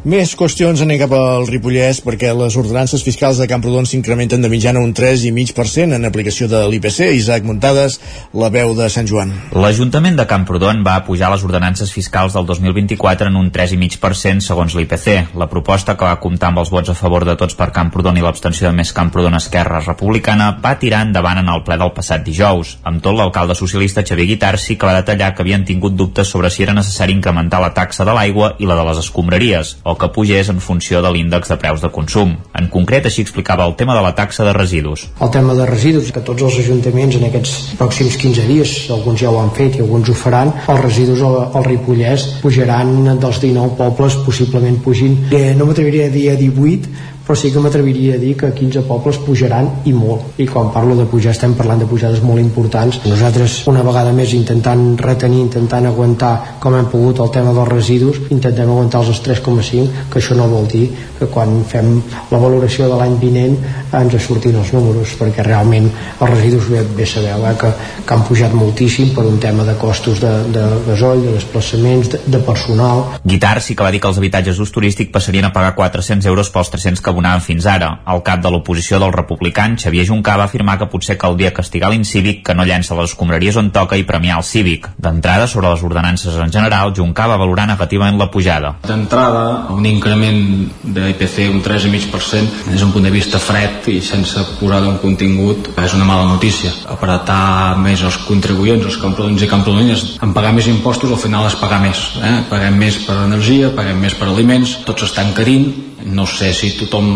Més 0.06 0.36
qüestions 0.38 0.78
anem 0.84 1.00
cap 1.00 1.10
al 1.16 1.48
Ripollès 1.48 1.98
perquè 1.98 2.28
les 2.30 2.54
ordenances 2.54 3.02
fiscals 3.02 3.40
de 3.42 3.48
Camprodon 3.50 3.88
s'incrementen 3.90 4.44
de 4.44 4.46
mitjana 4.46 4.78
un 4.78 4.92
3,5% 4.94 5.96
en 5.96 6.06
aplicació 6.06 6.46
de 6.46 6.60
l'IPC. 6.70 7.08
Isaac 7.18 7.42
Muntades, 7.42 7.96
la 8.30 8.46
veu 8.54 8.70
de 8.78 8.86
Sant 8.86 9.10
Joan. 9.10 9.32
L'Ajuntament 9.58 10.14
de 10.14 10.26
Camprodon 10.30 10.84
va 10.86 11.00
pujar 11.08 11.32
les 11.32 11.42
ordenances 11.42 11.90
fiscals 11.90 12.36
del 12.38 12.46
2024 12.46 13.32
en 13.32 13.38
un 13.40 13.48
3,5% 13.50 14.46
segons 14.46 14.76
l'IPC. 14.78 15.34
La 15.42 15.48
proposta 15.50 15.96
que 15.98 16.06
va 16.06 16.20
comptar 16.22 16.52
amb 16.52 16.62
els 16.62 16.70
vots 16.70 16.94
a 16.94 16.94
favor 16.94 17.26
de 17.26 17.34
tots 17.34 17.58
per 17.58 17.72
Camprodon 17.74 18.22
i 18.22 18.22
l'abstenció 18.22 18.68
de 18.70 18.78
més 18.78 18.94
Camprodon 18.94 19.34
Esquerra 19.40 19.82
Republicana 19.88 20.52
va 20.62 20.76
tirar 20.78 21.02
endavant 21.08 21.42
en 21.42 21.50
el 21.50 21.66
ple 21.66 21.80
del 21.82 21.90
passat 21.98 22.22
dijous. 22.22 22.76
Amb 22.86 23.02
tot, 23.02 23.18
l'alcalde 23.18 23.58
socialista 23.58 24.06
Xavier 24.06 24.30
Guitar 24.36 24.54
sí 24.54 24.78
que 24.78 24.86
va 24.86 24.94
detallar 25.00 25.34
que 25.34 25.42
havien 25.42 25.66
tingut 25.66 25.98
dubtes 25.98 26.30
sobre 26.30 26.54
si 26.54 26.62
era 26.62 26.78
necessari 26.78 27.18
incrementar 27.18 27.58
la 27.58 27.74
taxa 27.74 28.06
de 28.06 28.14
l'aigua 28.14 28.54
i 28.62 28.70
la 28.70 28.78
de 28.78 28.86
les 28.92 29.02
escombraries, 29.02 29.74
que 30.00 30.08
pugés 30.14 30.50
en 30.52 30.60
funció 30.60 31.02
de 31.02 31.10
l'índex 31.12 31.50
de 31.52 31.56
preus 31.60 31.82
de 31.82 31.90
consum. 31.92 32.34
En 32.58 32.68
concret, 32.72 33.06
així 33.08 33.24
explicava 33.24 33.66
el 33.66 33.76
tema 33.76 33.96
de 33.96 34.04
la 34.04 34.14
taxa 34.14 34.44
de 34.46 34.52
residus. 34.56 35.06
El 35.20 35.32
tema 35.34 35.54
de 35.58 35.66
residus, 35.66 36.12
que 36.12 36.22
tots 36.26 36.46
els 36.46 36.60
ajuntaments 36.62 37.18
en 37.18 37.26
aquests 37.28 37.76
pròxims 37.80 38.18
15 38.22 38.46
dies, 38.50 38.76
alguns 38.94 39.20
ja 39.22 39.32
ho 39.32 39.40
han 39.40 39.52
fet 39.56 39.78
i 39.78 39.84
alguns 39.84 40.12
ho 40.12 40.16
faran, 40.16 40.52
els 40.66 40.84
residus 40.84 41.24
al, 41.26 41.38
al 41.56 41.66
Ripollès 41.66 42.28
pujaran 42.42 42.94
dels 43.20 43.42
19 43.42 43.76
pobles, 43.80 44.20
possiblement 44.26 44.80
pugin, 44.84 45.18
eh, 45.30 45.52
no 45.56 45.68
m'atreviria 45.68 46.10
a 46.10 46.14
dir 46.14 46.30
a 46.32 46.38
18, 46.40 47.15
però 47.26 47.36
sí 47.38 47.50
que 47.52 47.62
m'atreviria 47.62 48.14
a 48.16 48.22
dir 48.22 48.36
que 48.38 48.52
15 48.54 48.84
pobles 48.86 49.18
pujaran 49.26 49.70
i 49.90 49.92
molt 49.96 50.38
i 50.42 50.46
quan 50.46 50.70
parlo 50.74 50.96
de 50.98 51.08
pujar 51.10 51.34
estem 51.34 51.56
parlant 51.58 51.82
de 51.82 51.88
pujades 51.90 52.22
molt 52.22 52.40
importants 52.42 53.00
nosaltres 53.04 53.58
una 53.66 53.82
vegada 53.86 54.12
més 54.16 54.32
intentant 54.38 54.84
retenir, 55.00 55.42
intentant 55.42 55.86
aguantar 55.86 56.34
com 56.62 56.76
hem 56.78 56.90
pogut 56.92 57.20
el 57.24 57.32
tema 57.34 57.54
dels 57.56 57.72
residus 57.72 58.22
intentem 58.30 58.70
aguantar 58.70 59.02
els 59.02 59.22
3,5 59.26 60.06
que 60.12 60.22
això 60.22 60.38
no 60.38 60.48
vol 60.50 60.68
dir 60.70 60.86
que 61.18 61.26
quan 61.32 61.62
fem 61.68 61.96
la 62.30 62.38
valoració 62.38 62.88
de 62.90 63.00
l'any 63.00 63.18
vinent 63.20 63.56
ens 63.96 64.16
surtin 64.22 64.58
els 64.60 64.72
números 64.74 65.14
perquè 65.18 65.44
realment 65.46 65.88
els 65.88 66.30
residus 66.30 66.68
bé, 66.70 66.82
bé 66.96 67.06
sabeu 67.08 67.46
eh, 67.48 67.54
que, 67.58 67.72
que 68.06 68.14
han 68.14 68.24
pujat 68.28 68.54
moltíssim 68.56 69.12
per 69.16 69.24
un 69.28 69.38
tema 69.42 69.64
de 69.66 69.76
costos 69.80 70.20
de, 70.22 70.32
de 70.54 70.64
gasoll, 70.86 71.24
de 71.24 71.34
desplaçaments, 71.36 72.10
de, 72.12 72.20
de 72.26 72.40
personal. 72.46 73.04
Guitar 73.24 73.58
sí 73.64 73.76
que 73.76 73.86
va 73.86 73.92
dir 73.94 74.00
que 74.02 74.10
els 74.10 74.20
habitatges 74.20 74.60
d'ús 74.60 74.72
turístic 74.74 75.12
passarien 75.14 75.48
a 75.48 75.52
pagar 75.54 75.74
400 75.78 76.28
euros 76.30 76.52
pels 76.52 76.72
300 76.74 77.02
que 77.02 77.15
abonaven 77.16 77.40
fins 77.40 77.66
ara. 77.66 77.88
El 78.12 78.20
cap 78.26 78.42
de 78.44 78.52
l'oposició 78.52 79.00
del 79.00 79.14
republicans, 79.14 79.80
Xavier 79.82 80.04
Juncà, 80.06 80.36
va 80.36 80.44
afirmar 80.44 80.76
que 80.78 80.88
potser 80.92 81.16
caldria 81.16 81.54
castigar 81.56 81.90
l'incívic 81.90 82.42
que 82.46 82.54
no 82.54 82.66
llença 82.68 82.96
les 82.98 83.10
escombraries 83.10 83.56
on 83.56 83.70
toca 83.72 83.96
i 83.96 84.04
premiar 84.04 84.38
el 84.38 84.44
cívic. 84.44 84.90
D'entrada, 85.00 85.48
sobre 85.48 85.70
les 85.72 85.82
ordenances 85.82 86.36
en 86.36 86.52
general, 86.52 86.92
Juncà 86.96 87.26
va 87.30 87.40
valorar 87.40 87.66
negativament 87.70 88.20
la 88.20 88.28
pujada. 88.30 88.74
D'entrada, 88.86 89.72
un 89.72 89.86
increment 89.88 90.42
de 90.82 91.08
IPC 91.14 91.46
un 91.48 91.62
3,5% 91.64 92.68
des 92.70 92.80
d'un 92.80 92.92
punt 92.92 93.06
de 93.06 93.14
vista 93.14 93.40
fred 93.40 93.88
i 93.88 94.00
sense 94.04 94.44
posar 94.60 94.82
un 94.84 95.00
contingut 95.00 95.72
és 95.80 95.96
una 95.96 96.04
mala 96.08 96.28
notícia. 96.28 96.72
Apretar 96.92 97.76
més 97.80 98.02
els 98.04 98.20
contribuents, 98.28 98.84
els 98.84 99.00
camprodons 99.00 99.42
i 99.42 99.50
camprodonies, 99.50 100.06
en 100.22 100.34
pagar 100.36 100.52
més 100.56 100.68
impostos 100.68 101.12
al 101.12 101.22
final 101.22 101.48
és 101.48 101.56
pagar 101.60 101.80
més. 101.80 102.06
Eh? 102.20 102.36
Paguem 102.50 102.76
més 102.78 103.00
per 103.06 103.18
energia, 103.24 103.72
paguem 103.76 104.00
més 104.04 104.16
per 104.18 104.28
aliments, 104.28 104.78
tots 104.86 105.06
estan 105.08 105.32
carint 105.36 105.70
no 106.06 106.26
sé 106.30 106.52
si 106.54 106.72
tothom 106.78 107.06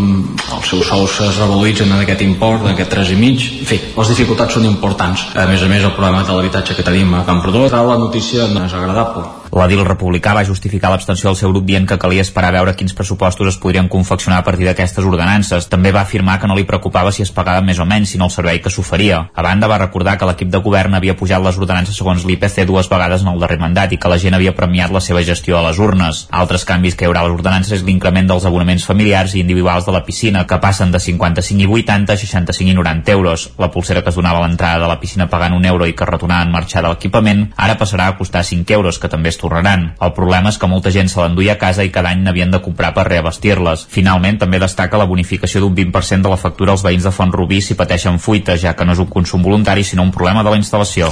els 0.57 0.71
seus 0.71 0.89
sous 0.89 1.19
es 1.29 1.39
revaloritzen 1.39 1.93
en 1.93 2.03
aquest 2.03 2.25
import, 2.27 2.65
en 2.67 2.75
aquest 2.75 2.97
3,5 2.97 3.51
en 3.61 3.69
fi, 3.69 3.83
les 3.97 4.15
dificultats 4.15 4.59
són 4.59 4.67
importants. 4.67 5.29
A 5.39 5.47
més 5.51 5.63
a 5.63 5.71
més 5.71 5.85
el 5.85 5.95
problema 5.95 6.25
de 6.27 6.35
l'habitatge 6.35 6.75
que 6.79 6.87
tenim 6.87 7.15
a 7.15 7.27
Camprodon. 7.29 7.71
La 7.71 8.01
notícia 8.01 8.49
no 8.51 8.67
és 8.67 8.75
agradable 8.75 9.40
L'edil 9.51 9.83
republicà 9.83 10.31
va 10.37 10.45
justificar 10.47 10.93
l'abstenció 10.93 11.27
del 11.27 11.37
seu 11.39 11.51
grup 11.51 11.65
dient 11.67 11.87
que 11.91 11.99
calia 11.99 12.23
esperar 12.23 12.53
a 12.53 12.55
veure 12.55 12.75
quins 12.79 12.95
pressupostos 12.95 13.49
es 13.51 13.57
podrien 13.59 13.89
confeccionar 13.91 14.39
a 14.39 14.45
partir 14.47 14.69
d'aquestes 14.69 15.05
ordenances. 15.05 15.67
També 15.67 15.91
va 15.91 16.05
afirmar 16.07 16.37
que 16.39 16.47
no 16.47 16.55
li 16.55 16.63
preocupava 16.69 17.11
si 17.11 17.25
es 17.25 17.33
pagava 17.35 17.65
més 17.67 17.81
o 17.83 17.87
menys, 17.87 18.13
sinó 18.15 18.29
el 18.29 18.31
servei 18.31 18.61
que 18.63 18.71
s'oferia. 18.71 19.25
A 19.35 19.43
banda, 19.43 19.67
va 19.67 19.81
recordar 19.83 20.15
que 20.19 20.29
l'equip 20.29 20.53
de 20.55 20.61
govern 20.63 20.95
havia 20.95 21.17
pujat 21.19 21.43
les 21.43 21.59
ordenances 21.59 21.99
segons 21.99 22.23
l'IPC 22.25 22.63
dues 22.69 22.87
vegades 22.93 23.25
en 23.27 23.33
el 23.33 23.43
darrer 23.43 23.59
mandat 23.59 23.91
i 23.91 23.99
que 23.99 24.13
la 24.13 24.21
gent 24.23 24.39
havia 24.39 24.55
premiat 24.55 24.95
la 24.95 25.03
seva 25.03 25.25
gestió 25.27 25.59
a 25.59 25.65
les 25.67 25.83
urnes. 25.83 26.23
Altres 26.31 26.65
canvis 26.69 26.95
que 26.95 27.05
hi 27.05 27.11
haurà 27.11 27.25
a 27.25 27.29
les 27.29 27.35
ordenances 27.35 27.81
és 27.81 27.85
l'increment 27.85 28.31
dels 28.31 28.47
abonaments 28.47 28.87
familiars 28.87 29.35
i 29.35 29.43
individuals 29.43 29.91
de 29.91 29.97
la 29.97 30.05
piscina, 30.07 30.47
que 30.47 30.61
passen 30.63 30.95
de 30.95 31.03
55 31.03 31.67
i 31.67 31.83
80 31.83 32.15
a 32.15 32.21
65 32.23 32.71
i 32.71 32.79
90 32.79 33.19
euros. 33.19 33.49
La 33.59 33.73
pulsera 33.75 34.05
que 34.07 34.15
es 34.15 34.21
donava 34.23 34.39
a 34.39 34.47
l'entrada 34.47 34.85
de 34.85 34.95
la 34.95 35.01
piscina 35.03 35.27
pagant 35.27 35.59
un 35.59 35.67
euro 35.67 35.91
i 35.91 35.99
que 35.99 36.07
retornava 36.07 36.47
en 36.47 36.55
marxar 36.55 36.87
de 36.87 36.95
l'equipament, 36.95 37.49
ara 37.57 37.79
passarà 37.81 38.07
a 38.07 38.17
costar 38.17 38.47
5 38.47 38.79
euros, 38.79 39.03
que 39.03 39.11
també 39.11 39.35
es 39.35 39.40
tornaran. 39.41 39.91
El 39.99 40.15
problema 40.17 40.53
és 40.53 40.59
que 40.61 40.69
molta 40.71 40.93
gent 40.95 41.09
se 41.11 41.21
l'enduia 41.23 41.57
a 41.57 41.61
casa 41.61 41.85
i 41.87 41.93
cada 41.95 42.13
any 42.13 42.23
n'havien 42.25 42.53
de 42.53 42.63
comprar 42.63 42.93
per 42.95 43.09
reabastir-les. 43.09 43.87
Finalment, 43.91 44.39
també 44.45 44.61
destaca 44.63 45.01
la 45.01 45.09
bonificació 45.11 45.65
d'un 45.65 45.77
20% 45.77 46.29
de 46.29 46.33
la 46.33 46.41
factura 46.41 46.77
als 46.77 46.85
veïns 46.87 47.07
de 47.09 47.15
Font 47.15 47.33
Rubí 47.33 47.63
si 47.65 47.79
pateixen 47.79 48.21
fuita, 48.21 48.59
ja 48.61 48.77
que 48.77 48.85
no 48.85 48.93
és 48.97 49.03
un 49.03 49.09
consum 49.09 49.43
voluntari, 49.43 49.85
sinó 49.85 50.05
un 50.05 50.13
problema 50.13 50.45
de 50.45 50.53
la 50.53 50.61
instal·lació. 50.61 51.11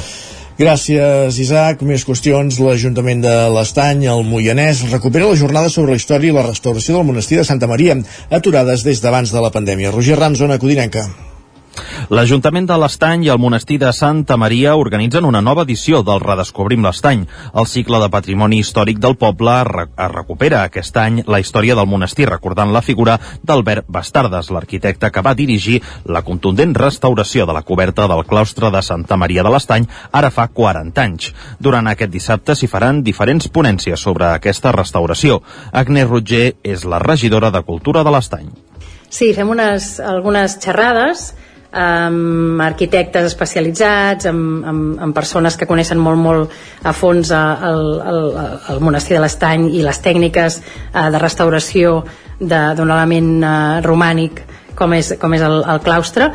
Gràcies, 0.59 1.37
Isaac. 1.39 1.85
Més 1.87 2.03
qüestions. 2.03 2.59
L'Ajuntament 2.59 3.23
de 3.23 3.35
l'Estany, 3.55 4.09
el 4.11 4.25
Moianès, 4.27 4.83
recupera 4.91 5.31
la 5.31 5.39
jornada 5.39 5.71
sobre 5.71 5.95
la 5.95 6.03
història 6.03 6.35
i 6.35 6.35
la 6.35 6.49
restauració 6.49 6.99
del 6.99 7.07
monestir 7.07 7.39
de 7.39 7.47
Santa 7.47 7.71
Maria, 7.71 7.95
aturades 8.43 8.83
des 8.83 9.01
d'abans 9.05 9.31
de 9.31 9.47
la 9.47 9.55
pandèmia. 9.55 9.95
Roger 9.95 10.19
Rams, 10.19 10.43
zona 10.43 10.59
Codinenca. 10.59 11.07
L'Ajuntament 12.09 12.65
de 12.65 12.77
l'Estany 12.81 13.27
i 13.27 13.29
el 13.29 13.37
Monestir 13.37 13.77
de 13.83 13.91
Santa 13.93 14.39
Maria 14.41 14.71
organitzen 14.81 15.27
una 15.29 15.43
nova 15.45 15.67
edició 15.67 15.99
del 16.01 16.23
Redescobrim 16.23 16.87
l'Estany. 16.87 17.27
El 17.53 17.67
cicle 17.69 17.99
de 18.01 18.07
patrimoni 18.09 18.63
històric 18.63 18.97
del 19.03 19.19
poble 19.21 19.57
es 19.61 20.09
recupera 20.15 20.63
aquest 20.63 20.97
any 20.97 21.19
la 21.29 21.41
història 21.43 21.75
del 21.77 21.85
monestir, 21.91 22.25
recordant 22.31 22.73
la 22.73 22.81
figura 22.81 23.19
d'Albert 23.45 23.85
Bastardes, 23.93 24.49
l'arquitecte 24.49 25.11
que 25.13 25.23
va 25.27 25.35
dirigir 25.37 25.83
la 26.07 26.23
contundent 26.25 26.73
restauració 26.81 27.45
de 27.45 27.57
la 27.59 27.63
coberta 27.63 28.07
del 28.09 28.25
claustre 28.25 28.71
de 28.73 28.81
Santa 28.81 29.19
Maria 29.21 29.45
de 29.45 29.53
l'Estany 29.53 29.85
ara 30.11 30.31
fa 30.33 30.47
40 30.49 31.05
anys. 31.05 31.35
Durant 31.61 31.93
aquest 31.93 32.15
dissabte 32.15 32.57
s'hi 32.57 32.71
faran 32.73 33.03
diferents 33.05 33.51
ponències 33.53 34.01
sobre 34.01 34.31
aquesta 34.31 34.73
restauració. 34.73 35.43
Agnès 35.77 36.09
Rutger 36.09 36.55
és 36.65 36.89
la 36.89 37.03
regidora 37.05 37.53
de 37.53 37.61
Cultura 37.69 38.01
de 38.01 38.17
l'Estany. 38.17 38.49
Sí, 39.09 39.35
fem 39.37 39.53
unes, 39.53 39.99
algunes 40.01 40.57
xerrades 40.65 41.35
amb 41.73 42.61
arquitectes 42.65 43.27
especialitzats, 43.29 44.27
amb, 44.31 44.65
amb, 44.65 45.01
amb 45.05 45.15
persones 45.15 45.57
que 45.57 45.69
coneixen 45.69 46.01
molt, 46.01 46.21
molt 46.21 46.55
a 46.83 46.95
fons 46.97 47.33
el, 47.35 47.91
el, 48.13 48.23
el 48.73 48.81
monestir 48.81 49.19
de 49.19 49.25
l'Estany 49.25 49.69
i 49.77 49.83
les 49.85 50.01
tècniques 50.01 50.61
eh, 50.63 51.11
de 51.13 51.21
restauració 51.21 52.01
d'un 52.41 52.89
element 52.89 53.35
eh, 53.43 53.53
romànic 53.85 54.45
com 54.79 54.95
és, 54.95 55.13
com 55.21 55.35
és 55.35 55.43
el, 55.43 55.61
el 55.67 55.83
claustre 55.85 56.31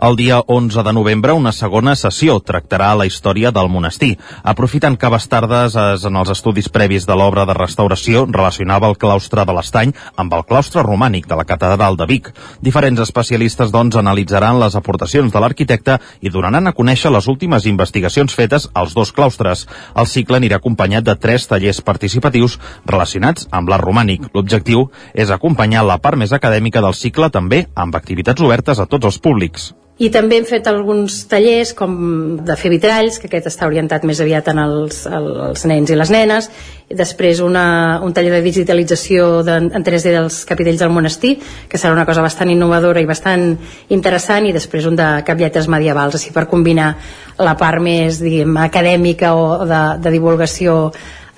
el 0.00 0.16
dia 0.16 0.40
11 0.46 0.82
de 0.82 0.92
novembre, 0.92 1.32
una 1.32 1.52
segona 1.52 1.94
sessió 1.96 2.38
tractarà 2.40 2.92
la 2.96 3.06
història 3.06 3.50
del 3.50 3.68
monestir. 3.68 4.16
Aprofitant 4.42 4.96
que 4.96 5.10
Bastardes 5.10 5.74
en 5.78 6.18
els 6.20 6.30
estudis 6.30 6.68
previs 6.68 7.06
de 7.06 7.16
l'obra 7.18 7.44
de 7.48 7.56
restauració 7.56 8.24
relacionava 8.30 8.88
el 8.88 8.98
claustre 8.98 9.44
de 9.44 9.56
l'Estany 9.56 9.94
amb 10.16 10.34
el 10.34 10.44
claustre 10.46 10.84
romànic 10.86 11.26
de 11.26 11.38
la 11.38 11.46
catedral 11.48 11.96
de 11.98 12.06
Vic. 12.06 12.30
Diferents 12.62 13.02
especialistes, 13.02 13.72
doncs, 13.74 13.96
analitzaran 13.98 14.60
les 14.60 14.76
aportacions 14.78 15.32
de 15.32 15.42
l'arquitecte 15.42 15.98
i 16.20 16.30
donaran 16.30 16.70
a 16.70 16.74
conèixer 16.76 17.10
les 17.10 17.26
últimes 17.26 17.66
investigacions 17.66 18.34
fetes 18.34 18.68
als 18.74 18.94
dos 18.94 19.12
claustres. 19.12 19.66
El 19.96 20.06
cicle 20.06 20.38
anirà 20.38 20.60
acompanyat 20.62 21.04
de 21.04 21.16
tres 21.16 21.48
tallers 21.50 21.82
participatius 21.82 22.58
relacionats 22.86 23.48
amb 23.50 23.68
l'art 23.68 23.84
romànic. 23.84 24.30
L'objectiu 24.34 24.88
és 25.14 25.34
acompanyar 25.34 25.84
la 25.86 25.98
part 25.98 26.18
més 26.18 26.32
acadèmica 26.32 26.84
del 26.84 26.94
cicle 26.94 27.30
també 27.34 27.66
amb 27.74 27.98
activitats 27.98 28.42
obertes 28.42 28.78
a 28.78 28.86
tots 28.86 29.10
els 29.10 29.18
públics. 29.18 29.72
I 29.98 30.12
també 30.14 30.36
hem 30.38 30.44
fet 30.46 30.68
alguns 30.70 31.24
tallers 31.26 31.72
com 31.74 31.94
de 32.46 32.54
fer 32.58 32.70
vitralls, 32.70 33.16
que 33.18 33.26
aquest 33.26 33.48
està 33.50 33.66
orientat 33.66 34.04
més 34.06 34.20
aviat 34.22 34.46
en 34.52 34.60
els, 34.62 35.00
els 35.10 35.64
nens 35.66 35.90
i 35.90 35.96
les 35.98 36.12
nenes, 36.14 36.46
i 36.88 36.94
després 36.94 37.40
una, 37.42 37.98
un 38.06 38.14
taller 38.14 38.36
de 38.36 38.42
digitalització 38.44 39.42
de, 39.42 39.56
en 39.58 39.86
3D 39.88 40.12
dels 40.14 40.38
capitells 40.46 40.84
del 40.84 40.94
monestir, 40.94 41.34
que 41.68 41.80
serà 41.82 41.96
una 41.96 42.06
cosa 42.06 42.22
bastant 42.22 42.52
innovadora 42.54 43.02
i 43.02 43.08
bastant 43.10 43.50
interessant, 43.90 44.46
i 44.46 44.54
després 44.54 44.86
un 44.86 44.98
de 44.98 45.08
caplletes 45.26 45.66
medievals, 45.66 46.14
així 46.14 46.30
per 46.34 46.46
combinar 46.46 46.92
la 47.42 47.56
part 47.58 47.82
més 47.82 48.22
diguem, 48.22 48.54
acadèmica 48.62 49.34
o 49.34 49.64
de, 49.66 49.82
de 49.98 50.14
divulgació 50.14 50.78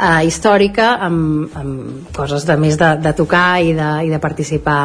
eh, 0.00 0.20
històrica 0.28 0.92
amb, 1.08 1.56
amb 1.56 2.12
coses 2.16 2.44
de 2.44 2.60
més 2.60 2.76
de, 2.80 2.92
de 3.00 3.16
tocar 3.16 3.62
i 3.64 3.72
de, 3.76 3.90
i 4.04 4.12
de 4.12 4.20
participar 4.20 4.82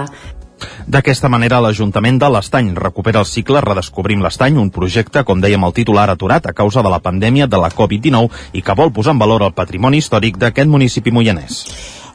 D'aquesta 0.87 1.29
manera, 1.29 1.59
l'Ajuntament 1.63 2.19
de 2.21 2.29
l'Estany 2.29 2.73
recupera 2.77 3.21
el 3.23 3.29
cicle 3.29 3.61
Redescobrim 3.65 4.23
l'Estany, 4.23 4.57
un 4.61 4.71
projecte, 4.71 5.23
com 5.23 5.41
dèiem 5.41 5.63
el 5.67 5.75
titular, 5.75 6.09
aturat 6.09 6.45
a 6.45 6.53
causa 6.53 6.83
de 6.85 6.93
la 6.93 7.01
pandèmia 7.01 7.47
de 7.47 7.61
la 7.61 7.73
Covid-19 7.73 8.57
i 8.59 8.63
que 8.65 8.77
vol 8.77 8.93
posar 8.93 9.15
en 9.15 9.21
valor 9.25 9.45
el 9.45 9.55
patrimoni 9.57 10.03
històric 10.03 10.37
d'aquest 10.41 10.69
municipi 10.69 11.13
moianès. 11.15 11.63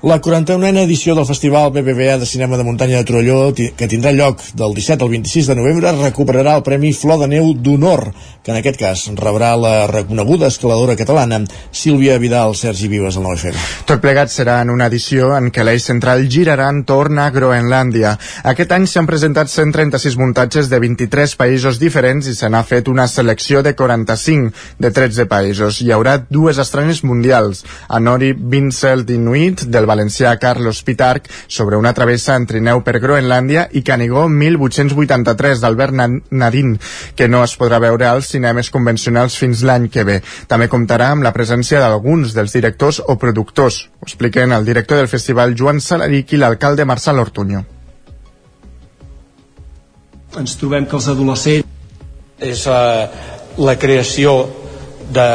La 0.02 0.16
41a 0.16 0.80
edició 0.80 1.12
del 1.14 1.26
Festival 1.28 1.72
BBVA 1.74 2.16
de 2.16 2.24
Cinema 2.24 2.56
de 2.56 2.64
Muntanya 2.64 2.96
de 2.96 3.04
Torelló, 3.04 3.52
que 3.52 3.86
tindrà 3.86 4.14
lloc 4.16 4.40
del 4.56 4.72
17 4.72 5.04
al 5.04 5.10
26 5.12 5.50
de 5.50 5.56
novembre, 5.58 5.90
recuperarà 5.92 6.54
el 6.56 6.62
Premi 6.64 6.94
Flor 6.96 7.18
de 7.20 7.26
Neu 7.28 7.50
d'Honor, 7.52 8.06
que 8.40 8.48
en 8.48 8.56
aquest 8.56 8.78
cas 8.80 9.02
rebrà 9.18 9.50
la 9.60 9.84
reconeguda 9.90 10.48
escaladora 10.48 10.96
catalana 10.96 11.42
Sílvia 11.70 12.16
Vidal, 12.16 12.56
Sergi 12.56 12.88
Vives, 12.88 13.18
al 13.20 13.26
9FM. 13.26 13.66
Tot 13.90 14.00
plegat 14.00 14.32
serà 14.32 14.62
en 14.64 14.72
una 14.72 14.86
edició 14.88 15.34
en 15.36 15.50
què 15.52 15.66
l'eix 15.68 15.84
central 15.84 16.24
girarà 16.32 16.70
entorn 16.72 17.20
a 17.20 17.28
Groenlàndia. 17.34 18.14
Aquest 18.54 18.72
any 18.72 18.88
s'han 18.88 19.10
presentat 19.10 19.52
136 19.52 20.16
muntatges 20.16 20.72
de 20.72 20.80
23 20.80 21.36
països 21.36 21.76
diferents 21.76 22.24
i 22.24 22.34
se 22.38 22.48
n'ha 22.48 22.64
fet 22.64 22.88
una 22.88 23.04
selecció 23.04 23.60
de 23.60 23.76
45 23.76 24.80
de 24.80 24.94
13 24.96 25.28
països. 25.28 25.84
Hi 25.84 25.92
haurà 25.92 26.16
dues 26.24 26.56
estrenes 26.56 27.04
mundials, 27.04 27.66
a 27.84 28.00
Nori 28.00 28.32
Vincel 28.32 29.04
Inuit 29.12 29.68
del 29.68 29.89
valencià 29.90 30.36
Carlos 30.38 30.82
Pitarch 30.86 31.28
sobre 31.46 31.76
una 31.76 31.92
travessa 31.96 32.36
en 32.38 32.46
trineu 32.46 32.84
per 32.86 33.00
Groenlàndia 33.02 33.66
i 33.76 33.82
Canigó 33.86 34.26
1883 34.30 35.60
d'Albert 35.60 35.98
Nadine, 36.30 36.78
que 37.16 37.28
no 37.28 37.42
es 37.44 37.56
podrà 37.58 37.80
veure 37.82 38.06
als 38.08 38.30
cinemes 38.32 38.70
convencionals 38.70 39.36
fins 39.40 39.64
l'any 39.66 39.90
que 39.90 40.06
ve. 40.06 40.20
També 40.50 40.70
comptarà 40.70 41.10
amb 41.14 41.26
la 41.26 41.34
presència 41.36 41.82
d'alguns 41.82 42.34
dels 42.36 42.54
directors 42.56 43.02
o 43.06 43.18
productors. 43.18 43.82
Ho 44.00 44.06
expliquen 44.08 44.54
el 44.56 44.64
director 44.64 45.00
del 45.00 45.10
festival 45.10 45.56
Joan 45.58 45.80
Salaric 45.80 46.32
i 46.34 46.40
l'alcalde 46.40 46.86
Marçal 46.86 47.18
Ortuño. 47.18 47.64
Ens 50.38 50.56
trobem 50.56 50.86
que 50.86 50.94
els 50.94 51.08
adolescents 51.10 51.66
és 52.40 52.64
uh, 52.70 53.06
la 53.58 53.76
creació 53.76 54.34
de 55.10 55.26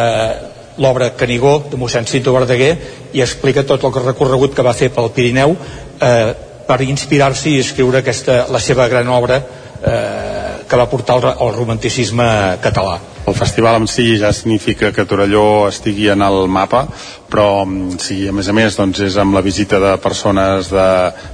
l'obra 0.77 1.11
Canigó 1.15 1.57
de 1.71 1.79
mossèn 1.79 2.07
Cinto 2.09 2.33
Verdaguer 2.35 2.73
i 3.13 3.23
explica 3.23 3.63
tot 3.63 3.83
el 3.87 3.95
recorregut 4.01 4.55
que 4.55 4.65
va 4.65 4.75
fer 4.75 4.91
pel 4.93 5.11
Pirineu 5.15 5.55
eh, 5.55 6.33
per 6.65 6.81
inspirar-se 6.81 7.51
i 7.51 7.61
escriure 7.61 8.01
aquesta, 8.01 8.45
la 8.51 8.59
seva 8.59 8.87
gran 8.91 9.09
obra 9.13 9.39
eh, 9.39 10.65
que 10.67 10.77
va 10.77 10.87
portar 10.89 11.19
el 11.21 11.51
romanticisme 11.53 12.25
català. 12.61 12.97
El 13.25 13.33
festival 13.37 13.79
en 13.79 13.87
si 13.89 14.17
ja 14.21 14.31
significa 14.33 14.91
que 14.93 15.05
Torelló 15.05 15.67
estigui 15.69 16.09
en 16.13 16.21
el 16.21 16.47
mapa, 16.47 16.83
però 17.29 17.65
mm, 17.65 17.97
sí, 18.01 18.19
a 18.29 18.33
més 18.33 18.49
a 18.49 18.53
més 18.53 18.77
doncs, 18.77 19.01
és 19.05 19.17
amb 19.21 19.37
la 19.37 19.41
visita 19.45 19.79
de 19.81 19.95
persones 20.01 20.69
de, 20.73 20.89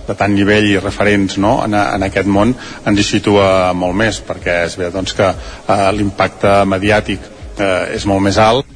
de 0.08 0.16
tant 0.20 0.36
nivell 0.36 0.70
i 0.70 0.78
referents 0.80 1.40
no? 1.40 1.58
en, 1.66 1.76
en 1.76 2.08
aquest 2.08 2.32
món 2.32 2.54
ens 2.86 3.00
hi 3.00 3.08
situa 3.08 3.48
molt 3.76 3.98
més, 4.04 4.22
perquè 4.28 4.62
és 4.68 4.78
veritat 4.80 5.00
doncs, 5.00 5.18
que 5.20 5.32
eh, 5.32 5.90
l'impacte 5.98 6.62
mediàtic 6.68 7.28
eh, 7.58 7.98
és 7.98 8.08
molt 8.08 8.24
més 8.28 8.40
alt 8.40 8.68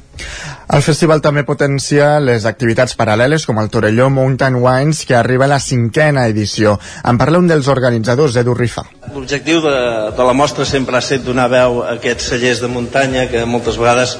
el 0.66 0.82
festival 0.82 1.22
també 1.22 1.44
potencia 1.46 2.16
les 2.18 2.46
activitats 2.48 2.96
paral·leles 2.98 3.46
com 3.46 3.60
el 3.62 3.70
Torelló 3.70 4.08
Mountain 4.10 4.58
Wines, 4.58 5.04
que 5.06 5.14
arriba 5.14 5.46
a 5.46 5.52
la 5.54 5.60
cinquena 5.62 6.26
edició. 6.26 6.74
En 7.06 7.20
parla 7.20 7.38
un 7.38 7.46
dels 7.46 7.68
organitzadors, 7.70 8.36
Edu 8.42 8.54
Rifa. 8.58 8.82
L'objectiu 9.14 9.62
de, 9.62 9.76
de 10.16 10.26
la 10.26 10.34
mostra 10.34 10.66
sempre 10.66 10.98
ha 10.98 11.04
estat 11.04 11.22
donar 11.22 11.46
veu 11.52 11.80
a 11.84 11.94
aquests 11.94 12.32
cellers 12.32 12.64
de 12.64 12.72
muntanya 12.72 13.28
que 13.30 13.46
moltes 13.46 13.78
vegades 13.78 14.18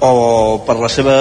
o 0.00 0.64
per 0.66 0.76
la 0.76 0.90
seva 0.92 1.14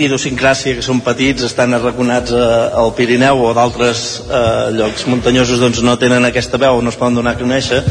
idiosincràsia, 0.00 0.78
que 0.78 0.84
són 0.84 1.02
petits, 1.04 1.44
estan 1.44 1.74
arraconats 1.76 2.32
al 2.32 2.94
Pirineu 2.96 3.42
o 3.44 3.52
d'altres 3.56 4.06
eh, 4.24 4.70
llocs 4.78 5.04
muntanyosos 5.10 5.60
doncs 5.60 5.82
no 5.84 5.98
tenen 6.00 6.24
aquesta 6.24 6.62
veu, 6.62 6.80
no 6.80 6.94
es 6.94 6.98
poden 6.98 7.20
donar 7.20 7.34
a 7.34 7.42
conèixer 7.42 7.82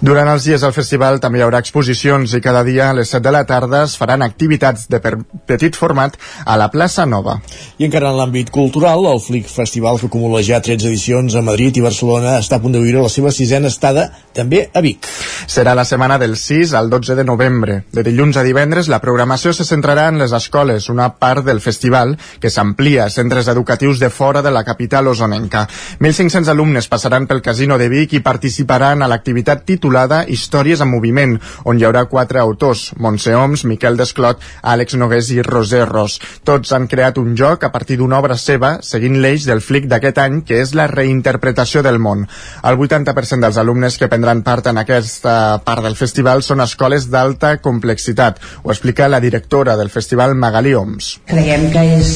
durant 0.00 0.28
els 0.30 0.44
dies 0.46 0.62
del 0.62 0.70
festival 0.70 1.16
també 1.18 1.40
hi 1.40 1.42
haurà 1.42 1.58
exposicions 1.58 2.30
i 2.36 2.40
cada 2.42 2.60
dia 2.62 2.90
a 2.90 2.94
les 2.94 3.10
7 3.10 3.24
de 3.24 3.32
la 3.34 3.40
tarda 3.48 3.80
es 3.82 3.96
faran 3.98 4.22
activitats 4.22 4.84
de 4.86 5.00
petit 5.02 5.74
format 5.74 6.14
a 6.46 6.54
la 6.60 6.68
plaça 6.70 7.02
Nova. 7.06 7.40
I 7.82 7.88
encara 7.88 8.12
en 8.12 8.18
l'àmbit 8.20 8.52
cultural, 8.54 9.08
el 9.10 9.18
Flick 9.18 9.50
Festival, 9.50 9.98
que 9.98 10.06
acumula 10.06 10.42
ja 10.46 10.60
13 10.62 10.86
edicions 10.86 11.34
a 11.34 11.42
Madrid 11.42 11.80
i 11.80 11.82
Barcelona, 11.82 12.36
està 12.38 12.60
a 12.60 12.62
punt 12.62 12.76
de 12.76 12.82
viure 12.84 13.02
la 13.02 13.10
seva 13.10 13.32
sisena 13.34 13.72
estada 13.72 14.06
també 14.38 14.68
a 14.70 14.82
Vic. 14.84 15.08
Serà 15.50 15.74
la 15.74 15.86
setmana 15.88 16.18
del 16.22 16.36
6 16.38 16.76
al 16.78 16.90
12 16.94 17.18
de 17.18 17.26
novembre. 17.26 17.80
De 17.90 18.06
dilluns 18.06 18.38
a 18.38 18.46
divendres, 18.46 18.86
la 18.86 19.02
programació 19.02 19.50
se 19.52 19.66
centrarà 19.66 20.06
en 20.12 20.22
les 20.22 20.32
escoles, 20.32 20.88
una 20.94 21.10
part 21.18 21.42
del 21.42 21.60
festival 21.60 22.14
que 22.38 22.54
s'amplia 22.54 23.08
a 23.08 23.10
centres 23.10 23.50
educatius 23.50 23.98
de 23.98 24.10
fora 24.14 24.46
de 24.46 24.54
la 24.54 24.62
capital 24.62 25.10
osonenca. 25.10 25.66
1.500 25.98 26.54
alumnes 26.54 26.86
passaran 26.86 27.26
pel 27.26 27.42
Casino 27.42 27.82
de 27.82 27.90
Vic 27.90 28.14
i 28.14 28.22
participaran 28.22 29.02
a 29.02 29.10
l'activitat 29.10 29.66
titular 29.66 29.87
titulada 29.88 30.26
Històries 30.28 30.82
en 30.84 30.90
moviment, 30.92 31.38
on 31.64 31.78
hi 31.78 31.84
haurà 31.86 32.02
quatre 32.10 32.42
autors, 32.42 32.90
Montse 33.00 33.32
Oms, 33.34 33.64
Miquel 33.64 33.96
Desclot, 33.96 34.42
Àlex 34.60 34.98
Nogués 35.00 35.30
i 35.32 35.40
Roser 35.42 35.86
Ros. 35.88 36.18
Tots 36.44 36.74
han 36.76 36.84
creat 36.92 37.16
un 37.16 37.32
joc 37.36 37.64
a 37.64 37.70
partir 37.72 37.96
d'una 37.96 38.18
obra 38.20 38.36
seva, 38.36 38.82
seguint 38.84 39.16
l'eix 39.22 39.46
del 39.48 39.62
flic 39.64 39.88
d'aquest 39.88 40.20
any, 40.20 40.42
que 40.44 40.60
és 40.60 40.74
la 40.76 40.86
reinterpretació 40.92 41.80
del 41.86 41.96
món. 41.98 42.26
El 42.68 42.76
80% 42.76 43.46
dels 43.46 43.56
alumnes 43.56 43.96
que 43.96 44.10
prendran 44.12 44.42
part 44.44 44.68
en 44.68 44.82
aquesta 44.82 45.62
part 45.64 45.86
del 45.86 45.96
festival 45.96 46.44
són 46.44 46.60
escoles 46.60 47.08
d'alta 47.08 47.54
complexitat. 47.64 48.42
Ho 48.64 48.74
explica 48.74 49.08
la 49.08 49.22
directora 49.24 49.78
del 49.80 49.88
festival, 49.88 50.36
Magali 50.36 50.74
Oms. 50.76 51.14
Creiem 51.32 51.70
que 51.72 51.86
és 51.96 52.12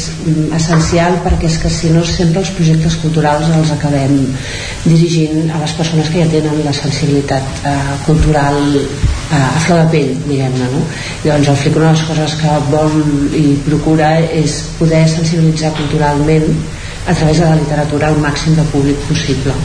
essencial 0.61 1.23
perquè 1.25 1.49
és 1.49 1.57
que 1.63 1.73
si 1.73 1.95
no 1.97 2.05
sempre 2.05 2.45
els 2.45 2.53
projectes 2.53 3.01
culturals 3.01 3.49
els 3.57 3.73
acabem 3.73 4.21
dirigint 4.85 5.49
a 5.49 5.65
les 5.65 5.73
persones 5.79 6.13
que 6.13 6.21
ja 6.21 6.31
tenen 6.37 6.61
la 6.67 6.77
sensibilitat 6.77 7.62
eh, 7.65 7.95
cultural 8.07 8.59
eh, 8.77 9.37
a 9.37 9.61
flor 9.67 9.85
de 9.85 9.89
pell, 9.95 10.13
diguem-ne, 10.27 10.69
no? 10.75 10.83
Llavors 11.25 11.53
el 11.55 11.61
FLIC 11.63 11.81
una 11.81 11.93
de 11.93 11.97
les 11.99 12.05
coses 12.11 12.37
que 12.43 12.59
vol 12.73 12.99
i 13.39 13.47
procura 13.69 14.13
és 14.43 14.59
poder 14.81 15.07
sensibilitzar 15.09 15.75
culturalment 15.79 16.51
a 17.07 17.15
través 17.15 17.39
de 17.39 17.49
la 17.49 17.57
literatura 17.63 18.13
al 18.13 18.23
màxim 18.29 18.59
de 18.59 18.69
públic 18.75 19.09
possible. 19.09 19.57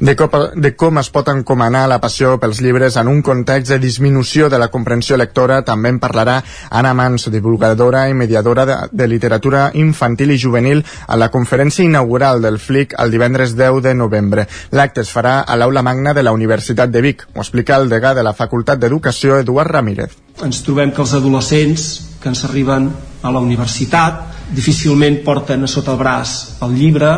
De 0.00 0.16
com, 0.16 0.30
de 0.56 0.72
com 0.76 0.98
es 0.98 1.10
pot 1.12 1.28
encomanar 1.28 1.84
la 1.90 2.00
passió 2.00 2.32
pels 2.40 2.62
llibres 2.64 2.96
en 2.96 3.08
un 3.08 3.20
context 3.22 3.68
de 3.74 3.78
disminució 3.78 4.48
de 4.48 4.58
la 4.58 4.70
comprensió 4.72 5.18
lectora 5.20 5.60
també 5.62 5.92
en 5.92 6.00
parlarà 6.00 6.38
Anna 6.70 6.94
Manso, 6.96 7.30
divulgadora 7.30 8.06
i 8.08 8.14
mediadora 8.16 8.64
de, 8.66 8.76
de 8.92 9.08
literatura 9.08 9.70
infantil 9.74 10.32
i 10.32 10.38
juvenil 10.40 10.80
a 11.06 11.18
la 11.20 11.28
conferència 11.30 11.84
inaugural 11.84 12.40
del 12.40 12.58
FLIC 12.58 12.96
el 12.98 13.12
divendres 13.12 13.52
10 13.58 13.82
de 13.84 13.94
novembre. 13.94 14.46
L'acte 14.72 15.04
es 15.04 15.12
farà 15.12 15.42
a 15.44 15.56
l'Aula 15.56 15.82
Magna 15.84 16.14
de 16.16 16.24
la 16.24 16.32
Universitat 16.32 16.90
de 16.90 17.02
Vic. 17.04 17.26
Ho 17.34 17.44
explica 17.44 17.76
el 17.76 17.90
degà 17.92 18.14
de 18.16 18.24
la 18.24 18.32
Facultat 18.32 18.80
d'Educació, 18.80 19.36
Eduard 19.44 19.70
Ramírez. 19.76 20.16
Ens 20.40 20.62
trobem 20.64 20.94
que 20.96 21.04
els 21.04 21.12
adolescents 21.18 21.90
que 22.22 22.32
ens 22.32 22.44
arriben 22.48 22.88
a 23.22 23.32
la 23.32 23.40
universitat 23.44 24.48
difícilment 24.56 25.20
porten 25.24 25.64
a 25.64 25.68
sota 25.68 25.92
el 25.92 26.00
braç 26.00 26.34
el 26.64 26.74
llibre 26.76 27.12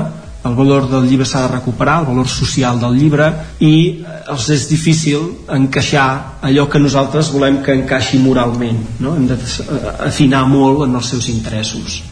el 0.44 0.55
valor 0.59 0.89
del 0.90 1.09
llibre 1.09 1.27
s'ha 1.27 1.47
de 1.47 1.52
recuperar, 1.55 2.01
el 2.01 2.09
valor 2.10 2.28
social 2.28 2.81
del 2.81 2.97
llibre 2.98 3.28
i 3.60 3.74
eh, 4.02 4.16
els 4.32 4.48
és 4.55 4.69
difícil 4.70 5.28
encaixar 5.48 6.09
allò 6.43 6.69
que 6.69 6.82
nosaltres 6.82 7.31
volem 7.35 7.62
que 7.62 7.77
encaixi 7.82 8.19
moralment 8.23 8.82
no? 9.01 9.16
hem 9.16 9.28
d'afinar 9.31 10.47
molt 10.48 10.89
en 10.89 10.98
els 10.98 11.14
seus 11.14 11.28
interessos 11.32 12.02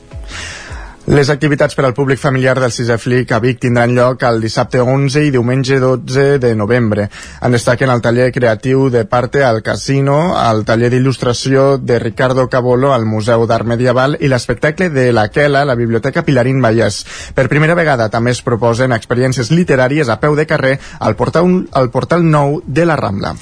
les 1.11 1.29
activitats 1.33 1.75
per 1.75 1.83
al 1.89 1.95
públic 1.95 2.21
familiar 2.23 2.53
del 2.63 2.71
sisè 2.71 2.95
flic 3.03 3.33
a 3.35 3.41
Vic 3.43 3.59
tindran 3.65 3.91
lloc 3.97 4.23
el 4.29 4.37
dissabte 4.45 4.79
11 4.79 5.25
i 5.27 5.33
diumenge 5.35 5.81
12 5.83 6.39
de 6.39 6.53
novembre. 6.55 7.09
En 7.43 7.51
destaquen 7.51 7.91
el 7.91 8.03
taller 8.05 8.29
creatiu 8.31 8.85
de 8.95 9.03
Parte 9.11 9.43
al 9.43 9.59
Casino, 9.67 10.37
el 10.39 10.63
taller 10.69 10.93
d'il·lustració 10.93 11.65
de 11.83 11.99
Ricardo 11.99 12.47
Cabolo 12.49 12.93
al 12.95 13.09
Museu 13.11 13.43
d'Art 13.51 13.67
Medieval 13.67 14.15
i 14.21 14.31
l'espectacle 14.31 14.91
de 14.95 15.09
La 15.11 15.27
Quela 15.35 15.65
a 15.65 15.69
la 15.73 15.75
Biblioteca 15.75 16.23
Pilarín 16.23 16.63
Vallès. 16.63 17.03
Per 17.35 17.49
primera 17.51 17.75
vegada 17.75 18.07
també 18.09 18.31
es 18.31 18.45
proposen 18.47 18.95
experiències 18.95 19.51
literàries 19.51 20.09
a 20.09 20.21
peu 20.23 20.39
de 20.39 20.47
carrer 20.47 20.77
al 21.01 21.19
portal, 21.19 21.67
al 21.73 21.91
portal 21.91 22.23
nou 22.23 22.61
de 22.67 22.87
la 22.87 23.01
Rambla. 23.01 23.35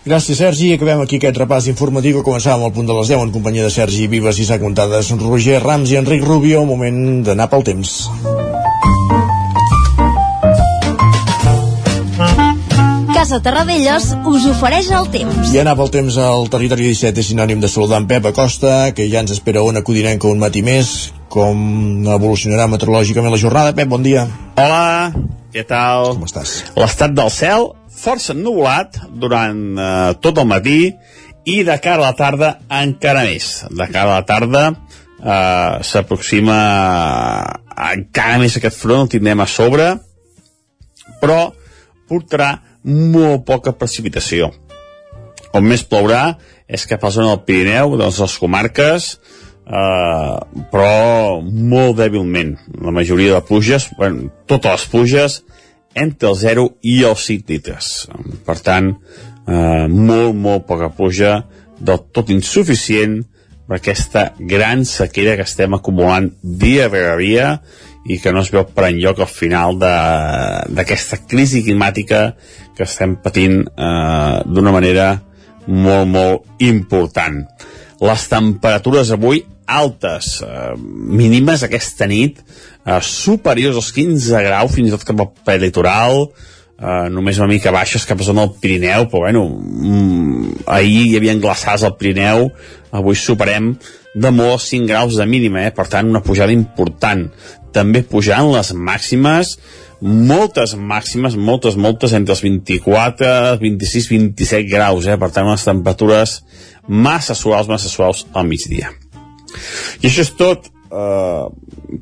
Gràcies, 0.00 0.38
Sergi. 0.38 0.72
Acabem 0.72 1.02
aquí 1.02 1.18
aquest 1.20 1.36
repàs 1.36 1.66
informatiu 1.68 2.16
que 2.16 2.24
començàvem 2.24 2.64
al 2.64 2.72
punt 2.72 2.86
de 2.88 2.94
les 2.96 3.10
10 3.12 3.26
en 3.26 3.32
companyia 3.34 3.66
de 3.66 3.72
Sergi 3.74 4.06
Vives 4.08 4.38
i 4.38 4.46
Isaac 4.46 4.62
Montades, 4.64 5.10
Roger 5.20 5.58
Rams 5.60 5.92
i 5.92 5.98
Enric 6.00 6.24
Rubio. 6.24 6.64
Moment 6.64 7.20
d'anar 7.26 7.50
pel 7.52 7.66
temps. 7.68 8.08
Casa 13.12 13.42
Terradellos 13.44 14.06
us 14.24 14.46
ofereix 14.48 14.88
el 14.96 15.10
temps. 15.12 15.50
I 15.52 15.60
anar 15.60 15.76
pel 15.76 15.92
temps 15.92 16.16
al 16.16 16.48
territori 16.48 16.88
17 16.88 17.20
és 17.20 17.28
sinònim 17.34 17.60
de 17.60 17.68
saludar 17.68 18.00
en 18.00 18.06
Pep 18.08 18.30
Acosta, 18.30 18.94
que 18.96 19.04
ja 19.12 19.20
ens 19.20 19.34
espera 19.36 19.60
una 19.60 19.84
codinenca 19.84 20.32
un 20.32 20.40
matí 20.40 20.64
més. 20.64 21.10
Com 21.28 22.08
evolucionarà 22.08 22.70
meteorològicament 22.72 23.36
la 23.36 23.42
jornada? 23.44 23.76
Pep, 23.76 23.92
bon 23.92 24.00
dia. 24.02 24.24
Hola, 24.56 25.12
què 25.54 25.64
tal? 25.66 26.14
Com 26.14 26.26
estàs? 26.28 26.60
L'estat 26.78 27.14
del 27.16 27.30
cel 27.34 27.70
força 28.00 28.34
ennubulat 28.36 29.00
durant 29.22 29.60
eh, 29.74 30.12
tot 30.22 30.38
el 30.40 30.48
matí 30.48 30.78
i 31.50 31.56
de 31.66 31.76
cara 31.82 32.04
a 32.04 32.10
la 32.10 32.16
tarda 32.18 32.54
encara 32.80 33.26
més. 33.26 33.50
De 33.68 33.88
cara 33.90 34.14
a 34.14 34.20
la 34.20 34.26
tarda 34.28 34.64
eh, 34.70 35.82
s'aproxima 35.86 36.58
encara 37.90 38.38
més 38.42 38.56
aquest 38.58 38.78
front, 38.78 39.06
el 39.06 39.12
tindrem 39.16 39.42
a 39.42 39.48
sobre, 39.48 39.90
però 41.20 41.50
portarà 42.10 42.54
molt 42.84 43.44
poca 43.48 43.74
precipitació. 43.76 44.50
On 45.56 45.66
més 45.66 45.82
plourà 45.82 46.36
és 46.70 46.86
cap 46.86 47.02
a 47.02 47.08
la 47.08 47.14
zona 47.16 47.32
del 47.32 47.44
Pirineu, 47.46 47.96
de 47.98 48.06
les 48.06 48.36
comarques, 48.38 49.16
eh, 49.66 50.36
però 50.72 51.40
molt 51.42 51.98
dèbilment. 52.00 52.56
La 52.82 52.94
majoria 52.94 53.38
de 53.38 53.46
pluges, 53.46 53.90
bueno, 53.98 54.30
totes 54.46 54.72
les 54.72 54.86
pluges, 54.92 55.40
entre 55.94 56.30
el 56.30 56.38
0 56.38 56.66
i 56.86 57.00
els 57.08 57.26
5 57.26 57.50
litres. 57.50 57.90
Per 58.46 58.58
tant, 58.62 58.94
eh, 59.46 59.86
molt, 59.88 60.34
molt 60.34 60.66
poca 60.66 60.90
pluja, 60.94 61.44
del 61.80 62.02
tot 62.12 62.30
insuficient 62.30 63.22
per 63.70 63.78
aquesta 63.78 64.32
gran 64.38 64.84
sequera 64.84 65.36
que 65.38 65.46
estem 65.46 65.74
acumulant 65.74 66.32
dia 66.42 66.88
rere 66.90 67.16
dia 67.20 67.46
i 68.04 68.18
que 68.18 68.32
no 68.32 68.42
es 68.42 68.50
veu 68.52 68.64
per 68.66 68.88
enlloc 68.88 69.20
al 69.20 69.30
final 69.30 69.78
d'aquesta 69.78 71.20
crisi 71.30 71.62
climàtica 71.64 72.34
que 72.76 72.86
estem 72.86 73.16
patint 73.22 73.62
eh, 73.68 74.36
d'una 74.46 74.72
manera 74.74 75.10
molt, 75.66 76.08
molt 76.08 76.64
important. 76.66 77.44
Les 78.00 78.28
temperatures 78.28 79.10
avui 79.12 79.42
altes, 79.70 80.40
eh, 80.42 80.74
mínimes 80.76 81.62
aquesta 81.62 82.06
nit, 82.06 82.40
eh, 82.84 83.00
superiors 83.00 83.76
als 83.76 83.92
15 83.92 84.42
graus, 84.42 84.72
fins 84.72 84.88
i 84.88 84.90
tot 84.90 85.04
cap 85.04 85.20
al 85.20 85.60
litoral, 85.60 86.30
eh, 86.80 87.08
només 87.10 87.38
una 87.38 87.46
mica 87.46 87.70
baixes 87.70 88.06
cap 88.06 88.20
a 88.20 88.24
zona 88.24 88.46
del 88.46 88.56
Pirineu, 88.60 89.08
però 89.08 89.20
bueno, 89.20 89.46
mm, 89.48 90.64
ahir 90.66 91.06
hi 91.06 91.16
havia 91.16 91.34
glaçats 91.34 91.82
al 91.84 91.96
Pirineu, 91.96 92.50
avui 92.90 93.14
superem 93.14 93.76
de 94.14 94.30
molt 94.30 94.60
5 94.60 94.86
graus 94.86 95.16
de 95.16 95.26
mínima, 95.26 95.66
eh? 95.66 95.70
per 95.70 95.86
tant 95.86 96.08
una 96.08 96.22
pujada 96.22 96.52
important. 96.52 97.30
També 97.72 98.02
pujant 98.02 98.50
les 98.50 98.72
màximes, 98.74 99.58
moltes 100.00 100.74
màximes, 100.74 101.36
moltes, 101.36 101.76
moltes, 101.76 102.12
entre 102.12 102.34
els 102.34 102.42
24, 102.42 103.58
26, 103.60 104.08
27 104.08 104.68
graus, 104.70 105.06
eh? 105.06 105.18
per 105.20 105.30
tant 105.30 105.46
unes 105.46 105.64
temperatures 105.64 106.40
massa 106.90 107.36
suaus, 107.38 107.70
massa 107.70 107.88
suaus 107.88 108.26
al 108.34 108.48
migdia. 108.50 108.90
I 110.02 110.10
això 110.10 110.26
és 110.26 110.34
tot. 110.38 110.70
Uh, 110.90 111.46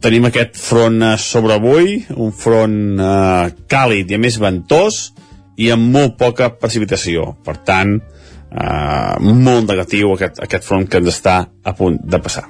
tenim 0.01 0.25
aquest 0.25 0.57
front 0.57 1.03
sobre 1.21 1.59
avui, 1.59 1.99
un 2.17 2.33
front 2.33 2.97
uh, 2.97 3.51
càlid 3.69 4.09
i 4.09 4.17
a 4.17 4.21
més 4.23 4.39
ventós 4.41 5.11
i 5.61 5.69
amb 5.75 5.93
molt 5.93 6.17
poca 6.17 6.49
precipitació. 6.57 7.35
Per 7.45 7.59
tant, 7.69 7.99
uh, 7.99 9.19
molt 9.21 9.69
negatiu 9.69 10.15
aquest, 10.15 10.41
aquest 10.41 10.65
front 10.65 10.89
que 10.89 11.03
ens 11.03 11.13
està 11.13 11.43
a 11.45 11.77
punt 11.77 12.01
de 12.01 12.23
passar. 12.25 12.47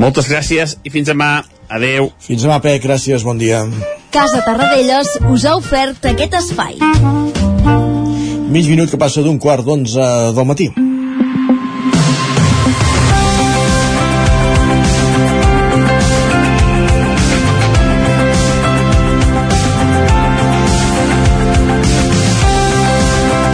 Moltes 0.00 0.26
gràcies 0.30 0.78
i 0.82 0.90
fins 0.90 1.10
demà. 1.12 1.36
Adeu. 1.70 2.10
Fins 2.18 2.42
demà, 2.42 2.58
Pec. 2.64 2.82
Gràcies. 2.82 3.22
Bon 3.22 3.38
dia. 3.38 3.62
Casa 4.10 4.42
Tarradellas 4.42 5.20
us 5.30 5.46
ha 5.46 5.54
ofert 5.54 6.10
aquest 6.10 6.34
espai. 6.40 6.80
Mig 8.50 8.66
minut 8.66 8.90
que 8.90 8.98
passa 8.98 9.22
d'un 9.22 9.38
quart 9.38 9.62
d'onze 9.62 10.06
del 10.34 10.48
matí. 10.48 10.72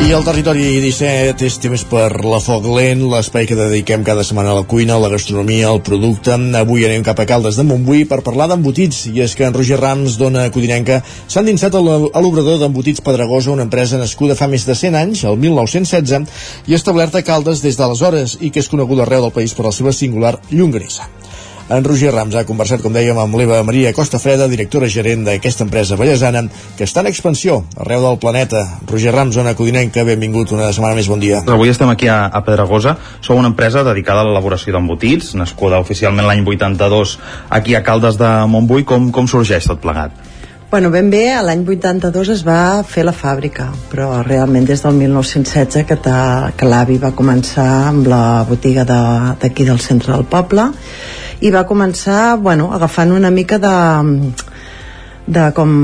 I 0.06 0.12
el 0.14 0.22
territori 0.22 0.76
17 0.78 1.42
és 1.42 1.54
temps 1.58 1.82
per 1.90 2.20
la 2.22 2.38
Foc 2.38 2.68
Lent, 2.70 3.00
l'espai 3.10 3.42
que 3.50 3.56
dediquem 3.58 4.04
cada 4.06 4.22
setmana 4.22 4.52
a 4.52 4.60
la 4.60 4.62
cuina, 4.70 4.94
a 4.94 5.02
la 5.02 5.10
gastronomia, 5.10 5.66
al 5.66 5.80
producte. 5.82 6.36
Avui 6.60 6.86
anem 6.86 7.02
cap 7.02 7.18
a 7.18 7.26
Caldes 7.26 7.58
de 7.58 7.64
Montbui 7.66 8.04
per 8.06 8.20
parlar 8.22 8.46
d'embotits, 8.52 9.08
i 9.10 9.24
és 9.24 9.34
que 9.34 9.48
en 9.48 9.56
Roger 9.56 9.80
Rams, 9.82 10.14
dona 10.20 10.46
codinenca, 10.54 11.00
s'ha 11.26 11.42
endinsat 11.42 11.74
a 11.74 11.82
l'obrador 11.82 12.62
d'embotits 12.62 13.02
Pedregosa, 13.02 13.50
una 13.50 13.66
empresa 13.66 13.98
nascuda 13.98 14.38
fa 14.38 14.46
més 14.46 14.68
de 14.70 14.78
100 14.78 15.02
anys, 15.02 15.26
el 15.26 15.42
1916, 15.42 16.30
i 16.70 16.78
establerta 16.78 17.18
a 17.18 17.26
Caldes 17.26 17.66
des 17.66 17.74
d'aleshores, 17.74 18.38
i 18.46 18.54
que 18.54 18.62
és 18.62 18.70
coneguda 18.70 19.08
arreu 19.08 19.26
del 19.26 19.34
país 19.34 19.58
per 19.58 19.66
la 19.66 19.74
seva 19.74 19.90
singular 19.90 20.36
llonganissa. 20.52 21.10
En 21.68 21.82
Roger 21.82 22.12
Rams 22.14 22.36
ha 22.38 22.44
conversat, 22.46 22.78
com 22.78 22.94
dèiem, 22.94 23.18
amb 23.18 23.34
l'Eva 23.34 23.56
Maria 23.66 23.90
Costa 23.90 24.20
Freda, 24.22 24.46
directora 24.46 24.86
gerent 24.86 25.24
d'aquesta 25.26 25.64
empresa 25.66 25.96
ballesana, 25.98 26.44
que 26.78 26.86
està 26.86 27.02
en 27.02 27.08
expansió 27.10 27.56
arreu 27.82 28.04
del 28.04 28.20
planeta. 28.22 28.60
Roger 28.86 29.10
Rams, 29.10 29.34
zona 29.34 29.56
codinenca, 29.58 30.04
benvingut 30.06 30.54
una 30.54 30.68
setmana 30.70 30.94
més, 30.94 31.10
bon 31.10 31.18
dia. 31.18 31.40
Avui 31.42 31.72
estem 31.72 31.90
aquí 31.90 32.06
a, 32.06 32.20
a 32.30 32.44
Pedregosa. 32.46 32.94
Som 33.18 33.42
una 33.42 33.50
empresa 33.50 33.82
dedicada 33.82 34.22
a 34.22 34.28
l'elaboració 34.28 34.76
d'embotits, 34.76 35.32
nascuda 35.34 35.82
oficialment 35.82 36.30
l'any 36.30 36.46
82 36.46 37.18
aquí 37.58 37.74
a 37.74 37.82
Caldes 37.82 38.22
de 38.22 38.30
Montbui. 38.46 38.86
Com, 38.86 39.10
com 39.10 39.26
sorgeix 39.26 39.66
tot 39.66 39.82
plegat? 39.82 40.14
Bueno, 40.70 40.94
ben 40.94 41.10
bé, 41.10 41.34
l'any 41.42 41.66
82 41.66 42.30
es 42.30 42.46
va 42.46 42.84
fer 42.86 43.02
la 43.06 43.14
fàbrica, 43.14 43.72
però 43.90 44.22
realment 44.22 44.70
des 44.70 44.86
del 44.86 44.94
1916 45.02 45.82
que, 45.86 45.98
que 45.98 46.70
l'avi 46.70 47.02
va 47.02 47.14
començar 47.14 47.68
amb 47.90 48.06
la 48.10 48.24
botiga 48.46 48.86
d'aquí 48.86 49.64
de, 49.64 49.70
del 49.72 49.82
centre 49.82 50.14
del 50.14 50.26
poble 50.30 50.70
i 51.40 51.50
va 51.52 51.66
començar 51.68 52.36
bueno, 52.40 52.70
agafant 52.72 53.12
una 53.12 53.30
mica 53.30 53.58
de 53.58 53.74
de 55.26 55.50
com 55.52 55.76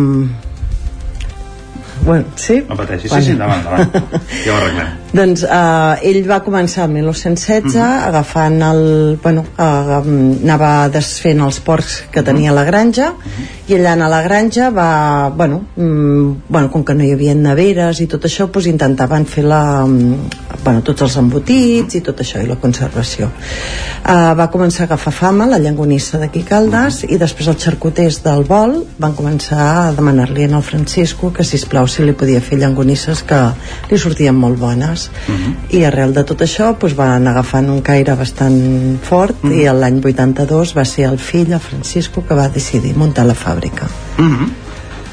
bueno, 2.04 2.24
sí? 2.34 2.64
No 2.68 2.76
pateixi, 2.76 3.08
sí, 3.08 3.22
sí, 3.22 3.36
endavant, 3.36 3.62
endavant. 3.62 4.20
Ja 4.44 4.56
ho 4.56 4.58
arreglem. 4.58 5.01
Doncs 5.12 5.42
eh, 5.44 6.08
ell 6.08 6.22
va 6.24 6.38
començar 6.40 6.86
el 6.86 6.94
1916 6.94 7.74
mm 7.74 7.80
-hmm. 7.80 8.06
agafant 8.08 8.62
el... 8.62 9.18
Bueno, 9.22 9.44
eh, 9.58 9.98
anava 10.44 10.88
desfent 10.88 11.40
els 11.40 11.60
porcs 11.60 12.04
que 12.10 12.22
tenia 12.22 12.52
la 12.52 12.64
granja 12.64 13.10
mm 13.10 13.16
-hmm. 13.16 13.68
i 13.68 13.74
allà 13.74 13.92
a 13.92 14.08
la 14.08 14.22
granja 14.22 14.70
va... 14.70 15.28
Bueno, 15.28 15.60
mm, 15.76 16.34
bueno, 16.48 16.70
com 16.70 16.84
que 16.84 16.94
no 16.94 17.04
hi 17.04 17.12
havia 17.12 17.34
neveres 17.34 18.00
i 18.00 18.06
tot 18.06 18.24
això, 18.24 18.48
doncs 18.50 18.66
intentaven 18.66 19.26
fer 19.26 19.44
la, 19.44 19.86
bueno, 20.64 20.80
tots 20.82 21.02
els 21.02 21.16
embotits 21.16 21.94
i 21.94 22.00
tot 22.00 22.20
això 22.20 22.42
i 22.42 22.46
la 22.46 22.56
conservació. 22.56 23.26
Eh, 23.26 24.34
va 24.34 24.50
començar 24.50 24.82
a 24.82 24.86
agafar 24.86 25.12
fama 25.12 25.46
la 25.46 25.58
llangonissa 25.58 26.18
d'aquí 26.18 26.42
Caldes 26.42 27.02
mm 27.02 27.08
-hmm. 27.08 27.14
i 27.14 27.18
després 27.18 27.48
els 27.48 27.64
xarcuters 27.64 28.22
del 28.22 28.44
vol 28.44 28.84
van 28.98 29.14
començar 29.14 29.88
a 29.88 29.92
demanar-li 29.92 30.44
al 30.44 30.62
Francisco 30.62 31.32
que 31.32 31.44
si 31.44 31.58
plau 31.66 31.86
si 31.86 32.02
li 32.02 32.12
podia 32.12 32.40
fer 32.40 32.58
llangonisses 32.58 33.22
que 33.22 33.52
li 33.90 33.98
sortien 33.98 34.34
molt 34.34 34.58
bones 34.58 35.01
uh 35.10 35.32
Mhm. 35.32 35.38
-huh. 35.70 35.76
i 35.78 35.84
arrel 35.84 36.12
de 36.14 36.24
tot 36.24 36.40
això 36.40 36.76
doncs, 36.78 36.94
van 36.96 37.26
agafant 37.28 37.68
un 37.70 37.80
caire 37.82 38.14
bastant 38.14 38.98
fort 39.02 39.34
uh 39.42 39.46
Mhm. 39.46 39.52
-huh. 39.52 39.60
i 39.74 39.80
l'any 39.80 40.00
82 40.04 40.74
va 40.76 40.84
ser 40.84 41.04
el 41.04 41.18
fill, 41.18 41.52
el 41.52 41.60
Francisco, 41.60 42.24
que 42.26 42.34
va 42.34 42.48
decidir 42.48 42.94
muntar 42.96 43.24
la 43.26 43.34
fàbrica. 43.34 43.86
Mm 44.18 44.30
-hmm. 44.36 44.48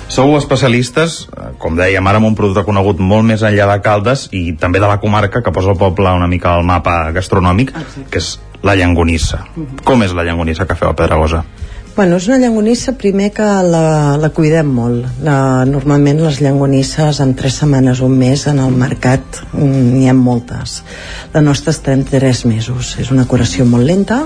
Sou 0.08 0.36
especialistes, 0.38 1.28
com 1.60 1.76
dèiem, 1.78 2.08
ara 2.08 2.18
amb 2.18 2.26
un 2.26 2.36
producte 2.36 2.64
conegut 2.66 2.98
molt 3.00 3.24
més 3.24 3.44
enllà 3.44 3.68
de 3.72 3.82
Caldes 3.82 4.28
i 4.32 4.54
també 4.54 4.80
de 4.80 4.88
la 4.88 4.98
comarca, 5.00 5.44
que 5.44 5.52
posa 5.52 5.70
el 5.70 5.78
poble 5.78 6.10
una 6.12 6.28
mica 6.28 6.54
al 6.56 6.64
mapa 6.64 7.12
gastronòmic, 7.12 7.72
que 8.10 8.18
és 8.18 8.40
la 8.64 8.76
llangonissa. 8.76 9.46
Com 9.84 10.02
és 10.04 10.12
la 10.14 10.24
llangonissa 10.24 10.66
que 10.66 10.76
feu 10.76 10.90
a 10.90 10.96
Pedregosa? 10.96 11.44
Bueno, 11.96 12.16
és 12.16 12.28
una 12.30 12.38
llangonissa 12.40 12.94
primer 12.96 13.32
que 13.36 13.44
la, 13.44 14.16
la 14.22 14.30
cuidem 14.36 14.70
molt. 14.72 15.08
La, 15.26 15.66
normalment 15.68 16.22
les 16.24 16.40
llangonisses 16.40 17.20
en 17.24 17.34
tres 17.36 17.58
setmanes 17.60 18.00
o 18.00 18.08
un 18.08 18.16
mes 18.22 18.46
en 18.48 18.62
el 18.64 18.76
mercat 18.80 19.42
mm, 19.52 19.82
n'hi 19.96 20.08
ha 20.08 20.16
moltes. 20.16 20.80
La 21.34 21.44
nostra 21.44 21.74
està 21.76 21.92
en 21.98 22.06
tres 22.08 22.46
mesos. 22.48 22.96
És 23.04 23.12
una 23.12 23.28
curació 23.28 23.68
molt 23.68 23.90
lenta. 23.90 24.22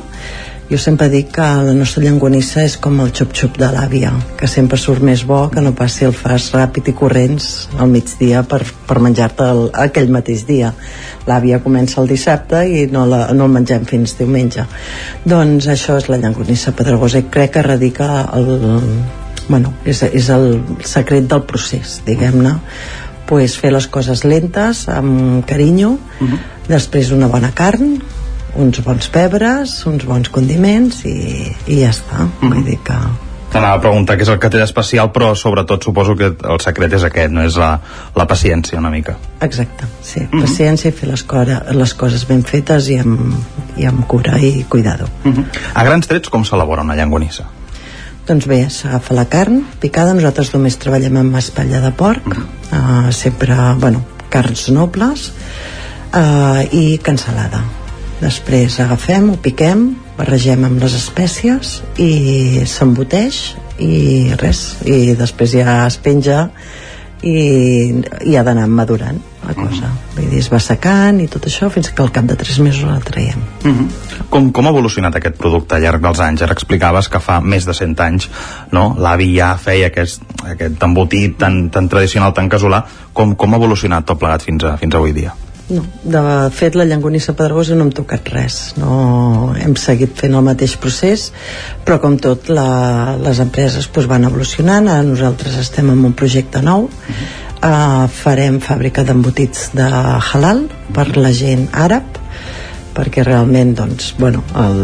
Jo 0.70 0.78
sempre 0.80 1.10
dic 1.12 1.28
que 1.36 1.44
la 1.68 1.74
nostra 1.76 2.02
llangonissa 2.02 2.64
és 2.66 2.78
com 2.82 2.96
el 3.04 3.12
xup-xup 3.14 3.58
de 3.62 3.68
l'àvia, 3.76 4.10
que 4.40 4.48
sempre 4.50 4.78
surt 4.80 5.04
més 5.06 5.22
bo 5.28 5.44
que 5.54 5.62
no 5.62 5.74
passi 5.78 6.06
el 6.08 6.14
fas 6.18 6.48
ràpid 6.56 6.88
i 6.90 6.94
corrents 6.98 7.68
al 7.78 7.92
migdia 7.92 8.42
per, 8.48 8.62
per 8.88 8.98
menjar-te 9.04 9.44
el- 9.54 9.70
aquell 9.86 10.10
mateix 10.16 10.46
dia. 10.48 10.72
L'àvia 11.28 11.60
comença 11.62 12.00
el 12.02 12.08
dissabte 12.10 12.64
i 12.66 12.88
no, 12.90 13.04
la, 13.06 13.28
no 13.36 13.46
el 13.46 13.54
mengem 13.54 13.86
fins 13.86 14.16
diumenge. 14.18 14.66
Doncs 15.28 15.68
això 15.76 16.00
és 16.00 16.08
la 16.10 16.18
llangonissa 16.24 16.74
pedregosa 16.74 17.22
i 17.22 17.28
crec 17.30 17.54
que 17.58 17.66
radica 17.68 18.10
el, 18.34 18.50
bueno, 19.50 19.76
és, 19.86 20.02
és 20.10 20.30
el 20.34 20.62
secret 20.88 21.28
del 21.30 21.44
procés, 21.50 22.00
diguem-ne 22.08 22.56
pues 23.28 23.54
fer 23.60 23.70
les 23.72 23.86
coses 23.88 24.26
lentes, 24.28 24.88
amb 24.92 25.46
carinyo, 25.48 25.94
després 26.68 27.12
una 27.16 27.30
bona 27.32 27.54
carn, 27.56 27.98
uns 28.56 28.80
bons 28.86 29.10
pebres, 29.14 29.76
uns 29.90 30.06
bons 30.06 30.30
condiments 30.34 31.04
i, 31.10 31.54
i 31.68 31.80
ja 31.82 31.94
està. 31.94 32.28
Vull 32.42 32.64
dir 32.66 32.80
que... 32.86 32.98
T'anava 33.54 33.78
a 33.78 33.82
preguntar 33.84 34.16
què 34.18 34.26
és 34.26 34.32
el 34.34 34.40
que 34.42 34.50
té 34.50 34.58
d'especial, 34.58 35.12
però 35.14 35.28
sobretot 35.38 35.86
suposo 35.86 36.16
que 36.18 36.32
el 36.34 36.62
secret 36.64 36.96
és 36.98 37.04
aquest, 37.06 37.30
no 37.36 37.44
és 37.46 37.58
la, 37.62 37.76
la 38.18 38.26
paciència 38.30 38.80
una 38.80 38.90
mica. 38.90 39.14
Exacte, 39.46 39.86
sí. 40.02 40.24
Paciència 40.32 40.90
i 40.90 40.96
fer 40.98 41.12
les, 41.12 41.22
cora, 41.22 41.60
les 41.78 41.94
coses 41.94 42.26
ben 42.30 42.42
fetes 42.50 42.90
i 42.90 42.98
amb, 43.04 43.36
i 43.78 43.86
amb 43.86 44.08
cura 44.10 44.40
i 44.42 44.64
cuidado. 44.66 45.06
A 45.74 45.86
grans 45.86 46.10
trets, 46.10 46.34
com 46.34 46.48
s'elabora 46.50 46.82
una 46.82 46.98
llangonissa? 46.98 47.46
Doncs 48.26 48.48
bé, 48.50 48.64
s'agafa 48.74 49.20
la 49.20 49.28
carn 49.30 49.62
picada, 49.84 50.18
nosaltres 50.18 50.50
només 50.56 50.80
treballem 50.82 51.22
amb 51.22 51.38
espatlla 51.38 51.84
de 51.84 51.94
porc, 51.94 52.34
uh, 52.34 53.12
sempre, 53.14 53.54
bueno, 53.78 54.02
carns 54.34 54.66
nobles 54.74 55.30
uh, 55.30 56.64
i 56.74 56.98
cansalada. 57.06 57.62
Després 58.24 58.80
agafem, 58.80 59.34
ho 59.34 59.38
piquem, 59.44 59.90
barregem 60.16 60.64
amb 60.64 60.80
les 60.84 60.96
espècies 60.96 61.82
i 62.00 62.64
s'emboteix 62.70 63.44
i 63.84 64.32
res, 64.40 64.64
i 64.88 65.18
després 65.20 65.58
ja 65.58 65.82
es 65.84 65.98
penja 66.00 66.46
i, 67.24 67.36
i 68.28 68.36
ha 68.38 68.44
d'anar 68.48 68.70
madurant 68.72 69.20
la 69.44 69.56
cosa. 69.58 69.90
Vull 70.16 70.30
dir, 70.32 70.40
es 70.40 70.50
va 70.52 70.60
secant 70.64 71.20
i 71.20 71.28
tot 71.32 71.50
això 71.50 71.68
fins 71.74 71.92
que 71.92 72.04
al 72.04 72.12
cap 72.16 72.28
de 72.30 72.38
tres 72.40 72.60
mesos 72.64 72.88
la 72.88 73.00
traiem. 73.04 73.44
Com, 74.32 74.52
com 74.56 74.68
ha 74.68 74.74
evolucionat 74.76 75.20
aquest 75.20 75.40
producte 75.40 75.76
al 75.76 75.84
llarg 75.84 76.04
dels 76.04 76.24
anys? 76.24 76.44
Ara 76.46 76.56
explicaves 76.56 77.12
que 77.12 77.20
fa 77.24 77.40
més 77.44 77.68
de 77.68 77.76
100 77.76 78.04
anys 78.08 78.30
no? 78.76 78.94
l'avi 79.00 79.34
ja 79.36 79.54
feia 79.60 79.92
aquest, 79.92 80.24
aquest 80.56 80.84
embotit 80.88 81.40
tan, 81.44 81.66
tan 81.74 81.92
tradicional, 81.92 82.36
tan 82.36 82.52
casolà. 82.52 82.86
Com, 83.12 83.36
com 83.40 83.52
ha 83.52 83.60
evolucionat 83.60 84.08
tot 84.08 84.24
plegat 84.24 84.48
fins, 84.48 84.64
a, 84.64 84.78
fins 84.80 84.96
avui 84.96 85.16
dia? 85.16 85.36
No, 85.70 85.80
de 86.04 86.22
fet 86.52 86.76
la 86.76 86.84
llangonissa 86.84 87.36
pedregosa 87.40 87.76
no 87.78 87.86
hem 87.86 87.94
tocat 87.96 88.28
res. 88.34 88.58
No 88.76 89.54
hem 89.56 89.78
seguit 89.80 90.16
fent 90.20 90.36
el 90.36 90.44
mateix 90.44 90.76
procés 90.82 91.30
però 91.86 92.00
com 92.04 92.18
tot 92.20 92.50
la, 92.52 93.16
les 93.22 93.40
empreses 93.44 93.88
pues, 93.88 94.10
van 94.12 94.28
evolucionant. 94.28 94.90
Ara 94.92 95.06
nosaltres 95.08 95.56
estem 95.62 95.94
en 95.94 96.04
un 96.04 96.18
projecte 96.20 96.62
nou. 96.66 96.90
Uh, 97.64 98.10
farem 98.12 98.58
fàbrica 98.60 99.06
d'embotits 99.08 99.70
de 99.78 99.88
halal 99.88 100.66
per 100.92 101.14
la 101.16 101.32
gent 101.32 101.70
àrab 101.72 102.20
perquè 102.94 103.24
realment 103.26 103.72
doncs, 103.78 104.12
bueno, 104.20 104.44
el, 104.60 104.82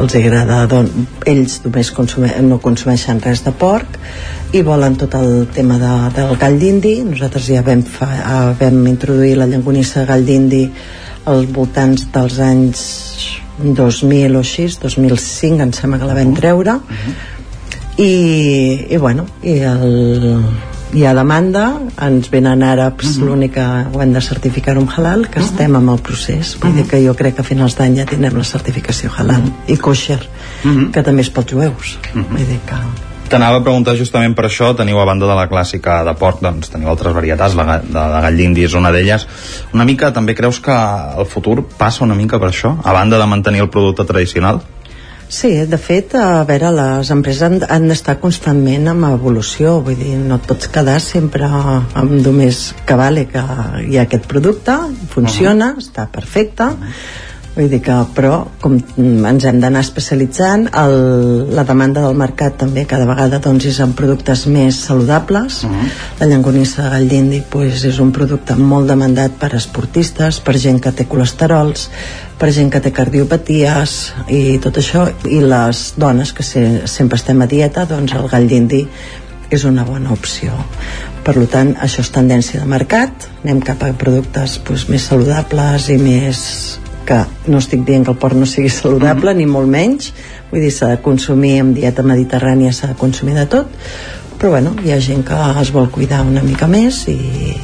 els 0.00 0.16
agrada 0.18 0.64
don, 0.70 0.88
ells 1.24 1.60
només 1.64 1.90
consume, 1.96 2.28
no 2.44 2.58
consumeixen 2.62 3.22
res 3.24 3.44
de 3.46 3.54
porc 3.56 3.96
i 4.56 4.62
volen 4.64 4.94
tot 4.96 5.14
el 5.18 5.48
tema 5.52 5.76
de, 5.76 5.92
del 6.16 6.36
gall 6.40 6.54
d'indi. 6.60 6.94
Nosaltres 7.04 7.48
ja 7.50 7.62
vam, 7.66 7.82
fa, 7.84 8.06
eh, 8.16 8.52
vam 8.56 8.78
introduir 8.88 9.34
la 9.36 9.48
llangonissa 9.50 10.06
gall 10.08 10.24
d'indi 10.24 10.62
als 11.28 11.50
voltants 11.52 12.06
dels 12.14 12.38
anys 12.40 12.84
2000 13.58 14.36
o 14.36 14.44
així 14.44 14.68
2005 14.80 15.64
em 15.64 15.72
sembla 15.76 15.98
que 16.00 16.08
la 16.08 16.16
vam 16.16 16.32
treure. 16.36 16.78
I, 17.96 18.12
i 18.92 18.96
bueno 19.00 19.24
i 19.42 19.56
el, 19.64 20.40
hi 20.92 21.04
ha 21.08 21.14
demanda 21.16 21.64
ens 22.06 22.28
venen 22.32 22.64
àrabs 22.64 23.16
l'únic 23.20 23.56
que 23.56 23.64
ho 23.64 24.02
hem 24.04 24.12
de 24.12 24.22
certificar 24.24 24.76
un 24.80 24.88
halal 24.92 25.26
que 25.32 25.42
estem 25.44 25.76
amb 25.76 25.92
el 25.96 26.00
procés. 26.04 26.54
Vull 26.62 26.76
dir 26.76 26.86
que 26.88 27.02
jo 27.04 27.16
crec 27.18 27.36
que 27.36 27.44
a 27.44 27.48
finals 27.48 27.76
d'any 27.76 27.98
ja 28.00 28.08
tindrem 28.08 28.40
la 28.40 28.46
certificació 28.52 29.12
halal 29.16 29.44
i 29.68 29.76
kosher 29.76 30.22
que 30.62 31.02
també 31.02 31.26
és 31.26 31.32
pels 31.32 31.52
jueus. 31.52 31.98
Vull 32.14 32.46
dir 32.46 32.62
que 32.68 32.80
T'anava 33.26 33.58
a 33.58 33.62
preguntar 33.64 33.96
justament 33.98 34.36
per 34.38 34.44
això, 34.46 34.68
teniu 34.78 35.00
a 35.02 35.04
banda 35.08 35.26
de 35.26 35.34
la 35.34 35.48
clàssica 35.50 35.98
de 36.06 36.12
porc, 36.14 36.38
doncs 36.44 36.70
teniu 36.70 36.92
altres 36.92 37.14
varietats, 37.16 37.56
la 37.58 37.64
de, 37.82 37.90
de 37.90 38.22
gall 38.22 38.38
d'indi 38.38 38.62
és 38.68 38.76
una 38.78 38.92
d'elles. 38.94 39.26
Una 39.74 39.86
mica, 39.88 40.12
també 40.14 40.36
creus 40.38 40.60
que 40.62 40.76
el 41.18 41.26
futur 41.26 41.64
passa 41.78 42.04
una 42.06 42.14
mica 42.14 42.38
per 42.38 42.52
això, 42.52 42.76
a 42.78 42.94
banda 42.94 43.18
de 43.18 43.26
mantenir 43.26 43.64
el 43.66 43.70
producte 43.74 44.06
tradicional? 44.06 44.62
Sí, 45.28 45.50
de 45.66 45.78
fet, 45.82 46.14
a 46.14 46.44
veure, 46.46 46.70
les 46.70 47.10
empreses 47.10 47.42
han, 47.42 47.58
han 47.66 47.88
d'estar 47.90 48.20
constantment 48.22 48.86
en 48.92 49.02
evolució, 49.08 49.80
vull 49.82 49.98
dir, 49.98 50.14
no 50.22 50.38
et 50.38 50.46
pots 50.46 50.70
quedar 50.70 51.00
sempre 51.02 51.48
amb 51.50 52.12
només 52.20 52.68
que 52.86 52.98
vale 52.98 53.26
que 53.32 53.42
hi 53.88 53.98
ha 53.98 54.04
aquest 54.06 54.30
producte, 54.30 54.76
funciona, 55.10 55.72
uh 55.72 55.74
-huh. 55.74 55.82
està 55.82 56.06
perfecte, 56.06 56.70
vull 57.56 57.70
dir 57.72 57.80
que, 57.84 57.94
però 58.16 58.42
com 58.60 58.76
ens 58.76 59.46
hem 59.48 59.60
d'anar 59.62 59.80
especialitzant 59.84 60.66
el, 60.76 60.96
la 61.56 61.64
demanda 61.64 62.02
del 62.04 62.18
mercat 62.18 62.58
també 62.60 62.84
cada 62.88 63.08
vegada 63.08 63.40
doncs, 63.42 63.64
és 63.70 63.80
en 63.80 63.94
productes 63.96 64.46
més 64.46 64.76
saludables. 64.88 65.64
Uh 65.64 65.70
-huh. 65.70 65.88
la 66.20 66.26
llangonissa 66.26 66.82
de 66.82 66.90
gall 66.90 67.08
d'indi 67.08 67.42
pues, 67.50 67.84
és 67.84 67.98
un 67.98 68.12
producte 68.12 68.54
molt 68.56 68.88
demandat 68.88 69.32
per 69.40 69.54
esportistes, 69.54 70.40
per 70.40 70.58
gent 70.58 70.80
que 70.80 70.92
té 70.92 71.06
colesterols 71.06 71.90
per 72.38 72.52
gent 72.52 72.70
que 72.70 72.80
té 72.80 72.92
cardiopaties 72.92 74.12
i 74.28 74.58
tot 74.58 74.76
això. 74.76 75.06
I 75.24 75.40
les 75.40 75.94
dones 75.96 76.32
que 76.32 76.42
se, 76.42 76.86
sempre 76.86 77.16
estem 77.16 77.40
a 77.42 77.46
dieta 77.46 77.86
doncs 77.86 78.12
el 78.12 78.28
gall 78.28 78.48
d'indi 78.48 78.86
és 79.50 79.64
una 79.64 79.84
bona 79.84 80.12
opció. 80.12 80.52
Per 81.24 81.34
tant 81.50 81.74
això 81.82 82.02
és 82.04 82.10
tendència 82.14 82.60
de 82.60 82.66
mercat. 82.66 83.28
Anem 83.44 83.62
cap 83.64 83.82
a 83.82 83.92
productes 83.92 84.60
doncs, 84.66 84.88
més 84.88 85.06
saludables 85.10 85.88
i 85.88 85.98
més 85.98 86.40
que 87.06 87.22
no 87.46 87.62
estic 87.62 87.86
dient 87.86 88.04
que 88.04 88.12
el 88.12 88.20
porc 88.20 88.36
no 88.36 88.48
sigui 88.48 88.70
saludable 88.72 89.34
ni 89.38 89.46
molt 89.48 89.70
menys. 89.70 90.12
Vull 90.50 90.64
dir 90.64 90.72
s'ha 90.74 90.92
de 90.92 91.00
consumir 91.04 91.56
amb 91.62 91.76
dieta 91.78 92.04
mediterrània 92.06 92.74
s'ha 92.74 92.92
de 92.92 92.98
consumir 93.00 93.36
de 93.38 93.46
tot. 93.50 93.70
Però 94.36 94.50
bueno, 94.52 94.74
hi 94.84 94.92
ha 94.92 94.98
gent 95.00 95.22
que 95.24 95.36
es 95.62 95.70
vol 95.72 95.88
cuidar 95.88 96.20
una 96.20 96.42
mica 96.44 96.66
més 96.68 97.06
i, 97.08 97.16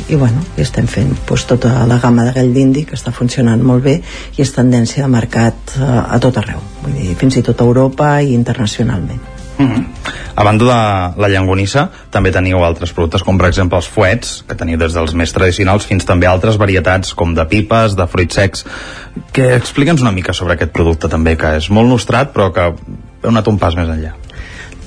i 0.08 0.16
bueno, 0.16 0.40
i 0.56 0.64
estem 0.64 0.88
fent 0.88 1.12
doncs, 1.28 1.44
tota 1.50 1.74
la 1.90 1.98
gamma 2.00 2.24
de 2.24 2.32
gall 2.38 2.54
d'indi 2.54 2.86
que 2.88 2.96
està 2.96 3.12
funcionant 3.12 3.60
molt 3.60 3.84
bé 3.84 3.98
i 4.38 4.40
és 4.46 4.54
tendència 4.56 5.04
de 5.04 5.12
mercat 5.12 5.76
a, 5.76 6.06
a 6.16 6.22
tot 6.22 6.40
arreu. 6.40 6.64
Vull 6.80 6.96
dir, 6.96 7.12
fins 7.20 7.36
i 7.36 7.44
tot 7.44 7.60
a 7.60 7.68
Europa 7.68 8.14
i 8.22 8.32
internacionalment 8.32 9.31
Mm 9.58 9.66
-hmm. 9.66 9.86
A 10.34 10.44
banda 10.44 10.64
de 10.64 11.20
la 11.20 11.28
llangonissa, 11.28 11.90
també 12.10 12.30
teniu 12.32 12.64
altres 12.64 12.92
productes, 12.92 13.22
com 13.22 13.38
per 13.38 13.48
exemple 13.48 13.76
els 13.76 13.88
fuets, 13.88 14.44
que 14.48 14.54
teniu 14.54 14.78
des 14.78 14.92
dels 14.92 15.12
més 15.14 15.32
tradicionals 15.32 15.84
fins 15.84 16.04
també 16.04 16.26
altres 16.26 16.56
varietats, 16.56 17.14
com 17.14 17.34
de 17.34 17.44
pipes, 17.44 17.96
de 17.96 18.06
fruits 18.06 18.34
secs. 18.34 18.64
Que 19.32 19.54
explica'ns 19.56 20.00
una 20.00 20.12
mica 20.12 20.32
sobre 20.32 20.54
aquest 20.54 20.72
producte 20.72 21.08
també, 21.08 21.36
que 21.36 21.56
és 21.56 21.70
molt 21.70 21.88
nostrat, 21.88 22.32
però 22.32 22.52
que 22.52 22.60
heu 23.22 23.28
anat 23.28 23.48
un 23.48 23.58
pas 23.58 23.76
més 23.76 23.88
enllà. 23.88 24.14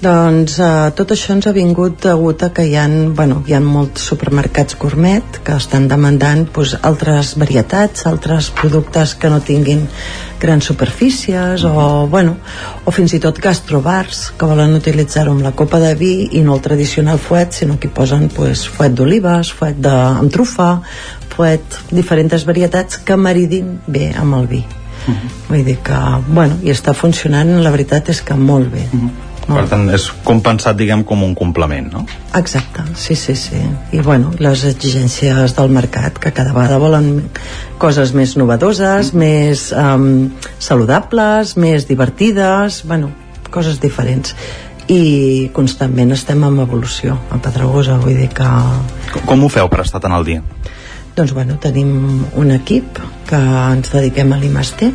Doncs 0.03 0.57
eh, 0.59 0.69
tot 0.95 1.13
això 1.13 1.31
ens 1.33 1.45
ha 1.47 1.53
vingut 1.55 2.01
degut 2.03 2.41
a 2.43 2.49
que 2.53 2.65
hi 2.67 2.73
ha, 2.75 2.83
bueno, 3.15 3.37
hi 3.47 3.53
ha 3.55 3.61
molts 3.63 4.03
supermercats 4.09 4.75
gourmet 4.79 5.39
que 5.45 5.55
estan 5.55 5.87
demandant 5.87 6.43
pues, 6.51 6.73
altres 6.83 7.35
varietats, 7.39 8.03
altres 8.09 8.49
productes 8.57 9.13
que 9.15 9.31
no 9.31 9.39
tinguin 9.39 9.85
grans 10.41 10.67
superfícies 10.67 11.63
o, 11.63 12.07
bueno, 12.11 12.35
o 12.83 12.91
fins 12.91 13.15
i 13.15 13.21
tot 13.23 13.39
gastrobars 13.39 14.33
que 14.35 14.49
volen 14.49 14.75
utilitzar-ho 14.75 15.31
amb 15.31 15.45
la 15.47 15.55
copa 15.55 15.79
de 15.79 15.93
vi 15.95 16.13
i 16.35 16.43
no 16.43 16.57
el 16.57 16.63
tradicional 16.65 17.21
fuet, 17.21 17.55
sinó 17.55 17.79
que 17.79 17.87
hi 17.87 17.95
posen 17.95 18.27
pues, 18.35 18.65
fuet 18.67 18.97
d'olives, 18.99 19.53
fuet 19.55 19.79
de, 19.79 19.93
amb 19.93 20.33
trufa, 20.33 20.73
fuet, 21.35 21.79
diferents 21.95 22.43
varietats 22.45 22.99
que 22.99 23.15
maridin 23.15 23.77
bé 23.87 24.11
amb 24.11 24.41
el 24.41 24.51
vi. 24.51 24.65
Uh 25.05 25.13
-huh. 25.13 25.29
Vull 25.47 25.63
dir 25.63 25.77
que, 25.77 25.97
bueno, 26.27 26.57
i 26.63 26.69
està 26.71 26.93
funcionant, 26.93 27.63
la 27.63 27.71
veritat 27.71 28.09
és 28.09 28.21
que 28.21 28.35
molt 28.35 28.71
bé. 28.71 28.89
Uh 28.91 28.99
-huh 28.99 29.24
per 29.47 29.65
tant, 29.69 29.85
és 29.93 30.07
compensat, 30.25 30.77
diguem, 30.77 31.03
com 31.07 31.23
un 31.25 31.35
complement, 31.37 31.87
no? 31.93 32.03
Exacte, 32.37 32.85
sí, 32.97 33.17
sí, 33.19 33.35
sí. 33.37 33.61
I, 33.93 34.01
bueno, 34.05 34.31
les 34.41 34.65
exigències 34.69 35.55
del 35.57 35.73
mercat, 35.73 36.17
que 36.21 36.33
cada 36.35 36.53
vegada 36.55 36.79
volen 36.81 37.29
coses 37.81 38.15
més 38.17 38.35
novedoses, 38.39 39.13
mm. 39.13 39.21
més 39.21 39.67
um, 39.77 40.31
saludables, 40.57 41.55
més 41.61 41.85
divertides, 41.89 42.83
bueno, 42.89 43.11
coses 43.53 43.79
diferents 43.79 44.33
i 44.91 45.49
constantment 45.53 46.13
estem 46.13 46.43
en 46.45 46.59
evolució 46.61 47.15
a 47.33 47.39
Pedregosa, 47.41 47.97
vull 48.01 48.17
dir 48.19 48.29
que... 48.33 48.49
Com, 49.13 49.25
com 49.31 49.45
ho 49.45 49.49
feu 49.49 49.69
per 49.71 49.81
estar 49.85 50.01
tan 50.03 50.13
al 50.13 50.25
dia? 50.27 50.43
Doncs 51.15 51.33
bueno, 51.33 51.55
tenim 51.61 52.25
un 52.35 52.51
equip 52.53 52.99
que 53.29 53.39
ens 53.39 53.93
dediquem 53.93 54.33
a 54.35 54.39
l'IMASTE 54.41 54.91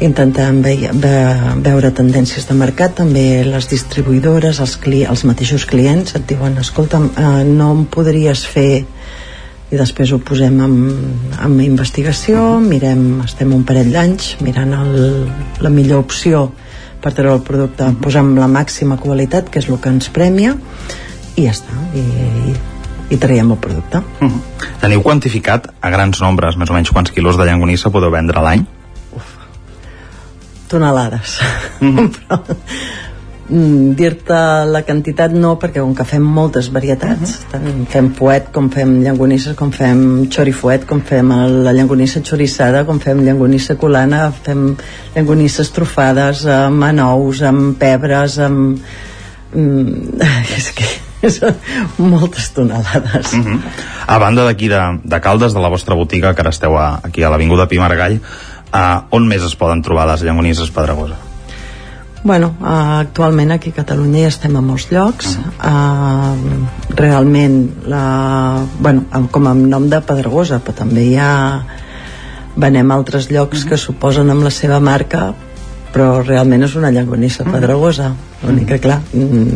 intentem 0.00 0.62
ve 0.62 0.90
ve 0.92 1.16
veure 1.62 1.90
tendències 1.92 2.46
de 2.48 2.54
mercat 2.56 2.94
també 2.96 3.44
les 3.44 3.68
distribuïdores 3.68 4.60
els, 4.60 4.76
cli 4.80 5.04
els 5.04 5.24
mateixos 5.28 5.66
clients 5.68 6.16
et 6.16 6.24
diuen 6.28 6.56
escolta, 6.58 6.98
eh, 6.98 7.44
no 7.44 7.72
em 7.76 7.84
podries 7.84 8.46
fer 8.48 8.84
i 9.72 9.78
després 9.80 10.12
ho 10.12 10.18
posem 10.20 10.58
en, 10.64 10.74
en 11.44 11.60
investigació 11.64 12.58
mirem, 12.60 13.22
estem 13.24 13.52
un 13.52 13.64
parell 13.68 13.92
d'anys 13.92 14.36
mirant 14.40 14.74
el, 14.76 14.98
la 15.60 15.72
millor 15.72 16.04
opció 16.06 16.50
per 17.02 17.12
treure 17.12 17.36
el 17.36 17.46
producte 17.46 17.84
uh 17.84 17.90
-huh. 17.90 18.00
posem 18.00 18.36
la 18.38 18.48
màxima 18.48 18.96
qualitat 18.96 19.50
que 19.50 19.58
és 19.58 19.68
el 19.68 19.80
que 19.80 19.88
ens 19.88 20.08
premia 20.08 20.56
i 21.36 21.44
ja 21.44 21.50
està 21.52 21.76
i, 21.94 21.98
i, 21.98 22.54
i 23.10 23.16
traiem 23.16 23.50
el 23.50 23.58
producte 23.58 23.98
uh 23.98 24.28
-huh. 24.28 24.40
Teniu 24.80 25.02
quantificat 25.02 25.68
a 25.80 25.90
grans 25.90 26.20
nombres 26.20 26.56
més 26.56 26.70
o 26.70 26.72
menys 26.72 26.90
quants 26.90 27.10
quilos 27.10 27.36
de 27.36 27.44
llangonissa 27.44 27.90
podeu 27.90 28.10
vendre 28.10 28.38
a 28.38 28.42
l'any? 28.42 28.66
Tonelades 30.72 31.38
mm 31.80 31.92
-hmm. 31.92 32.10
però 32.16 32.40
mm, 33.48 33.94
dir-te 33.98 34.40
la 34.72 34.82
quantitat 34.88 35.32
no 35.32 35.54
perquè 35.60 35.80
com 35.80 35.94
que 35.94 36.04
fem 36.08 36.22
moltes 36.22 36.70
varietats 36.72 37.36
uh 37.36 37.36
-huh. 37.36 37.50
tant 37.52 37.88
fem 37.88 38.10
fuet 38.14 38.50
com 38.52 38.70
fem 38.70 39.02
llangonisses 39.02 39.56
com 39.56 39.70
fem 39.70 40.26
xorifuet 40.30 40.86
com 40.86 41.00
fem 41.00 41.28
la 41.64 41.72
llangonissa 41.72 42.20
xorissada 42.20 42.84
com 42.84 42.98
fem 43.00 43.24
llangonissa 43.24 43.76
colana 43.76 44.32
fem 44.42 44.76
llangonisses 45.14 45.70
trufades 45.70 46.46
amb 46.46 46.82
anous, 46.82 47.42
amb 47.42 47.78
pebres 47.78 48.38
amb 48.38 48.78
mm, 49.54 50.20
és 50.58 50.72
que 50.72 51.02
són 51.30 51.54
moltes 51.98 52.50
tonelades 52.50 53.32
uh 53.32 53.44
-huh. 53.44 53.60
a 54.06 54.18
banda 54.18 54.44
d'aquí 54.44 54.68
de, 54.68 54.98
de 55.04 55.20
Caldes 55.20 55.54
de 55.54 55.60
la 55.60 55.68
vostra 55.68 55.94
botiga 55.94 56.34
que 56.34 56.40
ara 56.40 56.50
esteu 56.50 56.76
a, 56.78 57.00
aquí 57.02 57.22
a 57.22 57.30
l'Avinguda 57.30 57.68
Pimargall 57.68 58.20
Uh, 58.72 59.04
on 59.12 59.28
més 59.28 59.42
es 59.44 59.54
poden 59.58 59.82
trobar 59.84 60.06
les 60.08 60.22
llagonisses 60.24 60.70
Pedregosa? 60.72 61.18
Bueno, 62.24 62.54
uh, 62.60 63.02
actualment 63.02 63.50
aquí 63.52 63.70
a 63.70 63.80
Catalunya 63.82 64.22
ja 64.24 64.32
estem 64.32 64.56
a 64.56 64.62
molts 64.62 64.88
llocs 64.90 65.36
uh 65.36 65.44
-huh. 65.60 65.72
uh, 65.72 66.96
realment 66.96 67.70
la, 67.86 68.64
bueno, 68.78 69.04
com 69.30 69.46
a 69.46 69.54
nom 69.54 69.88
de 69.88 70.00
Pedregosa 70.00 70.60
però 70.64 70.74
també 70.74 71.02
hi 71.04 71.16
ha 71.18 71.62
venem 72.56 72.90
a 72.90 72.94
altres 72.94 73.30
llocs 73.30 73.58
uh 73.58 73.64
-huh. 73.64 73.68
que 73.68 73.76
suposen 73.76 74.30
amb 74.30 74.42
la 74.42 74.50
seva 74.50 74.80
marca 74.80 75.34
però 75.92 76.22
realment 76.24 76.62
és 76.62 76.74
una 76.74 76.90
llangonissa 76.90 77.44
pedregosa 77.44 78.14
l'únic 78.42 78.68
que 78.68 78.78
clar 78.78 79.00
mm, 79.12 79.48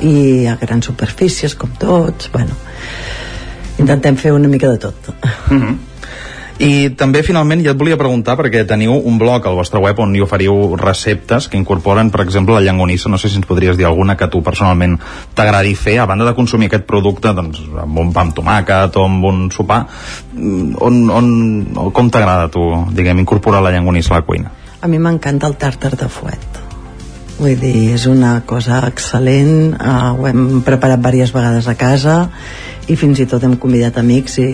i 0.00 0.46
a 0.46 0.56
grans 0.60 0.86
superfícies 0.86 1.54
com 1.54 1.70
tots 1.78 2.30
bueno, 2.32 2.56
intentem 3.78 4.16
fer 4.16 4.32
una 4.32 4.48
mica 4.48 4.68
de 4.68 4.78
tot 4.78 4.94
uh 5.08 5.14
-huh. 5.50 5.76
I 6.62 6.92
també, 6.94 7.24
finalment, 7.26 7.64
ja 7.64 7.72
et 7.74 7.78
volia 7.78 7.98
preguntar, 7.98 8.36
perquè 8.38 8.62
teniu 8.68 8.94
un 8.94 9.16
blog 9.18 9.48
al 9.48 9.56
vostre 9.58 9.80
web 9.82 9.98
on 9.98 10.12
hi 10.14 10.22
oferiu 10.22 10.76
receptes 10.78 11.48
que 11.50 11.58
incorporen, 11.58 12.12
per 12.14 12.22
exemple, 12.22 12.54
la 12.54 12.62
llangonissa. 12.62 13.10
No 13.10 13.18
sé 13.18 13.28
si 13.28 13.40
ens 13.40 13.48
podries 13.48 13.76
dir 13.76 13.88
alguna 13.88 14.14
que 14.16 14.28
tu 14.30 14.42
personalment 14.46 14.94
t'agradi 15.34 15.74
fer, 15.74 15.98
a 15.98 16.06
banda 16.06 16.28
de 16.28 16.36
consumir 16.38 16.70
aquest 16.70 16.86
producte 16.86 17.34
doncs, 17.34 17.64
amb 17.82 17.98
un 17.98 18.12
pa 18.14 18.22
amb 18.22 18.38
tomàquet 18.38 19.00
o 19.00 19.06
amb 19.08 19.30
un 19.32 19.46
sopar. 19.50 19.82
Mm, 20.32 20.76
on, 20.78 21.00
on, 21.10 21.90
com 21.92 22.10
t'agrada, 22.10 22.46
tu, 22.54 22.62
diguem, 22.94 23.24
incorporar 23.26 23.64
la 23.64 23.74
llangonissa 23.74 24.14
a 24.14 24.20
la 24.20 24.28
cuina? 24.28 24.54
A 24.80 24.86
mi 24.86 25.02
m'encanta 25.02 25.50
el 25.50 25.58
tàrtar 25.58 25.96
de 25.98 26.08
fuet. 26.12 26.63
Vull 27.34 27.58
dir, 27.58 27.90
és 27.96 28.06
una 28.06 28.36
cosa 28.46 28.78
excel·lent, 28.86 29.74
uh, 29.74 30.14
ho 30.14 30.28
hem 30.30 30.62
preparat 30.66 31.02
diverses 31.02 31.34
vegades 31.34 31.68
a 31.68 31.74
casa 31.78 32.16
i 32.86 32.96
fins 33.00 33.18
i 33.18 33.26
tot 33.26 33.42
hem 33.42 33.56
convidat 33.60 33.98
amics 33.98 34.38
i, 34.38 34.48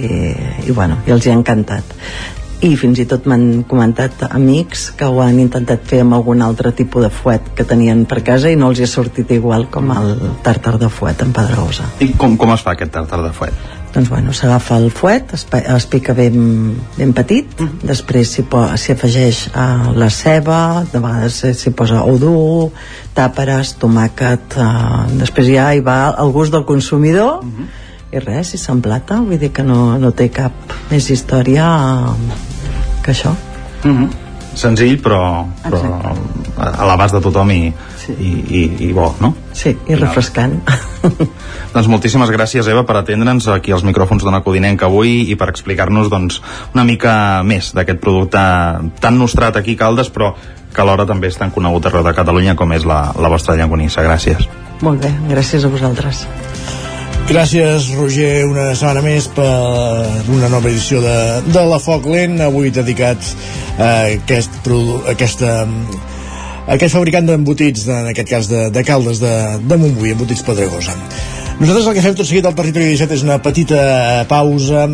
i 0.64 0.72
bueno, 0.72 1.00
i 1.06 1.12
els 1.12 1.26
hi 1.26 1.32
ha 1.32 1.38
encantat 1.38 1.96
i 2.60 2.74
fins 2.76 3.00
i 3.00 3.06
tot 3.08 3.24
m'han 3.30 3.62
comentat 3.68 4.26
amics 4.28 4.90
que 4.96 5.08
ho 5.08 5.20
han 5.24 5.38
intentat 5.40 5.86
fer 5.88 6.02
amb 6.04 6.18
algun 6.18 6.44
altre 6.44 6.74
tipus 6.76 7.06
de 7.06 7.10
fuet 7.20 7.52
que 7.56 7.64
tenien 7.64 8.04
per 8.08 8.20
casa 8.26 8.52
i 8.52 8.58
no 8.60 8.68
els 8.70 8.80
hi 8.80 8.84
ha 8.84 8.90
sortit 8.92 9.32
igual 9.32 9.68
com 9.72 9.92
el 9.96 10.12
tàrtar 10.44 10.76
de 10.80 10.92
fuet 10.92 11.24
en 11.24 11.32
Pedrosa. 11.36 11.88
I 12.04 12.12
com, 12.20 12.36
com 12.40 12.52
es 12.52 12.64
fa 12.66 12.76
aquest 12.76 12.92
tàrtar 12.96 13.22
de 13.24 13.32
fuet? 13.36 13.79
Doncs 13.94 14.08
bueno, 14.08 14.32
s'agafa 14.32 14.76
el 14.78 14.90
fuet, 14.90 15.34
es, 15.34 15.46
es 15.50 15.86
pica 15.90 16.14
ben, 16.14 16.76
ben 16.96 17.12
petit, 17.12 17.46
mm 17.58 17.66
-hmm. 17.66 17.86
després 17.88 18.30
s'hi 18.30 18.92
afegeix 18.92 19.48
uh, 19.48 19.92
la 19.96 20.10
ceba, 20.10 20.84
de 20.92 20.98
vegades 20.98 21.44
s'hi 21.58 21.70
posa 21.70 22.02
ou 22.04 22.18
dur, 22.18 22.70
tàperes, 23.14 23.74
tomàquet, 23.78 24.56
uh, 24.56 25.10
després 25.18 25.46
ja 25.46 25.74
hi 25.74 25.80
va 25.80 26.14
el 26.18 26.30
gust 26.32 26.52
del 26.52 26.64
consumidor, 26.64 27.42
mm 27.42 27.50
-hmm 27.50 27.88
i 28.10 28.18
res, 28.18 28.54
i 28.54 28.58
s'emplata 28.58 29.20
vull 29.22 29.38
dir 29.38 29.52
que 29.54 29.62
no, 29.66 29.98
no 30.02 30.10
té 30.16 30.28
cap 30.34 30.74
més 30.90 31.10
història 31.14 31.66
eh, 32.10 32.40
que 33.04 33.12
això 33.12 33.34
mm 33.84 33.96
-hmm. 33.96 34.08
Senzill 34.58 34.98
però, 35.02 35.46
però 35.62 35.80
a 36.60 36.86
l'abast 36.88 37.16
de 37.16 37.22
tothom 37.24 37.50
i, 37.54 37.60
sí. 38.00 38.14
i, 38.18 38.30
i, 38.60 38.62
i 38.88 38.92
bo, 38.96 39.08
no? 39.22 39.32
Sí, 39.56 39.72
i 39.88 39.98
refrescant 39.98 40.58
doncs 41.74 41.90
moltíssimes 41.90 42.32
gràcies 42.34 42.68
Eva 42.70 42.84
per 42.88 42.98
atendre'ns 43.00 43.48
aquí 43.54 43.74
als 43.74 43.86
micròfons 43.86 44.26
d'Ona 44.26 44.42
Codinenca 44.46 44.88
avui 44.90 45.30
i 45.30 45.36
per 45.40 45.50
explicar-nos 45.52 46.10
doncs, 46.12 46.40
una 46.74 46.86
mica 46.88 47.14
més 47.46 47.72
d'aquest 47.76 48.02
producte 48.02 48.40
tan 49.00 49.20
nostrat 49.20 49.60
aquí 49.60 49.78
a 49.78 49.84
Caldes 49.84 50.10
però 50.14 50.34
que 50.74 50.82
alhora 50.82 51.06
també 51.06 51.30
és 51.30 51.38
tan 51.38 51.50
conegut 51.54 51.86
arreu 51.86 52.04
de 52.06 52.14
Catalunya 52.14 52.54
com 52.58 52.72
és 52.76 52.86
la, 52.86 53.00
la 53.18 53.32
vostra 53.32 53.56
llangonissa. 53.58 54.06
Gràcies. 54.06 54.46
Molt 54.86 55.02
bé, 55.02 55.10
gràcies 55.32 55.66
a 55.66 55.72
vosaltres. 55.72 56.24
Gràcies, 57.30 57.92
Roger, 57.94 58.42
una 58.50 58.72
setmana 58.74 59.04
més 59.04 59.28
per 59.30 59.44
una 60.34 60.48
nova 60.50 60.66
edició 60.66 60.98
de, 60.98 61.12
de 61.46 61.60
la 61.62 61.76
Foc 61.78 62.08
Lent, 62.10 62.40
avui 62.42 62.72
dedicat 62.74 63.22
a 63.78 63.90
aquest, 64.16 64.56
aquesta, 65.12 65.52
a 65.62 66.74
aquest 66.74 66.96
fabricant 66.96 67.30
d'embotits, 67.30 67.84
en 67.86 68.10
aquest 68.10 68.32
cas 68.32 68.50
de, 68.50 68.64
de 68.74 68.82
caldes 68.82 69.22
de, 69.22 69.30
de 69.62 69.78
Montbui, 69.78 70.10
embotits 70.16 70.42
Pedregosa. 70.42 70.96
Nosaltres 71.60 71.86
el 71.86 71.96
que 72.00 72.04
fem 72.08 72.18
tot 72.18 72.26
seguit 72.26 72.50
al 72.50 72.58
Territori 72.58 72.90
17 72.96 73.20
és 73.20 73.22
una 73.28 73.38
petita 73.46 73.80
pausa 74.26 74.88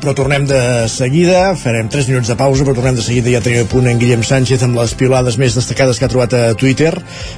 però 0.00 0.14
tornem 0.14 0.44
de 0.46 0.60
seguida, 0.90 1.54
farem 1.58 1.88
3 1.90 2.08
minuts 2.10 2.30
de 2.30 2.36
pausa, 2.38 2.64
però 2.64 2.76
tornem 2.76 2.96
de 2.98 3.04
seguida, 3.04 3.32
ja 3.34 3.42
tenim 3.42 3.64
a 3.64 3.68
punt 3.70 3.88
en 3.90 3.98
Guillem 3.98 4.22
Sánchez 4.26 4.62
amb 4.66 4.78
les 4.78 4.94
piolades 4.98 5.38
més 5.40 5.56
destacades 5.58 5.98
que 5.98 6.06
ha 6.06 6.10
trobat 6.12 6.34
a 6.38 6.42
Twitter, 6.58 6.92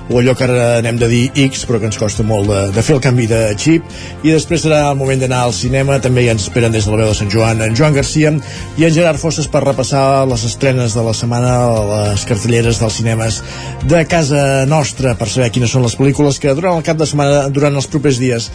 o 0.09 0.21
allò 0.21 0.35
que 0.37 0.45
ara 0.47 0.67
anem 0.81 0.99
de 1.01 1.09
dir 1.11 1.23
X, 1.47 1.65
però 1.69 1.81
que 1.81 1.89
ens 1.89 1.99
costa 2.01 2.27
molt 2.27 2.51
de, 2.51 2.61
de 2.77 2.85
fer 2.85 2.99
el 2.99 3.03
canvi 3.05 3.29
de 3.31 3.41
xip, 3.61 3.87
i 4.23 4.35
després 4.35 4.67
serà 4.67 4.83
el 4.91 4.99
moment 5.01 5.23
d'anar 5.23 5.47
al 5.47 5.57
cinema, 5.57 5.99
també 6.05 6.27
ja 6.27 6.37
ens 6.37 6.47
esperen 6.49 6.77
des 6.77 6.85
de 6.85 6.93
la 6.93 7.01
veu 7.03 7.11
de 7.13 7.17
Sant 7.19 7.33
Joan 7.33 7.65
en 7.65 7.77
Joan 7.79 7.97
Garcia 7.97 8.35
i 8.77 8.87
en 8.87 8.95
Gerard 8.95 9.21
Fosses 9.23 9.49
per 9.49 9.65
repassar 9.65 10.27
les 10.29 10.45
estrenes 10.45 10.95
de 10.97 11.07
la 11.07 11.17
setmana, 11.17 11.57
les 11.95 12.29
cartelleres 12.29 12.83
dels 12.83 13.01
cinemes 13.01 13.41
de 13.89 14.05
casa 14.11 14.67
nostra, 14.69 15.17
per 15.17 15.31
saber 15.33 15.51
quines 15.55 15.73
són 15.73 15.87
les 15.87 15.97
pel·lícules 15.97 16.39
que 16.43 16.55
durant 16.55 16.77
el 16.77 16.87
cap 16.87 17.01
de 17.01 17.09
setmana, 17.09 17.49
durant 17.49 17.81
els 17.81 17.89
propers 17.91 18.21
dies 18.21 18.51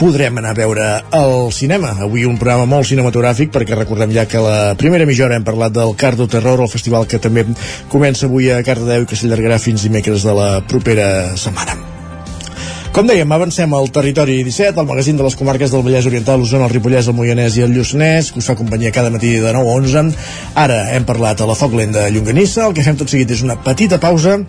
podrem 0.00 0.38
anar 0.40 0.54
a 0.54 0.56
veure 0.56 0.84
al 1.12 1.50
cinema. 1.52 1.90
Avui 2.00 2.24
un 2.24 2.38
programa 2.40 2.64
molt 2.64 2.88
cinematogràfic 2.88 3.50
perquè 3.52 3.76
recordem 3.76 4.14
ja 4.14 4.24
que 4.24 4.40
la 4.40 4.72
primera 4.80 5.04
mitja 5.04 5.26
hora 5.26 5.36
hem 5.36 5.44
parlat 5.44 5.74
del 5.76 5.92
Cardo 6.00 6.24
Terror, 6.24 6.62
el 6.64 6.72
festival 6.72 7.04
que 7.04 7.20
també 7.20 7.44
comença 7.92 8.24
avui 8.24 8.48
a 8.48 8.62
Cardedeu 8.64 9.04
i 9.04 9.10
que 9.10 9.18
s'allargarà 9.20 9.58
fins 9.60 9.84
dimecres 9.84 10.24
de 10.24 10.32
la 10.32 10.48
propera 10.64 11.36
setmana. 11.36 11.76
Com 12.96 13.06
dèiem, 13.06 13.28
avancem 13.30 13.74
al 13.76 13.92
territori 13.94 14.38
17, 14.42 14.80
al 14.80 14.88
magazín 14.88 15.20
de 15.20 15.26
les 15.26 15.36
comarques 15.38 15.70
del 15.70 15.84
Vallès 15.84 16.08
Oriental, 16.08 16.40
l'Osona, 16.40 16.64
el 16.66 16.72
Ripollès, 16.72 17.06
el 17.06 17.14
Moianès 17.14 17.60
i 17.60 17.66
el 17.66 17.76
Lluçanès, 17.76 18.32
que 18.32 18.40
us 18.40 18.48
fa 18.48 18.56
companyia 18.58 18.90
cada 18.96 19.12
matí 19.14 19.36
de 19.36 19.52
9 19.52 19.68
a 19.68 19.76
11. 19.84 20.16
Ara 20.64 20.80
hem 20.96 21.04
parlat 21.06 21.44
a 21.44 21.46
la 21.46 21.58
Foc 21.60 21.76
Lent 21.76 21.92
de 21.94 22.08
Llonganissa, 22.10 22.64
el 22.66 22.74
que 22.74 22.86
fem 22.88 22.96
tot 22.98 23.12
seguit 23.12 23.36
és 23.36 23.44
una 23.44 23.60
petita 23.62 24.00
pausa 24.02 24.40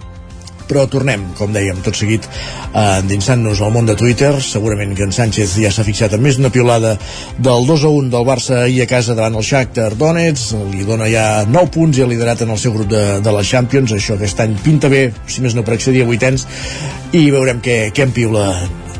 però 0.71 0.87
tornem, 0.87 1.25
com 1.35 1.51
dèiem, 1.51 1.81
tot 1.83 1.97
seguit 1.99 2.23
eh, 2.23 3.01
endinsant-nos 3.01 3.59
al 3.61 3.73
món 3.75 3.89
de 3.89 3.97
Twitter 3.99 4.31
segurament 4.45 4.95
que 4.95 5.03
en 5.03 5.11
Sánchez 5.15 5.57
ja 5.59 5.71
s'ha 5.73 5.85
fixat 5.87 6.15
en 6.15 6.23
més 6.23 6.39
una 6.39 6.53
piolada 6.53 6.95
del 7.37 7.67
2 7.67 7.85
a 7.87 7.93
1 8.01 8.11
del 8.13 8.27
Barça 8.27 8.61
ahir 8.63 8.85
a 8.85 8.89
casa 8.89 9.15
davant 9.17 9.35
el 9.35 9.47
Shakhtar 9.47 9.91
Donetsk 9.99 10.55
li 10.71 10.87
dona 10.87 11.09
ja 11.11 11.25
9 11.47 11.73
punts 11.75 11.99
i 11.99 12.05
ha 12.05 12.09
liderat 12.09 12.45
en 12.45 12.55
el 12.55 12.61
seu 12.61 12.75
grup 12.77 12.87
de, 12.91 13.03
de 13.19 13.35
la 13.35 13.43
Champions 13.43 13.91
això 13.97 14.15
aquest 14.15 14.39
any 14.45 14.55
pinta 14.63 14.91
bé, 14.91 15.09
si 15.27 15.43
més 15.43 15.57
no 15.57 15.65
per 15.67 15.75
accedir 15.75 16.05
a 16.05 16.09
vuitens 16.09 16.47
i 17.11 17.27
veurem 17.33 17.59
què, 17.63 17.81
què 17.91 18.07
en 18.07 18.15
piula 18.15 18.47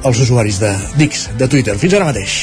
els 0.03 0.19
usuaris 0.19 0.59
de 0.59 0.73
Dix, 0.97 1.29
de 1.37 1.47
Twitter. 1.47 1.77
Fins 1.77 1.95
ara 1.97 2.09
mateix. 2.09 2.41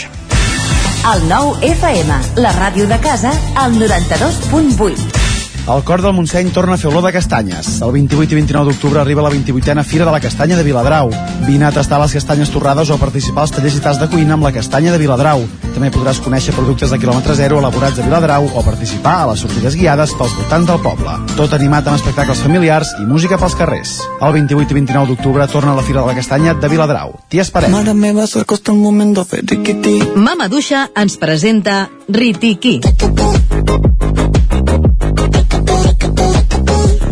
El 1.09 1.25
nou 1.31 1.55
FM, 1.65 2.19
la 2.43 2.53
ràdio 2.59 2.89
de 2.91 2.99
casa, 3.03 3.33
al 3.57 3.79
92.8. 3.79 5.18
El 5.66 5.82
cor 5.85 6.02
del 6.02 6.14
Montseny 6.14 6.51
torna 6.51 6.74
a 6.74 6.80
fer 6.80 6.89
olor 6.90 7.05
de 7.05 7.12
castanyes. 7.12 7.80
El 7.82 7.93
28 7.93 8.32
i 8.32 8.39
29 8.39 8.70
d'octubre 8.70 9.01
arriba 9.01 9.22
la 9.22 9.30
28a 9.30 9.85
Fira 9.85 10.05
de 10.05 10.12
la 10.12 10.20
Castanya 10.20 10.56
de 10.56 10.62
Viladrau. 10.62 11.10
Vine 11.47 11.66
a 11.66 11.72
tastar 11.72 12.01
les 12.01 12.12
castanyes 12.12 12.51
torrades 12.51 12.90
o 12.90 12.94
a 12.94 12.98
participar 12.98 13.43
als 13.43 13.52
tallers 13.52 13.76
i 13.76 13.82
tas 13.85 14.01
de 14.01 14.09
cuina 14.09 14.35
amb 14.35 14.47
la 14.47 14.52
castanya 14.52 14.93
de 14.93 14.98
Viladrau. 14.98 15.44
També 15.74 15.90
podràs 15.94 16.20
conèixer 16.24 16.55
productes 16.56 16.90
de 16.90 16.98
quilòmetre 16.98 17.36
zero 17.36 17.59
elaborats 17.60 17.98
a 17.98 18.06
Viladrau 18.06 18.48
o 18.48 18.64
participar 18.64 19.14
a 19.22 19.26
les 19.32 19.44
sortides 19.44 19.76
guiades 19.76 20.14
pels 20.18 20.35
voltants 20.40 20.66
del 20.70 20.80
poble. 20.82 21.18
Tot 21.36 21.52
animat 21.55 21.86
amb 21.86 22.01
espectacles 22.01 22.40
familiars 22.43 22.94
i 23.02 23.06
música 23.06 23.39
pels 23.39 23.56
carrers. 23.59 23.98
El 24.20 24.32
28 24.40 24.72
i 24.72 24.80
29 24.80 25.12
d'octubre 25.12 25.47
torna 25.52 25.72
a 25.72 25.78
la 25.78 25.85
Fira 25.86 26.01
de 26.01 26.12
la 26.12 26.16
Castanya 26.18 26.55
de 26.55 26.68
Viladrau. 26.72 27.14
T'hi 27.28 27.44
esperem. 27.44 27.72
Mare 27.72 27.94
meva, 27.94 28.26
s'acosta 28.26 28.72
un 28.72 28.82
moment 28.82 29.14
de 29.14 29.24
fer 29.24 29.44
riquití. 29.44 29.98
Mama 30.16 30.48
Duixa 30.48 30.89
ens 30.97 31.20
presenta 31.20 31.89
Ritiki. 32.09 32.80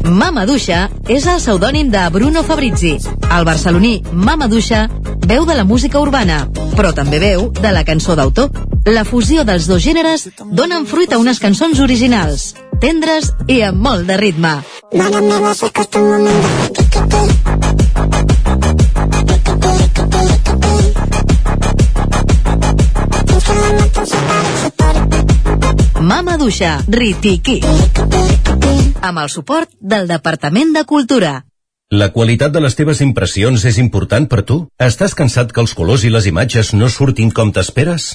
Mama 0.06 0.46
Duixa 0.46 0.86
és 1.10 1.26
el 1.26 1.40
pseudònim 1.40 1.90
de 1.90 2.02
Bruno 2.14 2.42
Fabrizi. 2.46 2.94
El 3.30 3.44
barceloní 3.44 4.02
Mama 4.12 4.46
Duixa 4.48 4.86
veu 5.26 5.44
de 5.44 5.54
la 5.58 5.64
música 5.64 6.00
urbana, 6.00 6.46
però 6.76 6.92
també 6.94 7.18
veu 7.18 7.50
de 7.50 7.72
la 7.74 7.82
cançó 7.84 8.14
d'autor. 8.14 8.50
La 8.86 9.04
fusió 9.04 9.42
dels 9.44 9.66
dos 9.66 9.82
gèneres 9.82 10.28
donen 10.52 10.86
fruit 10.86 11.12
a 11.12 11.18
unes 11.18 11.42
cançons 11.42 11.80
originals, 11.82 12.54
tendres 12.80 13.32
i 13.48 13.62
amb 13.66 13.82
molt 13.82 14.06
de 14.06 14.16
ritme. 14.16 14.60
Mare 14.94 15.20
meva, 15.26 15.54
un 15.96 16.10
moment 16.10 16.26
de. 16.78 16.86
Mama 26.06 26.36
Duixa, 26.38 26.84
Ritiki. 26.86 27.60
Amb 29.02 29.20
el 29.22 29.28
suport 29.28 29.70
del 29.80 30.08
Departament 30.08 30.72
de 30.74 30.84
Cultura. 30.84 31.44
La 31.90 32.08
qualitat 32.10 32.50
de 32.50 32.60
les 32.64 32.74
teves 32.74 33.00
impressions 33.04 33.64
és 33.68 33.78
important 33.78 34.26
per 34.26 34.42
tu? 34.42 34.56
Estàs 34.82 35.14
cansat 35.14 35.52
que 35.52 35.62
els 35.62 35.74
colors 35.78 36.02
i 36.02 36.10
les 36.10 36.26
imatges 36.26 36.72
no 36.74 36.88
surtin 36.90 37.30
com 37.30 37.52
t'esperes? 37.54 38.14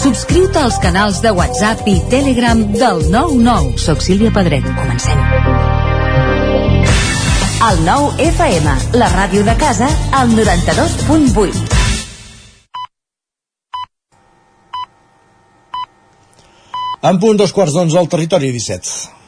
Subscriu-te 0.00 0.56
als 0.56 0.78
canals 0.80 1.18
de 1.20 1.28
WhatsApp 1.36 1.84
i 1.84 1.98
Telegram 2.08 2.56
del 2.72 3.02
99. 3.12 3.74
Soc 3.76 4.00
Sílvia 4.00 4.30
Pedret. 4.32 4.64
Comencem. 4.64 5.20
El 7.68 7.82
9 7.84 8.24
FM, 8.30 8.78
la 8.96 9.10
ràdio 9.12 9.44
de 9.44 9.54
casa, 9.60 9.90
al 10.16 10.32
92.8. 10.32 11.52
En 17.12 17.20
punt 17.20 17.36
dos 17.36 17.52
quarts 17.52 17.76
d'onze 17.76 18.00
al 18.00 18.08
territori 18.08 18.54
17. 18.56 19.19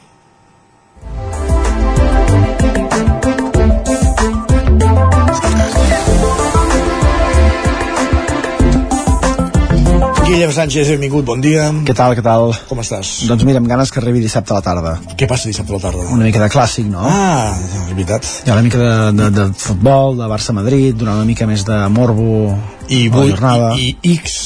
Guillem 10.33 10.49
Sánchez, 10.49 10.87
benvingut, 10.89 11.21
bon 11.29 11.41
dia. 11.45 11.67
Què 11.85 11.93
tal, 11.93 12.15
què 12.17 12.23
tal? 12.25 12.47
Com 12.65 12.79
estàs? 12.81 13.09
Doncs 13.29 13.43
mira, 13.45 13.59
amb 13.61 13.69
ganes 13.69 13.91
que 13.93 13.99
arribi 14.01 14.23
dissabte 14.23 14.49
a 14.49 14.55
la 14.57 14.63
tarda. 14.65 14.93
Què 15.13 15.27
passa 15.29 15.45
dissabte 15.45 15.69
a 15.69 15.77
la 15.77 15.81
tarda? 15.83 16.07
Una 16.15 16.25
mica 16.25 16.41
de 16.41 16.47
clàssic, 16.49 16.87
no? 16.89 17.03
Ah, 17.05 17.51
és 17.53 17.91
veritat. 17.91 18.25
Hi 18.41 18.49
ha 18.49 18.55
una 18.55 18.63
mica 18.65 18.79
de, 18.81 18.95
de, 19.19 19.27
de 19.35 19.45
futbol, 19.61 20.17
de 20.17 20.31
Barça-Madrid, 20.31 20.97
donar 20.97 21.19
una 21.19 21.27
mica 21.29 21.45
més 21.45 21.67
de 21.67 21.77
morbo 21.93 22.31
I, 22.87 23.03
a 23.11 23.13
la 23.13 23.27
jornada. 23.29 23.69
i, 23.77 23.91
i 24.01 24.15
X. 24.15 24.39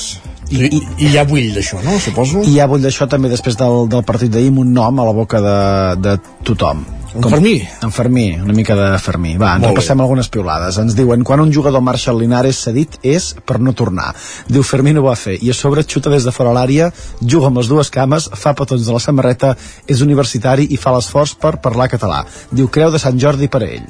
I, 0.52 0.60
i, 0.66 0.84
I 1.08 1.14
hi 1.14 1.16
ha 1.22 1.24
bull 1.32 1.56
d'això, 1.56 1.80
no? 1.88 1.96
Suposo. 2.04 2.44
I 2.44 2.58
hi 2.58 2.60
ha 2.60 2.68
bull 2.68 2.84
d'això 2.84 3.08
també 3.08 3.32
després 3.32 3.56
del, 3.56 3.88
del 3.88 4.04
partit 4.12 4.36
d'ahir 4.36 4.52
amb 4.52 4.66
un 4.68 4.76
nom 4.76 5.00
a 5.00 5.08
la 5.08 5.16
boca 5.16 5.40
de, 5.40 5.58
de 6.04 6.20
tothom. 6.52 6.84
En 7.16 7.24
Fermí? 7.24 7.68
En 7.82 7.92
Fermí, 7.92 8.26
una 8.36 8.54
mica 8.54 8.76
de 8.76 9.00
Fermí. 9.00 9.36
Va, 9.40 9.54
ens 9.58 9.68
repassem 9.70 10.02
algunes 10.04 10.28
piulades. 10.34 10.78
Ens 10.82 10.96
diuen, 10.98 11.24
quan 11.28 11.42
un 11.44 11.54
jugador 11.54 11.82
marxa 11.82 12.12
al 12.12 12.20
Linares 12.22 12.60
cedit 12.66 13.00
és 13.02 13.30
per 13.48 13.60
no 13.64 13.74
tornar. 13.74 14.10
Diu, 14.48 14.66
Fermí 14.68 14.94
no 14.94 15.06
ho 15.06 15.08
va 15.08 15.16
fer. 15.20 15.38
I 15.42 15.54
a 15.54 15.58
sobre 15.58 15.86
xuta 15.88 16.12
des 16.14 16.28
de 16.28 16.34
fora 16.36 16.54
l'àrea, 16.56 16.92
juga 17.22 17.48
amb 17.52 17.62
les 17.62 17.72
dues 17.72 17.92
cames, 17.94 18.30
fa 18.34 18.54
petons 18.58 18.86
de 18.86 18.94
la 18.94 19.04
samarreta, 19.04 19.56
és 19.88 20.04
universitari 20.06 20.68
i 20.72 20.82
fa 20.82 20.94
l'esforç 20.96 21.38
per 21.40 21.58
parlar 21.64 21.90
català. 21.94 22.26
Diu, 22.52 22.68
creu 22.68 22.92
de 22.92 23.02
Sant 23.02 23.20
Jordi 23.20 23.48
per 23.48 23.64
a 23.64 23.72
ell. 23.80 23.88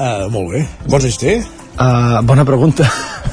Uh, 0.00 0.30
molt 0.32 0.54
bé. 0.54 0.60
Quants 0.88 1.04
anys 1.04 1.18
té? 1.20 1.32
Uh, 1.76 2.20
bona 2.24 2.44
pregunta. 2.48 2.86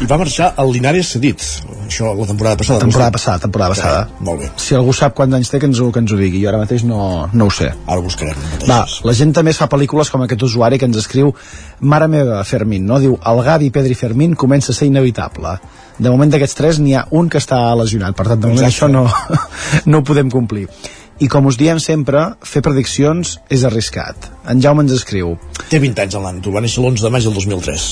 I 0.03 0.05
va 0.05 0.17
marxar 0.19 0.49
al 0.59 0.69
Linares 0.75 1.13
cedit. 1.13 1.39
Això 1.87 2.09
la 2.11 2.25
temporada 2.27 2.59
passada. 2.59 2.81
Temporada 2.83 3.13
passada, 3.15 3.39
temporada 3.45 3.71
passada. 3.71 4.01
Eh, 4.03 4.23
molt 4.27 4.41
bé. 4.43 4.49
Si 4.59 4.75
algú 4.75 4.91
sap 4.93 5.15
quants 5.15 5.37
anys 5.37 5.49
té, 5.49 5.61
que 5.63 5.69
ens 5.69 5.79
ho, 5.79 5.87
que 5.95 6.03
ens 6.03 6.11
ho 6.11 6.17
digui. 6.19 6.41
Jo 6.43 6.51
ara 6.51 6.59
mateix 6.59 6.83
no, 6.83 6.99
no 7.31 7.47
ho 7.47 7.53
sé. 7.55 7.69
Ara 7.87 8.01
ho 8.01 8.03
buscarem. 8.03 8.43
Va, 8.67 8.81
la 9.07 9.15
gent 9.15 9.31
també 9.37 9.55
es 9.55 9.61
fa 9.61 9.69
pel·lícules 9.71 10.11
com 10.11 10.25
aquest 10.25 10.43
usuari 10.43 10.77
que 10.77 10.89
ens 10.89 10.99
escriu 10.99 11.31
Mare 11.79 12.11
meva, 12.11 12.43
Fermín, 12.43 12.85
no? 12.85 12.99
Diu, 12.99 13.15
el 13.15 13.41
Gavi, 13.47 13.71
Pedri 13.71 13.95
Fermín 13.95 14.35
comença 14.35 14.73
a 14.73 14.75
ser 14.75 14.91
inevitable. 14.91 15.55
De 15.97 16.11
moment 16.11 16.35
d'aquests 16.35 16.59
tres 16.59 16.83
n'hi 16.83 16.93
ha 16.99 17.07
un 17.15 17.31
que 17.31 17.39
està 17.41 17.63
lesionat, 17.79 18.13
per 18.17 18.27
tant, 18.27 18.43
de 18.43 18.51
moment 18.51 18.67
Exacte. 18.67 18.91
això 18.91 18.91
no, 18.91 19.07
no 19.91 20.03
ho 20.03 20.07
podem 20.11 20.29
complir. 20.33 20.67
I 21.17 21.27
com 21.33 21.47
us 21.49 21.57
diem 21.57 21.79
sempre, 21.81 22.19
fer 22.45 22.61
prediccions 22.61 23.37
és 23.49 23.63
arriscat. 23.65 24.29
En 24.51 24.61
Jaume 24.61 24.83
ens 24.85 24.93
escriu 24.93 25.33
Té 25.71 25.79
20 25.81 26.03
anys 26.03 26.17
el 26.19 26.25
nano, 26.27 26.51
va 26.53 26.61
néixer 26.61 26.83
l'11 26.83 27.01
de 27.07 27.09
maig 27.13 27.25
del 27.25 27.33
2003. 27.33 27.85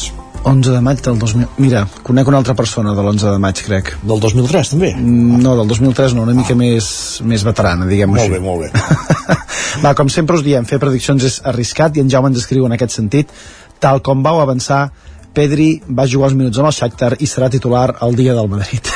11 0.45 0.73
de 0.76 0.81
maig 0.85 0.99
del 1.02 1.18
2000... 1.18 1.47
Mira, 1.57 1.88
conec 2.06 2.27
una 2.30 2.38
altra 2.38 2.53
persona 2.53 2.93
de 2.93 3.02
l'11 3.02 3.31
de 3.31 3.39
maig, 3.41 3.61
crec. 3.65 3.89
Del 4.06 4.19
2003, 4.22 4.69
també? 4.76 4.91
No, 5.02 5.56
del 5.57 5.72
2003 5.72 6.14
no, 6.14 6.27
una 6.27 6.35
mica 6.38 6.53
més, 6.60 6.89
més 7.26 7.41
veterana, 7.47 7.88
diguem-ho 7.89 8.14
Molt 8.14 8.27
així. 8.27 8.35
bé, 8.35 8.41
molt 8.45 8.61
bé. 8.61 9.39
Va, 9.84 9.95
com 9.97 10.11
sempre 10.14 10.38
us 10.38 10.45
diem, 10.45 10.68
fer 10.69 10.77
prediccions 10.80 11.26
és 11.26 11.39
arriscat 11.49 11.97
i 11.97 12.03
en 12.06 12.11
Jaume 12.14 12.30
ens 12.30 12.43
escriu 12.43 12.69
en 12.69 12.77
aquest 12.77 12.93
sentit, 12.93 13.34
tal 13.81 14.03
com 14.06 14.22
vau 14.23 14.38
avançar, 14.43 14.91
Pedri 15.35 15.81
va 15.89 16.06
jugar 16.07 16.30
els 16.30 16.38
minuts 16.38 16.61
amb 16.61 16.69
el 16.69 16.77
Shakhtar 16.77 17.18
i 17.19 17.27
serà 17.27 17.49
titular 17.52 17.89
el 18.06 18.14
dia 18.15 18.38
del 18.38 18.47
Madrid. 18.53 18.93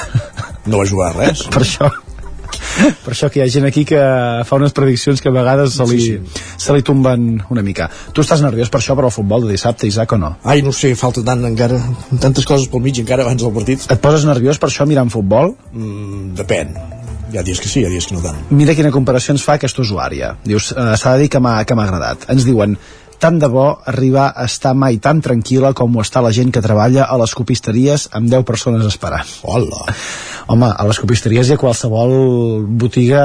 No 0.70 0.80
va 0.80 0.86
jugar 0.88 1.16
res. 1.18 1.44
per 1.52 1.66
això 1.66 1.90
per 3.04 3.14
això 3.14 3.30
que 3.32 3.40
hi 3.40 3.44
ha 3.44 3.50
gent 3.52 3.68
aquí 3.68 3.86
que 3.88 4.00
fa 4.48 4.60
unes 4.60 4.76
prediccions 4.76 5.22
que 5.22 5.32
a 5.32 5.36
vegades 5.36 5.76
se 5.78 5.88
li, 5.90 6.00
sí, 6.02 6.18
sí. 6.20 6.44
se 6.66 6.76
li 6.76 6.86
tomben 6.86 7.32
una 7.50 7.64
mica. 7.66 7.90
Tu 8.14 8.26
estàs 8.26 8.44
nerviós 8.46 8.72
per 8.72 8.82
això, 8.82 8.96
per 9.00 9.08
al 9.08 9.16
futbol 9.16 9.48
de 9.48 9.54
dissabte, 9.56 9.88
Isaac, 9.90 10.16
o 10.16 10.22
no? 10.22 10.36
Ai, 10.44 10.62
no 10.66 10.74
sé, 10.76 10.94
falta 11.00 11.24
tant 11.26 11.44
encara, 11.50 11.80
tantes 12.22 12.48
coses 12.48 12.70
pel 12.72 12.86
mig 12.86 13.02
encara 13.02 13.26
abans 13.28 13.44
del 13.44 13.54
partit. 13.56 13.90
Et 13.90 14.02
poses 14.04 14.28
nerviós 14.30 14.62
per 14.62 14.72
això 14.72 14.88
mirant 14.90 15.12
futbol? 15.14 15.56
Mm, 15.74 16.32
depèn. 16.40 16.78
Hi 17.30 17.38
ha 17.38 17.44
dies 17.46 17.60
que 17.62 17.70
sí, 17.70 17.84
hi 17.84 17.86
ha 17.86 17.92
dies 17.92 18.08
que 18.10 18.16
no 18.16 18.24
tant. 18.24 18.38
Mira 18.58 18.74
quina 18.78 18.90
comparació 18.94 19.36
ens 19.36 19.44
fa 19.46 19.60
aquesta 19.60 19.84
usuària. 19.84 20.32
Dius, 20.46 20.72
eh, 20.74 20.96
s'ha 20.98 21.14
de 21.14 21.26
dir 21.26 21.30
que 21.30 21.42
m'ha 21.44 21.60
que 21.70 21.78
m'ha 21.78 21.86
agradat. 21.86 22.26
Ens 22.34 22.48
diuen, 22.48 22.74
tant 23.20 23.40
de 23.40 23.48
bo 23.52 23.68
arribar 23.92 24.30
a 24.32 24.46
estar 24.48 24.74
mai 24.74 24.98
tan 25.04 25.20
tranquil·la 25.22 25.74
com 25.78 25.96
ho 25.96 26.04
està 26.04 26.24
la 26.24 26.32
gent 26.36 26.52
que 26.56 26.64
treballa 26.64 27.04
a 27.06 27.18
les 27.22 27.36
copisteries 27.36 28.08
amb 28.16 28.32
10 28.32 28.46
persones 28.48 28.86
esperant. 28.88 29.28
Hola! 29.44 29.86
Home, 30.50 30.70
a 30.72 30.88
les 30.90 31.00
copisteries 31.04 31.52
i 31.52 31.58
a 31.58 31.62
qualsevol 31.62 32.14
botiga, 32.82 33.24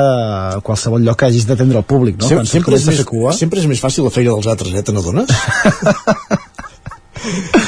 qualsevol 0.67 1.07
lloc 1.07 1.23
que 1.23 1.31
hagis 1.31 1.47
d'atendre 1.49 1.81
el 1.81 1.87
públic, 1.89 2.19
no? 2.21 2.29
Sem 2.29 2.43
Quan 2.43 2.51
sempre, 2.51 2.77
és 2.77 2.89
més, 2.91 3.05
cua... 3.09 3.33
sempre 3.39 3.63
és 3.63 3.71
més 3.71 3.81
fàcil 3.81 4.05
la 4.05 4.13
feina 4.15 4.35
dels 4.35 4.51
altres, 4.51 4.75
eh? 4.75 4.83
Te 4.85 4.93
n'adones? 4.93 5.31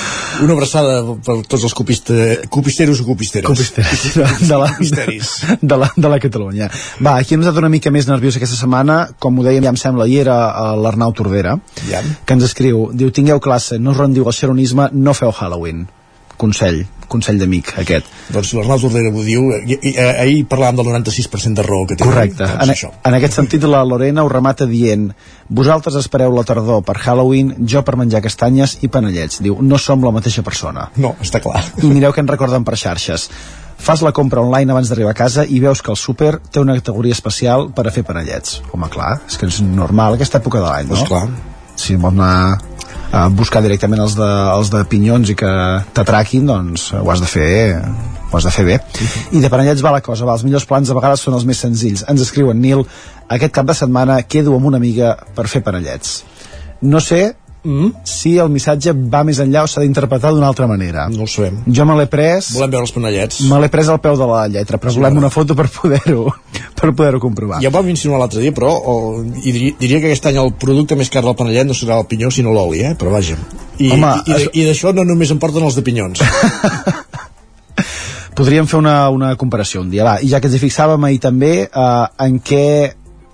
Una 0.43 0.53
abraçada 0.53 0.99
per 1.25 1.39
tots 1.49 1.63
els 1.65 1.75
copiste, 1.77 2.17
copisteros 2.53 3.01
o 3.01 3.07
copisteres. 3.07 3.47
Copisteres. 3.49 4.03
De 4.49 4.59
la, 4.61 4.69
Copisteris. 4.75 5.31
de, 5.63 5.79
la, 5.81 5.89
de 5.97 6.11
la 6.13 6.19
Catalunya. 6.21 6.69
Va, 7.01 7.15
aquí 7.17 7.37
hem 7.37 7.45
estat 7.45 7.57
una 7.63 7.71
mica 7.73 7.93
més 7.95 8.09
nerviós 8.11 8.37
aquesta 8.37 8.59
setmana, 8.59 8.99
com 9.23 9.39
ho 9.41 9.47
dèiem, 9.47 9.65
ja 9.65 9.73
em 9.73 9.81
sembla, 9.81 10.07
hi 10.11 10.19
era 10.21 10.37
eh, 10.51 10.75
l'Arnau 10.85 11.15
Tordera, 11.17 11.57
Ja. 11.89 12.03
que 12.27 12.37
ens 12.37 12.45
escriu, 12.51 12.91
diu, 12.93 13.11
tingueu 13.17 13.41
classe, 13.41 13.79
no 13.81 13.95
us 13.95 14.01
rendiu 14.03 14.29
al 14.29 14.37
xeronisme, 14.37 14.91
no 14.93 15.15
feu 15.17 15.33
Halloween. 15.33 15.87
Consell, 16.37 16.83
consell 17.09 17.39
d'amic, 17.41 17.73
aquest. 17.83 18.09
Doncs 18.35 18.53
l'Arnau 18.57 18.81
Tordera 18.83 19.11
ho 19.13 19.25
diu, 19.25 19.49
i, 19.57 19.79
eh, 19.93 20.07
ahir 20.23 20.45
parlàvem 20.51 20.81
del 20.81 20.89
96% 20.91 21.61
de 21.61 21.67
raó 21.67 21.87
que 21.87 21.97
té. 21.97 22.05
Correcte. 22.05 22.45
En, 22.45 22.73
això. 22.73 22.93
en 23.05 23.19
aquest 23.19 23.39
sentit, 23.39 23.65
la 23.65 23.85
Lorena 23.85 24.25
ho 24.25 24.31
remata 24.33 24.67
dient 24.67 25.11
vosaltres 25.49 25.99
espereu 26.01 26.35
la 26.35 26.45
tardor 26.45 26.83
per 26.87 26.97
Halloween, 26.99 27.55
jo 27.67 27.83
per 27.87 27.97
menjar 27.97 28.23
castanyes 28.25 28.79
i 28.83 28.91
panellets. 28.93 29.41
Diu, 29.45 29.61
no 29.63 29.79
som 29.79 30.03
la 30.05 30.15
mateixa 30.15 30.43
persona. 30.47 30.91
No, 30.97 31.15
està 31.23 31.41
clar. 31.43 31.63
I 31.83 31.93
mireu 31.93 32.13
que 32.13 32.25
ens 32.25 32.31
recorden 32.31 32.67
per 32.67 32.77
xarxes. 32.81 33.31
Fas 33.77 34.01
la 34.03 34.13
compra 34.17 34.41
online 34.41 34.73
abans 34.73 34.89
d'arribar 34.89 35.13
a 35.13 35.19
casa 35.19 35.45
i 35.45 35.61
veus 35.61 35.83
que 35.85 35.93
el 35.93 35.99
súper 36.01 36.39
té 36.51 36.63
una 36.63 36.75
categoria 36.79 37.13
especial 37.13 37.69
per 37.77 37.87
a 37.87 37.93
fer 37.93 38.07
panellets. 38.09 38.63
Home, 38.73 38.89
clar, 38.93 39.19
és 39.29 39.37
que 39.37 39.47
és 39.51 39.61
normal 39.61 40.17
aquesta 40.17 40.41
època 40.41 40.63
de 40.63 40.67
l'any, 40.67 40.89
no? 40.89 40.97
Doncs 40.97 41.11
clar. 41.11 41.27
Si 41.77 41.99
vols 42.01 42.17
anar 42.17 42.76
buscar 43.37 43.63
directament 43.65 44.03
els 44.05 44.17
de, 44.19 44.29
els 44.57 44.71
de 44.73 44.83
pinyons 44.91 45.33
i 45.33 45.37
que 45.39 45.53
t'atraquin, 45.97 46.47
doncs 46.49 46.91
ho 46.97 47.07
has 47.13 47.23
de 47.23 47.31
fer 47.31 47.49
ho 48.31 48.37
has 48.39 48.47
de 48.47 48.53
fer 48.53 48.65
bé. 48.67 48.77
I 49.33 49.41
de 49.43 49.51
panellets 49.53 49.85
va 49.85 49.95
la 49.95 50.03
cosa, 50.05 50.27
va, 50.27 50.35
els 50.35 50.45
millors 50.47 50.67
plans 50.69 50.91
a 50.91 50.97
vegades 50.99 51.23
són 51.23 51.37
els 51.39 51.47
més 51.49 51.61
senzills. 51.63 52.05
Ens 52.11 52.25
escriuen, 52.25 52.59
Nil, 52.61 52.85
aquest 53.33 53.55
cap 53.55 53.69
de 53.69 53.77
setmana 53.79 54.21
quedo 54.27 54.57
amb 54.57 54.69
una 54.73 54.81
amiga 54.83 55.15
per 55.37 55.47
fer 55.51 55.63
panellets. 55.67 56.23
No 56.83 57.01
sé 57.01 57.37
Mm? 57.67 58.05
si 58.07 58.37
el 58.39 58.51
missatge 58.53 58.93
va 58.95 59.25
més 59.27 59.41
enllà 59.43 59.65
o 59.67 59.71
s'ha 59.71 59.83
d'interpretar 59.83 60.31
d'una 60.31 60.47
altra 60.47 60.69
manera. 60.71 61.09
No 61.11 61.27
ho 61.27 61.31
sabem. 61.31 61.59
Jo 61.67 61.87
me 61.89 61.97
l'he 61.99 62.07
pres... 62.11 62.53
Volem 62.55 62.71
veure 62.77 62.87
els 62.87 62.95
panellets. 62.95 63.41
Me 63.51 63.59
l'he 63.63 63.71
pres 63.73 63.91
al 63.91 63.99
peu 64.05 64.15
de 64.19 64.29
la 64.31 64.45
lletra, 64.53 64.79
però 64.79 64.95
Sí, 64.95 65.01
volem 65.03 65.19
una 65.19 65.33
foto 65.35 65.57
per 65.59 65.67
poder-ho 65.75 66.29
per 66.77 66.93
poder-ho 66.93 67.19
comprovar. 67.21 67.59
Ja 67.65 67.73
ho 67.73 67.75
vam 67.75 67.89
insinuar 67.91 68.21
l'altre 68.21 68.45
dia, 68.45 68.55
però 68.55 68.71
o, 68.71 68.97
i 69.43 69.51
diria, 69.51 69.75
diria 69.81 70.03
que 70.03 70.13
aquest 70.13 70.29
any 70.31 70.39
el 70.43 70.53
producte 70.61 70.99
més 70.99 71.11
car 71.13 71.25
del 71.27 71.37
panellet 71.39 71.67
no 71.67 71.75
serà 71.75 71.99
el 71.99 72.07
pinyó, 72.11 72.31
sinó 72.31 72.55
l'oli, 72.55 72.85
eh? 72.87 72.95
Però 73.01 73.11
vaja. 73.15 73.39
I, 73.79 73.91
Home, 73.97 74.13
i, 74.27 74.37
i, 74.37 74.51
i 74.63 74.69
d'això 74.69 74.93
no 74.95 75.07
només 75.09 75.33
em 75.33 75.41
porten 75.43 75.65
els 75.67 75.79
de 75.79 75.83
pinyons. 75.87 76.23
Podríem 78.37 78.69
fer 78.69 78.79
una, 78.79 79.09
una 79.09 79.33
comparació 79.41 79.81
un 79.81 79.91
dia, 79.91 80.05
va. 80.05 80.19
I 80.21 80.29
ja 80.29 80.43
que 80.43 80.51
ens 80.51 80.59
hi 80.59 80.65
fixàvem 80.67 81.09
ahir 81.09 81.23
també, 81.25 81.53
eh, 81.65 82.07
en 82.27 82.37
què 82.45 82.67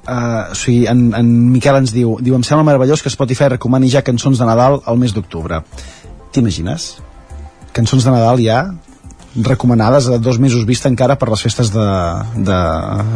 Uh, 0.02 0.50
o 0.50 0.54
sigui, 0.58 0.88
en, 0.90 1.12
en 1.14 1.28
Miquel 1.52 1.76
ens 1.78 1.92
diu 1.94 2.16
diu, 2.18 2.34
em 2.34 2.42
sembla 2.42 2.64
meravellós 2.66 3.04
que 3.04 3.10
Spotify 3.12 3.52
recomani 3.52 3.86
ja 3.86 4.00
cançons 4.02 4.40
de 4.40 4.48
Nadal 4.48 4.80
al 4.82 4.96
mes 4.98 5.12
d'octubre 5.14 5.60
t'imagines? 6.34 6.96
cançons 7.70 8.02
de 8.02 8.10
Nadal 8.10 8.42
ja 8.42 8.64
recomanades 9.46 10.08
a 10.10 10.18
dos 10.18 10.40
mesos 10.42 10.66
vista 10.66 10.90
encara 10.90 11.14
per 11.20 11.28
les 11.30 11.44
festes 11.46 11.70
de, 11.70 11.86
de 12.34 12.58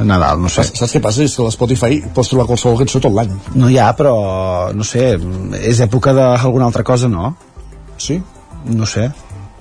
Nadal, 0.06 0.38
no 0.40 0.48
sé 0.48 0.62
Saps, 0.62 0.78
saps 0.84 0.94
què 0.94 1.02
passa? 1.02 1.26
És 1.26 1.34
que 1.34 1.42
a 1.42 1.48
l'Spotify 1.48 1.98
pots 2.14 2.30
trobar 2.30 2.46
qualsevol 2.52 2.78
cançó 2.78 3.02
tot 3.02 3.18
l'any. 3.18 3.34
no 3.58 3.68
hi 3.68 3.80
ha, 3.82 3.90
però 3.98 4.14
no 4.70 4.86
sé 4.86 5.16
és 5.58 5.82
època 5.82 6.14
d'alguna 6.14 6.70
altra 6.70 6.86
cosa, 6.86 7.10
no? 7.10 7.34
Sí? 7.98 8.20
no 8.70 8.86
sé 8.86 9.10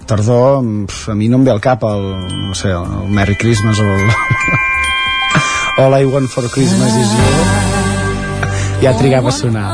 tardor, 0.06 0.61
a 0.61 1.18
mi 1.18 1.27
no 1.27 1.41
em 1.41 1.49
ve 1.49 1.52
al 1.52 1.61
cap 1.61 1.84
el, 1.89 2.07
no 2.52 2.53
sé, 2.53 2.69
el 2.69 3.10
Merry 3.10 3.35
Christmas 3.41 3.81
o 3.81 3.89
el 3.97 4.74
All 5.77 5.93
I 5.93 6.06
Want 6.06 6.30
for 6.31 6.47
Christmas 6.47 6.95
is 6.95 7.11
You. 7.11 7.31
Ja 8.80 8.93
trigava 8.95 9.27
a 9.27 9.35
sonar. 9.35 9.68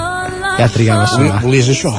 Ja 0.58 0.68
trigava 0.74 1.04
a 1.06 1.08
sonar. 1.08 1.38
Volies 1.44 1.70
això? 1.70 1.94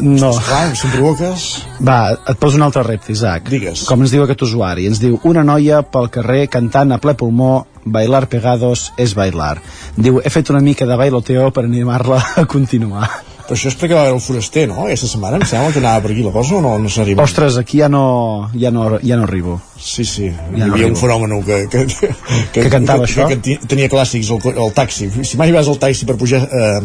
no. 0.00 0.30
Clar, 0.46 0.76
si 0.78 0.86
em 0.86 0.92
provoques... 0.94 1.44
va, 1.84 1.98
et 2.14 2.38
poso 2.40 2.56
un 2.56 2.64
altre 2.64 2.86
repte, 2.86 3.12
Isaac. 3.12 3.50
Digues. 3.52 3.84
com 3.88 4.00
ens 4.00 4.14
diu 4.14 4.24
aquest 4.24 4.46
usuari, 4.48 4.86
ens 4.88 5.00
diu 5.02 5.20
una 5.28 5.44
noia 5.44 5.82
pel 5.82 6.08
carrer 6.14 6.46
cantant 6.48 6.94
a 6.94 7.00
ple 7.02 7.16
pulmó 7.18 7.66
bailar 7.84 8.26
pegados 8.32 8.92
és 8.96 9.12
bailar. 9.18 9.58
Diu, 9.96 10.22
he 10.24 10.32
fet 10.32 10.48
una 10.54 10.64
mica 10.64 10.88
de 10.88 10.96
bailoteo 10.96 11.50
per 11.52 11.66
animar-la 11.68 12.22
a 12.40 12.46
continuar 12.48 13.10
Però 13.48 13.56
això 13.56 13.70
és 13.72 13.76
perquè 13.80 13.94
va 13.96 14.02
haver 14.04 14.12
el 14.12 14.20
foraster, 14.20 14.66
no? 14.68 14.82
Aquesta 14.84 15.08
setmana 15.08 15.38
em 15.40 15.44
sembla 15.48 15.72
que 15.72 15.80
anava 15.80 16.02
per 16.04 16.10
aquí 16.12 16.22
la 16.26 16.32
cosa 16.34 16.58
o 16.58 16.60
no, 16.60 16.74
no 16.78 16.90
s'arriba? 16.92 17.22
ostres, 17.24 17.56
aquí 17.56 17.78
ja 17.80 17.88
no, 17.88 18.50
ja 18.52 18.68
no, 18.70 18.98
ja 19.00 19.16
no 19.16 19.24
arribo 19.24 19.54
Sí, 19.80 20.04
sí. 20.04 20.28
Ja 20.28 20.50
Hi 20.52 20.58
no 20.60 20.74
havia 20.74 20.86
un 20.90 20.92
arribo. 20.92 21.00
fenòmeno 21.00 21.38
que, 21.46 21.62
que, 21.72 21.86
que, 21.86 22.60
Que 22.60 22.68
cantava 22.68 23.06
que, 23.06 23.12
això? 23.12 23.28
Que, 23.30 23.38
que 23.40 23.66
tenia 23.66 23.88
clàssics 23.88 24.28
al, 24.34 24.42
al 24.66 24.72
taxi. 24.76 25.08
Si 25.24 25.38
mai 25.40 25.52
vas 25.54 25.68
al 25.72 25.78
taxi 25.80 26.04
per 26.04 26.16
pujar 26.20 26.42
eh, 26.44 26.82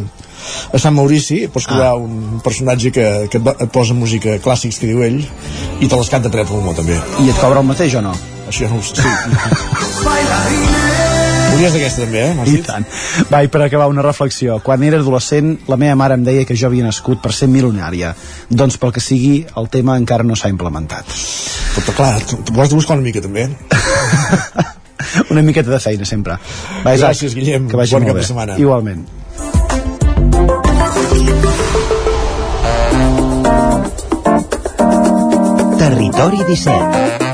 a 0.71 0.79
Sant 0.79 0.95
Maurici, 0.95 1.47
pots 1.51 1.67
trobar 1.67 1.91
Ah. 1.91 1.99
un 1.99 2.39
personatge 2.43 2.91
que, 2.95 3.27
que 3.29 3.43
et, 3.43 3.67
posa 3.75 3.93
música 3.93 4.37
clàssics 4.39 4.79
que 4.79 4.87
diu 4.87 5.03
ell 5.03 5.19
i 5.81 5.87
te 5.89 5.95
les 5.99 6.09
canta 6.09 6.31
a 6.31 6.31
ple 6.31 6.45
pulmó, 6.47 6.71
també. 6.77 6.95
i 7.25 7.29
et 7.29 7.39
cobra 7.43 7.59
el 7.59 7.67
mateix 7.67 7.95
o 7.99 8.01
no? 8.07 8.15
Això 8.47 8.69
no 8.71 8.79
ho 8.79 8.83
sé. 8.87 9.03
Sí. 11.53 11.59
Volies 11.59 11.73
d'aquesta 11.77 12.01
també, 12.01 12.21
eh? 12.25 12.45
I 12.49 12.61
tant. 12.65 12.85
Va, 13.29 13.43
i 13.45 13.49
per 13.53 13.61
acabar 13.61 13.87
una 13.91 14.01
reflexió. 14.01 14.57
Quan 14.65 14.83
era 14.83 14.97
adolescent, 14.97 15.53
la 15.69 15.77
meva 15.77 15.95
mare 15.99 16.17
em 16.17 16.23
deia 16.25 16.45
que 16.49 16.57
jo 16.57 16.67
havia 16.67 16.85
nascut 16.87 17.21
per 17.21 17.33
ser 17.33 17.47
milionària. 17.51 18.13
Doncs 18.49 18.79
pel 18.81 18.93
que 18.95 19.03
sigui, 19.03 19.43
el 19.61 19.69
tema 19.69 19.97
encara 20.01 20.25
no 20.25 20.35
s'ha 20.39 20.49
implementat. 20.49 21.13
Però 21.77 21.93
clar, 21.97 22.13
tu, 22.25 22.41
de 22.41 22.69
buscar 22.73 22.97
una 22.97 23.05
mica 23.05 23.21
també. 23.21 23.49
Una 25.29 25.41
miqueta 25.43 25.69
de 25.69 25.77
feina, 25.83 26.05
sempre. 26.09 26.37
Va, 26.85 26.93
Isaac, 26.95 27.11
Gràcies, 27.13 27.35
Guillem. 27.37 27.67
Que 27.69 27.77
vagi 27.77 27.93
Bon 27.93 28.01
molt 28.01 28.13
cap 28.13 28.17
bé. 28.17 28.23
de 28.23 28.27
setmana. 28.31 28.57
Igualment. 28.57 29.05
Territori 35.77 36.37
17 36.47 37.32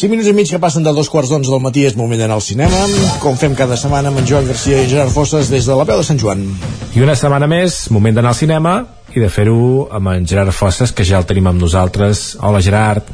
5 0.00 0.08
minuts 0.08 0.30
i 0.30 0.32
mig 0.32 0.48
que 0.48 0.56
passen 0.56 0.80
de 0.80 0.92
dos 0.96 1.10
quarts 1.12 1.28
d'onze 1.28 1.50
del 1.52 1.60
matí 1.60 1.82
és 1.84 1.92
moment 1.92 2.16
d'anar 2.16 2.38
al 2.38 2.40
cinema, 2.40 2.78
com 3.20 3.34
fem 3.36 3.52
cada 3.52 3.76
setmana 3.76 4.08
amb 4.08 4.22
en 4.22 4.28
Joan 4.30 4.46
Garcia 4.48 4.78
i 4.80 4.88
Gerard 4.88 5.12
Fosses 5.12 5.50
des 5.52 5.68
de 5.68 5.76
la 5.76 5.84
veu 5.84 6.00
de 6.00 6.06
Sant 6.08 6.16
Joan. 6.22 6.40
I 6.96 7.02
una 7.04 7.12
setmana 7.20 7.44
més, 7.50 7.76
moment 7.92 8.16
d'anar 8.16 8.32
al 8.32 8.38
cinema 8.38 8.72
i 9.12 9.20
de 9.20 9.28
fer-ho 9.28 9.90
amb 9.92 10.08
en 10.14 10.24
Gerard 10.24 10.56
Fosses, 10.56 10.96
que 10.96 11.04
ja 11.04 11.20
el 11.20 11.28
tenim 11.28 11.52
amb 11.52 11.60
nosaltres. 11.60 12.38
Hola, 12.40 12.64
Gerard. 12.64 13.12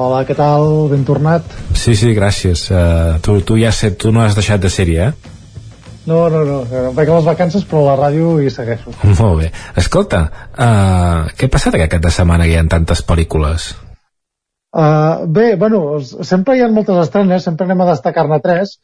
Hola, 0.00 0.24
què 0.24 0.38
tal? 0.38 0.88
Ben 0.88 1.04
tornat? 1.04 1.44
Sí, 1.74 1.92
sí, 1.92 2.16
gràcies. 2.16 2.70
Uh, 2.72 3.20
tu, 3.20 3.42
tu 3.44 3.60
ja 3.60 3.68
sé, 3.68 3.92
tu 4.00 4.16
no 4.16 4.24
has 4.24 4.32
deixat 4.38 4.64
de 4.64 4.72
ser-hi, 4.72 4.96
eh? 5.10 5.12
No, 6.08 6.30
no, 6.32 6.40
no, 6.48 6.62
eh, 6.70 6.88
vaig 6.96 7.10
a 7.10 7.20
les 7.20 7.32
vacances 7.34 7.68
però 7.68 7.84
a 7.84 7.90
la 7.92 8.02
ràdio 8.06 8.38
hi 8.40 8.48
segueixo. 8.48 8.96
Molt 9.18 9.42
bé. 9.42 9.52
Escolta, 9.76 10.24
uh, 10.56 11.34
què 11.36 11.50
ha 11.50 11.58
passat 11.60 11.76
aquest 11.76 11.98
cap 11.98 12.08
de 12.08 12.20
setmana 12.22 12.48
que 12.48 12.56
hi 12.56 12.62
ha 12.62 12.70
tantes 12.78 13.04
pel·lícules? 13.04 13.74
Uh, 14.76 15.24
bé, 15.32 15.54
bueno, 15.56 16.00
sempre 16.04 16.58
hi 16.58 16.60
ha 16.60 16.68
moltes 16.68 16.98
estrenes, 17.06 17.46
sempre 17.46 17.64
anem 17.64 17.80
a 17.80 17.88
destacar-ne 17.94 18.36
tres, 18.44 18.74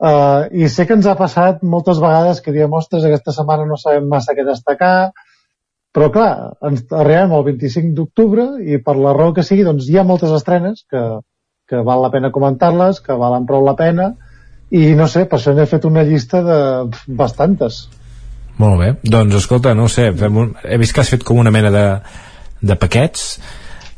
uh, 0.00 0.48
i 0.48 0.70
sé 0.72 0.86
que 0.88 0.96
ens 0.96 1.08
ha 1.10 1.18
passat 1.18 1.60
moltes 1.74 2.00
vegades 2.00 2.40
que 2.40 2.54
diem, 2.54 2.72
ostres, 2.72 3.04
aquesta 3.04 3.34
setmana 3.36 3.66
no 3.68 3.76
sabem 3.76 4.08
massa 4.08 4.32
què 4.32 4.46
destacar, 4.48 5.12
però 5.92 6.08
clar, 6.14 6.32
ens 6.64 6.86
arribem 6.96 7.36
al 7.36 7.44
25 7.50 7.92
d'octubre 7.98 8.46
i 8.64 8.80
per 8.80 8.96
la 8.96 9.12
raó 9.12 9.36
que 9.36 9.44
sigui, 9.44 9.66
doncs 9.68 9.90
hi 9.92 10.00
ha 10.00 10.08
moltes 10.08 10.32
estrenes 10.32 10.86
que, 10.88 11.02
que 11.68 11.84
val 11.84 12.00
la 12.00 12.12
pena 12.14 12.32
comentar-les, 12.32 13.02
que 13.04 13.20
valen 13.20 13.44
prou 13.44 13.66
la 13.66 13.76
pena, 13.76 14.14
i 14.72 14.94
no 14.96 15.04
sé, 15.04 15.26
per 15.28 15.36
això 15.36 15.52
n'he 15.52 15.68
fet 15.68 15.84
una 15.84 16.06
llista 16.08 16.40
de 16.46 16.60
bastantes. 17.20 17.90
Molt 18.56 18.80
bé. 18.80 18.94
Doncs, 19.04 19.36
escolta, 19.44 19.76
no 19.76 19.92
sé, 19.92 20.14
fem 20.16 20.38
un... 20.40 20.54
he 20.64 20.80
vist 20.80 20.96
que 20.96 21.04
has 21.04 21.12
fet 21.12 21.28
com 21.28 21.44
una 21.44 21.52
mena 21.52 21.68
de, 21.74 21.84
de 22.72 22.76
paquets. 22.80 23.34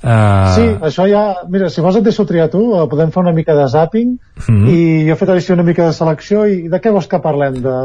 Uh... 0.04 0.54
Sí, 0.54 0.64
això 0.84 1.06
ja... 1.08 1.22
Mira, 1.48 1.70
si 1.72 1.80
vols 1.80 1.96
et 1.96 2.04
deixo 2.04 2.26
triar 2.28 2.50
tu, 2.52 2.60
eh, 2.76 2.82
podem 2.90 3.10
fer 3.14 3.22
una 3.22 3.32
mica 3.32 3.54
de 3.56 3.64
zapping 3.72 4.10
mm. 4.48 4.66
i 4.68 4.80
jo 5.08 5.14
he 5.14 5.20
fet 5.22 5.30
així 5.32 5.54
una 5.54 5.64
mica 5.64 5.86
de 5.88 5.94
selecció 5.96 6.44
i 6.50 6.66
de 6.68 6.80
què 6.84 6.92
vols 6.92 7.08
que 7.08 7.22
parlem? 7.24 7.56
De, 7.64 7.76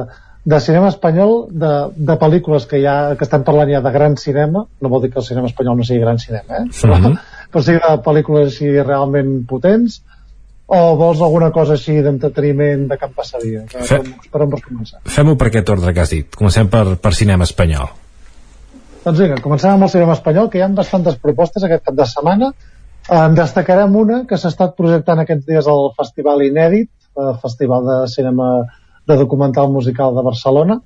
de 0.50 0.60
cinema 0.64 0.90
espanyol, 0.92 1.48
de, 1.52 1.72
de 1.96 2.16
pel·lícules 2.20 2.66
que 2.68 2.80
ja 2.84 3.16
que 3.16 3.24
estan 3.28 3.44
parlant 3.48 3.72
ja 3.72 3.82
de 3.86 3.92
gran 3.96 4.18
cinema, 4.20 4.66
no 4.82 4.92
vol 4.92 5.04
dir 5.06 5.12
que 5.14 5.20
el 5.24 5.26
cinema 5.28 5.48
espanyol 5.52 5.78
no 5.80 5.88
sigui 5.88 6.00
gran 6.04 6.20
cinema, 6.20 6.64
eh? 6.64 6.70
però, 6.82 6.98
Mhm. 7.00 7.18
però 7.54 7.64
sí 7.66 7.76
de 7.80 7.96
pel·lícules 8.06 8.52
així 8.54 8.72
realment 8.82 9.46
potents 9.48 10.02
o 10.70 10.82
vols 11.00 11.22
alguna 11.26 11.50
cosa 11.52 11.74
així 11.80 11.96
d'entreteniment 12.06 12.88
de 12.92 12.98
cap 13.02 13.16
passadia? 13.18 13.64
Fe- 13.72 14.04
per 14.32 14.44
on 14.46 14.52
vols 14.52 14.62
començar? 14.68 15.00
Fem-ho 15.10 15.34
per 15.40 15.48
aquest 15.50 15.70
ordre 15.74 15.94
que 15.96 16.04
has 16.04 16.12
dit. 16.14 16.28
Comencem 16.36 16.68
per, 16.70 16.84
per 17.02 17.14
cinema 17.18 17.48
espanyol. 17.48 17.90
Doncs 19.04 19.20
vinga, 19.22 19.38
comencem 19.40 19.72
amb 19.72 19.86
el 19.86 19.92
cinema 19.94 20.16
espanyol, 20.18 20.50
que 20.52 20.60
hi 20.60 20.62
ha 20.66 20.68
bastantes 20.76 21.16
propostes 21.24 21.64
aquest 21.64 21.86
cap 21.86 21.96
de 21.96 22.08
setmana. 22.14 22.50
En 23.18 23.36
destacarem 23.38 23.96
una 23.96 24.18
que 24.28 24.38
s'ha 24.38 24.52
estat 24.52 24.76
projectant 24.78 25.22
aquests 25.24 25.48
dies 25.48 25.70
al 25.72 25.94
Festival 25.98 26.44
Inèdit, 26.46 26.90
el 27.18 27.38
Festival 27.44 27.88
de 27.88 27.98
Cinema 28.12 28.50
de 29.08 29.18
Documental 29.22 29.72
Musical 29.72 30.18
de 30.18 30.26
Barcelona, 30.28 30.78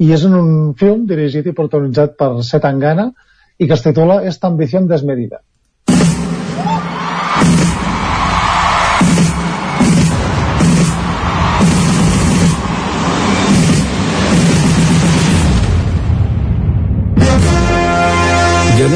i 0.00 0.08
és 0.12 0.24
un 0.28 0.72
film 0.80 1.04
dirigit 1.10 1.46
i 1.46 1.54
protagonitzat 1.56 2.16
per 2.16 2.30
Setangana 2.48 3.10
i 3.58 3.68
que 3.68 3.76
es 3.76 3.84
titula 3.84 4.22
Esta 4.32 4.48
ambición 4.48 4.88
desmedida. 4.88 5.42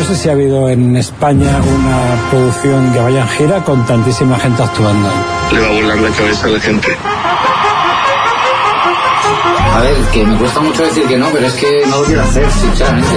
No 0.01 0.06
sé 0.06 0.16
si 0.16 0.28
ha 0.31 0.32
habido 0.32 0.66
en 0.70 0.97
España 0.97 1.60
una 1.60 2.31
producción 2.31 2.90
que 2.90 3.01
vaya 3.01 3.20
en 3.20 3.28
gira 3.28 3.62
con 3.62 3.85
tantísima 3.85 4.39
gente 4.39 4.62
actuando. 4.62 5.10
Le 5.52 5.60
va 5.60 5.66
a 5.66 5.72
volar 5.72 5.98
la 5.98 6.10
cabeza 6.16 6.47
a 6.47 6.51
la 6.51 6.60
gente. 6.60 6.97
A 9.74 9.81
ver, 9.81 9.97
que 10.10 10.24
me 10.24 10.39
cuesta 10.39 10.60
mucho 10.60 10.85
decir 10.85 11.05
que 11.05 11.18
no, 11.18 11.28
pero 11.31 11.47
es 11.47 11.52
que 11.52 11.86
no 11.86 11.98
lo 11.98 12.05
quiero 12.05 12.22
hacer, 12.22 12.51
sinceramente. 12.51 13.09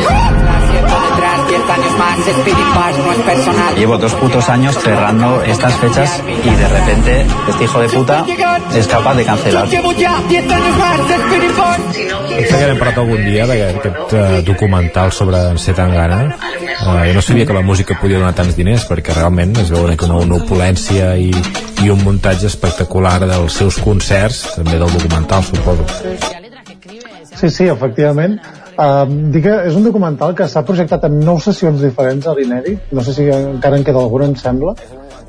Llevo 3.75 3.97
dos 3.97 4.13
putos 4.15 4.49
años 4.49 4.75
cerrando 4.77 5.41
estas 5.43 5.75
fechas 5.75 6.21
y 6.27 6.49
de 6.49 6.67
repente 6.67 7.25
este 7.49 7.63
hijo 7.63 7.79
de 7.79 7.89
puta 7.89 8.25
es 8.75 8.87
capaz 8.87 9.15
de 9.15 9.25
cancelar. 9.25 9.67
Crec 12.33 12.49
que 12.49 12.65
n'hem 12.65 12.79
parlat 12.79 12.97
algun 12.97 13.25
dia 13.27 13.45
d'aquest 13.45 13.85
uh, 13.85 14.39
documental 14.45 15.11
sobre 15.13 15.37
en 15.51 15.59
Setangana. 15.61 16.35
Uh, 16.81 17.03
jo 17.05 17.13
no 17.13 17.21
sabia 17.21 17.45
que 17.45 17.53
la 17.53 17.61
música 17.61 17.97
podia 17.99 18.17
donar 18.17 18.33
tants 18.33 18.57
diners 18.57 18.87
perquè 18.89 19.13
realment 19.13 19.53
es 19.61 19.69
veu 19.69 19.85
que 19.93 20.07
una, 20.09 20.17
una 20.23 20.39
opulència 20.41 21.13
i, 21.19 21.29
i 21.83 21.93
un 21.93 22.01
muntatge 22.01 22.49
espectacular 22.49 23.19
dels 23.27 23.59
seus 23.61 23.77
concerts, 23.77 24.55
també 24.57 24.79
del 24.81 24.89
documental, 24.97 25.45
suposo. 25.45 25.85
Sí, 27.37 27.49
sí, 27.49 27.69
efectivament. 27.69 28.39
Dic 28.73 29.43
que 29.45 29.53
és 29.69 29.75
un 29.77 29.83
documental 29.85 30.33
que 30.37 30.47
s'ha 30.49 30.63
projectat 30.65 31.05
en 31.05 31.19
nou 31.21 31.39
sessions 31.43 31.81
diferents 31.81 32.25
a 32.27 32.33
l'Inèdit, 32.37 32.91
no 32.91 33.03
sé 33.05 33.13
si 33.13 33.27
encara 33.29 33.77
en 33.77 33.83
queda 33.85 34.01
alguna, 34.01 34.29
em 34.31 34.35
sembla, 34.39 34.73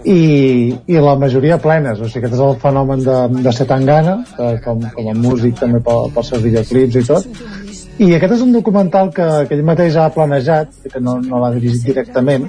i, 0.05 0.75
i 0.87 1.01
la 1.01 1.15
majoria 1.21 1.59
plenes, 1.61 2.01
o 2.01 2.09
sigui, 2.09 2.25
aquest 2.25 2.37
és 2.39 2.45
el 2.45 2.57
fenomen 2.63 3.05
de, 3.05 3.19
de 3.45 3.53
Setangana, 3.57 4.17
eh, 4.39 4.55
com, 4.65 4.81
com 4.97 5.11
a 5.11 5.17
músic 5.17 5.59
també 5.61 5.81
pel, 5.85 6.09
pels 6.15 6.33
seus 6.33 6.45
videoclips 6.45 7.01
i 7.01 7.05
tot, 7.09 7.29
i 8.05 8.11
aquest 8.17 8.37
és 8.39 8.45
un 8.45 8.53
documental 8.57 9.13
que, 9.17 9.29
que 9.49 9.57
ell 9.57 9.65
mateix 9.67 9.97
ha 10.01 10.11
planejat, 10.15 10.73
que 10.93 11.01
no, 11.05 11.19
no 11.25 11.41
l'ha 11.43 11.53
dirigit 11.57 11.85
directament, 11.91 12.49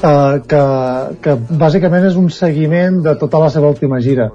eh, 0.00 0.40
que, 0.48 0.64
que 1.24 1.36
bàsicament 1.64 2.08
és 2.08 2.18
un 2.20 2.32
seguiment 2.32 3.02
de 3.04 3.16
tota 3.20 3.44
la 3.44 3.52
seva 3.52 3.72
última 3.72 4.00
gira 4.04 4.30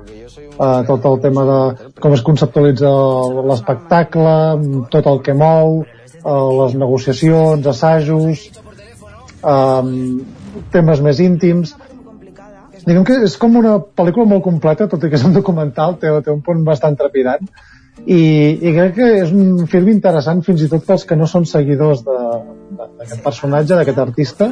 uh, 0.57 0.81
tot 0.87 1.05
el 1.09 1.19
tema 1.23 1.45
de 1.47 1.59
com 2.03 2.15
es 2.17 2.23
conceptualitza 2.25 2.91
l'espectacle 3.49 4.35
tot 4.93 5.09
el 5.13 5.21
que 5.25 5.35
mou 5.37 5.81
uh, 5.81 6.49
les 6.63 6.75
negociacions, 6.77 7.69
assajos 7.73 8.47
um, 9.41 9.93
temes 10.73 11.03
més 11.05 11.21
íntims. 11.23 11.75
Diguem 12.87 13.03
que 13.07 13.21
és 13.27 13.35
com 13.39 13.57
una 13.59 13.77
pel·lícula 13.79 14.29
molt 14.29 14.45
completa 14.45 14.87
tot 14.91 15.03
i 15.03 15.09
que 15.11 15.19
és 15.19 15.25
un 15.27 15.35
documental, 15.35 15.97
té, 16.01 16.11
té 16.23 16.31
un 16.31 16.43
punt 16.45 16.63
bastant 16.67 16.95
trepidant 16.99 17.49
i, 18.05 18.19
i 18.61 18.73
crec 18.75 18.93
que 18.97 19.07
és 19.23 19.33
un 19.33 19.65
film 19.71 19.89
interessant 19.93 20.43
fins 20.45 20.63
i 20.63 20.69
tot 20.71 20.85
pels 20.87 21.05
que 21.07 21.17
no 21.17 21.27
són 21.29 21.47
seguidors 21.49 22.03
d'aquest 22.05 23.23
personatge, 23.25 23.75
d'aquest 23.75 24.01
artista 24.03 24.51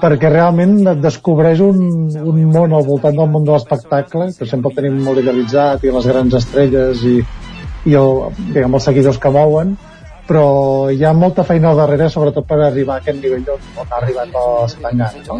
perquè 0.00 0.30
realment 0.32 0.78
et 0.94 1.02
descobreix 1.02 1.62
un, 1.64 1.82
un 2.22 2.40
món 2.52 2.76
al 2.76 2.86
voltant 2.86 3.16
del 3.18 3.30
món 3.34 3.46
de 3.48 3.54
l'espectacle 3.56 4.30
que 4.38 4.46
sempre 4.46 4.72
el 4.72 4.78
tenim 4.80 5.02
molt 5.04 5.22
idealitzat 5.24 5.84
i 5.84 5.94
les 5.94 6.10
grans 6.12 6.38
estrelles 6.38 7.04
i, 7.08 7.18
i 7.88 7.98
el, 7.98 8.12
diguem, 8.52 8.74
els 8.74 8.90
seguidors 8.90 9.20
que 9.22 9.34
mouen 9.34 9.76
però 10.28 10.90
hi 10.92 11.00
ha 11.04 11.12
molta 11.16 11.42
feina 11.48 11.70
al 11.70 11.78
darrere 11.80 12.08
sobretot 12.12 12.44
per 12.48 12.58
arribar 12.66 12.98
a 12.98 13.02
aquest 13.02 13.20
nivell 13.22 13.46
on, 13.54 13.62
on 13.80 13.92
ha 13.94 14.00
arribat 14.02 14.34
a 14.36 14.66
Setangana 14.68 15.22
no? 15.26 15.38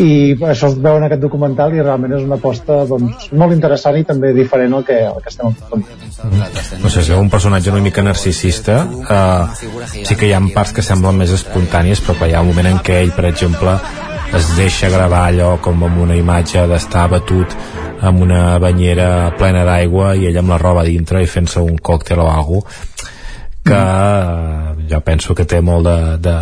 i 0.00 0.08
això 0.48 0.70
es 0.72 0.78
veu 0.86 0.96
en 0.96 1.04
aquest 1.08 1.20
documental 1.26 1.76
i 1.76 1.82
realment 1.82 2.16
és 2.16 2.24
una 2.24 2.38
aposta 2.40 2.80
doncs, 2.88 3.28
molt 3.36 3.52
interessant 3.56 3.98
i 4.00 4.06
també 4.08 4.32
diferent 4.36 4.78
al 4.78 4.86
que, 4.88 4.96
al 5.10 5.20
que 5.20 5.32
estem 5.32 5.50
acostumats 5.50 6.72
No 6.80 6.92
sé, 6.94 7.04
veu 7.10 7.20
un 7.20 7.28
personatge 7.32 7.74
una 7.74 7.84
mica 7.84 8.04
narcisista 8.06 8.80
uh, 8.88 9.52
sí 9.92 10.16
que 10.16 10.30
hi 10.30 10.32
ha 10.32 10.40
parts 10.56 10.72
que 10.78 10.86
semblen 10.86 11.20
més 11.20 11.34
espontànies 11.36 12.00
però 12.06 12.24
hi 12.24 12.32
ha 12.32 12.40
un 12.40 12.52
moment 12.52 12.72
en 12.72 12.80
què 12.86 13.02
ell, 13.02 13.12
per 13.16 13.28
exemple 13.28 13.76
es 14.34 14.48
deixa 14.56 14.88
gravar 14.90 15.26
allò 15.28 15.58
com 15.62 15.84
amb 15.84 16.00
una 16.06 16.16
imatge 16.16 16.64
d'estar 16.70 17.10
batut 17.12 17.52
amb 18.04 18.24
una 18.24 18.58
banyera 18.58 19.34
plena 19.38 19.68
d'aigua 19.68 20.14
i 20.16 20.26
ell 20.30 20.40
amb 20.40 20.56
la 20.56 20.60
roba 20.64 20.82
dintre 20.88 21.22
i 21.22 21.28
fent-se 21.30 21.60
un 21.60 21.76
còctel 21.76 22.24
o 22.24 22.32
alguna 22.32 22.82
que 23.64 23.78
eh, 23.78 24.84
jo 24.90 25.00
penso 25.04 25.34
que 25.34 25.46
té 25.48 25.60
molt 25.64 25.86
de, 25.86 25.96
de, 26.24 26.36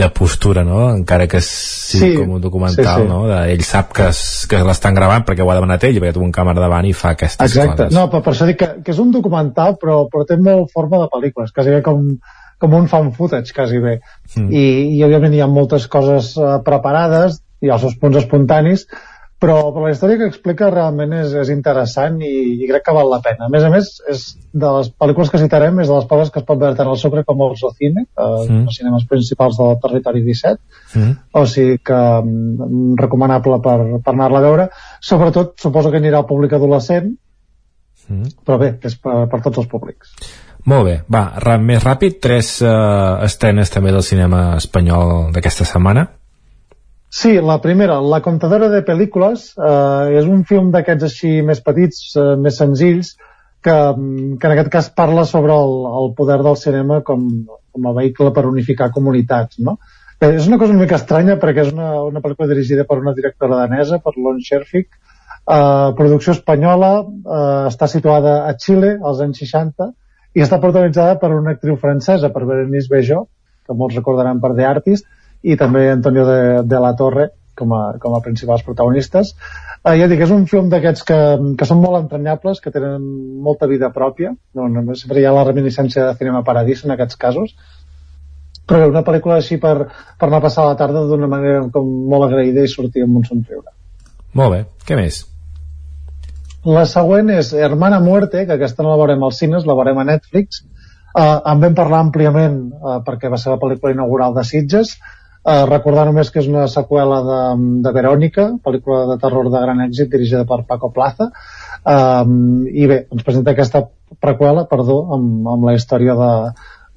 de 0.00 0.08
postura, 0.12 0.64
no? 0.66 0.90
encara 0.92 1.26
que 1.30 1.40
sigui 1.40 2.12
Sí, 2.12 2.16
com 2.18 2.36
un 2.36 2.42
documental, 2.44 3.02
sí, 3.02 3.06
sí. 3.06 3.08
no? 3.08 3.22
De, 3.30 3.38
ell 3.54 3.64
sap 3.64 3.94
que, 3.96 4.10
es, 4.12 4.20
que 4.50 4.60
l'estan 4.66 4.96
gravant 4.98 5.24
perquè 5.26 5.44
ho 5.44 5.50
ha 5.50 5.56
demanat 5.56 5.86
ell, 5.88 6.00
perquè 6.02 6.16
té 6.18 6.22
un 6.22 6.34
càmera 6.34 6.60
davant 6.62 6.88
i 6.88 6.92
fa 6.96 7.14
aquestes 7.16 7.48
Exacte, 7.48 7.86
coses. 7.86 7.96
no, 7.96 8.06
per, 8.12 8.22
per 8.26 8.34
això 8.34 8.48
dic 8.50 8.60
que, 8.60 8.70
que 8.84 8.92
és 8.92 9.00
un 9.02 9.14
documental 9.14 9.78
però, 9.80 10.02
però 10.12 10.26
té 10.28 10.36
molt 10.36 10.74
forma 10.74 11.00
de 11.04 11.08
pel·lícules, 11.12 11.54
quasi 11.56 11.72
bé 11.72 11.80
com, 11.86 12.04
com 12.60 12.76
un 12.76 12.88
fan 12.92 13.12
footage, 13.16 13.56
quasi 13.56 13.80
bé. 13.82 13.98
Mm. 14.36 14.48
I, 14.52 14.64
I 14.98 15.04
òbviament 15.08 15.36
hi 15.36 15.44
ha 15.44 15.50
moltes 15.50 15.88
coses 15.92 16.34
uh, 16.40 16.58
preparades, 16.66 17.40
ha 17.64 17.74
els 17.74 17.86
seus 17.86 17.96
punts 18.00 18.20
espontanis, 18.20 18.84
però, 19.42 19.56
però 19.74 19.84
la 19.84 19.90
història 19.92 20.16
que 20.20 20.28
explica 20.30 20.70
realment 20.72 21.12
és, 21.18 21.34
és 21.36 21.50
interessant 21.52 22.16
i, 22.24 22.30
i 22.56 22.68
crec 22.70 22.86
que 22.86 22.94
val 22.96 23.10
la 23.12 23.18
pena. 23.24 23.46
A 23.46 23.52
més 23.52 23.66
a 23.66 23.70
més, 23.72 23.90
és 24.08 24.22
de 24.56 24.70
les 24.78 24.88
pel·lícules 24.96 25.28
que 25.32 25.40
citarem, 25.42 25.76
és 25.82 25.90
de 25.90 25.98
les 25.98 26.06
pel·lícules 26.08 26.32
que 26.32 26.40
es 26.40 26.46
pot 26.48 26.60
veure 26.62 26.78
tant 26.78 26.88
al 26.88 26.96
Sucre 27.00 27.24
com 27.28 27.42
al 27.44 27.52
Zocine, 27.60 28.06
eh, 28.06 28.30
Mm. 28.46 28.62
els 28.64 28.78
cinemes 28.78 29.04
principals 29.10 29.58
del 29.60 29.76
territori 29.82 30.24
17, 30.24 30.60
Mm. 30.94 31.12
o 31.32 31.44
sigui 31.46 31.78
que 31.78 32.00
mm, 32.22 32.96
recomanable 32.96 33.60
per, 33.60 33.78
per 34.00 34.14
anar-la 34.14 34.38
a 34.38 34.46
veure. 34.48 34.68
Sobretot, 35.00 35.54
suposo 35.60 35.90
que 35.90 36.00
anirà 36.00 36.22
al 36.22 36.26
públic 36.26 36.52
adolescent, 36.56 37.12
Mm. 38.08 38.28
però 38.46 38.58
bé, 38.58 38.78
és 38.82 38.96
per, 38.96 39.26
per 39.28 39.42
tots 39.42 39.58
els 39.58 39.66
públics. 39.66 40.12
Molt 40.66 40.84
bé, 40.84 41.02
va, 41.12 41.58
més 41.62 41.84
ràpid, 41.84 42.18
tres 42.20 42.60
uh, 42.62 43.22
estrenes 43.22 43.70
també 43.70 43.92
del 43.92 44.02
cinema 44.02 44.56
espanyol 44.56 45.30
d'aquesta 45.34 45.64
setmana. 45.64 46.08
Sí, 47.16 47.30
la 47.40 47.60
primera, 47.62 47.94
La 48.12 48.20
contadora 48.20 48.66
de 48.68 48.82
pel·lícules, 48.84 49.44
eh, 49.56 50.18
és 50.18 50.26
un 50.28 50.42
film 50.44 50.66
d'aquests 50.74 51.06
així 51.06 51.30
més 51.50 51.62
petits, 51.64 52.00
eh, 52.16 52.34
més 52.36 52.58
senzills, 52.60 53.14
que, 53.64 53.72
mm, 53.72 54.36
que 54.40 54.46
en 54.46 54.52
aquest 54.54 54.68
cas 54.74 54.90
parla 55.00 55.24
sobre 55.24 55.54
el, 55.54 55.72
el 56.00 56.12
poder 56.18 56.36
del 56.44 56.58
cinema 56.60 57.00
com, 57.06 57.22
com 57.72 57.88
a 57.88 57.94
vehicle 58.00 58.34
per 58.36 58.44
unificar 58.50 58.90
comunitats, 58.98 59.62
no? 59.70 59.78
Bé, 60.20 60.34
és 60.36 60.46
una 60.50 60.58
cosa 60.60 60.76
una 60.76 60.82
mica 60.82 61.00
estranya 61.00 61.38
perquè 61.40 61.64
és 61.64 61.72
una, 61.72 61.88
una 62.10 62.20
pel·lícula 62.20 62.52
dirigida 62.52 62.84
per 62.84 63.00
una 63.00 63.16
directora 63.16 63.64
danesa, 63.64 63.98
per 64.04 64.12
Lon 64.16 64.44
Scherfig, 64.44 64.86
eh, 64.92 65.88
producció 65.96 66.36
espanyola, 66.36 66.94
eh, 67.00 67.66
està 67.72 67.88
situada 67.96 68.42
a 68.44 68.56
Xile 68.60 68.98
als 69.02 69.24
anys 69.24 69.40
60 69.46 69.92
i 70.36 70.44
està 70.44 70.60
protagonitzada 70.60 71.16
per 71.22 71.32
una 71.32 71.56
actriu 71.56 71.80
francesa, 71.80 72.28
per 72.28 72.44
Berenice 72.44 72.92
Bejo, 72.92 73.28
que 73.64 73.74
molts 73.74 73.96
recordaran 73.96 74.44
per 74.44 74.52
The 74.52 74.68
Artist, 74.76 75.08
i 75.42 75.56
també 75.60 75.88
Antonio 75.90 76.24
de, 76.28 76.40
de 76.64 76.80
la 76.82 76.94
Torre 76.96 77.30
com 77.56 77.72
a, 77.72 77.82
com 78.00 78.14
a 78.14 78.20
principals 78.24 78.64
protagonistes. 78.66 79.32
Eh, 79.82 79.94
ja 80.00 80.08
dic, 80.10 80.20
és 80.26 80.32
un 80.34 80.44
film 80.50 80.68
d'aquests 80.72 81.06
que, 81.08 81.18
que 81.58 81.68
són 81.68 81.80
molt 81.82 81.98
entranyables, 82.02 82.60
que 82.60 82.72
tenen 82.74 83.04
molta 83.42 83.68
vida 83.70 83.92
pròpia, 83.94 84.34
no, 84.54 84.68
no, 84.68 84.98
sempre 84.98 85.22
hi 85.22 85.26
ha 85.26 85.34
la 85.34 85.46
reminiscència 85.48 86.04
de 86.04 86.18
Cinema 86.20 86.44
Paradís 86.46 86.84
en 86.84 86.94
aquests 86.94 87.18
casos, 87.20 87.54
però 88.66 88.88
una 88.90 89.04
pel·lícula 89.06 89.38
així 89.38 89.60
per, 89.62 89.76
per 90.18 90.28
anar 90.28 90.42
a 90.42 90.46
passar 90.48 90.66
la 90.66 90.76
tarda 90.78 91.06
d'una 91.06 91.30
manera 91.30 91.62
com 91.72 91.88
molt 92.10 92.26
agraïda 92.26 92.66
i 92.66 92.70
sortir 92.70 93.06
amb 93.06 93.22
un 93.22 93.26
somriure. 93.28 93.72
Molt 94.36 94.52
bé, 94.52 94.62
què 94.84 94.98
més? 94.98 95.22
La 96.66 96.82
següent 96.90 97.30
és 97.30 97.52
Hermana 97.54 98.00
Muerte, 98.02 98.42
que 98.46 98.56
aquesta 98.56 98.82
no 98.82 98.90
la 98.90 98.98
veurem 98.98 99.22
als 99.22 99.38
cines, 99.38 99.66
la 99.68 99.76
veurem 99.78 100.00
a 100.02 100.06
Netflix. 100.08 100.64
Uh, 101.16 101.38
en 101.48 101.62
vam 101.62 101.76
parlar 101.78 102.02
àmpliament 102.02 102.56
uh, 102.74 102.98
perquè 103.06 103.30
va 103.32 103.38
ser 103.40 103.52
la 103.52 103.60
pel·lícula 103.62 103.94
inaugural 103.94 104.34
de 104.34 104.42
Sitges. 104.44 104.96
Uh, 105.46 105.62
recordar 105.70 106.08
només 106.08 106.32
que 106.34 106.40
és 106.42 106.48
una 106.50 106.64
seqüela 106.66 107.20
de, 107.22 107.40
de 107.84 107.90
Verònica, 107.94 108.48
pel·lícula 108.66 109.04
de 109.12 109.16
terror 109.22 109.46
de 109.52 109.60
gran 109.62 109.82
èxit 109.84 110.10
dirigida 110.10 110.42
per 110.48 110.64
Paco 110.66 110.90
Plaza. 110.90 111.28
Um, 111.86 112.64
I 112.66 112.88
bé, 112.90 112.96
ens 113.14 113.22
presenta 113.22 113.54
aquesta 113.54 113.84
preqüela, 114.18 114.64
perdó, 114.66 114.96
amb, 115.14 115.46
amb 115.52 115.68
la 115.68 115.76
història 115.78 116.16
de, 116.18 116.32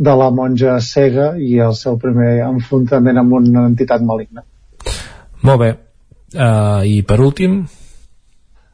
de 0.09 0.15
la 0.23 0.31
monja 0.33 0.79
cega 0.81 1.35
i 1.37 1.59
el 1.61 1.77
seu 1.77 1.99
primer 2.01 2.39
enfrontament 2.47 3.21
amb 3.21 3.37
una 3.37 3.67
entitat 3.69 4.01
maligna. 4.01 4.41
Molt 5.45 5.61
bé. 5.61 5.69
Uh, 6.33 6.81
I 6.89 7.03
per 7.05 7.21
últim, 7.21 7.61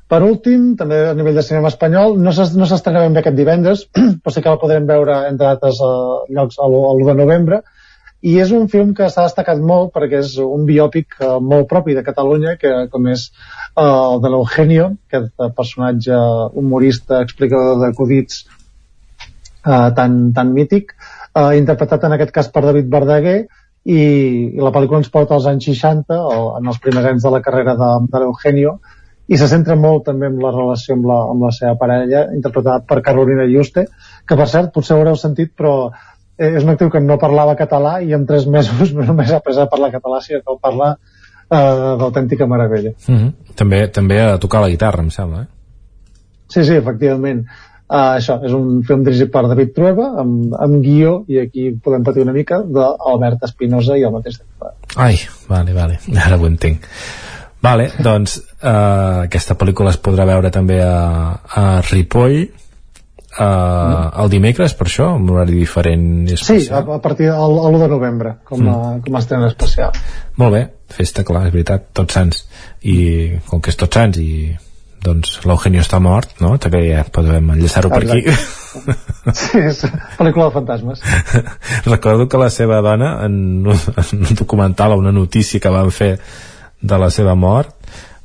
per 0.08 0.22
últim, 0.22 0.76
també 0.80 1.02
a 1.10 1.14
nivell 1.18 1.36
de 1.36 1.44
cinema 1.44 1.72
espanyol, 1.72 2.20
no 2.22 2.32
s'estrena 2.32 3.04
ben 3.04 3.16
bé 3.16 3.24
aquest 3.24 3.38
divendres, 3.38 3.88
però 4.22 4.32
sí 4.34 4.44
que 4.44 4.52
el 4.52 4.60
podrem 4.62 4.86
veure 4.88 5.24
entre 5.32 5.52
altres 5.52 5.84
uh, 5.84 6.28
llocs 6.30 6.60
l'1 6.62 7.08
de 7.10 7.16
novembre, 7.20 7.66
i 8.22 8.38
és 8.42 8.52
un 8.56 8.70
film 8.72 8.94
que 8.98 9.10
s'ha 9.12 9.28
destacat 9.28 9.60
molt 9.62 9.92
perquè 9.96 10.22
és 10.24 10.38
un 10.42 10.64
biòpic 10.66 11.20
uh, 11.20 11.36
molt 11.42 11.68
propi 11.70 11.98
de 11.98 12.04
Catalunya, 12.06 12.56
que 12.62 12.72
com 12.94 13.10
és 13.12 13.28
uh, 13.30 13.84
el 13.84 14.24
de 14.24 14.32
l'Eugenio, 14.34 14.88
aquest 15.10 15.46
personatge 15.58 16.22
humorista, 16.58 17.22
explicador 17.22 17.82
d'acudits 17.84 18.46
uh, 18.48 19.92
tan, 19.98 20.34
tan 20.34 20.56
mític, 20.56 20.96
uh, 21.36 21.52
interpretat 21.58 22.08
en 22.08 22.18
aquest 22.18 22.34
cas 22.34 22.50
per 22.50 22.66
David 22.66 22.90
Verdaguer, 22.90 23.40
i, 23.86 24.02
i 24.58 24.62
la 24.62 24.74
pel·lícula 24.74 25.04
ens 25.04 25.12
porta 25.14 25.38
als 25.38 25.46
anys 25.50 25.70
60, 25.70 26.18
o, 26.18 26.46
en 26.58 26.72
els 26.72 26.82
primers 26.82 27.06
anys 27.12 27.26
de 27.26 27.34
la 27.36 27.42
carrera 27.46 27.76
de, 27.78 27.92
de 28.10 28.22
l'Eugenio, 28.24 28.80
i 29.26 29.38
se 29.42 29.48
centra 29.50 29.76
molt 29.78 30.06
també 30.06 30.28
en 30.30 30.38
la 30.42 30.52
relació 30.54 30.96
amb 30.98 31.08
la, 31.10 31.20
amb 31.32 31.46
la 31.48 31.52
seva 31.54 31.78
parella, 31.82 32.28
interpretada 32.34 32.82
per 32.86 33.02
Carolina 33.06 33.48
Juste, 33.50 33.88
que 34.26 34.38
per 34.38 34.50
cert, 34.50 34.74
potser 34.74 34.96
ho 34.96 35.02
haureu 35.02 35.18
sentit, 35.18 35.54
però 35.58 35.76
eh, 35.88 36.15
és 36.38 36.64
una 36.64 36.76
actriu 36.76 36.92
que 36.92 37.02
no 37.04 37.20
parlava 37.20 37.56
català 37.60 38.00
i 38.04 38.14
en 38.14 38.26
tres 38.28 38.48
mesos 38.48 38.92
no 38.96 39.06
només 39.08 39.32
ha 39.32 39.42
après 39.42 39.60
a 39.60 39.70
parlar 39.72 39.92
català, 39.94 40.22
sinó 40.22 40.42
que 40.44 40.58
parla 40.62 40.96
eh, 40.96 41.94
d'autèntica 42.02 42.48
meravella. 42.48 42.96
Mm 43.08 43.16
-hmm. 43.18 43.32
també, 43.56 43.88
també 43.88 44.22
a 44.22 44.38
tocar 44.38 44.62
la 44.62 44.70
guitarra, 44.70 45.04
em 45.04 45.10
sembla, 45.10 45.42
eh? 45.42 45.48
Sí, 46.48 46.64
sí, 46.64 46.74
efectivament. 46.74 47.46
Uh, 47.86 48.18
això, 48.18 48.40
és 48.42 48.52
un 48.52 48.82
film 48.82 49.04
dirigit 49.04 49.30
per 49.32 49.44
David 49.46 49.74
Trueba, 49.76 50.08
amb, 50.18 50.54
amb 50.58 50.80
guió, 50.82 51.24
i 51.28 51.38
aquí 51.40 51.68
podem 51.84 52.04
patir 52.04 52.24
una 52.24 52.34
mica, 52.34 52.64
d'Albert 52.66 53.44
Espinosa 53.44 53.98
i 53.98 54.04
el 54.04 54.12
mateix. 54.12 54.40
Ai, 54.96 55.20
vale, 55.48 55.74
vale, 55.74 56.00
ara 56.26 56.38
ho 56.38 56.48
entenc. 56.48 56.88
Vale, 57.62 57.92
doncs 58.02 58.40
uh, 58.40 59.26
aquesta 59.26 59.54
pel·lícula 59.54 59.90
es 59.94 60.02
podrà 60.02 60.26
veure 60.26 60.50
també 60.54 60.82
a, 60.82 61.40
a 61.46 61.82
Ripoll 61.92 62.48
uh, 63.40 63.46
mm. 63.46 64.12
el 64.24 64.30
dimecres, 64.32 64.76
per 64.78 64.88
això, 64.90 65.10
un 65.20 65.30
horari 65.30 65.58
diferent 65.60 66.06
i 66.30 66.36
especial. 66.38 66.62
Sí, 66.62 66.72
a, 66.74 66.98
a 66.98 67.02
partir 67.04 67.30
de 67.30 67.36
l'1 67.36 67.82
de 67.82 67.90
novembre, 67.92 68.36
com 68.48 68.62
a, 68.64 68.76
mm. 68.76 69.02
com 69.06 69.18
a 69.18 69.24
estrena 69.24 69.50
especial. 69.52 69.98
Molt 70.42 70.56
bé, 70.56 70.64
festa, 70.96 71.26
clar, 71.28 71.48
és 71.50 71.56
veritat, 71.56 71.90
tots 71.96 72.18
sants. 72.18 72.46
I 72.86 72.98
com 73.50 73.64
que 73.64 73.74
és 73.74 73.80
tots 73.80 74.00
sants 74.00 74.22
i 74.22 74.56
doncs 75.06 75.38
l'Eugenio 75.46 75.84
està 75.84 76.00
mort, 76.02 76.32
no? 76.42 76.56
També 76.62 76.82
ja 76.88 77.04
podem 77.14 77.52
enllaçar-ho 77.54 77.92
per 77.94 78.02
aquí. 78.06 78.24
Sí, 79.32 79.62
és 79.62 79.78
pel·lícula 80.18 80.50
de 80.50 80.56
fantasmes. 80.58 81.04
Recordo 81.94 82.26
que 82.28 82.42
la 82.42 82.50
seva 82.52 82.82
dona, 82.84 83.14
en, 83.24 83.38
en 83.70 84.26
un 84.26 84.40
documental 84.42 84.96
o 84.96 85.00
una 85.00 85.14
notícia 85.16 85.62
que 85.62 85.72
van 85.72 85.94
fer 85.94 86.16
de 86.82 87.00
la 87.00 87.12
seva 87.14 87.38
mort 87.40 87.72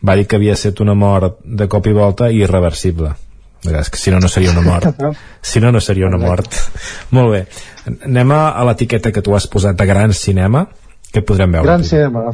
va 0.03 0.16
dir 0.16 0.27
que 0.27 0.41
havia 0.41 0.57
estat 0.57 0.81
una 0.81 0.97
mort 0.97 1.39
de 1.45 1.69
cop 1.69 1.87
i 1.87 1.95
volta 1.97 2.31
irreversible 2.32 3.12
si 3.62 4.11
no 4.11 4.20
no 4.20 4.28
seria 4.28 4.53
una 4.53 4.62
mort 4.65 5.03
si 5.53 5.61
no 5.61 5.73
no 5.73 5.81
seria 5.81 6.07
una 6.09 6.19
mort 6.19 6.55
molt 7.11 7.32
bé, 7.35 7.45
anem 8.07 8.32
a, 8.32 8.65
l'etiqueta 8.69 9.12
que 9.12 9.23
tu 9.23 9.35
has 9.35 9.47
posat 9.51 9.77
de 9.77 9.87
gran 9.87 10.12
cinema. 10.12 10.66
Que 11.11 11.24
podrem 11.27 11.51
veure 11.51 11.66
gran 11.66 11.82
cinema, 11.82 12.31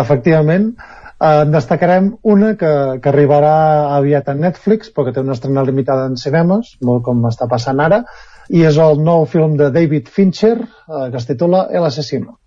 efectivament 0.00 0.70
eh, 0.76 1.42
en 1.42 1.52
destacarem 1.52 2.14
una 2.22 2.54
que, 2.56 2.72
que 3.02 3.12
arribarà 3.12 3.56
aviat 3.98 4.30
a 4.32 4.36
Netflix 4.38 4.92
però 4.94 5.08
que 5.08 5.16
té 5.16 5.24
una 5.24 5.36
estrena 5.36 5.66
limitada 5.68 6.08
en 6.08 6.16
cinemes 6.20 6.76
molt 6.80 7.04
com 7.04 7.28
està 7.28 7.48
passant 7.50 7.82
ara 7.84 8.04
i 8.48 8.64
és 8.64 8.80
el 8.80 9.02
nou 9.04 9.26
film 9.28 9.56
de 9.60 9.70
David 9.74 10.08
Fincher 10.08 10.56
eh, 10.62 11.06
que 11.10 11.20
es 11.20 11.28
titula 11.28 11.66
El 11.70 11.84
asesino 11.84 12.38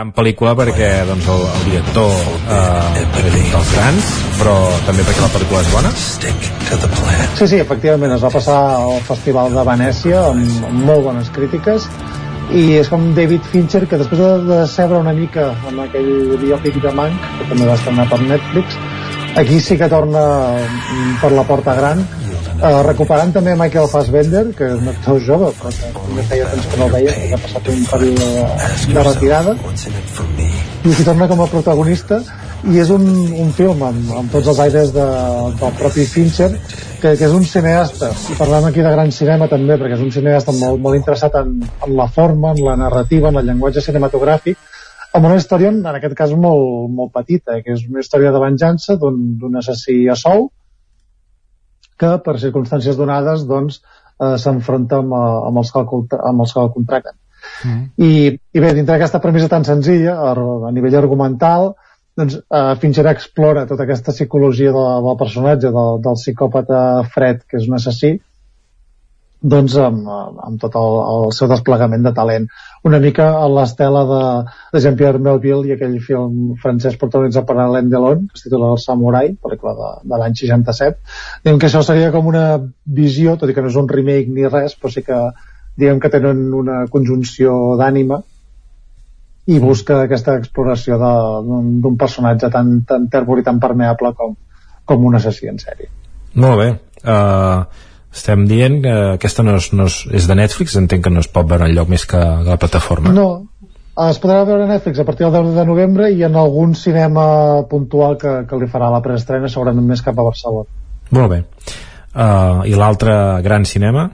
gran 0.00 0.12
pel·lícula 0.16 0.54
perquè 0.56 0.88
doncs, 1.04 1.26
el, 1.28 1.42
el 1.44 1.64
director 1.68 2.08
eh, 2.56 3.02
dels 3.20 3.72
grans, 3.74 4.12
però 4.38 4.54
també 4.86 5.04
perquè 5.04 5.20
la 5.20 5.32
pel·lícula 5.34 5.60
és 5.60 5.72
bona. 5.74 5.90
Sí, 7.36 7.48
sí, 7.50 7.58
efectivament, 7.60 8.14
es 8.16 8.24
va 8.24 8.30
passar 8.32 8.56
al 8.78 9.02
Festival 9.04 9.52
de 9.52 9.66
Venècia 9.68 10.22
amb, 10.30 10.64
amb 10.70 10.86
molt 10.88 11.04
bones 11.10 11.28
crítiques 11.36 11.84
i 12.56 12.64
és 12.80 12.88
com 12.90 13.10
David 13.14 13.44
Fincher 13.52 13.84
que 13.90 14.00
després 14.00 14.22
de 14.22 14.62
decebre 14.62 15.02
una 15.04 15.12
mica 15.14 15.50
amb 15.68 15.84
aquell 15.84 16.38
biòpic 16.40 16.80
de 16.82 16.94
Mank 16.96 17.28
que 17.36 17.50
també 17.52 17.68
va 17.68 17.76
estrenar 17.76 18.08
per 18.10 18.18
Netflix 18.24 18.80
aquí 19.38 19.60
sí 19.62 19.76
que 19.78 19.86
torna 19.92 20.24
per 21.20 21.30
la 21.36 21.44
porta 21.46 21.76
gran 21.78 22.02
Uh, 22.60 22.82
recuperant 22.84 23.30
també 23.32 23.54
Michael 23.56 23.86
Fassbender, 23.88 24.42
que 24.52 24.66
és 24.68 24.80
un 24.82 24.88
actor 24.90 25.20
jove, 25.24 25.46
però 25.56 25.70
que 25.72 26.24
feia 26.28 26.48
temps 26.50 26.66
que 26.68 26.80
no 26.80 26.88
el 26.90 26.92
veia, 26.92 27.14
que 27.16 27.30
ha 27.32 27.38
passat 27.40 27.70
un 27.72 27.86
període 27.88 28.26
de, 28.26 29.04
retirada, 29.06 29.54
i 29.56 30.92
aquí 30.92 31.06
torna 31.06 31.28
com 31.30 31.40
a 31.40 31.46
protagonista, 31.48 32.18
i 32.68 32.82
és 32.82 32.92
un, 32.92 33.06
un 33.46 33.48
film 33.56 33.80
amb, 33.88 34.12
amb 34.20 34.36
tots 34.36 34.52
els 34.52 34.60
aires 34.66 34.92
de, 34.92 35.08
del 35.62 35.74
propi 35.80 36.04
Fincher, 36.12 36.50
que, 37.00 37.14
que 37.14 37.30
és 37.30 37.38
un 37.38 37.48
cineasta, 37.48 38.12
i 38.28 38.36
parlem 38.42 38.68
aquí 38.68 38.84
de 38.84 38.92
gran 38.92 39.16
cinema 39.22 39.48
també, 39.48 39.80
perquè 39.80 39.96
és 39.96 40.04
un 40.04 40.12
cineasta 40.18 40.52
molt, 40.60 40.84
molt 40.84 41.00
interessat 41.00 41.40
en, 41.40 41.56
en 41.64 41.96
la 41.96 42.10
forma, 42.12 42.52
en 42.52 42.60
la 42.68 42.76
narrativa, 42.84 43.32
en 43.32 43.40
el 43.40 43.48
llenguatge 43.48 43.88
cinematogràfic, 43.88 44.60
amb 45.16 45.32
una 45.32 45.40
història, 45.40 45.72
en 45.72 45.94
aquest 45.96 46.12
cas, 46.18 46.36
molt, 46.36 46.92
molt 46.92 47.16
petita, 47.16 47.56
eh, 47.56 47.64
que 47.64 47.72
és 47.72 47.88
una 47.88 48.04
història 48.04 48.36
de 48.36 48.48
venjança 48.50 49.00
d'un 49.00 49.56
assassí 49.64 50.02
a 50.12 50.20
sou, 50.28 50.50
que 52.00 52.14
per 52.24 52.38
circumstàncies 52.42 52.98
donades 52.98 53.44
doncs, 53.48 53.80
eh, 54.20 54.36
s'enfronta 54.40 55.00
amb, 55.04 55.12
eh, 55.16 55.36
amb, 55.50 55.60
els 55.62 55.72
que 55.74 55.82
el, 55.84 56.06
amb 56.32 56.46
els 56.46 56.54
que 56.54 56.64
el 56.64 56.72
contracten. 56.76 57.18
Mm. 57.64 57.84
I, 58.04 58.10
I 58.56 58.64
bé, 58.64 58.72
dintre 58.76 58.96
d'aquesta 58.96 59.20
premissa 59.22 59.50
tan 59.52 59.64
senzilla, 59.68 60.16
a, 60.16 60.34
a 60.68 60.72
nivell 60.76 60.98
argumental, 61.00 61.74
doncs, 62.18 62.40
eh, 62.40 62.74
Fincher 62.80 63.06
explora 63.10 63.66
tota 63.68 63.86
aquesta 63.86 64.14
psicologia 64.16 64.72
de, 64.76 64.86
del 65.06 65.20
personatge, 65.20 65.72
del, 65.76 66.02
del 66.04 66.18
psicòpata 66.20 66.82
fred, 67.14 67.44
que 67.48 67.60
és 67.60 67.68
un 67.68 67.78
assassí, 67.78 68.16
doncs 69.40 69.74
amb, 69.80 70.08
amb 70.44 70.60
tot 70.60 70.74
el, 70.76 70.96
el 71.12 71.30
seu 71.32 71.48
desplegament 71.48 72.04
de 72.04 72.12
talent. 72.16 72.46
Una 72.84 73.00
mica 73.00 73.26
a 73.40 73.46
l'estela 73.48 74.02
de, 74.08 74.22
de 74.74 74.82
Jean-Pierre 74.84 75.22
Melville 75.22 75.68
i 75.68 75.74
aquell 75.76 75.96
film 76.04 76.56
francès 76.60 76.98
protagonitzat 77.00 77.46
per 77.48 77.56
Alain 77.56 77.88
Delon 77.92 78.26
que 78.28 78.36
es 78.36 78.44
titula 78.44 78.72
El 78.74 78.82
Samurai, 78.82 79.32
pel·lícula 79.40 79.76
de, 79.78 79.92
de 80.12 80.20
l'any 80.20 80.36
67 80.36 80.98
diguem 81.44 81.60
que 81.60 81.70
això 81.70 81.82
seria 81.86 82.12
com 82.12 82.28
una 82.28 82.44
visió, 82.84 83.36
tot 83.40 83.50
i 83.50 83.56
que 83.56 83.64
no 83.64 83.72
és 83.72 83.80
un 83.80 83.88
remake 83.88 84.28
ni 84.28 84.48
res 84.48 84.76
però 84.76 84.92
sí 84.92 85.04
que 85.06 85.20
diguem 85.80 86.00
que 86.00 86.12
tenen 86.12 86.50
una 86.56 86.84
conjunció 86.92 87.56
d'ànima 87.80 88.20
i 89.50 89.58
busca 89.58 90.02
aquesta 90.04 90.36
exploració 90.38 90.98
d'un 91.00 91.96
personatge 91.98 92.50
tan, 92.52 92.82
tan 92.86 93.08
tèrbol 93.12 93.40
i 93.40 93.46
tan 93.46 93.58
permeable 93.62 94.12
com, 94.18 94.36
com 94.84 95.06
un 95.08 95.16
assassí 95.16 95.48
en 95.50 95.58
sèrie. 95.58 95.88
Molt 96.38 96.60
bé. 96.60 96.68
Uh, 97.00 97.64
estem 98.10 98.46
dient 98.50 98.80
que 98.82 98.94
aquesta 99.14 99.44
no 99.46 99.54
és, 99.58 99.70
no 99.76 99.86
és, 99.90 100.00
és 100.18 100.26
de 100.26 100.36
Netflix, 100.38 100.76
entenc 100.78 101.06
que 101.06 101.12
no 101.14 101.22
es 101.22 101.30
pot 101.30 101.46
veure 101.50 101.68
en 101.68 101.74
lloc 101.76 101.90
més 101.92 102.06
que 102.10 102.18
a 102.18 102.40
la 102.46 102.58
plataforma. 102.58 103.12
No, 103.14 103.28
es 104.08 104.18
podrà 104.22 104.42
veure 104.48 104.64
a 104.64 104.70
Netflix 104.70 104.98
a 104.98 105.06
partir 105.06 105.26
del 105.26 105.50
10 105.50 105.58
de 105.58 105.66
novembre 105.68 106.10
i 106.10 106.24
en 106.26 106.38
algun 106.38 106.74
cinema 106.78 107.24
puntual 107.70 108.16
que, 108.18 108.40
que 108.48 108.58
li 108.58 108.68
farà 108.70 108.90
la 108.90 109.02
preestrena, 109.04 109.50
segurament 109.52 109.86
més 109.86 110.02
cap 110.06 110.18
a 110.18 110.26
Barcelona. 110.26 110.66
Molt 111.10 111.30
bé. 111.32 111.40
Uh, 112.10 112.66
I 112.66 112.74
l'altre 112.78 113.14
gran 113.44 113.66
cinema? 113.68 114.08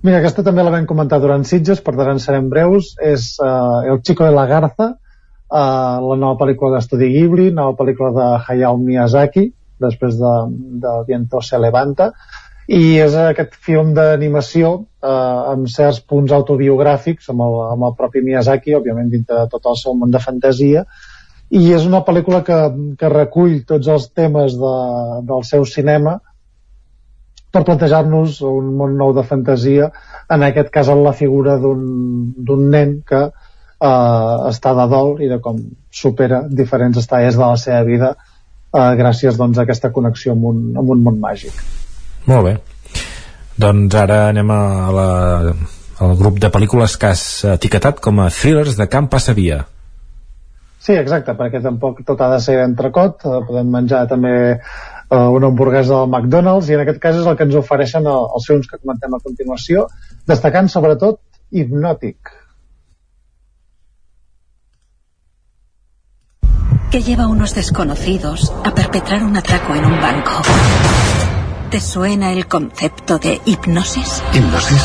Mira, 0.00 0.20
aquesta 0.20 0.44
també 0.44 0.64
la 0.64 0.72
vam 0.72 0.86
comentar 0.88 1.18
durant 1.20 1.42
Sitges, 1.44 1.82
per 1.84 1.92
tant 1.98 2.20
serem 2.22 2.48
breus. 2.52 2.94
És 3.04 3.34
uh, 3.42 3.84
El 3.84 4.00
Chico 4.00 4.24
de 4.24 4.32
la 4.32 4.46
Garza, 4.48 4.92
uh, 4.94 5.96
la 6.06 6.16
nova 6.16 6.38
pel·lícula 6.40 6.78
d'estudi 6.78 7.10
Ghibli, 7.12 7.50
nova 7.56 7.76
pel·lícula 7.76 8.14
de 8.16 8.28
Hayao 8.46 8.78
Miyazaki, 8.80 9.50
després 9.82 10.16
de, 10.20 10.34
de 10.84 10.94
Viento 11.08 11.42
se 11.44 11.58
levanta. 11.58 12.12
I 12.70 13.00
és 13.02 13.16
aquest 13.18 13.56
film 13.66 13.94
d'animació 13.96 14.72
eh, 14.78 15.10
amb 15.10 15.66
certs 15.72 16.02
punts 16.06 16.32
autobiogràfics 16.36 17.32
amb 17.32 17.42
el, 17.46 17.56
amb 17.74 17.88
el 17.88 17.96
propi 17.98 18.22
Miyazaki 18.22 18.76
òbviament 18.78 19.10
dintre 19.10 19.40
de 19.40 19.50
tot 19.50 19.66
el 19.66 19.78
seu 19.80 19.96
món 19.98 20.14
de 20.14 20.22
fantasia. 20.22 20.84
I 21.50 21.64
és 21.74 21.86
una 21.88 22.04
pel·lícula 22.06 22.44
que, 22.46 22.58
que 22.98 23.10
recull 23.10 23.62
tots 23.66 23.90
els 23.90 24.10
temes 24.14 24.54
de, 24.60 24.74
del 25.26 25.46
seu 25.48 25.66
cinema 25.66 26.20
per 27.50 27.64
plantejar-nos 27.66 28.38
un 28.46 28.70
món 28.78 28.94
nou 28.98 29.10
de 29.16 29.24
fantasia, 29.26 29.90
en 30.30 30.44
aquest 30.46 30.70
cas 30.70 30.88
en 30.92 31.02
la 31.02 31.12
figura 31.18 31.56
d'un 31.58 32.68
nen 32.70 33.00
que 33.06 33.24
eh, 33.26 34.36
està 34.52 34.76
de 34.78 34.86
dol 34.92 35.16
i 35.24 35.30
de 35.32 35.40
com 35.42 35.58
supera 35.90 36.44
diferents 36.46 37.00
estades 37.02 37.34
de 37.34 37.46
la 37.46 37.58
seva 37.58 37.82
vida 37.88 38.14
eh, 38.74 38.92
gràcies 39.00 39.38
doncs, 39.38 39.58
a 39.58 39.66
aquesta 39.66 39.92
connexió 39.94 40.36
amb 40.36 40.48
un, 40.52 40.62
amb 40.78 40.94
un 40.96 41.02
món 41.06 41.20
màgic. 41.22 41.56
Molt 42.30 42.46
bé. 42.46 42.54
Doncs 43.60 43.96
ara 43.98 44.22
anem 44.30 44.50
a 44.54 44.62
la, 44.94 45.08
al 46.00 46.16
grup 46.16 46.38
de 46.40 46.48
pel·lícules 46.52 46.96
que 47.00 47.12
has 47.12 47.24
etiquetat 47.56 48.00
com 48.00 48.22
a 48.22 48.30
thrillers 48.32 48.78
de 48.78 48.88
Camp 48.88 49.10
Passavia. 49.12 49.64
Sí, 50.80 50.94
exacte, 50.96 51.34
perquè 51.36 51.60
tampoc 51.60 52.00
tot 52.08 52.22
ha 52.24 52.30
de 52.32 52.38
ser 52.40 52.56
entrecot, 52.64 53.26
eh, 53.28 53.40
podem 53.48 53.68
menjar 53.68 54.06
també 54.08 54.34
eh, 55.10 55.16
una 55.16 55.50
hamburguesa 55.50 55.98
del 55.98 56.08
McDonald's 56.08 56.70
i 56.70 56.78
en 56.78 56.84
aquest 56.86 57.02
cas 57.02 57.18
és 57.20 57.28
el 57.28 57.36
que 57.36 57.44
ens 57.48 57.58
ofereixen 57.60 58.08
els 58.08 58.46
films 58.48 58.70
que 58.70 58.80
comentem 58.80 59.14
a 59.16 59.20
continuació, 59.24 59.88
destacant 60.30 60.72
sobretot 60.72 61.20
Hipnòtic. 61.50 62.32
Que 66.90 67.02
lleva 67.02 67.24
a 67.24 67.28
unos 67.28 67.54
desconocidos 67.54 68.52
a 68.64 68.74
perpetrar 68.74 69.22
un 69.22 69.36
atraco 69.36 69.74
en 69.74 69.84
un 69.84 70.00
banco. 70.00 70.42
¿Te 71.70 71.80
suena 71.80 72.32
el 72.32 72.48
concepto 72.48 73.18
de 73.18 73.40
hipnosis? 73.44 74.22
¿Hipnosis? 74.34 74.82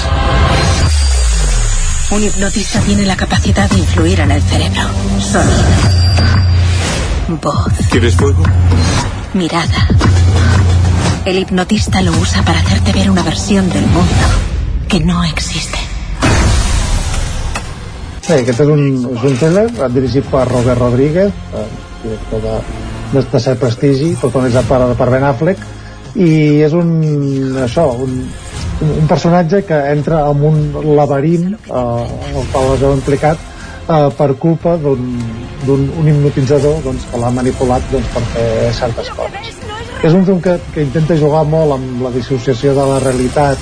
Un 2.11 2.23
hipnotista 2.23 2.80
tiene 2.82 3.06
la 3.06 3.15
capacidad 3.15 3.68
de 3.69 3.80
influir 3.80 4.19
en 4.19 4.32
el 4.32 4.41
cerebro. 4.44 4.84
Sonido. 5.19 5.64
Voz. 7.41 7.73
¿Quieres 7.90 8.15
fuego? 8.15 8.44
Mirada. 9.34 9.88
El 11.26 11.40
hipnotista 11.40 12.03
lo 12.03 12.11
usa 12.11 12.44
para 12.44 12.60
hacerte 12.60 12.94
ver 12.94 13.10
una 13.10 13.23
versión 13.23 13.68
del 13.69 13.88
mundo 13.88 14.27
que 14.88 14.99
no 14.99 15.23
existe. 15.23 15.80
Bé, 18.27 18.40
aquest 18.41 18.61
és 18.64 18.69
un, 18.73 18.86
és 19.14 19.26
un 19.27 19.36
thriller 19.38 19.90
dirigit 19.94 20.26
per 20.32 20.48
Robert 20.49 20.80
Rodríguez, 20.82 21.34
eh, 21.53 21.65
director 22.06 22.44
de, 22.45 22.57
de, 23.14 23.26
de 23.34 23.41
cert 23.48 23.61
prestigi, 23.61 24.14
protagonitzat 24.22 24.69
per, 24.69 24.82
per 24.99 25.10
Ben 25.14 25.26
Affleck, 25.27 25.65
i 26.15 26.30
és 26.64 26.76
un, 26.77 26.94
això, 27.65 27.90
un, 28.06 28.22
un 28.86 29.10
personatge 29.10 29.65
que 29.68 29.82
entra 29.91 30.23
en 30.32 30.45
un 30.48 30.61
laberint 30.95 31.52
eh, 31.56 31.76
el 31.76 32.48
qual 32.53 32.72
es 32.76 32.86
veu 32.86 32.95
implicat 32.95 33.41
eh, 33.90 34.10
per 34.15 34.30
culpa 34.40 34.77
d'un 34.80 35.03
un 35.68 36.07
hipnotitzador 36.07 36.84
doncs, 36.84 37.07
que 37.10 37.19
l'ha 37.19 37.32
manipulat 37.34 37.86
doncs, 37.91 38.10
per 38.14 38.22
fer 38.36 38.49
certes 38.77 39.10
coses. 39.18 39.53
És 40.06 40.14
un 40.14 40.26
film 40.27 40.41
que, 40.44 40.60
que 40.73 40.84
intenta 40.86 41.18
jugar 41.18 41.41
molt 41.49 41.77
amb 41.77 42.03
la 42.06 42.11
dissociació 42.14 42.76
de 42.77 42.86
la 42.91 42.99
realitat 43.02 43.57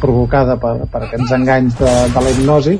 provocada 0.00 0.56
per, 0.60 0.74
per 0.90 1.02
aquests 1.06 1.34
enganys 1.36 1.76
de, 1.80 1.92
de 2.14 2.24
la 2.24 2.32
hipnosi. 2.34 2.78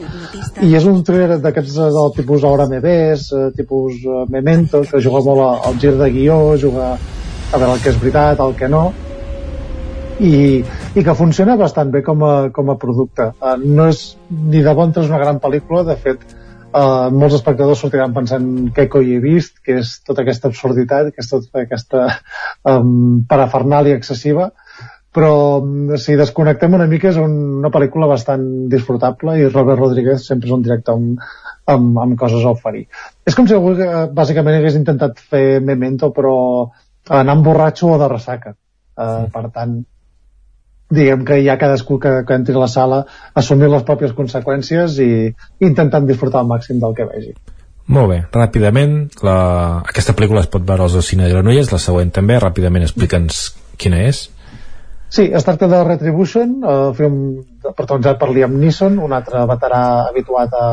I 0.65 0.73
és 0.75 0.87
un 0.91 1.03
thriller 1.07 1.39
d'aquests 1.43 1.77
del 1.95 2.15
tipus 2.17 2.47
Hora 2.47 2.69
me 2.71 2.81
ves, 2.85 3.29
eh, 3.33 3.51
tipus 3.57 4.01
eh, 4.05 4.25
Memento, 4.33 4.83
que 4.89 5.03
juga 5.05 5.23
molt 5.27 5.69
al 5.69 5.79
gir 5.83 5.95
de 5.99 6.11
guió, 6.15 6.39
juga 6.59 6.95
a 6.95 7.59
veure 7.59 7.75
el 7.75 7.85
que 7.85 7.93
és 7.93 8.01
veritat, 8.01 8.41
el 8.45 8.57
que 8.59 8.69
no, 8.69 8.89
i, 10.21 10.65
i 10.99 11.05
que 11.05 11.15
funciona 11.17 11.57
bastant 11.59 11.93
bé 11.95 12.03
com 12.07 12.25
a, 12.27 12.35
com 12.55 12.73
a 12.73 12.77
producte. 12.81 13.31
Uh, 13.41 13.55
no 13.63 13.89
és 13.93 14.03
ni 14.31 14.63
de 14.65 14.75
bon 14.77 14.93
tros 14.93 15.09
una 15.11 15.21
gran 15.23 15.41
pel·lícula, 15.43 15.85
de 15.89 15.97
fet, 16.03 16.25
uh, 16.73 17.09
molts 17.15 17.39
espectadors 17.39 17.83
sortiran 17.85 18.15
pensant 18.17 18.49
què 18.77 18.89
coi 18.93 19.15
he 19.15 19.21
vist, 19.23 19.59
que 19.65 19.79
és 19.83 19.99
tota 20.07 20.25
aquesta 20.25 20.51
absurditat, 20.51 21.13
que 21.15 21.25
és 21.25 21.31
tota 21.31 21.65
aquesta 21.65 22.07
um, 22.65 23.23
parafernàlia 23.31 23.99
excessiva, 23.99 24.51
però 25.19 25.33
si 25.99 26.15
desconnectem 26.15 26.79
una 26.79 26.87
mica 26.87 27.11
és 27.11 27.17
una 27.19 27.73
pel·lícula 27.75 28.07
bastant 28.07 28.45
disfrutable 28.71 29.35
i 29.41 29.49
Robert 29.49 29.81
Rodríguez 29.81 30.23
sempre 30.31 30.47
és 30.47 30.55
un 30.55 30.63
director 30.63 30.95
amb, 30.95 31.25
amb, 31.67 31.99
amb 32.05 32.19
coses 32.21 32.47
a 32.47 32.55
oferir. 32.55 32.85
És 33.27 33.35
com 33.35 33.49
si 33.51 33.57
algú 33.57 33.75
bàsicament 34.15 34.61
hagués 34.61 34.79
intentat 34.79 35.19
fer 35.19 35.59
Memento 35.59 36.13
però 36.15 36.37
anar 37.11 37.35
amb 37.35 37.47
borratxo 37.51 37.91
o 37.97 37.99
de 37.99 38.11
ressaca. 38.15 38.55
Uh, 38.99 39.27
per 39.35 39.49
tant, 39.55 39.75
diguem 40.95 41.27
que 41.27 41.43
hi 41.43 41.51
ha 41.51 41.59
cadascú 41.59 41.99
que, 41.99 42.15
que 42.29 42.39
entri 42.39 42.55
a 42.55 42.63
la 42.63 42.71
sala 42.71 43.03
assumir 43.43 43.73
les 43.75 43.85
pròpies 43.91 44.15
conseqüències 44.15 45.03
i 45.03 45.11
intentant 45.67 46.07
disfrutar 46.07 46.45
al 46.45 46.51
màxim 46.55 46.79
del 46.79 46.95
que 46.95 47.11
vegi. 47.11 47.35
Molt 47.89 48.11
bé, 48.13 48.23
ràpidament, 48.33 48.99
la... 49.25 49.39
aquesta 49.89 50.15
pel·lícula 50.15 50.47
es 50.47 50.51
pot 50.53 50.65
veure 50.69 50.87
als 50.87 50.99
Cine 51.09 51.25
de 51.25 51.33
Granollers, 51.33 51.73
la 51.73 51.83
següent 51.83 52.15
també, 52.15 52.37
ràpidament 52.39 52.85
explica'ns 52.85 53.47
quina 53.81 54.03
és. 54.07 54.29
Sí, 55.09 55.31
es 55.33 55.45
tracta 55.45 55.67
de 55.69 55.85
Retribution, 55.85 56.59
eh, 56.61 56.93
film 56.97 57.15
protagonitzat 57.65 58.19
per 58.21 58.29
Liam 58.29 58.59
Neeson, 58.61 58.99
un 59.01 59.15
altre 59.17 59.45
veterà 59.49 59.81
habituat 60.11 60.53
a, 60.53 60.67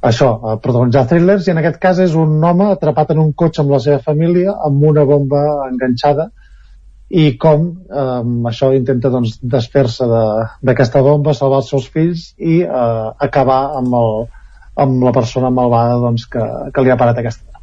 a 0.00 0.08
això, 0.08 0.30
a 0.32 0.54
protagonitzar 0.64 1.04
thrillers, 1.10 1.44
i 1.46 1.52
en 1.52 1.60
aquest 1.60 1.76
cas 1.82 2.00
és 2.00 2.16
un 2.16 2.38
home 2.40 2.70
atrapat 2.72 3.12
en 3.12 3.20
un 3.20 3.34
cotxe 3.36 3.60
amb 3.60 3.74
la 3.76 3.82
seva 3.84 4.00
família 4.06 4.56
amb 4.68 4.88
una 4.88 5.04
bomba 5.04 5.44
enganxada 5.68 6.30
i 7.10 7.34
com 7.36 7.66
eh, 7.84 8.22
això 8.50 8.72
intenta 8.72 9.12
doncs, 9.12 9.36
desfer-se 9.42 10.08
d'aquesta 10.08 11.02
de, 11.02 11.08
bomba, 11.10 11.36
salvar 11.36 11.60
els 11.60 11.68
seus 11.74 11.90
fills 11.92 12.30
i 12.40 12.62
eh, 12.64 13.08
acabar 13.28 13.60
amb, 13.82 13.98
el, 14.00 14.22
amb 14.86 15.04
la 15.04 15.12
persona 15.12 15.52
malvada 15.52 16.00
doncs, 16.08 16.24
que, 16.32 16.48
que 16.72 16.86
li 16.86 16.94
ha 16.94 16.98
parat 17.00 17.20
aquesta. 17.20 17.53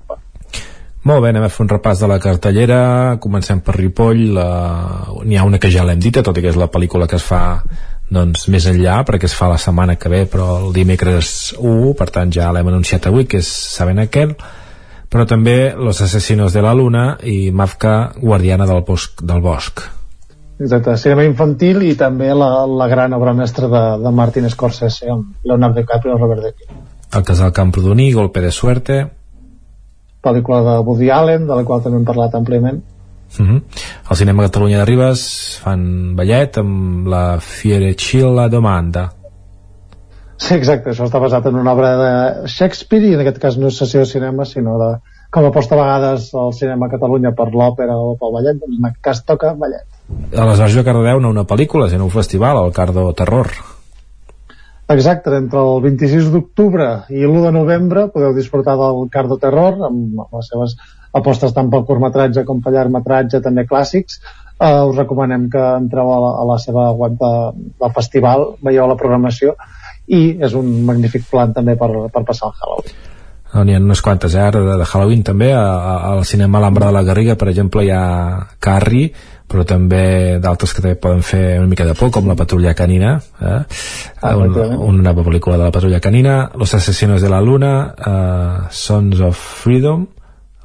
Molt 1.09 1.23
bé, 1.23 1.31
anem 1.31 1.47
a 1.47 1.49
fer 1.49 1.63
un 1.65 1.71
repàs 1.71 2.01
de 2.03 2.09
la 2.11 2.19
cartellera. 2.21 2.81
Comencem 3.21 3.63
per 3.65 3.75
Ripoll. 3.79 4.37
N'hi 5.25 5.37
ha 5.39 5.47
una 5.47 5.59
que 5.61 5.71
ja 5.73 5.85
l'hem 5.87 5.99
dita, 5.99 6.21
tot 6.21 6.37
i 6.37 6.45
que 6.45 6.51
és 6.53 6.59
la 6.59 6.69
pel·lícula 6.69 7.09
que 7.09 7.17
es 7.17 7.25
fa 7.25 7.41
doncs, 8.11 8.47
més 8.51 8.67
enllà, 8.67 9.01
perquè 9.07 9.25
es 9.25 9.35
fa 9.37 9.47
la 9.49 9.57
setmana 9.61 9.95
que 9.97 10.11
ve, 10.11 10.25
però 10.29 10.59
el 10.59 10.73
dimecres 10.75 11.55
1, 11.57 11.93
per 11.97 12.09
tant 12.13 12.33
ja 12.33 12.51
l'hem 12.51 12.69
anunciat 12.69 13.07
avui, 13.07 13.25
que 13.25 13.39
és 13.39 13.49
Saben 13.49 14.03
aquel 14.03 14.35
però 15.11 15.27
també 15.27 15.73
Los 15.75 16.01
asesinos 16.01 16.53
de 16.55 16.61
la 16.63 16.73
luna 16.73 17.17
i 17.27 17.51
Mafka, 17.51 18.13
guardiana 18.21 18.65
del 18.65 18.85
bosc. 18.87 19.19
Del 19.21 19.41
bosc. 19.43 19.83
Exacte, 20.61 20.93
cinema 21.01 21.25
infantil 21.27 21.81
i 21.83 21.95
també 21.99 22.29
la, 22.37 22.63
la 22.69 22.87
gran 22.87 23.11
obra 23.17 23.33
mestra 23.35 23.67
de, 23.67 23.81
de 23.99 24.11
Martin 24.15 24.47
Scorsese 24.49 25.09
amb 25.11 25.43
Leonardo 25.43 25.81
DiCaprio 25.81 26.15
i 26.15 26.21
Robert 26.21 26.45
De 26.45 26.53
Niro. 26.53 26.77
El 27.11 27.25
casal 27.27 27.51
Camprodoní, 27.51 28.11
Golpe 28.13 28.45
de 28.45 28.51
suerte. 28.55 29.01
Pel·lícula 30.21 30.61
de 30.65 30.75
Woody 30.85 31.09
Allen, 31.09 31.47
de 31.47 31.55
la 31.55 31.63
qual 31.67 31.81
també 31.81 31.97
hem 32.01 32.05
parlat 32.05 32.35
àmpliament. 32.37 32.81
Uh 33.31 33.43
mhm. 33.43 33.55
-huh. 33.55 33.61
Al 34.09 34.17
cinema 34.17 34.43
Catalunya 34.43 34.79
de 34.79 34.85
Ribes 34.85 35.59
fan 35.63 36.15
ballet 36.15 36.57
amb 36.57 37.07
la 37.07 37.39
Fiere 37.39 37.95
Chilla 37.95 38.49
Domanda 38.49 39.11
Sí, 40.41 40.55
exacte, 40.55 40.89
això 40.89 41.05
està 41.05 41.19
basat 41.21 41.45
en 41.51 41.57
una 41.59 41.73
obra 41.75 41.89
de 41.99 42.13
Shakespeare 42.49 43.05
i 43.05 43.13
en 43.13 43.21
aquest 43.21 43.37
cas 43.43 43.57
no 43.61 43.69
és 43.69 43.75
sessió 43.77 44.01
de 44.01 44.09
cinema, 44.09 44.45
sinó 44.49 44.73
de 44.79 44.87
com 45.31 45.45
aposta 45.45 45.75
a 45.75 45.79
vegades 45.79 46.31
al 46.33 46.49
cinema 46.57 46.87
a 46.87 46.91
Catalunya 46.95 47.31
per 47.37 47.51
l'òpera 47.53 47.93
o 47.93 48.15
pel 48.19 48.33
ballet, 48.33 48.57
doncs 48.57 48.79
en 48.79 48.87
aquest 48.89 49.03
cas 49.05 49.21
toca 49.27 49.53
ballet. 49.59 49.85
Aleshores 50.33 50.73
jo 50.73 50.83
Cardedeu 50.87 51.21
no 51.21 51.29
una 51.29 51.45
pel·lícula, 51.45 51.91
sinó 51.93 52.09
un 52.09 52.15
festival, 52.15 52.57
el 52.65 52.73
Cardo 52.73 53.05
Terror. 53.13 53.53
Exacte, 54.91 55.33
entre 55.37 55.59
el 55.61 55.81
26 55.83 56.31
d'octubre 56.33 56.87
i 57.09 57.21
l'1 57.23 57.43
de 57.45 57.51
novembre 57.55 58.07
podeu 58.13 58.33
disfrutar 58.35 58.75
del 58.79 59.05
Cardo 59.13 59.37
Terror 59.39 59.77
amb 59.87 60.23
les 60.23 60.49
seves 60.51 60.75
apostes 61.15 61.53
tant 61.55 61.69
pel 61.71 61.85
curtmetratge 61.87 62.43
com 62.47 62.61
per 62.63 62.73
llargmetratge, 62.75 63.41
també 63.43 63.67
clàssics. 63.67 64.19
Uh, 64.61 64.87
us 64.89 64.97
recomanem 64.97 65.47
que 65.49 65.61
entreu 65.77 66.11
a 66.13 66.17
la, 66.21 66.33
a 66.41 66.43
la 66.51 66.57
seva 66.61 66.89
web 66.93 67.15
de, 67.19 67.31
del 67.81 67.95
festival, 67.95 68.51
veieu 68.61 68.85
la 68.89 68.97
programació 68.99 69.55
i 70.11 70.21
és 70.43 70.53
un 70.57 70.69
magnífic 70.87 71.25
plan 71.31 71.53
també 71.55 71.77
per, 71.79 71.89
per 72.13 72.23
passar 72.27 72.51
el 72.51 72.59
Halloween 72.59 72.95
oh, 73.53 73.63
n'hi 73.65 73.75
ha 73.75 73.81
unes 73.81 74.01
quantes 74.03 74.35
eh, 74.35 74.43
ara 74.43 74.63
de, 74.65 74.77
de 74.81 74.87
Halloween 74.87 75.23
també 75.27 75.51
al 75.55 76.23
cinema 76.27 76.59
Alhambra 76.59 76.89
de 76.89 76.97
la 76.97 77.05
Garriga 77.07 77.37
per 77.39 77.51
exemple 77.51 77.85
hi 77.85 77.91
ha 77.95 78.03
Carrie 78.59 79.11
però 79.51 79.65
també 79.67 80.39
d'altres 80.41 80.73
que 80.73 80.83
també 80.83 80.95
poden 80.99 81.21
fer 81.25 81.43
una 81.59 81.69
mica 81.71 81.85
de 81.87 81.95
por, 81.97 82.11
com 82.15 82.29
la 82.29 82.37
patrulla 82.39 82.73
canina 82.77 83.17
eh? 83.19 83.59
ah, 84.21 84.33
una, 84.37 84.69
una 84.77 85.05
nova 85.09 85.25
pel·lícula 85.27 85.59
de 85.59 85.67
la 85.67 85.75
patrulla 85.75 85.99
canina 85.99 86.39
Los 86.55 86.73
asesinos 86.73 87.21
de 87.21 87.29
la 87.29 87.41
luna 87.41 87.73
uh, 87.91 88.71
Sons 88.71 89.19
of 89.19 89.37
Freedom 89.37 90.07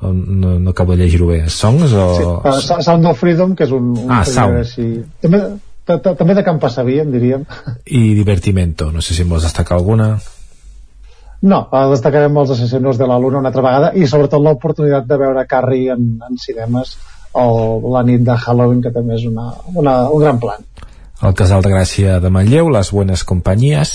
no, 0.00 0.58
no 0.58 0.70
acabo 0.70 0.92
de 0.92 1.04
llegir-ho 1.04 1.26
bé 1.26 1.48
Songs 1.48 1.92
o... 1.92 2.06
Sí, 2.16 2.24
uh, 2.24 2.82
Sound 2.82 3.06
of 3.06 3.18
Freedom 3.18 3.56
que 3.56 3.64
és 3.64 3.72
un, 3.72 3.92
un 3.96 4.12
ah, 4.12 4.24
Sound 4.24 4.60
així. 4.60 4.88
també, 5.22 5.42
també 5.86 6.34
de 6.34 6.44
Camp 6.44 6.60
Passavia, 6.60 7.04
en 7.06 7.12
diríem. 7.14 7.44
I 7.98 8.14
Divertimento, 8.18 8.90
no 8.92 9.02
sé 9.02 9.14
si 9.14 9.24
em 9.24 9.30
vols 9.30 9.46
destacar 9.46 9.78
alguna. 9.78 10.16
No, 11.46 11.66
destacarem 11.92 12.36
els 12.40 12.52
assassinos 12.54 12.98
de 12.98 13.06
la 13.08 13.18
Luna 13.20 13.40
una 13.42 13.52
altra 13.52 13.64
vegada 13.64 13.92
i 13.94 14.06
sobretot 14.08 14.42
l'oportunitat 14.42 15.06
de 15.08 15.18
veure 15.20 15.44
Carrie 15.48 15.92
en, 15.94 16.16
en 16.24 16.40
cinemes 16.40 16.96
o 17.36 17.92
la 17.92 18.02
nit 18.06 18.24
de 18.24 18.36
Halloween, 18.36 18.80
que 18.84 18.92
també 18.94 19.16
és 19.18 19.26
una, 19.28 19.50
una, 19.74 19.96
un 20.10 20.24
gran 20.24 20.40
plan. 20.42 20.64
El 21.22 21.36
Casal 21.36 21.64
de 21.64 21.72
Gràcia 21.72 22.18
de 22.20 22.30
Manlleu, 22.32 22.70
Les 22.72 22.92
Buenes 22.92 23.24
Companyies. 23.28 23.94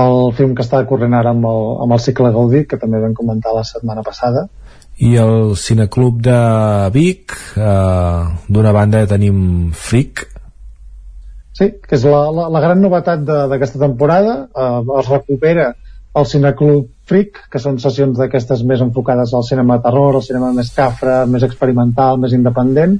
El 0.00 0.32
film 0.36 0.56
que 0.56 0.64
està 0.64 0.80
corrent 0.88 1.14
ara 1.16 1.32
amb 1.36 1.46
el, 1.48 1.62
amb 1.84 1.96
el 1.96 2.00
cicle 2.00 2.32
Gaudí, 2.32 2.64
que 2.68 2.80
també 2.80 3.00
vam 3.00 3.14
comentar 3.16 3.52
la 3.56 3.64
setmana 3.68 4.04
passada. 4.04 4.46
I 5.02 5.14
el 5.20 5.54
Cineclub 5.56 6.20
de 6.24 6.38
Vic, 6.92 7.36
eh, 7.56 8.22
d'una 8.48 8.72
banda 8.76 9.06
tenim 9.08 9.72
Fric, 9.76 10.26
Sí, 11.52 11.68
que 11.84 11.98
és 11.98 12.04
la, 12.08 12.22
la, 12.32 12.46
la 12.48 12.60
gran 12.64 12.80
novetat 12.80 13.24
d'aquesta 13.28 13.80
temporada. 13.82 14.36
Eh, 14.56 15.00
es 15.00 15.10
recupera 15.10 15.72
el 16.14 16.28
Cineclub 16.28 16.88
Freak, 17.08 17.44
que 17.50 17.60
són 17.62 17.78
sessions 17.80 18.18
d'aquestes 18.20 18.62
més 18.68 18.82
enfocades 18.84 19.32
al 19.34 19.44
cinema 19.48 19.78
de 19.78 19.86
terror, 19.86 20.16
al 20.16 20.24
cinema 20.24 20.52
més 20.56 20.70
cafre, 20.76 21.22
més 21.26 21.44
experimental, 21.46 22.20
més 22.20 22.34
independent, 22.36 22.98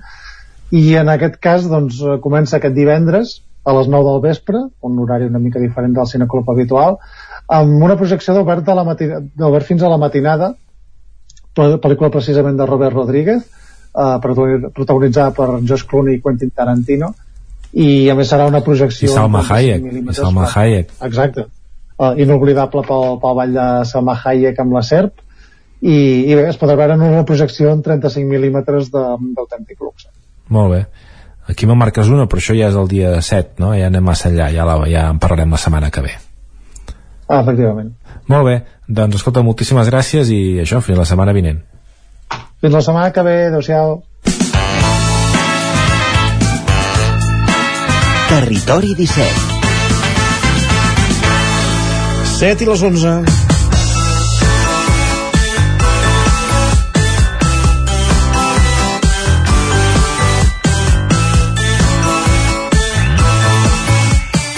i 0.72 0.94
en 0.96 1.12
aquest 1.12 1.36
cas 1.44 1.68
doncs, 1.68 2.00
comença 2.24 2.56
aquest 2.58 2.76
divendres 2.76 3.40
a 3.64 3.74
les 3.76 3.88
9 3.92 4.08
del 4.08 4.22
vespre, 4.24 4.58
un 4.88 4.98
horari 4.98 5.28
una 5.28 5.38
mica 5.38 5.60
diferent 5.60 5.92
del 5.94 6.08
cineclub 6.08 6.48
habitual, 6.50 6.96
amb 7.52 7.84
una 7.84 7.98
projecció 8.00 8.34
d'obert 8.34 8.64
fins 9.68 9.82
a 9.82 9.90
la 9.92 10.00
matinada, 10.00 10.54
pel·lícula 11.54 12.10
precisament 12.10 12.56
de 12.56 12.66
Robert 12.66 12.96
Rodríguez, 12.96 13.44
eh, 13.44 14.16
protagonitzada 14.22 15.30
per 15.36 15.60
Josh 15.60 15.84
Clooney 15.86 16.16
i 16.16 16.22
Quentin 16.24 16.50
Tarantino, 16.50 17.12
i 17.72 18.08
a 18.10 18.16
més 18.16 18.28
serà 18.32 18.48
una 18.48 18.60
projecció 18.64 19.08
i 19.08 19.12
Salma 19.12 19.44
Hayek 19.48 19.84
i 20.00 20.14
Salma 20.16 20.48
Hayek. 20.48 20.96
Exacte, 21.04 21.46
uh, 22.02 22.12
inoblidable 22.20 22.82
pel, 22.88 23.16
pel 23.22 23.38
ball 23.38 23.54
de 23.54 23.68
Salma 23.88 24.16
Hayek 24.18 24.58
amb 24.62 24.76
la 24.76 24.82
SERP 24.86 25.22
i, 25.82 25.94
i 26.30 26.34
bé, 26.34 26.48
es 26.50 26.58
podrà 26.60 26.76
veure 26.78 26.98
en 26.98 27.06
una 27.08 27.24
projecció 27.28 27.72
en 27.74 27.82
35 27.82 28.28
mil·límetres 28.28 28.90
d'autèntic 28.92 29.80
luxe. 29.82 30.10
Molt 30.52 30.74
bé. 30.74 30.82
Aquí 31.50 31.66
me'n 31.66 31.78
marques 31.78 32.10
una, 32.12 32.28
però 32.30 32.38
això 32.38 32.54
ja 32.54 32.68
és 32.70 32.76
el 32.78 32.86
dia 32.90 33.16
7 33.18 33.58
no? 33.62 33.72
ja 33.74 33.88
anem 33.90 34.04
massa 34.06 34.30
enllà, 34.30 34.52
ja, 34.54 34.66
la, 34.68 34.78
ja 34.90 35.08
en 35.10 35.18
parlarem 35.22 35.50
la 35.50 35.58
setmana 35.58 35.90
que 35.90 36.04
ve. 36.04 36.14
Ah, 37.26 37.40
efectivament. 37.40 37.90
Molt 38.30 38.46
bé, 38.46 38.56
doncs 38.86 39.18
escolta, 39.18 39.42
moltíssimes 39.42 39.90
gràcies 39.90 40.30
i 40.30 40.42
això, 40.62 40.82
fins 40.84 41.00
la 41.00 41.08
setmana 41.08 41.34
vinent. 41.34 41.62
Fins 42.62 42.76
la 42.76 42.84
setmana 42.84 43.10
que 43.10 43.26
ve, 43.26 43.36
adeu-siau 43.50 43.98
Territori 48.32 48.94
17 48.96 49.51
7 52.42 52.64
i 52.64 52.66
les 52.66 52.82
11 52.82 53.51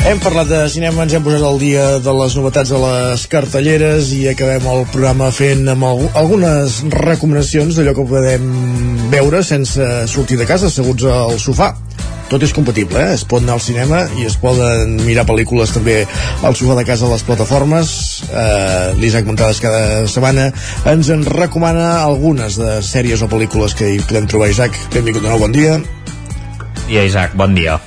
Hem 0.04 0.18
parlat 0.20 0.50
de 0.50 0.58
cinema, 0.68 1.06
ens 1.06 1.14
hem 1.16 1.22
posat 1.24 1.40
al 1.48 1.56
dia 1.56 1.84
de 2.04 2.12
les 2.12 2.34
novetats 2.36 2.68
de 2.68 2.76
les 2.76 3.22
cartelleres 3.32 4.10
i 4.12 4.26
acabem 4.28 4.66
el 4.68 4.82
programa 4.92 5.30
fent 5.32 5.62
amb 5.72 5.86
algunes 5.88 6.74
recomanacions 6.92 7.78
d'allò 7.78 7.94
que 7.96 8.04
podem 8.10 8.50
veure 9.14 9.40
sense 9.48 9.86
sortir 10.12 10.36
de 10.36 10.44
casa, 10.50 10.68
asseguts 10.68 11.06
al 11.08 11.40
sofà. 11.40 11.70
Tot 12.28 12.44
és 12.44 12.52
compatible, 12.52 13.00
eh? 13.00 13.14
es 13.16 13.24
pot 13.24 13.40
anar 13.40 13.56
al 13.56 13.64
cinema 13.64 14.02
i 14.20 14.28
es 14.28 14.36
poden 14.42 14.98
mirar 15.06 15.24
pel·lícules 15.24 15.72
també 15.72 15.96
al 16.44 16.60
sofà 16.60 16.76
de 16.76 16.84
casa 16.84 17.08
a 17.08 17.12
les 17.14 17.24
plataformes. 17.24 17.96
Eh, 18.28 18.92
l'Isaac 19.00 19.24
Montades 19.24 19.62
cada 19.64 20.04
setmana 20.04 20.50
ens 20.92 21.08
en 21.16 21.24
recomana 21.24 22.02
algunes 22.02 22.60
de 22.60 22.76
sèries 22.84 23.24
o 23.24 23.32
pel·lícules 23.32 23.72
que 23.80 23.94
hi 23.94 24.04
podem 24.04 24.28
trobar. 24.28 24.52
Isaac, 24.52 24.76
benvingut 24.92 25.24
de 25.24 25.32
nou, 25.32 25.40
bon 25.48 25.56
dia. 25.56 25.80
Dia 26.90 27.08
Isaac, 27.08 27.40
bon 27.40 27.56
dia 27.56 27.80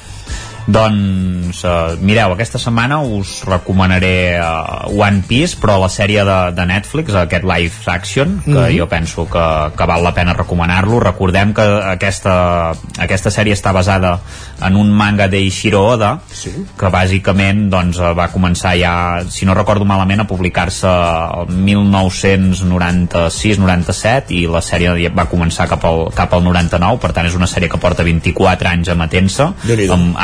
doncs, 0.67 1.63
uh, 1.63 1.95
mireu, 2.03 2.33
aquesta 2.35 2.59
setmana 2.59 2.99
us 2.99 3.41
recomanaré 3.47 4.35
uh, 4.35 4.91
One 4.91 5.23
Piece, 5.27 5.55
però 5.61 5.77
la 5.79 5.87
sèrie 5.87 6.25
de, 6.27 6.37
de 6.57 6.65
Netflix, 6.67 7.15
aquest 7.15 7.47
live 7.47 7.87
action, 7.87 8.41
que 8.43 8.51
mm 8.51 8.57
-hmm. 8.57 8.77
jo 8.77 8.87
penso 8.87 9.25
que, 9.31 9.45
que 9.77 9.85
val 9.85 10.03
la 10.03 10.13
pena 10.13 10.33
recomanar-lo. 10.33 10.99
Recordem 10.99 11.53
que 11.53 11.63
aquesta, 11.63 12.75
aquesta 12.99 13.31
sèrie 13.31 13.53
està 13.55 13.71
basada 13.71 14.19
en 14.61 14.75
un 14.75 14.91
manga 14.91 15.27
d'Eiichiro 15.29 15.85
Oda, 15.93 16.19
sí. 16.33 16.49
que 16.77 16.89
bàsicament 16.93 17.69
doncs, 17.71 17.97
va 18.17 18.27
començar 18.33 18.75
ja, 18.79 19.23
si 19.29 19.45
no 19.45 19.53
recordo 19.57 19.85
malament, 19.85 20.19
a 20.23 20.27
publicar-se 20.29 20.87
el 20.87 21.47
1996-97 21.67 24.31
i 24.37 24.47
la 24.49 24.61
sèrie 24.65 25.09
va 25.13 25.25
començar 25.29 25.67
cap 25.69 25.85
al, 25.87 26.07
cap 26.15 26.33
al 26.33 26.43
99, 26.45 26.99
per 27.03 27.11
tant 27.15 27.25
és 27.29 27.35
una 27.37 27.47
sèrie 27.49 27.69
que 27.69 27.81
porta 27.81 28.03
24 28.07 28.69
anys 28.71 28.87
emetent-se. 28.95 29.45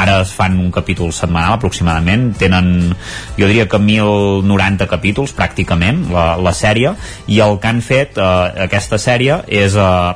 Ara 0.03 0.15
fan 0.27 0.53
un 0.60 0.72
capítol 0.73 1.10
setmanal 1.14 1.53
aproximadament 1.57 2.34
tenen, 2.39 2.95
jo 3.38 3.45
diria 3.47 3.68
que 3.69 3.80
1090 3.80 4.88
capítols 4.89 5.34
pràcticament 5.38 5.97
la, 6.14 6.38
la 6.41 6.53
sèrie 6.57 6.89
i 7.27 7.39
el 7.43 7.60
que 7.61 7.68
han 7.69 7.81
fet 7.85 8.18
eh, 8.18 8.23
aquesta 8.68 8.97
sèrie 9.01 9.41
és 9.47 9.76
eh, 9.80 10.14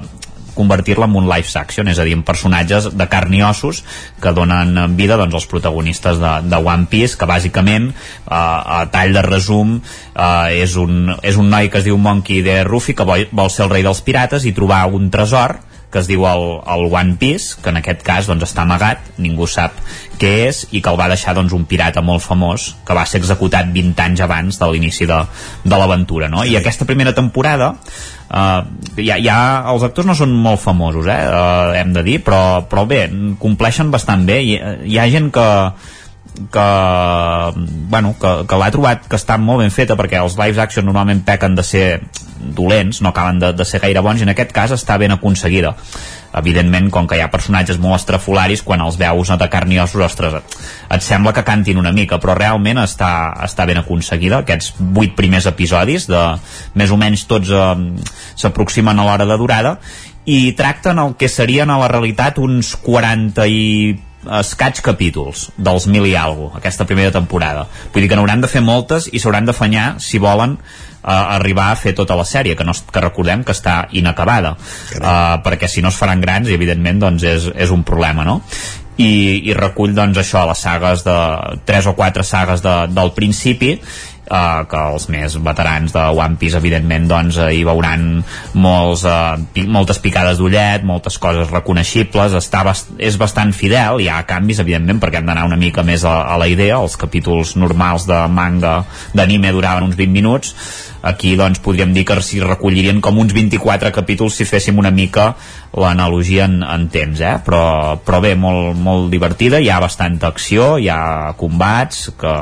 convertir-la 0.57 1.07
en 1.07 1.15
un 1.19 1.29
live 1.29 1.53
action, 1.59 1.87
és 1.87 1.99
a 1.99 2.05
dir, 2.07 2.15
en 2.17 2.25
personatges 2.27 2.89
de 2.97 3.07
carn 3.11 3.35
i 3.37 3.43
ossos 3.45 3.83
que 4.21 4.33
donen 4.35 4.97
vida 4.97 5.19
doncs, 5.19 5.37
als 5.37 5.47
protagonistes 5.49 6.21
de, 6.21 6.33
de 6.49 6.61
One 6.61 6.89
Piece, 6.91 7.17
que 7.19 7.29
bàsicament, 7.29 7.91
eh, 7.91 8.33
a 8.33 8.81
tall 8.93 9.15
de 9.15 9.23
resum, 9.25 9.77
eh, 9.77 10.63
és, 10.63 10.75
un, 10.81 11.13
és 11.21 11.37
un 11.37 11.51
noi 11.53 11.71
que 11.71 11.81
es 11.81 11.87
diu 11.87 11.99
Monkey 12.01 12.43
D. 12.45 12.61
Ruffy, 12.67 12.97
que 12.97 13.07
vol, 13.07 13.27
vol 13.31 13.53
ser 13.53 13.67
el 13.67 13.73
rei 13.75 13.85
dels 13.85 14.03
pirates 14.03 14.49
i 14.49 14.55
trobar 14.57 14.85
un 14.93 15.11
tresor 15.13 15.59
que 15.97 16.03
es 16.03 16.09
diu 16.09 16.27
el, 16.29 16.43
el 16.69 16.83
One 16.93 17.15
Piece, 17.17 17.57
que 17.63 17.71
en 17.73 17.79
aquest 17.79 18.03
cas 18.05 18.27
doncs, 18.29 18.45
està 18.45 18.61
amagat, 18.67 19.01
ningú 19.17 19.47
sap 19.49 19.79
què 20.21 20.29
és, 20.45 20.59
i 20.77 20.81
que 20.83 20.91
el 20.93 20.99
va 20.99 21.07
deixar 21.09 21.33
doncs, 21.33 21.55
un 21.57 21.65
pirata 21.69 22.03
molt 22.05 22.21
famós, 22.21 22.69
que 22.85 22.93
va 22.93 23.05
ser 23.09 23.17
executat 23.23 23.71
20 23.73 24.03
anys 24.05 24.21
abans 24.21 24.61
de 24.61 24.69
l'inici 24.69 25.09
de, 25.09 25.17
de 25.65 25.81
l'aventura. 25.81 26.29
No? 26.29 26.45
I 26.45 26.53
aquesta 26.59 26.85
primera 26.85 27.15
temporada, 27.17 27.71
eh, 28.29 28.61
ja, 29.01 29.17
ja 29.17 29.39
els 29.73 29.87
actors 29.89 30.09
no 30.09 30.17
són 30.17 30.37
molt 30.37 30.61
famosos, 30.61 31.09
eh, 31.09 31.17
eh, 31.17 31.81
hem 31.81 31.97
de 31.97 32.05
dir, 32.05 32.19
però, 32.25 32.41
però 32.69 32.85
bé, 32.89 33.07
compleixen 33.41 33.89
bastant 33.93 34.27
bé. 34.29 34.41
Hi, 34.45 34.57
hi 34.85 35.01
ha 35.01 35.09
gent 35.09 35.33
que, 35.33 35.47
que, 36.53 36.67
bueno, 37.89 38.13
que, 38.19 38.33
que 38.47 38.59
l'ha 38.61 38.71
trobat 38.73 39.07
que 39.09 39.19
està 39.19 39.37
molt 39.41 39.63
ben 39.63 39.73
feta 39.73 39.97
perquè 39.99 40.21
els 40.21 40.37
live 40.39 40.61
action 40.61 40.85
normalment 40.85 41.23
pequen 41.27 41.57
de 41.57 41.65
ser 41.65 41.87
dolents, 42.37 43.01
no 43.01 43.09
acaben 43.09 43.41
de, 43.41 43.51
de 43.57 43.65
ser 43.65 43.81
gaire 43.81 44.03
bons 44.05 44.21
i 44.21 44.27
en 44.27 44.33
aquest 44.33 44.53
cas 44.55 44.75
està 44.75 44.99
ben 45.01 45.15
aconseguida 45.15 45.75
evidentment, 46.37 46.89
com 46.93 47.07
que 47.07 47.17
hi 47.17 47.23
ha 47.23 47.31
personatges 47.33 47.79
molt 47.81 47.97
estrafolaris, 47.97 48.63
quan 48.65 48.81
els 48.83 48.97
veus 48.99 49.31
de 49.31 49.49
carn 49.51 49.71
i 49.73 49.79
ossos, 49.81 50.03
ostres, 50.05 50.35
et 50.93 51.05
sembla 51.05 51.33
que 51.33 51.45
cantin 51.47 51.79
una 51.81 51.93
mica, 51.95 52.19
però 52.21 52.35
realment 52.37 52.81
està, 52.83 53.09
està 53.45 53.65
ben 53.69 53.81
aconseguida. 53.81 54.41
Aquests 54.43 54.73
vuit 54.77 55.15
primers 55.17 55.47
episodis, 55.49 56.07
de 56.11 56.23
més 56.77 56.93
o 56.93 56.99
menys 56.99 57.25
tots 57.29 57.51
eh, 57.51 57.71
s'aproximen 58.35 58.99
a 58.99 59.07
l'hora 59.07 59.27
de 59.29 59.39
durada, 59.39 59.77
i 60.27 60.51
tracten 60.59 60.99
el 60.99 61.15
que 61.15 61.29
serien 61.31 61.71
a 61.71 61.79
la 61.79 61.87
realitat 61.87 62.41
uns 62.43 62.75
40 62.83 63.47
i 63.47 63.63
escaig 64.25 64.81
capítols 64.83 65.47
dels 65.57 65.85
mil 65.87 66.07
i 66.09 66.15
alguna 66.17 66.57
aquesta 66.57 66.87
primera 66.89 67.13
temporada. 67.13 67.67
Vull 67.93 68.03
dir 68.03 68.09
que 68.11 68.17
n'hauran 68.17 68.41
de 68.43 68.49
fer 68.51 68.63
moltes 68.65 69.07
i 69.11 69.21
s'hauran 69.21 69.45
d'afanyar 69.47 69.87
si 70.03 70.19
volen 70.19 70.57
uh, 70.57 71.35
arribar 71.37 71.69
a 71.71 71.77
fer 71.79 71.93
tota 71.95 72.17
la 72.17 72.25
sèrie, 72.25 72.57
que, 72.57 72.65
no, 72.67 72.73
que 72.73 73.03
recordem 73.03 73.45
que 73.45 73.55
està 73.55 73.85
inacabada, 73.91 74.55
uh, 74.57 75.37
perquè 75.45 75.69
si 75.69 75.85
no 75.85 75.93
es 75.93 75.99
faran 75.99 76.23
grans, 76.23 76.49
evidentment, 76.49 76.99
doncs 77.05 77.23
és, 77.23 77.47
és 77.55 77.71
un 77.71 77.85
problema, 77.87 78.25
no? 78.27 78.41
I, 78.97 79.45
i 79.45 79.53
recull 79.53 79.93
doncs 79.93 80.17
això, 80.17 80.41
les 80.49 80.61
sagues 80.65 81.03
de 81.05 81.17
tres 81.69 81.85
o 81.85 81.93
quatre 81.93 82.25
sagues 82.25 82.63
de, 82.65 82.75
del 82.89 83.13
principi 83.13 83.75
eh, 84.29 84.63
que 84.69 84.81
els 84.93 85.07
més 85.13 85.37
veterans 85.43 85.93
de 85.95 86.03
One 86.13 86.37
Piece 86.39 86.59
evidentment 86.59 87.07
doncs 87.09 87.39
eh, 87.41 87.49
hi 87.57 87.63
veuran 87.67 88.07
molts, 88.59 89.05
eh, 89.07 89.47
pi 89.53 89.65
moltes 89.71 90.01
picades 90.03 90.41
d'ullet 90.41 90.85
moltes 90.87 91.17
coses 91.21 91.51
reconeixibles. 91.51 92.35
Està 92.37 92.63
bast 92.67 92.93
és 92.97 93.17
bastant 93.19 93.53
fidel, 93.55 94.01
hi 94.03 94.11
ha 94.11 94.21
canvis 94.27 94.61
evidentment 94.63 95.01
perquè 95.01 95.21
hem 95.21 95.29
d'anar 95.29 95.47
una 95.47 95.59
mica 95.59 95.85
més 95.87 96.05
a, 96.05 96.19
a 96.33 96.37
la 96.41 96.49
idea. 96.51 96.81
Els 96.81 96.97
capítols 96.99 97.55
normals 97.57 98.07
de 98.09 98.19
manga 98.27 98.81
d'anime 99.17 99.53
duraven 99.55 99.87
uns 99.87 99.97
20 99.99 100.13
minuts. 100.13 100.53
Aquí 101.07 101.35
doncs 101.39 101.61
podríem 101.63 101.93
dir 101.95 102.03
que 102.07 102.17
s'hi 102.25 102.41
recollirien 102.43 102.99
com 103.01 103.19
uns 103.21 103.33
24 103.35 103.93
capítols 103.95 104.35
si 104.35 104.47
féssim 104.49 104.79
una 104.81 104.91
mica 104.91 105.33
l'analogia 105.75 106.45
en, 106.47 106.61
en 106.63 106.87
temps, 106.89 107.19
eh? 107.21 107.35
però, 107.45 107.97
però 108.03 108.21
bé, 108.23 108.33
molt, 108.39 108.77
molt 108.79 109.11
divertida, 109.11 109.59
hi 109.59 109.69
ha 109.69 109.79
bastanta 109.83 110.31
acció, 110.31 110.75
hi 110.79 110.89
ha 110.89 111.33
combats 111.37 112.11
que, 112.17 112.35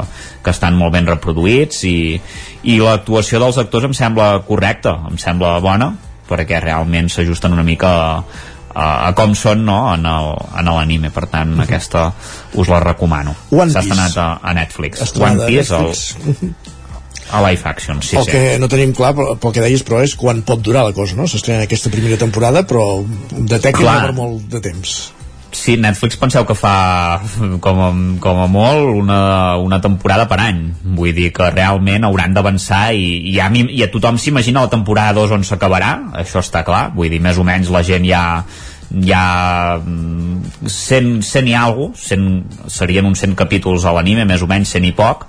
que 0.43 0.53
estan 0.53 0.77
molt 0.77 0.93
ben 0.95 1.09
reproduïts 1.09 1.83
i, 1.89 1.97
i 2.69 2.79
l'actuació 2.81 3.41
dels 3.41 3.59
actors 3.61 3.89
em 3.89 3.95
sembla 3.97 4.35
correcta, 4.47 4.99
em 5.09 5.17
sembla 5.21 5.57
bona 5.63 5.93
perquè 6.25 6.61
realment 6.61 7.09
s'ajusten 7.11 7.53
una 7.53 7.65
mica 7.65 7.89
a, 7.95 8.13
a, 8.73 8.85
a 9.09 9.11
com 9.17 9.35
són 9.37 9.65
no? 9.67 9.79
en 9.93 10.69
l'anime, 10.71 11.11
per 11.13 11.27
tant 11.31 11.53
-huh. 11.55 11.63
aquesta 11.63 12.11
us 12.53 12.69
la 12.69 12.79
recomano 12.79 13.35
s'ha 13.49 13.79
estrenat 13.79 14.17
a, 14.17 14.39
a 14.41 14.53
Netflix 14.53 15.13
One 15.19 15.45
Piece, 15.45 15.75
el, 15.75 16.55
a 17.31 17.41
live 17.49 17.61
action, 17.65 18.01
sí, 18.05 18.17
el 18.17 18.25
sí. 18.25 18.31
que 18.31 18.59
no 18.61 18.69
tenim 18.69 18.93
clar, 18.93 19.15
pel 19.15 19.53
que 19.55 19.63
deies, 19.63 19.83
però 19.85 20.03
és 20.05 20.13
quan 20.19 20.43
pot 20.45 20.61
durar 20.61 20.85
la 20.85 20.93
cosa, 20.93 21.17
no? 21.17 21.25
S'estrena 21.29 21.65
aquesta 21.65 21.91
primera 21.93 22.19
temporada, 22.21 22.65
però 22.67 23.01
detecta 23.33 23.99
per 24.05 24.15
molt 24.17 24.45
de 24.51 24.61
temps. 24.69 24.97
Sí, 25.55 25.77
Netflix 25.79 26.17
penseu 26.19 26.43
que 26.43 26.53
fa 26.57 26.75
com 27.63 27.79
a, 27.79 27.87
com 28.19 28.39
a 28.43 28.47
molt 28.51 28.89
una, 28.99 29.19
una 29.63 29.79
temporada 29.81 30.27
per 30.27 30.41
any. 30.43 30.59
Vull 30.97 31.15
dir 31.15 31.29
que 31.33 31.47
realment 31.53 32.03
hauran 32.03 32.35
d'avançar 32.35 32.89
i, 32.93 33.07
i, 33.31 33.37
a 33.39 33.47
mi, 33.49 33.63
i 33.71 33.85
a 33.85 33.89
tothom 33.93 34.19
s'imagina 34.19 34.65
la 34.65 34.73
temporada 34.73 35.15
2 35.15 35.37
on 35.37 35.47
s'acabarà, 35.47 35.93
això 36.21 36.43
està 36.43 36.65
clar. 36.67 36.89
Vull 36.97 37.13
dir, 37.13 37.23
més 37.23 37.39
o 37.39 37.47
menys 37.47 37.71
la 37.71 37.85
gent 37.87 38.05
ja 38.05 38.25
ja 39.01 39.81
100, 39.81 41.23
100 41.25 41.49
i 41.49 41.55
alguna 41.57 41.97
100, 41.97 42.69
serien 42.69 43.07
uns 43.09 43.23
100 43.23 43.33
capítols 43.39 43.85
a 43.85 43.95
l'anime, 43.95 44.27
més 44.29 44.43
o 44.45 44.47
menys 44.47 44.75
100 44.75 44.91
i 44.91 44.93
poc 44.95 45.25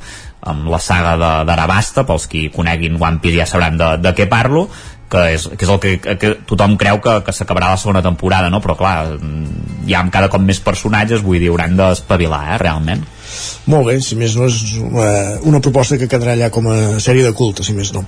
amb 0.47 0.69
la 0.71 0.81
saga 0.83 1.17
d'Arabasta, 1.47 2.07
pels 2.09 2.29
qui 2.31 2.49
coneguin 2.55 3.01
One 3.01 3.23
Piece 3.23 3.41
ja 3.41 3.49
sabran 3.51 3.79
de, 3.81 3.97
de 4.03 4.15
què 4.17 4.29
parlo 4.31 4.69
que 5.11 5.23
és, 5.37 5.47
que 5.55 5.67
és 5.67 5.71
el 5.71 5.79
que, 5.83 6.17
que 6.19 6.33
tothom 6.49 6.75
creu 6.81 6.99
que, 7.03 7.21
que 7.27 7.35
s'acabarà 7.35 7.71
la 7.73 7.81
segona 7.81 8.03
temporada, 8.03 8.51
no? 8.51 8.61
però 8.63 8.75
clar, 8.79 8.97
hi 9.87 9.95
ha 9.95 10.03
cada 10.13 10.31
cop 10.33 10.43
més 10.43 10.59
personatges, 10.63 11.23
vull 11.23 11.39
dir, 11.39 11.53
hauran 11.53 11.77
d'espavilar, 11.79 12.43
eh, 12.55 12.59
realment. 12.63 13.05
Molt 13.71 13.87
bé, 13.91 13.97
si 14.03 14.19
més 14.19 14.35
no 14.39 14.49
és 14.51 14.59
una, 14.81 15.07
eh, 15.07 15.37
una 15.51 15.63
proposta 15.63 15.99
que 16.01 16.11
quedarà 16.11 16.35
allà 16.35 16.51
com 16.55 16.67
a 16.71 16.77
sèrie 17.03 17.27
de 17.27 17.35
culte, 17.39 17.67
si 17.67 17.75
més 17.77 17.93
no. 17.95 18.03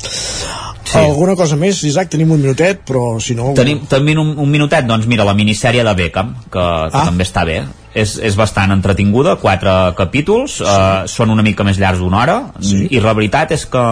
Sí. 0.88 0.96
Alguna 0.98 1.34
cosa 1.36 1.58
més, 1.60 1.82
Isaac? 1.84 2.08
Tenim 2.14 2.30
un 2.32 2.40
minutet, 2.40 2.80
però 2.88 3.18
si 3.22 3.36
no... 3.38 3.52
Tenim 3.58 3.84
també 3.90 4.16
un, 4.18 4.32
un 4.40 4.50
minutet, 4.50 4.86
doncs 4.88 5.06
mira, 5.10 5.26
la 5.28 5.36
minissèrie 5.36 5.84
de 5.84 5.94
Beckham, 5.94 6.32
que, 6.48 6.64
que 6.64 7.02
ah. 7.02 7.04
també 7.10 7.26
està 7.28 7.44
bé. 7.46 7.60
És, 7.98 8.16
és 8.22 8.36
bastant 8.38 8.72
entretinguda, 8.74 9.36
quatre 9.42 9.74
capítols, 9.98 10.58
sí. 10.60 10.66
eh, 10.66 11.08
són 11.10 11.32
una 11.34 11.44
mica 11.46 11.66
més 11.66 11.80
llargs 11.80 12.02
d'una 12.02 12.22
hora, 12.22 12.36
sí. 12.60 12.84
i 12.90 13.02
la 13.04 13.16
veritat 13.18 13.56
és 13.56 13.64
que 13.70 13.82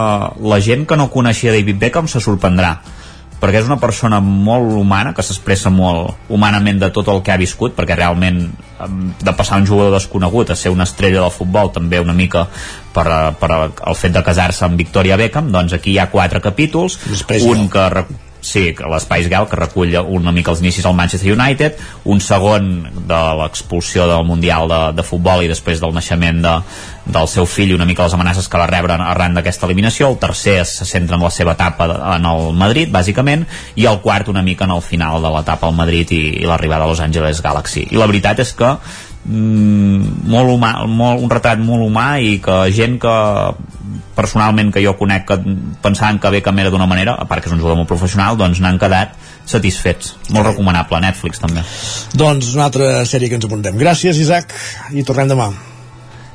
la 0.53 0.61
gent 0.63 0.87
que 0.87 0.99
no 0.99 1.09
coneixia 1.13 1.55
David 1.55 1.81
Beckham 1.81 2.07
se 2.11 2.23
sorprendrà 2.23 2.77
perquè 3.37 3.61
és 3.61 3.67
una 3.69 3.77
persona 3.77 4.19
molt 4.23 4.71
humana, 4.79 5.13
que 5.13 5.21
s'expressa 5.25 5.69
molt 5.73 6.29
humanament 6.33 6.79
de 6.81 6.89
tot 6.93 7.09
el 7.13 7.21
que 7.25 7.33
ha 7.33 7.37
viscut, 7.37 7.75
perquè 7.77 7.97
realment 7.97 8.39
de 9.21 9.33
passar 9.37 9.59
un 9.61 9.67
jugador 9.69 9.93
desconegut 9.93 10.51
a 10.51 10.57
ser 10.57 10.71
una 10.73 10.87
estrella 10.89 11.21
del 11.21 11.33
futbol 11.33 11.71
també 11.73 12.01
una 12.01 12.15
mica 12.17 12.47
per, 12.93 13.07
per 13.37 13.51
el 13.57 13.97
fet 13.97 14.15
de 14.15 14.23
casar-se 14.25 14.65
amb 14.65 14.77
Victoria 14.77 15.17
Beckham, 15.21 15.51
doncs 15.53 15.77
aquí 15.77 15.93
hi 15.93 15.99
ha 16.01 16.09
quatre 16.13 16.41
capítols, 16.41 16.97
Després, 17.09 17.45
un 17.45 17.69
que 17.69 17.85
sí, 18.41 18.69
l'Spice 18.77 19.29
Girl, 19.29 19.47
que 19.49 19.59
recull 19.59 19.95
una 19.97 20.31
mica 20.31 20.51
els 20.53 20.61
inicis 20.61 20.85
al 20.85 20.95
Manchester 20.97 21.33
United, 21.33 21.79
un 22.05 22.21
segon 22.21 22.69
de 23.07 23.21
l'expulsió 23.41 24.07
del 24.09 24.25
Mundial 24.27 24.69
de, 24.71 24.81
de 24.97 25.05
Futbol 25.05 25.43
i 25.43 25.51
després 25.51 25.81
del 25.83 25.95
naixement 25.95 26.41
de, 26.43 26.53
del 27.07 27.27
seu 27.31 27.47
fill 27.49 27.73
una 27.75 27.87
mica 27.87 28.05
les 28.05 28.15
amenaces 28.15 28.47
que 28.47 28.59
va 28.59 28.67
rebre 28.69 28.97
arran 28.97 29.37
d'aquesta 29.37 29.67
eliminació, 29.67 30.11
el 30.11 30.19
tercer 30.21 30.59
se 30.65 30.85
centra 30.85 31.17
en 31.17 31.25
la 31.25 31.31
seva 31.33 31.55
etapa 31.57 31.89
en 32.15 32.27
el 32.29 32.53
Madrid, 32.57 32.91
bàsicament, 32.93 33.47
i 33.75 33.87
el 33.89 34.01
quart 34.03 34.29
una 34.31 34.43
mica 34.45 34.67
en 34.67 34.75
el 34.75 34.83
final 34.85 35.21
de 35.23 35.33
l'etapa 35.33 35.67
al 35.67 35.77
Madrid 35.77 36.11
i, 36.11 36.23
i 36.43 36.47
l'arribada 36.47 36.85
a 36.85 36.91
Los 36.91 37.03
Angeles 37.03 37.41
Galaxy. 37.43 37.87
I 37.91 37.99
la 37.99 38.09
veritat 38.09 38.43
és 38.43 38.53
que 38.57 38.73
mm, 39.25 40.27
molt 40.31 40.53
humà, 40.55 40.73
molt, 40.87 41.23
un 41.23 41.33
retrat 41.33 41.61
molt 41.63 41.87
humà 41.87 42.09
i 42.23 42.37
que 42.43 42.61
gent 42.75 42.99
que 43.01 43.17
personalment 44.17 44.73
que 44.73 44.83
jo 44.83 44.95
conec 44.99 45.27
que 45.29 45.37
pensaven 45.83 46.19
que 46.19 46.31
Beckham 46.33 46.63
era 46.63 46.73
d'una 46.73 46.89
manera, 46.89 47.15
a 47.17 47.27
part 47.29 47.43
que 47.43 47.51
és 47.51 47.55
un 47.55 47.61
jugador 47.61 47.79
molt 47.79 47.91
professional, 47.91 48.37
doncs 48.39 48.61
n'han 48.63 48.79
quedat 48.81 49.13
satisfets. 49.47 50.15
Molt 50.33 50.51
recomanable, 50.51 51.01
Netflix 51.03 51.43
també. 51.43 51.65
Doncs 52.17 52.55
una 52.55 52.67
altra 52.69 53.05
sèrie 53.09 53.29
que 53.29 53.39
ens 53.39 53.49
apuntem. 53.49 53.77
Gràcies, 53.79 54.19
Isaac, 54.23 54.57
i 54.91 55.05
tornem 55.07 55.29
demà. 55.35 55.51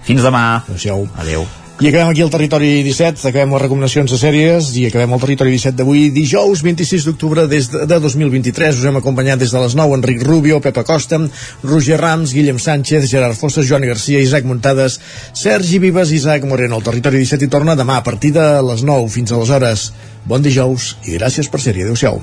Fins 0.06 0.22
demà. 0.22 0.46
Adéu. 0.78 1.08
Adéu. 1.18 1.50
I 1.82 1.88
acabem 1.88 2.10
aquí 2.12 2.22
el 2.22 2.30
Territori 2.30 2.68
17, 2.86 3.24
acabem 3.26 3.56
les 3.56 3.62
recomanacions 3.64 4.12
de 4.12 4.14
sèries 4.14 4.68
i 4.78 4.84
acabem 4.86 5.16
el 5.16 5.22
Territori 5.24 5.50
17 5.56 5.80
d'avui, 5.80 6.02
dijous 6.14 6.60
26 6.62 7.08
d'octubre 7.08 7.48
des 7.50 7.66
de, 7.72 7.80
de 7.90 7.96
2023. 8.04 8.78
Us 8.78 8.86
hem 8.86 9.00
acompanyat 9.00 9.40
des 9.42 9.50
de 9.50 9.58
les 9.58 9.74
9 9.74 9.96
Enric 9.98 10.22
Rubio, 10.22 10.60
Pepa 10.62 10.84
Costa, 10.86 11.18
Roger 11.64 11.98
Rams, 11.98 12.36
Guillem 12.36 12.60
Sánchez, 12.62 13.08
Gerard 13.10 13.34
Fosses, 13.34 13.66
Joan 13.66 13.82
Garcia, 13.88 14.22
Isaac 14.22 14.46
Muntades, 14.46 15.00
Sergi 15.34 15.80
Vives, 15.82 16.12
Isaac 16.14 16.46
Moreno. 16.46 16.78
El 16.78 16.86
Territori 16.86 17.24
17 17.24 17.50
i 17.50 17.50
torna 17.50 17.74
demà 17.74 17.98
a 17.98 18.06
partir 18.06 18.30
de 18.38 18.46
les 18.62 18.86
9 18.86 19.10
fins 19.10 19.34
a 19.34 19.42
les 19.42 19.50
hores. 19.50 19.88
Bon 20.22 20.38
dijous 20.38 20.92
i 21.02 21.18
gràcies 21.18 21.50
per 21.50 21.58
ser-hi. 21.66 21.82
Adéu-siau. 21.82 22.22